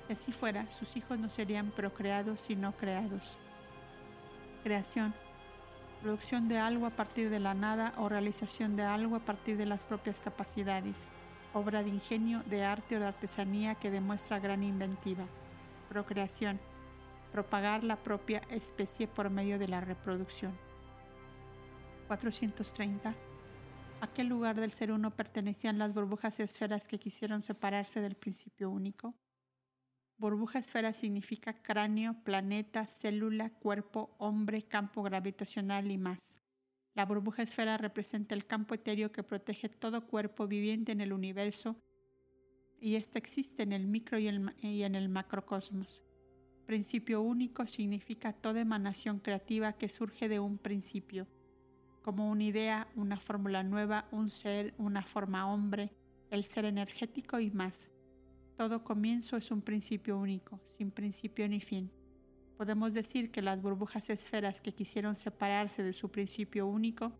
Si 0.07 0.13
así 0.13 0.31
fuera, 0.33 0.69
sus 0.69 0.97
hijos 0.97 1.17
no 1.17 1.29
serían 1.29 1.71
procreados 1.71 2.41
sino 2.41 2.73
creados. 2.73 3.37
Creación 4.61 5.13
producción 6.01 6.47
de 6.47 6.59
algo 6.59 6.85
a 6.85 6.91
partir 6.91 7.29
de 7.29 7.39
la 7.39 7.53
nada 7.53 7.93
o 7.97 8.09
realización 8.09 8.75
de 8.75 8.83
algo 8.83 9.15
a 9.15 9.19
partir 9.19 9.57
de 9.57 9.65
las 9.65 9.85
propias 9.85 10.19
capacidades, 10.19 11.07
obra 11.57 11.83
de 11.83 11.89
ingenio, 11.89 12.43
de 12.45 12.63
arte 12.63 12.95
o 12.95 12.99
de 12.99 13.07
artesanía 13.07 13.75
que 13.75 13.91
demuestra 13.91 14.39
gran 14.39 14.63
inventiva, 14.63 15.25
procreación, 15.89 16.59
propagar 17.31 17.83
la 17.83 17.97
propia 17.97 18.41
especie 18.49 19.07
por 19.07 19.29
medio 19.29 19.59
de 19.59 19.67
la 19.67 19.81
reproducción. 19.81 20.57
430. 22.07 23.13
¿A 23.99 24.07
qué 24.07 24.23
lugar 24.23 24.59
del 24.59 24.71
ser 24.71 24.91
uno 24.91 25.11
pertenecían 25.11 25.79
las 25.79 25.93
burbujas 25.93 26.39
y 26.39 26.43
esferas 26.43 26.87
que 26.87 26.99
quisieron 26.99 27.41
separarse 27.41 27.99
del 27.99 28.15
principio 28.15 28.69
único? 28.69 29.15
Burbuja 30.17 30.59
esfera 30.59 30.93
significa 30.93 31.61
cráneo, 31.61 32.15
planeta, 32.23 32.85
célula, 32.87 33.51
cuerpo, 33.51 34.15
hombre, 34.17 34.63
campo 34.63 35.03
gravitacional 35.03 35.91
y 35.91 35.97
más. 35.97 36.39
La 36.97 37.05
burbuja 37.05 37.43
esfera 37.43 37.77
representa 37.77 38.33
el 38.33 38.47
campo 38.47 38.73
etéreo 38.73 39.11
que 39.11 39.21
protege 39.21 39.69
todo 39.69 40.07
cuerpo 40.07 40.47
viviente 40.47 40.91
en 40.91 40.99
el 40.99 41.13
universo 41.13 41.75
y 42.79 42.95
éste 42.95 43.19
existe 43.19 43.61
en 43.61 43.71
el 43.71 43.85
micro 43.85 44.17
y 44.17 44.27
en 44.27 44.95
el 44.95 45.07
macrocosmos. 45.07 46.03
Principio 46.65 47.21
único 47.21 47.67
significa 47.67 48.33
toda 48.33 48.61
emanación 48.61 49.19
creativa 49.19 49.73
que 49.73 49.89
surge 49.89 50.27
de 50.27 50.39
un 50.39 50.57
principio, 50.57 51.27
como 52.01 52.31
una 52.31 52.45
idea, 52.45 52.87
una 52.95 53.19
fórmula 53.19 53.61
nueva, 53.61 54.07
un 54.11 54.31
ser, 54.31 54.73
una 54.79 55.03
forma 55.03 55.53
hombre, 55.53 55.91
el 56.31 56.43
ser 56.45 56.65
energético 56.65 57.39
y 57.39 57.51
más. 57.51 57.91
Todo 58.55 58.83
comienzo 58.83 59.37
es 59.37 59.51
un 59.51 59.61
principio 59.61 60.17
único, 60.17 60.59
sin 60.63 60.89
principio 60.89 61.47
ni 61.47 61.61
fin. 61.61 61.91
Podemos 62.57 62.93
decir 62.93 63.31
que 63.31 63.41
las 63.41 63.61
burbujas 63.61 64.09
esferas 64.09 64.61
que 64.61 64.73
quisieron 64.73 65.15
separarse 65.15 65.83
de 65.83 65.93
su 65.93 66.09
principio 66.09 66.67
único 66.67 67.11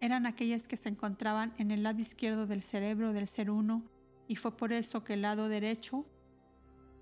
eran 0.00 0.26
aquellas 0.26 0.66
que 0.66 0.76
se 0.76 0.88
encontraban 0.88 1.54
en 1.58 1.70
el 1.70 1.82
lado 1.82 2.00
izquierdo 2.00 2.46
del 2.46 2.62
cerebro 2.62 3.12
del 3.12 3.28
ser 3.28 3.50
uno 3.50 3.82
y 4.28 4.36
fue 4.36 4.56
por 4.56 4.72
eso 4.72 5.04
que 5.04 5.14
el 5.14 5.22
lado 5.22 5.48
derecho, 5.48 6.06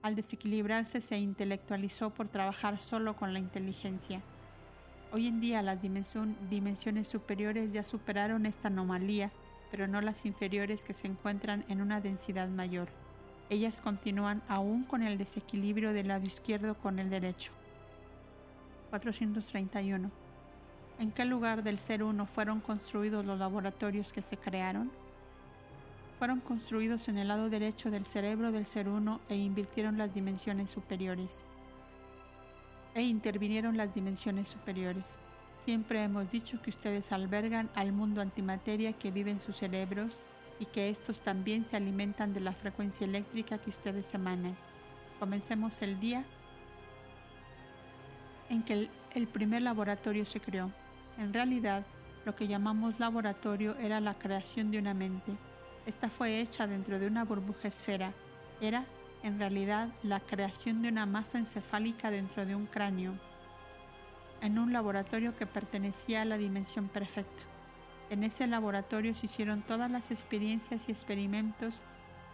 al 0.02 0.16
desequilibrarse, 0.16 1.01
se 1.01 1.19
intelectualizó 1.19 2.12
por 2.12 2.28
trabajar 2.28 2.78
solo 2.78 3.16
con 3.16 3.32
la 3.32 3.39
inteligencia. 3.39 4.20
Hoy 5.12 5.28
en 5.28 5.40
día 5.40 5.62
las 5.62 5.81
dimensiones 5.81 7.09
superiores 7.09 7.73
ya 7.73 7.85
superaron 7.85 8.47
esta 8.47 8.69
anomalía 8.69 9.31
pero 9.73 9.89
no 9.89 10.02
las 10.02 10.27
inferiores 10.27 10.85
que 10.85 10.93
se 10.93 11.06
encuentran 11.06 11.64
en 11.69 11.81
una 11.81 12.02
densidad 12.02 12.51
mayor. 12.51 12.89
Ellas 13.51 13.81
continúan 13.81 14.43
aún 14.48 14.85
con 14.85 15.02
el 15.02 15.19
desequilibrio 15.19 15.93
del 15.93 16.09
lado 16.09 16.24
izquierdo 16.24 16.74
con 16.74 16.98
el 16.98 17.10
derecho. 17.10 17.52
431. 18.90 20.10
¿En 20.98 21.10
qué 21.10 21.24
lugar 21.24 21.62
del 21.62 21.78
ser 21.78 22.02
uno 22.02 22.27
fueron 22.27 22.60
construidos 22.60 23.24
los 23.24 23.39
laboratorios 23.39 24.12
que 24.12 24.23
se 24.23 24.36
crearon? 24.36 24.90
Fueron 26.19 26.40
construidos 26.40 27.09
en 27.09 27.19
el 27.19 27.28
lado 27.28 27.51
derecho 27.51 27.90
del 27.90 28.06
cerebro 28.06 28.52
del 28.52 28.66
ser 28.66 28.89
uno 28.89 29.20
e 29.28 29.36
invirtieron 29.36 29.98
las 29.98 30.14
dimensiones 30.14 30.70
superiores. 30.70 31.44
E 32.94 33.02
intervinieron 33.02 33.77
las 33.77 33.94
dimensiones 33.94 34.48
superiores. 34.48 35.19
Siempre 35.59 36.02
hemos 36.05 36.31
dicho 36.31 36.60
que 36.60 36.70
ustedes 36.70 37.12
albergan 37.12 37.70
al 37.74 37.93
mundo 37.93 38.20
antimateria 38.20 38.93
que 38.93 39.10
vive 39.10 39.31
en 39.31 39.40
sus 39.40 39.56
cerebros 39.56 40.23
y 40.58 40.66
que 40.66 40.90
estos 40.90 41.20
también 41.20 41.64
se 41.64 41.76
alimentan 41.76 42.32
de 42.32 42.40
la 42.40 42.52
frecuencia 42.52 43.04
eléctrica 43.04 43.58
que 43.58 43.70
ustedes 43.70 44.12
emanan. 44.14 44.56
Comencemos 45.18 45.82
el 45.82 45.98
día 46.00 46.24
en 48.48 48.62
que 48.62 48.72
el, 48.74 48.90
el 49.14 49.26
primer 49.26 49.62
laboratorio 49.62 50.24
se 50.24 50.40
creó. 50.40 50.70
En 51.18 51.32
realidad, 51.32 51.84
lo 52.24 52.36
que 52.36 52.46
llamamos 52.46 53.00
laboratorio 53.00 53.76
era 53.76 54.00
la 54.00 54.14
creación 54.14 54.70
de 54.70 54.78
una 54.78 54.94
mente. 54.94 55.32
Esta 55.86 56.08
fue 56.08 56.40
hecha 56.40 56.66
dentro 56.66 56.98
de 56.98 57.06
una 57.06 57.24
burbuja 57.24 57.68
esfera. 57.68 58.12
Era, 58.60 58.84
en 59.22 59.38
realidad, 59.38 59.88
la 60.02 60.20
creación 60.20 60.82
de 60.82 60.88
una 60.88 61.06
masa 61.06 61.38
encefálica 61.38 62.10
dentro 62.10 62.46
de 62.46 62.54
un 62.54 62.66
cráneo, 62.66 63.14
en 64.40 64.58
un 64.58 64.72
laboratorio 64.72 65.36
que 65.36 65.46
pertenecía 65.46 66.22
a 66.22 66.24
la 66.24 66.38
dimensión 66.38 66.88
perfecta. 66.88 67.51
En 68.12 68.24
ese 68.24 68.47
laboratorio 68.47 69.14
se 69.14 69.24
hicieron 69.24 69.62
todas 69.62 69.90
las 69.90 70.10
experiencias 70.10 70.86
y 70.86 70.93
experimentos 70.93 71.80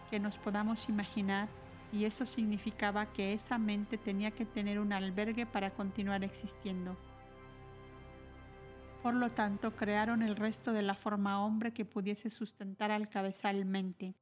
que 0.09 0.19
nos 0.19 0.37
podamos 0.37 0.89
imaginar 0.89 1.47
y 1.93 2.03
eso 2.03 2.25
significaba 2.25 3.05
que 3.13 3.31
esa 3.31 3.57
mente 3.57 3.97
tenía 3.97 4.31
que 4.31 4.43
tener 4.43 4.77
un 4.77 4.91
albergue 4.91 5.45
para 5.45 5.71
continuar 5.71 6.25
existiendo. 6.25 6.97
Por 9.01 9.13
lo 9.13 9.31
tanto, 9.31 9.73
crearon 9.73 10.21
el 10.21 10.35
resto 10.35 10.73
de 10.73 10.81
la 10.81 10.95
forma 10.95 11.45
hombre 11.45 11.71
que 11.71 11.85
pudiese 11.85 12.29
sustentar 12.29 12.91
al 12.91 13.07
cabezal 13.07 13.63
mente. 13.63 14.15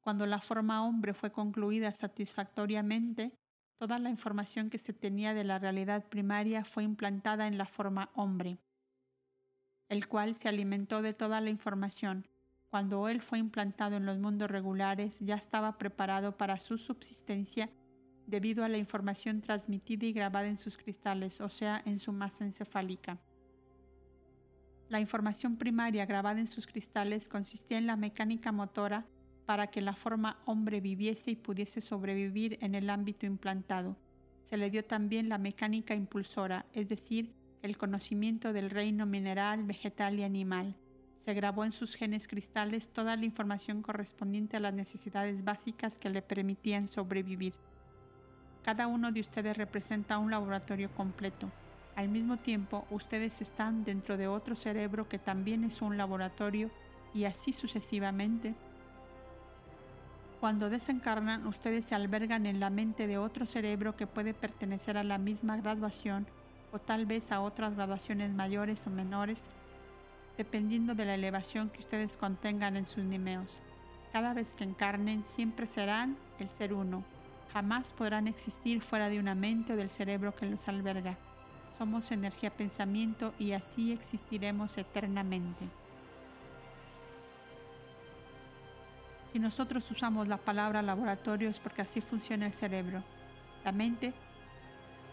Cuando 0.00 0.24
la 0.24 0.40
forma 0.40 0.82
hombre 0.82 1.12
fue 1.12 1.30
concluida 1.30 1.92
satisfactoriamente, 1.92 3.34
toda 3.76 3.98
la 3.98 4.08
información 4.08 4.70
que 4.70 4.78
se 4.78 4.94
tenía 4.94 5.34
de 5.34 5.44
la 5.44 5.58
realidad 5.58 6.08
primaria 6.08 6.64
fue 6.64 6.84
implantada 6.84 7.46
en 7.46 7.58
la 7.58 7.66
forma 7.66 8.08
hombre, 8.14 8.58
el 9.88 10.08
cual 10.08 10.34
se 10.34 10.48
alimentó 10.48 11.02
de 11.02 11.14
toda 11.14 11.40
la 11.40 11.50
información. 11.50 12.26
Cuando 12.70 13.08
él 13.08 13.22
fue 13.22 13.38
implantado 13.38 13.96
en 13.96 14.04
los 14.04 14.18
mundos 14.18 14.50
regulares, 14.50 15.18
ya 15.20 15.36
estaba 15.36 15.78
preparado 15.78 16.36
para 16.36 16.60
su 16.60 16.76
subsistencia 16.76 17.70
debido 18.26 18.62
a 18.62 18.68
la 18.68 18.76
información 18.76 19.40
transmitida 19.40 20.04
y 20.06 20.12
grabada 20.12 20.48
en 20.48 20.58
sus 20.58 20.76
cristales, 20.76 21.40
o 21.40 21.48
sea, 21.48 21.82
en 21.86 21.98
su 21.98 22.12
masa 22.12 22.44
encefálica. 22.44 23.18
La 24.90 25.00
información 25.00 25.56
primaria 25.56 26.04
grabada 26.04 26.40
en 26.40 26.46
sus 26.46 26.66
cristales 26.66 27.28
consistía 27.28 27.78
en 27.78 27.86
la 27.86 27.96
mecánica 27.96 28.52
motora 28.52 29.06
para 29.46 29.68
que 29.68 29.80
la 29.80 29.94
forma 29.94 30.42
hombre 30.44 30.82
viviese 30.82 31.30
y 31.30 31.36
pudiese 31.36 31.80
sobrevivir 31.80 32.58
en 32.60 32.74
el 32.74 32.90
ámbito 32.90 33.24
implantado. 33.24 33.96
Se 34.44 34.58
le 34.58 34.68
dio 34.68 34.84
también 34.84 35.30
la 35.30 35.38
mecánica 35.38 35.94
impulsora, 35.94 36.66
es 36.74 36.88
decir, 36.88 37.34
el 37.62 37.76
conocimiento 37.76 38.52
del 38.52 38.70
reino 38.70 39.06
mineral, 39.06 39.64
vegetal 39.64 40.18
y 40.18 40.24
animal. 40.24 40.76
Se 41.16 41.34
grabó 41.34 41.64
en 41.64 41.72
sus 41.72 41.94
genes 41.94 42.28
cristales 42.28 42.88
toda 42.88 43.16
la 43.16 43.24
información 43.24 43.82
correspondiente 43.82 44.56
a 44.56 44.60
las 44.60 44.74
necesidades 44.74 45.44
básicas 45.44 45.98
que 45.98 46.10
le 46.10 46.22
permitían 46.22 46.86
sobrevivir. 46.86 47.54
Cada 48.62 48.86
uno 48.86 49.10
de 49.10 49.20
ustedes 49.20 49.56
representa 49.56 50.18
un 50.18 50.30
laboratorio 50.30 50.90
completo. 50.94 51.50
Al 51.96 52.08
mismo 52.08 52.36
tiempo, 52.36 52.86
ustedes 52.90 53.40
están 53.40 53.82
dentro 53.82 54.16
de 54.16 54.28
otro 54.28 54.54
cerebro 54.54 55.08
que 55.08 55.18
también 55.18 55.64
es 55.64 55.82
un 55.82 55.96
laboratorio 55.96 56.70
y 57.12 57.24
así 57.24 57.52
sucesivamente. 57.52 58.54
Cuando 60.38 60.70
desencarnan, 60.70 61.48
ustedes 61.48 61.86
se 61.86 61.96
albergan 61.96 62.46
en 62.46 62.60
la 62.60 62.70
mente 62.70 63.08
de 63.08 63.18
otro 63.18 63.44
cerebro 63.44 63.96
que 63.96 64.06
puede 64.06 64.34
pertenecer 64.34 64.96
a 64.96 65.02
la 65.02 65.18
misma 65.18 65.56
graduación 65.56 66.28
o 66.72 66.78
tal 66.78 67.06
vez 67.06 67.32
a 67.32 67.40
otras 67.40 67.74
graduaciones 67.74 68.32
mayores 68.32 68.86
o 68.86 68.90
menores, 68.90 69.48
dependiendo 70.36 70.94
de 70.94 71.04
la 71.04 71.14
elevación 71.14 71.70
que 71.70 71.80
ustedes 71.80 72.16
contengan 72.16 72.76
en 72.76 72.86
sus 72.86 73.04
nimeos. 73.04 73.62
Cada 74.12 74.34
vez 74.34 74.54
que 74.54 74.64
encarnen, 74.64 75.24
siempre 75.24 75.66
serán 75.66 76.16
el 76.38 76.48
ser 76.48 76.72
uno. 76.72 77.04
Jamás 77.52 77.92
podrán 77.92 78.28
existir 78.28 78.82
fuera 78.82 79.08
de 79.08 79.18
una 79.18 79.34
mente 79.34 79.72
o 79.72 79.76
del 79.76 79.90
cerebro 79.90 80.34
que 80.34 80.46
los 80.46 80.68
alberga 80.68 81.16
somos 81.78 82.10
energía 82.10 82.50
pensamiento 82.50 83.32
y 83.38 83.52
así 83.52 83.92
existiremos 83.92 84.76
eternamente. 84.78 85.64
Si 89.32 89.38
nosotros 89.38 89.88
usamos 89.90 90.26
la 90.26 90.38
palabra 90.38 90.82
laboratorio 90.82 91.48
es 91.48 91.60
porque 91.60 91.82
así 91.82 92.00
funciona 92.00 92.46
el 92.46 92.52
cerebro. 92.52 93.04
La 93.64 93.70
mente 93.70 94.12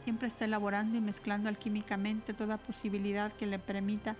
siempre 0.05 0.27
está 0.27 0.45
elaborando 0.45 0.95
y 0.97 1.01
mezclando 1.01 1.49
alquímicamente 1.49 2.35
toda 2.35 2.59
posibilidad 2.59 3.33
que 3.33 3.47
le 3.47 3.57
permita 3.57 4.15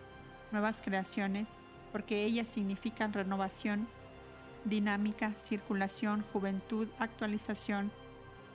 nuevas 0.52 0.82
creaciones, 0.82 1.58
porque 1.92 2.24
ellas 2.24 2.50
significan 2.50 3.14
renovación, 3.14 3.88
dinámica, 4.64 5.34
circulación, 5.38 6.26
juventud, 6.34 6.88
actualización, 6.98 7.92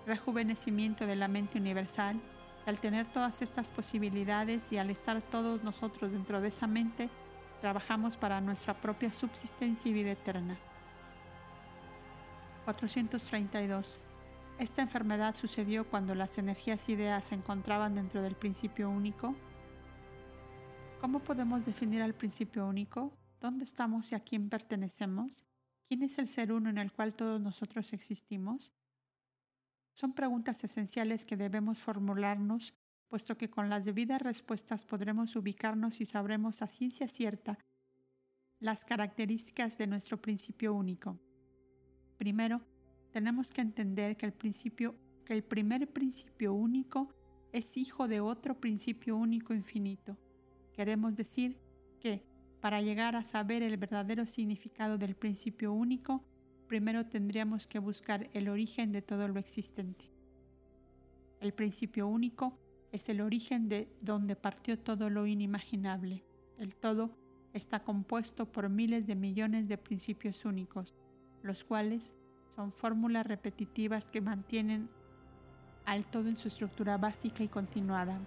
rejuvenecimiento 0.09 1.07
de 1.07 1.15
la 1.15 1.29
mente 1.29 1.59
universal 1.59 2.21
al 2.67 2.81
tener 2.81 3.07
todas 3.07 3.43
estas 3.43 3.71
posibilidades 3.71 4.73
y 4.73 4.79
al 4.79 4.91
estar 4.91 5.23
todos 5.23 5.63
nosotros 5.63 6.11
dentro 6.11 6.41
de 6.41 6.49
esa 6.49 6.67
mente, 6.67 7.09
trabajamos 7.61 8.17
para 8.17 8.41
nuestra 8.41 8.75
propia 8.75 9.13
subsistencia 9.13 9.89
y 9.89 9.95
vida 9.95 10.11
eterna. 10.11 10.57
432. 12.65 14.01
Esta 14.61 14.83
enfermedad 14.83 15.35
sucedió 15.37 15.89
cuando 15.89 16.15
las 16.15 16.37
energías 16.37 16.91
ideas 16.91 17.25
se 17.25 17.35
encontraban 17.35 17.95
dentro 17.95 18.21
del 18.21 18.37
principio 18.37 18.91
único. 18.91 19.35
¿Cómo 21.01 21.21
podemos 21.21 21.65
definir 21.65 22.03
al 22.03 22.13
principio 22.13 22.67
único? 22.67 23.11
¿Dónde 23.41 23.65
estamos 23.65 24.13
y 24.13 24.17
a 24.17 24.21
quién 24.21 24.51
pertenecemos? 24.51 25.47
¿Quién 25.89 26.03
es 26.03 26.19
el 26.19 26.29
ser 26.29 26.53
uno 26.53 26.69
en 26.69 26.77
el 26.77 26.93
cual 26.93 27.15
todos 27.15 27.41
nosotros 27.41 27.95
existimos? 27.95 28.75
Son 29.95 30.13
preguntas 30.13 30.63
esenciales 30.63 31.25
que 31.25 31.39
debemos 31.39 31.79
formularnos, 31.79 32.75
puesto 33.09 33.39
que 33.39 33.49
con 33.49 33.71
las 33.71 33.87
debidas 33.87 34.21
respuestas 34.21 34.85
podremos 34.85 35.37
ubicarnos 35.37 36.03
y 36.03 36.05
sabremos 36.05 36.61
a 36.61 36.69
ciencia 36.69 37.09
cierta 37.09 37.57
las 38.59 38.85
características 38.85 39.79
de 39.79 39.87
nuestro 39.87 40.21
principio 40.21 40.75
único. 40.75 41.19
Primero, 42.19 42.61
tenemos 43.13 43.53
que 43.53 43.61
entender 43.61 44.17
que 44.17 44.27
el 44.27 44.33
principio 44.33 44.95
que 45.25 45.35
el 45.35 45.45
primer 45.45 45.87
principio 45.93 46.53
único 46.53 47.15
es 47.53 47.77
hijo 47.77 48.09
de 48.09 48.21
otro 48.21 48.59
principio 48.59 49.17
único 49.17 49.55
infinito. 49.55 50.17
Queremos 50.73 51.15
decir 51.15 51.57
que 52.01 52.25
para 52.61 52.83
llegar 52.83 53.17
a 53.17 53.25
saber 53.25 53.63
el 53.63 53.77
verdadero 53.77 54.27
significado 54.27 54.99
del 54.99 55.15
principio 55.15 55.73
único, 55.73 56.25
primero 56.67 57.07
tendríamos 57.07 57.67
que 57.67 57.79
buscar 57.79 58.29
el 58.33 58.49
origen 58.49 58.93
de 58.93 59.03
todo 59.03 59.29
lo 59.29 59.39
existente. 59.39 60.11
El 61.41 61.53
principio 61.53 62.07
único 62.07 62.59
es 62.93 63.09
el 63.09 63.21
origen 63.21 63.69
de 63.69 63.89
donde 64.03 64.37
partió 64.37 64.79
todo 64.79 65.11
lo 65.11 65.27
inimaginable. 65.27 66.25
El 66.59 66.75
todo 66.75 67.17
está 67.53 67.85
compuesto 67.85 68.51
por 68.51 68.69
miles 68.69 69.07
de 69.07 69.15
millones 69.15 69.69
de 69.69 69.79
principios 69.79 70.45
únicos, 70.45 70.95
los 71.43 71.65
cuales 71.65 72.15
son 72.55 72.73
fórmulas 72.73 73.27
repetitivas 73.27 74.09
que 74.09 74.21
mantienen 74.21 74.89
al 75.87 76.05
todo 76.05 76.29
en 76.29 76.37
su 76.37 76.49
estructura 76.49 76.99
básica 76.99 77.43
y 77.43 77.49
continuada. 77.49 78.19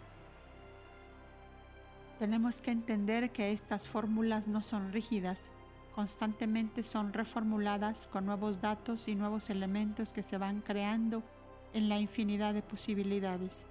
Tenemos 2.20 2.62
que 2.62 2.72
entender 2.72 3.32
que 3.32 3.52
estas 3.52 3.88
fórmulas 3.88 4.48
no 4.48 4.62
son 4.62 4.92
rígidas, 4.92 5.50
constantemente 5.94 6.84
son 6.84 7.14
reformuladas 7.14 8.08
con 8.08 8.26
nuevos 8.26 8.62
datos 8.62 9.08
y 9.08 9.16
nuevos 9.16 9.50
elementos 9.50 10.14
que 10.14 10.24
se 10.24 10.38
van 10.38 10.62
creando 10.62 11.24
en 11.74 11.90
la 11.90 12.00
infinidad 12.00 12.54
de 12.54 12.62
posibilidades. 12.62 13.66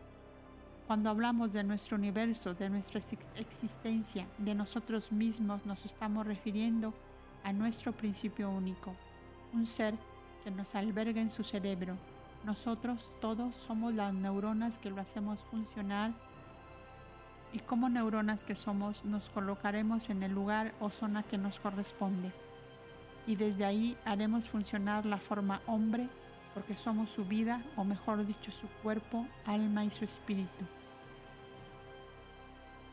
Cuando 0.87 1.11
hablamos 1.11 1.53
de 1.53 1.65
nuestro 1.65 1.97
universo, 1.97 2.55
de 2.55 2.69
nuestra 2.69 3.01
existencia, 3.37 4.27
de 4.39 4.55
nosotros 4.55 5.13
mismos, 5.13 5.65
nos 5.65 5.87
estamos 5.87 6.27
refiriendo 6.27 6.93
a 7.45 7.53
nuestro 7.53 7.93
principio 7.93 8.51
único, 8.51 8.95
un 9.53 9.65
ser 9.65 9.95
que 10.43 10.51
nos 10.51 10.75
alberga 10.75 11.21
en 11.21 11.31
su 11.31 11.45
cerebro. 11.45 11.97
Nosotros 12.45 13.13
todos 13.21 13.57
somos 13.57 13.95
las 13.95 14.13
neuronas 14.13 14.79
que 14.79 14.91
lo 14.91 15.01
hacemos 15.01 15.41
funcionar 15.45 16.13
y 17.53 17.59
como 17.61 17.89
neuronas 17.89 18.45
que 18.45 18.57
somos 18.57 19.05
nos 19.05 19.29
colocaremos 19.29 20.11
en 20.11 20.23
el 20.23 20.33
lugar 20.33 20.73
o 20.81 20.91
zona 20.91 21.23
que 21.23 21.39
nos 21.39 21.59
corresponde. 21.59 22.33
Y 23.27 23.37
desde 23.37 23.65
ahí 23.65 23.97
haremos 24.05 24.49
funcionar 24.49 25.07
la 25.07 25.19
forma 25.19 25.61
hombre 25.67 26.09
porque 26.55 26.77
somos 26.77 27.11
su 27.11 27.25
vida, 27.25 27.63
o 27.77 27.85
mejor 27.85 28.27
dicho, 28.27 28.51
su 28.51 28.67
cuerpo, 28.83 29.27
alma 29.47 29.85
y 29.85 29.91
su 29.91 30.05
espíritu. 30.05 30.67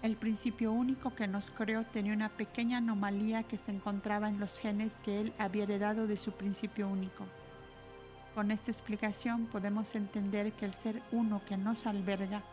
El 0.02 0.16
principio 0.16 0.72
único 0.72 1.14
que 1.14 1.28
nos 1.28 1.52
creó 1.52 1.84
tenía 1.84 2.14
una 2.14 2.30
pequeña 2.30 2.78
anomalía 2.78 3.44
que 3.44 3.58
se 3.58 3.72
encontraba 3.72 4.30
en 4.30 4.40
los 4.40 4.58
genes 4.58 4.98
que 5.04 5.20
él 5.20 5.34
había 5.38 5.64
heredado 5.64 6.08
de 6.08 6.16
su 6.16 6.32
principio 6.32 6.88
único. 6.88 7.26
Con 8.36 8.52
esta 8.52 8.72
explicación 8.72 9.46
podemos 9.46 9.96
entender 9.96 10.52
que 10.54 10.66
el 10.66 10.74
ser 10.74 11.02
uno 11.12 11.42
que 11.46 11.58
nos 11.58 11.86
alberga 11.86 12.44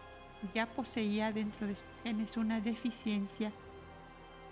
ya 0.54 0.66
poseía 0.66 1.32
dentro 1.32 1.66
de 1.66 1.76
sus 1.76 1.84
genes 2.02 2.36
una 2.36 2.60
deficiencia 2.60 3.52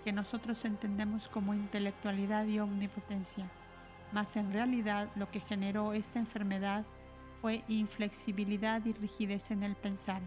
que 0.03 0.11
nosotros 0.11 0.65
entendemos 0.65 1.27
como 1.27 1.53
intelectualidad 1.53 2.45
y 2.45 2.59
omnipotencia. 2.59 3.45
Mas 4.11 4.35
en 4.35 4.53
realidad 4.53 5.09
lo 5.15 5.29
que 5.31 5.39
generó 5.39 5.93
esta 5.93 6.19
enfermedad 6.19 6.85
fue 7.41 7.63
inflexibilidad 7.67 8.85
y 8.85 8.93
rigidez 8.93 9.51
en 9.51 9.63
el 9.63 9.75
pensar 9.75 10.21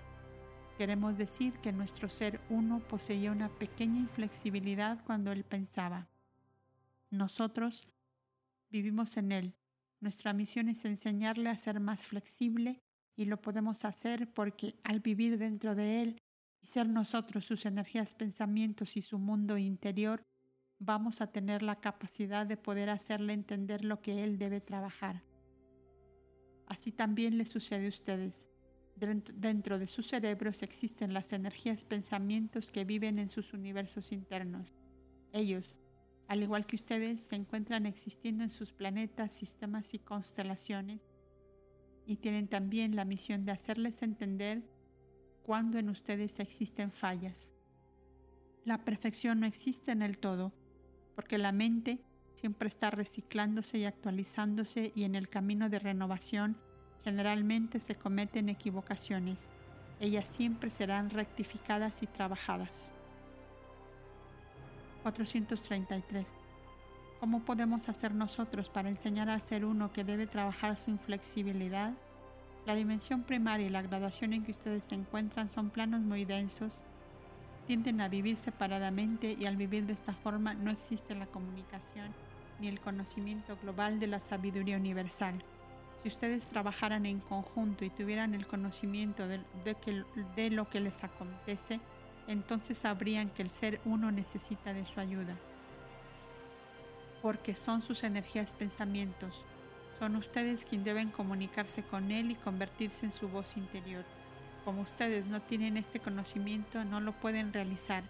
Queremos 0.79 1.19
decir 1.19 1.55
que 1.55 1.73
nuestro 1.73 2.09
ser 2.09 2.41
uno 2.49 2.79
poseía 2.79 3.33
una 3.33 3.49
pequeña 3.49 3.99
inflexibilidad 3.99 5.05
cuando 5.05 5.33
él 5.33 5.43
pensaba. 5.43 6.07
Nosotros 7.11 7.89
vivimos 8.71 9.17
en 9.17 9.33
él. 9.33 9.58
Nuestra 10.01 10.33
misión 10.33 10.69
es 10.69 10.85
enseñarle 10.85 11.51
a 11.51 11.57
ser 11.57 11.81
más 11.81 12.07
flexible 12.07 12.81
y 13.17 13.25
lo 13.25 13.41
podemos 13.41 13.85
hacer 13.85 14.33
porque 14.33 14.77
al 14.85 15.01
vivir 15.01 15.39
dentro 15.39 15.75
de 15.75 16.03
él 16.03 16.19
y 16.63 16.67
ser 16.67 16.89
nosotros 16.89 17.45
sus 17.45 17.67
energías, 17.67 18.15
pensamientos 18.15 18.97
y 18.97 19.03
su 19.03 19.19
mundo 19.19 19.59
interior, 19.59 20.23
vamos 20.79 21.21
a 21.21 21.33
tener 21.33 21.63
la 21.63 21.81
capacidad 21.81 22.47
de 22.47 22.57
poder 22.57 22.91
hacerle 22.91 23.33
entender 23.33 23.85
lo 23.85 24.01
que 24.01 24.23
él 24.23 24.39
debe 24.39 24.61
trabajar. 24.61 25.25
Así 26.67 26.93
también 26.93 27.37
le 27.39 27.47
sucede 27.47 27.87
a 27.87 27.89
ustedes. 27.89 28.47
Dentro 28.95 29.79
de 29.79 29.87
sus 29.87 30.09
cerebros 30.09 30.63
existen 30.63 31.13
las 31.13 31.33
energías 31.33 31.85
pensamientos 31.85 32.71
que 32.71 32.85
viven 32.85 33.19
en 33.19 33.31
sus 33.31 33.53
universos 33.53 34.13
internos. 34.13 34.75
Ellos, 35.33 35.77
al 36.29 36.43
igual 36.43 36.67
que 36.67 36.77
ustedes, 36.77 37.23
se 37.23 37.37
encuentran 37.37 37.87
existiendo 37.87 38.45
en 38.45 38.51
sus 38.51 38.73
planetas, 38.73 39.33
sistemas 39.33 39.95
y 39.95 39.99
constelaciones 39.99 41.07
y 42.07 42.17
tienen 42.17 42.49
también 42.49 42.95
la 42.95 43.05
misión 43.05 43.45
de 43.45 43.53
hacerles 43.53 44.03
entender 44.03 44.63
cuando 45.43 45.79
en 45.79 45.89
ustedes 45.89 46.39
existen 46.39 46.93
fallas. 46.93 47.51
La 48.65 48.85
perfección 48.85 49.41
no 49.41 49.47
existe 49.47 49.91
en 49.91 50.03
el 50.03 50.19
todo, 50.19 50.53
porque 51.17 51.39
la 51.39 51.53
mente 51.53 51.99
siempre 52.35 52.69
está 52.69 52.91
reciclándose 52.91 53.79
y 53.79 53.85
actualizándose 53.85 54.93
y 54.95 55.05
en 55.05 55.15
el 55.15 55.29
camino 55.29 55.69
de 55.69 55.79
renovación 55.79 56.57
Generalmente 57.05 57.79
se 57.79 57.95
cometen 57.95 58.49
equivocaciones. 58.49 59.49
Ellas 60.01 60.29
siempre 60.29 60.71
serán 60.71 61.11
rectificadas 61.11 62.03
y 62.03 62.07
trabajadas. 62.07 62.93
433. 65.03 66.35
¿Cómo 67.21 67.41
podemos 67.41 67.89
hacer 67.89 68.15
nosotros 68.15 68.69
para 68.69 68.89
enseñar 68.89 69.29
al 69.29 69.43
ser 69.43 69.65
uno 69.65 69.93
que 69.93 70.05
debe 70.05 70.27
trabajar 70.27 70.77
su 70.77 70.91
inflexibilidad? 70.91 71.93
La 72.67 72.75
dimensión 72.75 73.23
primaria 73.23 73.67
y 73.67 73.71
la 73.71 73.83
graduación 73.83 74.33
en 74.33 74.45
que 74.45 74.53
ustedes 74.53 74.85
se 74.85 74.95
encuentran 74.95 75.51
son 75.51 75.71
planos 75.71 76.01
muy 76.03 76.25
densos, 76.25 76.85
tienden 77.67 78.01
a 78.01 78.09
vivir 78.09 78.37
separadamente 78.37 79.37
y 79.39 79.45
al 79.47 79.57
vivir 79.57 79.85
de 79.87 79.93
esta 79.93 80.15
forma 80.15 80.55
no 80.55 80.71
existe 80.71 81.15
la 81.15 81.27
comunicación 81.27 82.15
ni 82.61 82.69
el 82.69 82.81
conocimiento 82.81 83.59
global 83.63 84.01
de 84.01 84.07
la 84.07 84.21
sabiduría 84.21 84.77
universal. 84.77 85.43
Si 86.03 86.09
ustedes 86.09 86.47
trabajaran 86.47 87.05
en 87.07 87.21
conjunto 87.21 87.85
y 87.85 87.91
tuvieran 87.91 88.35
el 88.35 88.47
conocimiento 88.47 89.29
de, 89.29 89.41
de, 90.35 90.51
lo 90.51 90.69
que 90.71 90.81
les 90.81 91.05
acontece, 91.05 91.81
entonces 92.29 92.79
sabrían 92.79 93.31
que 93.31 93.43
el 93.43 93.51
ser 93.51 93.81
uno 93.85 94.13
necesita 94.13 94.73
de 94.73 94.87
su 94.87 95.01
ayuda. 95.01 95.35
Porque 97.21 97.57
son 97.57 97.83
sus 97.83 98.05
energías 98.05 98.55
pensamientos. 98.55 99.45
Son 99.99 100.15
ustedes 100.15 100.65
quienes 100.65 100.85
deben 100.85 101.11
comunicarse 101.11 101.83
con 101.83 102.13
él 102.13 102.31
y 102.31 102.37
convertirse 102.37 103.07
en 103.07 103.13
su 103.13 103.29
voz 103.29 103.57
interior. 103.57 104.05
Como 104.65 104.83
ustedes 104.83 105.27
no 105.27 105.43
tienen 105.43 105.77
este 105.77 105.99
conocimiento, 105.99 106.85
no 106.85 107.01
lo 107.01 107.13
pueden 107.13 107.53
realizar. 107.53 108.05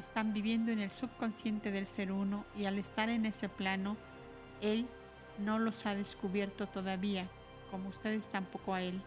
Están 0.00 0.32
viviendo 0.32 0.72
en 0.72 0.80
el 0.80 0.90
subconsciente 0.90 1.70
del 1.70 1.86
ser 1.86 2.10
uno 2.10 2.44
y 2.56 2.64
al 2.64 2.78
estar 2.78 3.08
en 3.08 3.26
ese 3.26 3.48
plano, 3.48 3.96
él 4.60 4.88
no 5.38 5.58
los 5.58 5.84
ha 5.86 5.94
descubierto 5.94 6.66
todavía, 6.66 7.28
como 7.70 7.88
ustedes 7.90 8.28
tampoco 8.28 8.74
a 8.74 8.82
Él. 8.82 9.02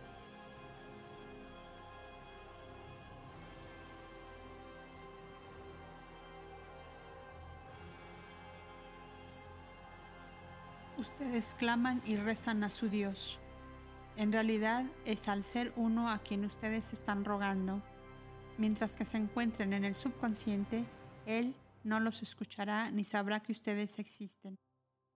Ustedes 11.00 11.56
claman 11.58 12.04
y 12.06 12.18
rezan 12.18 12.64
a 12.64 12.70
su 12.70 12.90
Dios. 12.90 13.40
En 14.18 14.32
realidad 14.32 14.86
es 15.06 15.28
al 15.28 15.44
ser 15.44 15.74
uno 15.76 16.12
a 16.12 16.20
quien 16.20 16.46
ustedes 16.46 16.94
están 16.94 17.26
rogando. 17.26 17.82
Mientras 18.60 18.96
que 18.96 19.06
se 19.06 19.18
encuentren 19.18 19.74
en 19.74 19.86
el 19.86 19.96
subconsciente, 19.96 20.86
Él 21.26 21.56
no 21.84 22.00
los 22.00 22.22
escuchará 22.22 22.92
ni 22.92 23.04
sabrá 23.04 23.40
que 23.40 23.54
ustedes 23.54 23.98
existen 23.98 24.58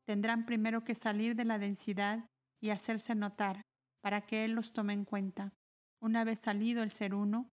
tendrán 0.06 0.46
primero 0.46 0.84
que 0.84 0.96
salir 0.96 1.36
de 1.36 1.46
la 1.46 1.60
densidad 1.60 2.30
y 2.62 2.70
hacerse 2.70 3.16
notar 3.16 3.62
para 4.02 4.22
que 4.22 4.46
Él 4.46 4.52
los 4.52 4.74
tome 4.74 4.94
en 4.94 5.06
cuenta. 5.06 5.54
Una 6.02 6.24
vez 6.24 6.40
salido 6.40 6.84
el 6.84 6.92
ser 6.92 7.14
uno, 7.14 7.50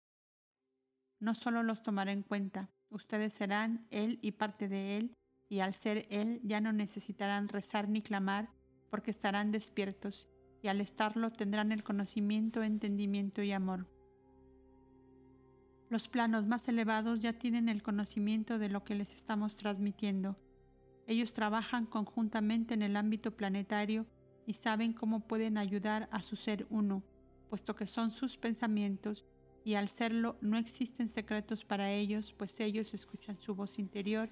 no 1.20 1.34
solo 1.34 1.64
los 1.64 1.82
tomará 1.82 2.12
en 2.12 2.22
cuenta, 2.22 2.70
ustedes 2.92 3.34
serán 3.34 3.88
Él 3.90 4.20
y 4.22 4.34
parte 4.34 4.68
de 4.68 4.98
Él, 4.98 5.16
y 5.50 5.60
al 5.60 5.74
ser 5.74 6.08
Él 6.10 6.40
ya 6.44 6.62
no 6.62 6.74
necesitarán 6.74 7.48
rezar 7.48 7.90
ni 7.90 8.02
clamar, 8.02 8.50
porque 8.90 9.12
estarán 9.12 9.52
despiertos, 9.52 10.28
y 10.62 10.68
al 10.68 10.82
estarlo 10.82 11.30
tendrán 11.30 11.72
el 11.72 11.84
conocimiento, 11.84 12.64
entendimiento 12.64 13.44
y 13.44 13.52
amor. 13.52 13.88
Los 15.90 16.08
planos 16.08 16.48
más 16.48 16.68
elevados 16.68 17.20
ya 17.20 17.34
tienen 17.34 17.70
el 17.70 17.84
conocimiento 17.84 18.58
de 18.58 18.70
lo 18.70 18.84
que 18.84 18.96
les 18.96 19.14
estamos 19.14 19.56
transmitiendo, 19.56 20.38
ellos 21.08 21.34
trabajan 21.34 21.86
conjuntamente 21.86 22.74
en 22.74 22.82
el 22.82 22.96
ámbito 22.96 23.36
planetario 23.36 24.08
y 24.48 24.54
saben 24.54 24.94
cómo 24.94 25.28
pueden 25.28 25.58
ayudar 25.58 26.10
a 26.12 26.22
su 26.22 26.36
ser 26.36 26.66
uno, 26.70 27.04
puesto 27.50 27.76
que 27.76 27.86
son 27.86 28.12
sus 28.12 28.38
pensamientos 28.38 29.26
y 29.64 29.76
al 29.76 29.90
serlo 29.90 30.38
no 30.42 30.58
existen 30.58 31.10
secretos 31.10 31.64
para 31.64 31.92
ellos, 31.92 32.34
pues 32.34 32.60
ellos 32.60 32.94
escuchan 32.94 33.38
su 33.38 33.56
voz 33.56 33.78
interior 33.78 34.30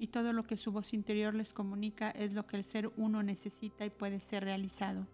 y 0.00 0.06
todo 0.06 0.32
lo 0.32 0.44
que 0.44 0.56
su 0.56 0.72
voz 0.72 0.94
interior 0.94 1.34
les 1.34 1.52
comunica 1.52 2.10
es 2.10 2.32
lo 2.32 2.46
que 2.46 2.56
el 2.56 2.64
ser 2.64 2.90
uno 2.96 3.22
necesita 3.22 3.84
y 3.84 3.90
puede 3.90 4.22
ser 4.22 4.44
realizado. 4.44 5.06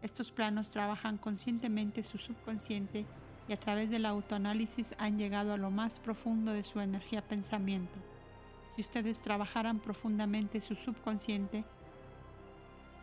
Estos 0.00 0.32
planos 0.32 0.70
trabajan 0.70 1.18
conscientemente 1.18 2.02
su 2.02 2.16
subconsciente 2.16 3.04
y 3.46 3.52
a 3.52 3.60
través 3.60 3.90
del 3.90 4.06
autoanálisis 4.06 4.94
han 4.98 5.18
llegado 5.18 5.52
a 5.52 5.58
lo 5.58 5.70
más 5.70 5.98
profundo 5.98 6.52
de 6.52 6.64
su 6.64 6.80
energía 6.80 7.28
pensamiento. 7.28 7.98
Si 8.74 8.80
ustedes 8.80 9.20
trabajaran 9.20 9.80
profundamente 9.80 10.62
su 10.62 10.76
subconsciente, 10.76 11.66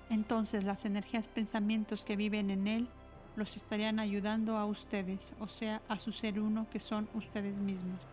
entonces 0.09 0.63
las 0.63 0.83
energías 0.83 1.29
pensamientos 1.29 2.05
que 2.05 2.15
viven 2.15 2.49
en 2.49 2.67
él 2.67 2.89
los 3.35 3.55
estarían 3.55 3.99
ayudando 3.99 4.57
a 4.57 4.65
ustedes, 4.65 5.33
o 5.39 5.47
sea, 5.47 5.83
a 5.87 5.99
su 5.99 6.11
ser 6.11 6.39
uno 6.39 6.67
que 6.71 6.79
son 6.79 7.07
ustedes 7.13 7.57
mismos. 7.57 8.07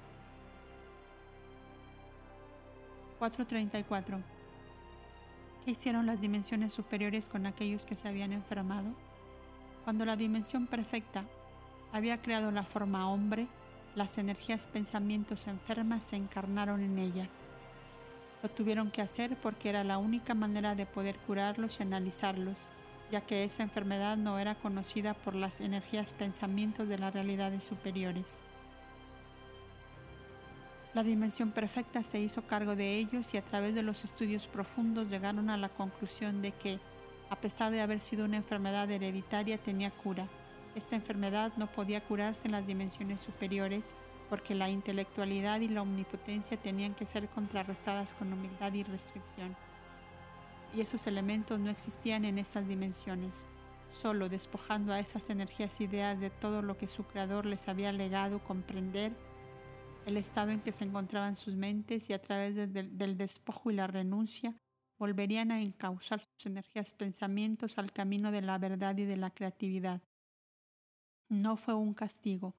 434. 3.21 4.19
¿Qué 5.65 5.71
hicieron 5.71 6.07
las 6.07 6.21
dimensiones 6.21 6.73
superiores 6.73 7.29
con 7.29 7.47
aquellos 7.47 7.87
que 7.87 7.95
se 7.95 8.09
habían 8.09 8.33
enfermado? 8.33 8.89
Cuando 9.85 10.05
la 10.05 10.17
dimensión 10.17 10.67
perfecta 10.67 11.25
había 11.93 12.21
creado 12.21 12.51
la 12.51 12.65
forma 12.65 13.09
hombre, 13.09 13.47
las 13.95 14.19
energías 14.19 14.67
pensamientos 14.67 15.47
enfermas 15.47 16.03
se 16.03 16.17
encarnaron 16.17 16.81
en 16.83 16.99
ella 16.99 17.31
lo 18.43 18.49
tuvieron 18.49 18.91
que 18.91 19.03
hacer 19.03 19.37
porque 19.37 19.69
era 19.69 19.85
la 19.85 19.99
única 19.99 20.35
manera 20.35 20.75
de 20.75 20.87
poder 20.87 21.17
curarlos 21.19 21.79
y 21.79 21.83
analizarlos, 21.83 22.69
ya 23.11 23.21
que 23.21 23.45
esa 23.45 23.63
enfermedad 23.63 24.17
no 24.17 24.39
era 24.39 24.55
conocida 24.55 25.15
por 25.15 25.35
las 25.35 25.61
energías 25.61 26.15
pensamientos 26.15 26.89
de 26.89 26.99
las 26.99 27.13
realidades 27.13 27.65
superiores. 27.65 28.41
La 30.93 31.05
dimensión 31.05 31.53
perfecta 31.53 32.03
se 32.03 32.19
hizo 32.19 32.43
cargo 32.43 32.75
de 32.75 32.99
ellos 32.99 33.33
y 33.33 33.37
a 33.37 33.45
través 33.45 33.77
de 33.77 33.85
los 33.85 34.03
estudios 34.03 34.49
profundos 34.49 35.09
llegaron 35.09 35.49
a 35.49 35.57
la 35.57 35.69
conclusión 35.69 36.43
de 36.43 36.51
que, 36.51 36.81
a 37.29 37.37
pesar 37.37 37.71
de 37.71 37.81
haber 37.81 38.01
sido 38.01 38.25
una 38.25 38.39
enfermedad 38.39 38.91
hereditaria, 38.91 39.57
tenía 39.57 39.93
cura. 39.93 40.27
Esta 40.75 40.97
enfermedad 40.97 41.53
no 41.57 41.69
podía 41.69 42.01
curarse 42.01 42.49
en 42.49 42.53
las 42.53 42.67
dimensiones 42.67 43.21
superiores 43.21 43.95
porque 44.29 44.57
la 44.57 44.69
intelectualidad 44.69 45.61
y 45.61 45.69
la 45.69 45.83
omnipotencia 45.83 46.57
tenían 46.57 46.95
que 46.95 47.07
ser 47.07 47.29
contrarrestadas 47.29 48.13
con 48.15 48.33
humildad 48.33 48.73
y 48.73 48.83
restricción. 48.83 49.55
Y 50.75 50.81
esos 50.81 51.07
elementos 51.07 51.61
no 51.61 51.71
existían 51.71 52.25
en 52.25 52.39
esas 52.39 52.67
dimensiones, 52.67 53.47
solo 53.93 54.29
despojando 54.29 54.93
a 54.93 54.99
esas 54.99 55.31
energías 55.31 55.81
ideas 55.81 56.19
de 56.19 56.31
todo 56.31 56.63
lo 56.63 56.77
que 56.77 56.89
su 56.89 57.05
creador 57.05 57.47
les 57.47 57.69
había 57.69 57.93
legado 57.93 58.41
comprender, 58.41 59.13
el 60.07 60.17
estado 60.17 60.51
en 60.51 60.61
que 60.61 60.73
se 60.73 60.85
encontraban 60.85 61.37
sus 61.37 61.55
mentes 61.55 62.11
y 62.11 62.13
a 62.13 62.21
través 62.21 62.55
del 62.73 63.17
despojo 63.17 63.71
y 63.71 63.75
la 63.75 63.87
renuncia 63.87 64.57
volverían 64.99 65.51
a 65.51 65.63
encauzar 65.63 66.21
sus 66.21 66.47
energías 66.47 66.93
pensamientos 66.93 67.79
al 67.79 67.93
camino 67.93 68.31
de 68.33 68.43
la 68.43 68.59
verdad 68.59 68.97
y 68.99 69.05
de 69.05 69.17
la 69.17 69.31
creatividad. 69.31 70.03
No 71.29 71.57
fue 71.57 71.75
un 71.75 71.95
castigo, 71.95 72.57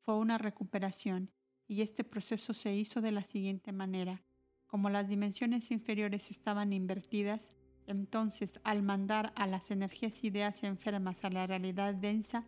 fue 0.00 0.16
una 0.16 0.38
recuperación, 0.38 1.30
y 1.66 1.82
este 1.82 2.04
proceso 2.04 2.52
se 2.52 2.74
hizo 2.74 3.00
de 3.00 3.12
la 3.12 3.24
siguiente 3.24 3.72
manera. 3.72 4.22
Como 4.66 4.90
las 4.90 5.08
dimensiones 5.08 5.70
inferiores 5.70 6.30
estaban 6.30 6.72
invertidas, 6.72 7.56
entonces 7.86 8.60
al 8.64 8.82
mandar 8.82 9.32
a 9.34 9.46
las 9.46 9.70
energías 9.70 10.24
ideas 10.24 10.62
enfermas 10.64 11.24
a 11.24 11.30
la 11.30 11.46
realidad 11.46 11.94
densa, 11.94 12.46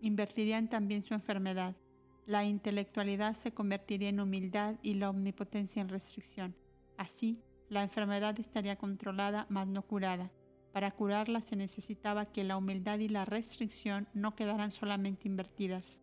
invertirían 0.00 0.68
también 0.68 1.02
su 1.04 1.12
enfermedad. 1.14 1.76
La 2.26 2.44
intelectualidad 2.44 3.36
se 3.36 3.52
convertiría 3.52 4.08
en 4.08 4.20
humildad 4.20 4.76
y 4.82 4.94
la 4.94 5.10
omnipotencia 5.10 5.82
en 5.82 5.90
restricción. 5.90 6.56
Así, 6.96 7.38
la 7.68 7.82
enfermedad 7.82 8.38
estaría 8.40 8.76
controlada, 8.76 9.46
mas 9.50 9.66
no 9.66 9.82
curada. 9.82 10.30
Para 10.72 10.90
curarla 10.90 11.42
se 11.42 11.54
necesitaba 11.54 12.26
que 12.26 12.42
la 12.42 12.56
humildad 12.56 12.98
y 12.98 13.08
la 13.08 13.24
restricción 13.26 14.08
no 14.14 14.34
quedaran 14.34 14.72
solamente 14.72 15.28
invertidas. 15.28 16.00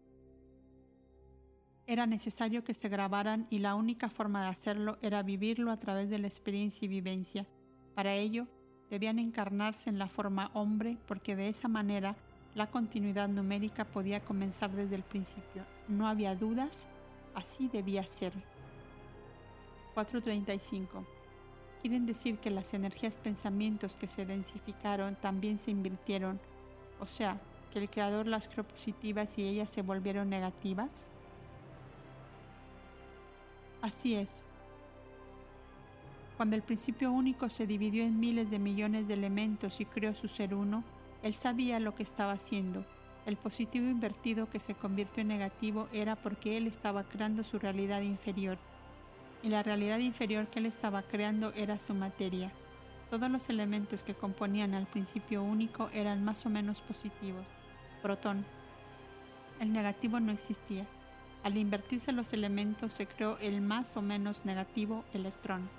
Era 1.88 2.06
necesario 2.06 2.64
que 2.64 2.74
se 2.76 2.88
grabaran 2.88 3.48
y 3.50 3.60
la 3.60 3.74
única 3.74 4.10
forma 4.10 4.44
de 4.44 4.50
hacerlo 4.50 5.00
era 5.02 5.24
vivirlo 5.24 5.72
a 5.72 5.80
través 5.80 6.10
de 6.10 6.20
la 6.20 6.28
experiencia 6.28 6.86
y 6.86 6.88
vivencia. 6.88 7.48
Para 7.96 8.14
ello, 8.14 8.48
debían 8.90 9.18
encarnarse 9.18 9.90
en 9.90 9.98
la 9.98 10.08
forma 10.08 10.52
hombre 10.54 10.98
porque 11.08 11.36
de 11.36 11.50
esa 11.50 11.68
manera 11.68 12.16
la 12.54 12.68
continuidad 12.68 13.28
numérica 13.28 13.86
podía 13.86 14.20
comenzar 14.20 14.72
desde 14.72 14.96
el 14.96 15.04
principio. 15.04 15.66
No 15.92 16.08
había 16.08 16.36
dudas, 16.36 16.88
así 17.36 17.68
debía 17.68 18.06
ser. 18.06 18.34
435 19.94 21.06
quieren 21.82 22.06
decir 22.06 22.38
que 22.38 22.52
las 22.52 22.74
energías 22.74 23.18
pensamientos 23.18 23.96
que 23.96 24.08
se 24.08 24.26
densificaron 24.26 25.16
también 25.16 25.60
se 25.60 25.72
invirtieron, 25.72 26.40
o 27.00 27.08
sea, 27.08 27.42
que 27.74 27.80
el 27.80 27.90
creador 27.90 28.28
las 28.28 28.48
creó 28.48 28.64
positivas 28.64 29.38
y 29.38 29.48
ellas 29.48 29.72
se 29.72 29.82
volvieron 29.82 30.30
negativas? 30.30 31.08
Así 33.82 34.16
es. 34.16 34.44
Cuando 36.38 36.56
el 36.56 36.62
principio 36.62 37.12
único 37.12 37.50
se 37.50 37.66
dividió 37.66 38.04
en 38.04 38.20
miles 38.20 38.50
de 38.50 38.60
millones 38.60 39.08
de 39.08 39.16
elementos 39.16 39.82
y 39.82 39.86
creó 39.86 40.14
su 40.14 40.28
ser 40.28 40.54
uno, 40.54 40.84
él 41.24 41.34
sabía 41.34 41.80
lo 41.80 41.96
que 41.96 42.04
estaba 42.04 42.34
haciendo. 42.34 42.86
El 43.26 43.38
positivo 43.38 43.86
invertido 43.86 44.50
que 44.50 44.60
se 44.60 44.74
convirtió 44.74 45.22
en 45.22 45.28
negativo 45.28 45.88
era 45.94 46.16
porque 46.16 46.58
él 46.58 46.68
estaba 46.68 47.04
creando 47.04 47.44
su 47.44 47.60
realidad 47.60 48.02
inferior 48.02 48.58
y 49.44 49.50
la 49.50 49.64
realidad 49.64 50.00
inferior 50.00 50.48
que 50.48 50.60
él 50.60 50.66
estaba 50.66 51.02
creando 51.04 51.52
era 51.54 51.80
su 51.80 51.94
materia. 51.94 52.52
Todos 53.10 53.30
los 53.30 53.50
elementos 53.50 54.04
que 54.04 54.14
componían 54.14 54.74
al 54.74 54.86
principio 54.86 55.44
único 55.44 55.90
eran 55.94 56.24
más 56.24 56.46
o 56.46 56.50
menos 56.50 56.82
positivos. 56.82 57.44
Protón. 58.02 58.46
El 59.60 59.74
negativo 59.74 60.20
no 60.20 60.32
existía. 60.32 60.86
Al 61.44 61.58
invertirse 61.58 62.12
los 62.12 62.34
elementos 62.34 62.94
se 62.94 63.08
creó 63.08 63.38
el 63.40 63.62
más 63.62 63.98
o 63.98 64.02
menos 64.02 64.46
negativo 64.46 65.04
electrón. 65.14 65.70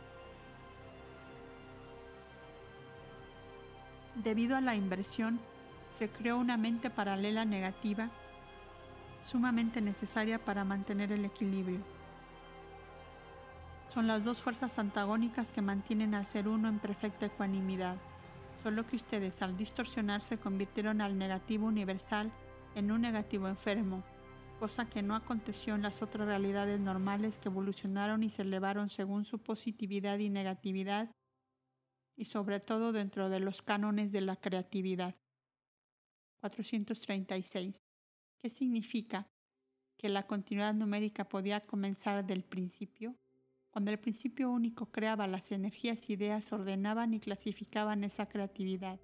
Debido 4.16 4.56
a 4.56 4.60
la 4.60 4.74
inversión, 4.74 5.40
se 5.92 6.08
creó 6.08 6.38
una 6.38 6.56
mente 6.56 6.88
paralela 6.88 7.44
negativa 7.44 8.08
sumamente 9.24 9.80
necesaria 9.80 10.38
para 10.38 10.64
mantener 10.64 11.12
el 11.12 11.24
equilibrio. 11.24 11.80
Son 13.92 14.06
las 14.06 14.24
dos 14.24 14.40
fuerzas 14.40 14.78
antagónicas 14.78 15.52
que 15.52 15.60
mantienen 15.60 16.14
al 16.14 16.26
ser 16.26 16.48
uno 16.48 16.68
en 16.68 16.78
perfecta 16.78 17.26
ecuanimidad, 17.26 17.96
solo 18.62 18.86
que 18.86 18.96
ustedes 18.96 19.42
al 19.42 19.56
distorsionar 19.56 20.22
se 20.22 20.38
convirtieron 20.38 21.02
al 21.02 21.18
negativo 21.18 21.66
universal 21.66 22.32
en 22.74 22.90
un 22.90 23.02
negativo 23.02 23.46
enfermo, 23.48 24.02
cosa 24.58 24.86
que 24.86 25.02
no 25.02 25.14
aconteció 25.14 25.74
en 25.74 25.82
las 25.82 26.00
otras 26.00 26.26
realidades 26.26 26.80
normales 26.80 27.38
que 27.38 27.50
evolucionaron 27.50 28.22
y 28.22 28.30
se 28.30 28.42
elevaron 28.42 28.88
según 28.88 29.26
su 29.26 29.40
positividad 29.40 30.18
y 30.20 30.30
negatividad, 30.30 31.10
y 32.16 32.24
sobre 32.24 32.60
todo 32.60 32.92
dentro 32.92 33.28
de 33.28 33.40
los 33.40 33.60
cánones 33.60 34.10
de 34.10 34.22
la 34.22 34.36
creatividad. 34.36 35.16
436. 36.42 37.84
¿Qué 38.40 38.50
significa? 38.50 39.28
¿Que 39.96 40.08
la 40.08 40.26
continuidad 40.26 40.74
numérica 40.74 41.28
podía 41.28 41.60
comenzar 41.60 42.26
del 42.26 42.42
principio? 42.42 43.14
Cuando 43.70 43.92
el 43.92 44.00
principio 44.00 44.50
único 44.50 44.90
creaba 44.90 45.28
las 45.28 45.52
energías 45.52 46.10
ideas, 46.10 46.52
ordenaban 46.52 47.14
y 47.14 47.20
clasificaban 47.20 48.02
esa 48.02 48.28
creatividad, 48.28 48.98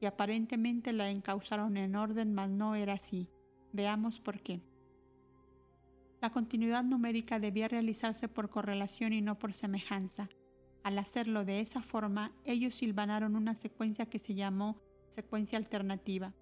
y 0.00 0.06
aparentemente 0.06 0.94
la 0.94 1.10
encausaron 1.10 1.76
en 1.76 1.96
orden, 1.96 2.32
mas 2.32 2.48
no 2.48 2.74
era 2.74 2.94
así. 2.94 3.28
Veamos 3.74 4.18
por 4.18 4.40
qué. 4.40 4.62
La 6.22 6.30
continuidad 6.30 6.82
numérica 6.82 7.38
debía 7.38 7.68
realizarse 7.68 8.26
por 8.26 8.48
correlación 8.48 9.12
y 9.12 9.20
no 9.20 9.38
por 9.38 9.52
semejanza. 9.52 10.30
Al 10.82 10.98
hacerlo 10.98 11.44
de 11.44 11.60
esa 11.60 11.82
forma, 11.82 12.32
ellos 12.46 12.74
silvanaron 12.74 13.36
una 13.36 13.54
secuencia 13.54 14.06
que 14.06 14.18
se 14.18 14.34
llamó 14.34 14.80
secuencia 15.10 15.58
alternativa. 15.58 16.34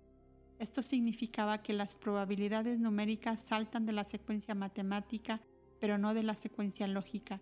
Esto 0.58 0.82
significaba 0.82 1.62
que 1.62 1.72
las 1.72 1.94
probabilidades 1.94 2.80
numéricas 2.80 3.40
saltan 3.40 3.86
de 3.86 3.92
la 3.92 4.04
secuencia 4.04 4.56
matemática, 4.56 5.40
pero 5.78 5.98
no 5.98 6.14
de 6.14 6.24
la 6.24 6.34
secuencia 6.34 6.88
lógica. 6.88 7.40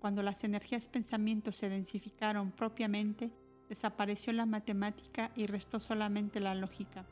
Cuando 0.00 0.22
las 0.22 0.44
energías 0.44 0.88
pensamientos 0.88 1.56
se 1.56 1.70
densificaron 1.70 2.50
propiamente, 2.50 3.30
desapareció 3.70 4.34
la 4.34 4.44
matemática 4.44 5.30
y 5.34 5.46
restó 5.46 5.80
solamente 5.80 6.40
la 6.40 6.54
lógica. 6.54 7.06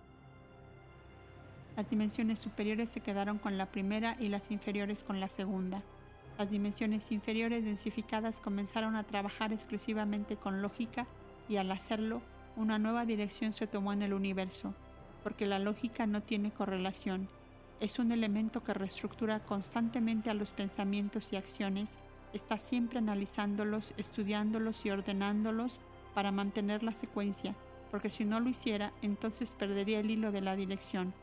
Las 1.74 1.88
dimensiones 1.88 2.38
superiores 2.38 2.90
se 2.90 3.00
quedaron 3.00 3.38
con 3.38 3.56
la 3.56 3.70
primera 3.70 4.16
y 4.20 4.28
las 4.28 4.50
inferiores 4.50 5.02
con 5.02 5.20
la 5.20 5.28
segunda. 5.28 5.82
Las 6.36 6.50
dimensiones 6.50 7.10
inferiores 7.12 7.64
densificadas 7.64 8.40
comenzaron 8.40 8.94
a 8.94 9.04
trabajar 9.04 9.54
exclusivamente 9.54 10.36
con 10.36 10.60
lógica 10.60 11.06
y 11.48 11.56
al 11.56 11.70
hacerlo, 11.70 12.20
una 12.56 12.78
nueva 12.78 13.06
dirección 13.06 13.54
se 13.54 13.66
tomó 13.66 13.94
en 13.94 14.02
el 14.02 14.12
universo, 14.12 14.74
porque 15.22 15.46
la 15.46 15.58
lógica 15.58 16.06
no 16.06 16.22
tiene 16.22 16.50
correlación. 16.50 17.28
Es 17.80 17.98
un 17.98 18.12
elemento 18.12 18.62
que 18.62 18.74
reestructura 18.74 19.40
constantemente 19.40 20.30
a 20.30 20.34
los 20.34 20.52
pensamientos 20.52 21.32
y 21.32 21.36
acciones 21.36 21.98
está 22.32 22.58
siempre 22.58 22.98
analizándolos, 22.98 23.94
estudiándolos 23.96 24.84
y 24.84 24.90
ordenándolos 24.90 25.80
para 26.14 26.32
mantener 26.32 26.82
la 26.82 26.94
secuencia, 26.94 27.54
porque 27.90 28.10
si 28.10 28.24
no 28.24 28.40
lo 28.40 28.48
hiciera, 28.48 28.92
entonces 29.02 29.54
perdería 29.54 30.00
el 30.00 30.10
hilo 30.10 30.32
de 30.32 30.40
la 30.40 30.56
dirección. 30.56 31.14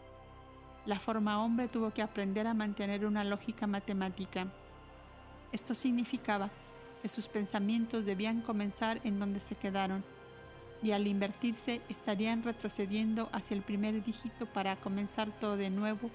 La 0.86 1.00
forma 1.00 1.44
hombre 1.44 1.68
tuvo 1.68 1.92
que 1.92 2.02
aprender 2.02 2.48
a 2.48 2.54
mantener 2.54 3.06
una 3.06 3.24
lógica 3.24 3.68
matemática. 3.68 4.48
Esto 5.52 5.76
significaba 5.76 6.50
que 7.02 7.10
sus 7.10 7.28
pensamientos 7.28 8.06
debían 8.06 8.42
comenzar 8.42 9.00
en 9.04 9.20
donde 9.20 9.40
se 9.40 9.56
quedaron, 9.56 10.04
y 10.84 10.92
al 10.92 11.08
invertirse 11.08 11.82
estarían 11.90 12.44
retrocediendo 12.44 13.30
hacia 13.32 13.56
el 13.56 13.64
primer 13.64 14.04
dígito 14.04 14.46
para 14.46 14.76
comenzar 14.76 15.32
todo 15.40 15.58
de 15.58 15.70
nuevo 15.70 16.12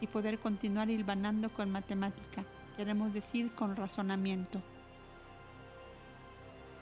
y 0.00 0.06
poder 0.06 0.38
continuar 0.38 0.90
hilvanando 0.90 1.50
con 1.50 1.70
matemática 1.70 2.44
queremos 2.76 3.12
decir 3.12 3.52
con 3.52 3.76
razonamiento. 3.76 4.60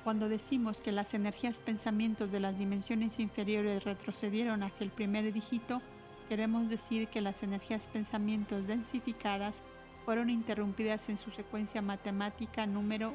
Cuando 0.05 0.29
decimos 0.29 0.81
que 0.81 0.91
las 0.91 1.15
energías 1.15 1.61
pensamientos 1.61 2.33
de 2.33 2.41
las 2.41 2.59
dimensiones 2.59 3.21
inferiores 3.21 3.85
retrocedieron 3.85 4.63
hacia 4.63 4.85
el 4.85 4.91
primer 4.91 5.33
dígito, 5.33 5.81
queremos 6.29 6.69
decir 6.69 7.07
que 7.09 7.21
las 7.21 7.43
energías 7.43 7.89
pensamientos 7.89 8.67
densificadas 8.67 9.63
fueron 10.05 10.29
interrumpidas 10.29 11.09
en 11.09 11.19
su 11.19 11.31
secuencia 11.31 11.83
matemática 11.83 12.67
número 12.67 13.15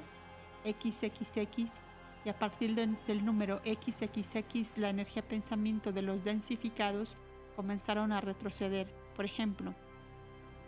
XXX 0.63 1.81
y 2.27 2.29
a 2.29 2.37
partir 2.37 2.75
del 2.75 3.23
número 3.23 3.61
XXX 3.63 4.77
la 4.77 4.89
energía 4.89 5.25
pensamiento 5.25 5.93
de 5.93 6.01
los 6.01 6.25
densificados 6.25 7.15
comenzaron 7.55 8.11
a 8.11 8.19
retroceder. 8.19 8.93
Por 9.15 9.23
ejemplo, 9.23 9.73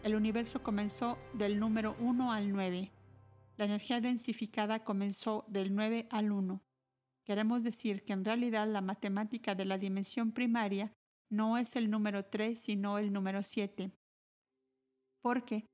el 0.01 0.15
universo 0.15 0.63
comenzó 0.63 1.17
del 1.33 1.59
número 1.59 1.97
1 1.99 2.31
al 2.31 2.53
9. 2.53 2.93
La 3.57 3.65
energía 3.65 3.99
densificada 3.99 4.85
comenzó 4.85 5.43
del 5.49 5.75
9 5.75 6.07
al 6.11 6.31
1. 6.31 6.61
Queremos 7.25 7.63
decir 7.63 8.05
que 8.05 8.13
en 8.13 8.23
realidad 8.23 8.65
la 8.65 8.79
matemática 8.79 9.53
de 9.53 9.65
la 9.65 9.77
dimensión 9.77 10.31
primaria 10.31 10.93
no 11.29 11.57
es 11.57 11.75
el 11.75 11.89
número 11.89 12.23
3, 12.23 12.57
sino 12.57 12.99
el 12.99 13.11
número 13.11 13.43
7. 13.43 13.91
Porque 15.21 15.65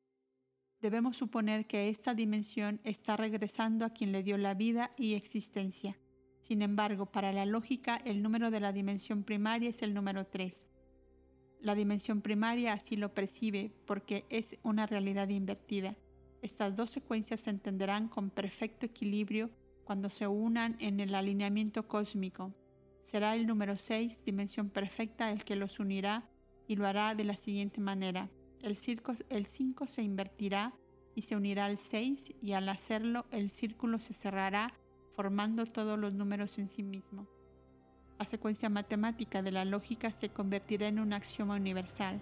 Debemos 0.86 1.18
suponer 1.18 1.66
que 1.66 1.90
esta 1.90 2.14
dimensión 2.14 2.80
está 2.84 3.18
regresando 3.18 3.86
a 3.86 3.90
quien 3.90 4.12
le 4.12 4.22
dio 4.22 4.38
la 4.38 4.54
vida 4.54 4.92
y 5.00 5.16
existencia. 5.16 5.98
Sin 6.42 6.62
embargo, 6.62 7.08
para 7.08 7.34
la 7.34 7.48
lógica, 7.48 8.00
el 8.06 8.22
número 8.22 8.52
de 8.52 8.60
la 8.60 8.72
dimensión 8.72 9.24
primaria 9.24 9.72
es 9.72 9.82
el 9.82 9.96
número 9.96 10.28
3. 10.28 10.68
La 11.60 11.74
dimensión 11.74 12.22
primaria 12.22 12.74
así 12.74 12.98
lo 12.98 13.16
percibe 13.16 13.72
porque 13.88 14.26
es 14.30 14.60
una 14.62 14.86
realidad 14.86 15.28
invertida. 15.30 15.96
Estas 16.44 16.76
dos 16.76 16.92
secuencias 16.92 17.40
se 17.40 17.50
entenderán 17.50 18.08
con 18.08 18.30
perfecto 18.30 18.86
equilibrio 18.86 19.50
cuando 19.86 20.12
se 20.12 20.28
unan 20.28 20.76
en 20.78 21.00
el 21.00 21.16
alineamiento 21.16 21.88
cósmico. 21.88 22.54
Será 23.02 23.34
el 23.34 23.48
número 23.48 23.76
6, 23.76 24.24
dimensión 24.24 24.70
perfecta, 24.70 25.32
el 25.32 25.46
que 25.46 25.56
los 25.56 25.80
unirá 25.80 26.30
y 26.68 26.76
lo 26.76 26.86
hará 26.86 27.16
de 27.16 27.24
la 27.24 27.38
siguiente 27.38 27.82
manera. 27.82 28.30
El, 28.66 28.78
5 28.78 29.86
se 29.86 30.02
invertirá 30.02 30.74
y 31.14 31.22
se 31.22 31.36
unirá 31.36 31.66
al 31.66 31.78
6 31.78 32.34
y 32.42 32.54
al 32.54 32.68
hacerlo 32.68 33.28
el 33.30 33.52
círculo 33.52 34.00
se 34.00 34.16
cerrará 34.16 34.74
formando 35.16 35.68
todos 35.68 36.00
los 36.00 36.16
números 36.16 36.58
en 36.58 36.68
sí 36.68 36.82
mismo. 36.82 37.28
La 38.18 38.26
secuencia 38.26 38.68
matemática 38.70 39.44
de 39.44 39.52
la 39.52 39.66
lógica 39.66 40.12
se 40.12 40.30
convertirá 40.30 40.88
en 40.88 41.00
un 41.00 41.14
axioma 41.14 41.58
universal. 41.58 42.20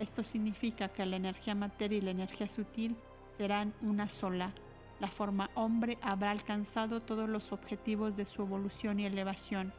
Esto 0.00 0.24
significa 0.24 0.88
que 0.88 1.06
la 1.06 1.14
energía 1.14 1.54
materia 1.54 1.98
y 1.98 2.00
la 2.00 2.10
energía 2.10 2.48
sutil 2.48 2.96
serán 3.36 3.72
una 3.80 4.08
sola. 4.08 4.52
La 4.98 5.12
forma 5.12 5.50
hombre 5.54 5.98
habrá 6.02 6.32
alcanzado 6.32 7.02
todos 7.02 7.28
los 7.28 7.52
objetivos 7.52 8.16
de 8.16 8.26
su 8.26 8.42
evolución 8.42 8.98
y 8.98 9.06
elevación. 9.06 9.72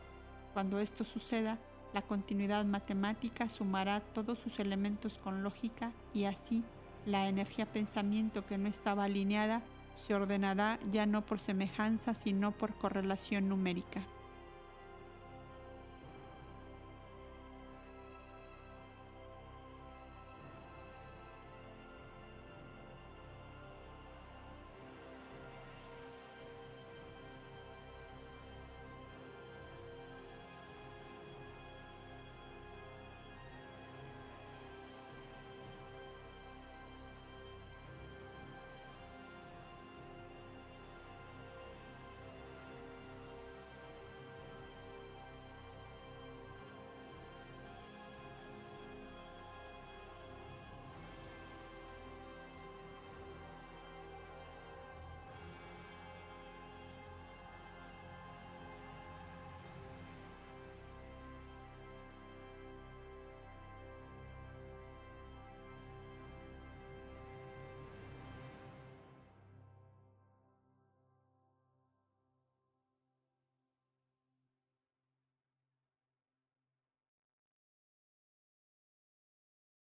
Cuando 0.53 0.79
esto 0.79 1.03
suceda, 1.03 1.59
la 1.95 2.01
continuidad 2.01 2.65
matemática 2.65 3.47
sumará 3.47 4.01
todos 4.01 4.37
sus 4.37 4.59
elementos 4.59 5.17
con 5.17 5.43
lógica 5.43 5.93
y 6.13 6.25
así 6.25 6.61
la 7.05 7.29
energía 7.29 7.71
pensamiento 7.71 8.45
que 8.45 8.57
no 8.57 8.67
estaba 8.67 9.05
alineada 9.05 9.61
se 9.95 10.13
ordenará 10.13 10.77
ya 10.91 11.05
no 11.05 11.25
por 11.25 11.39
semejanza 11.39 12.13
sino 12.13 12.51
por 12.51 12.73
correlación 12.73 13.47
numérica. 13.47 14.01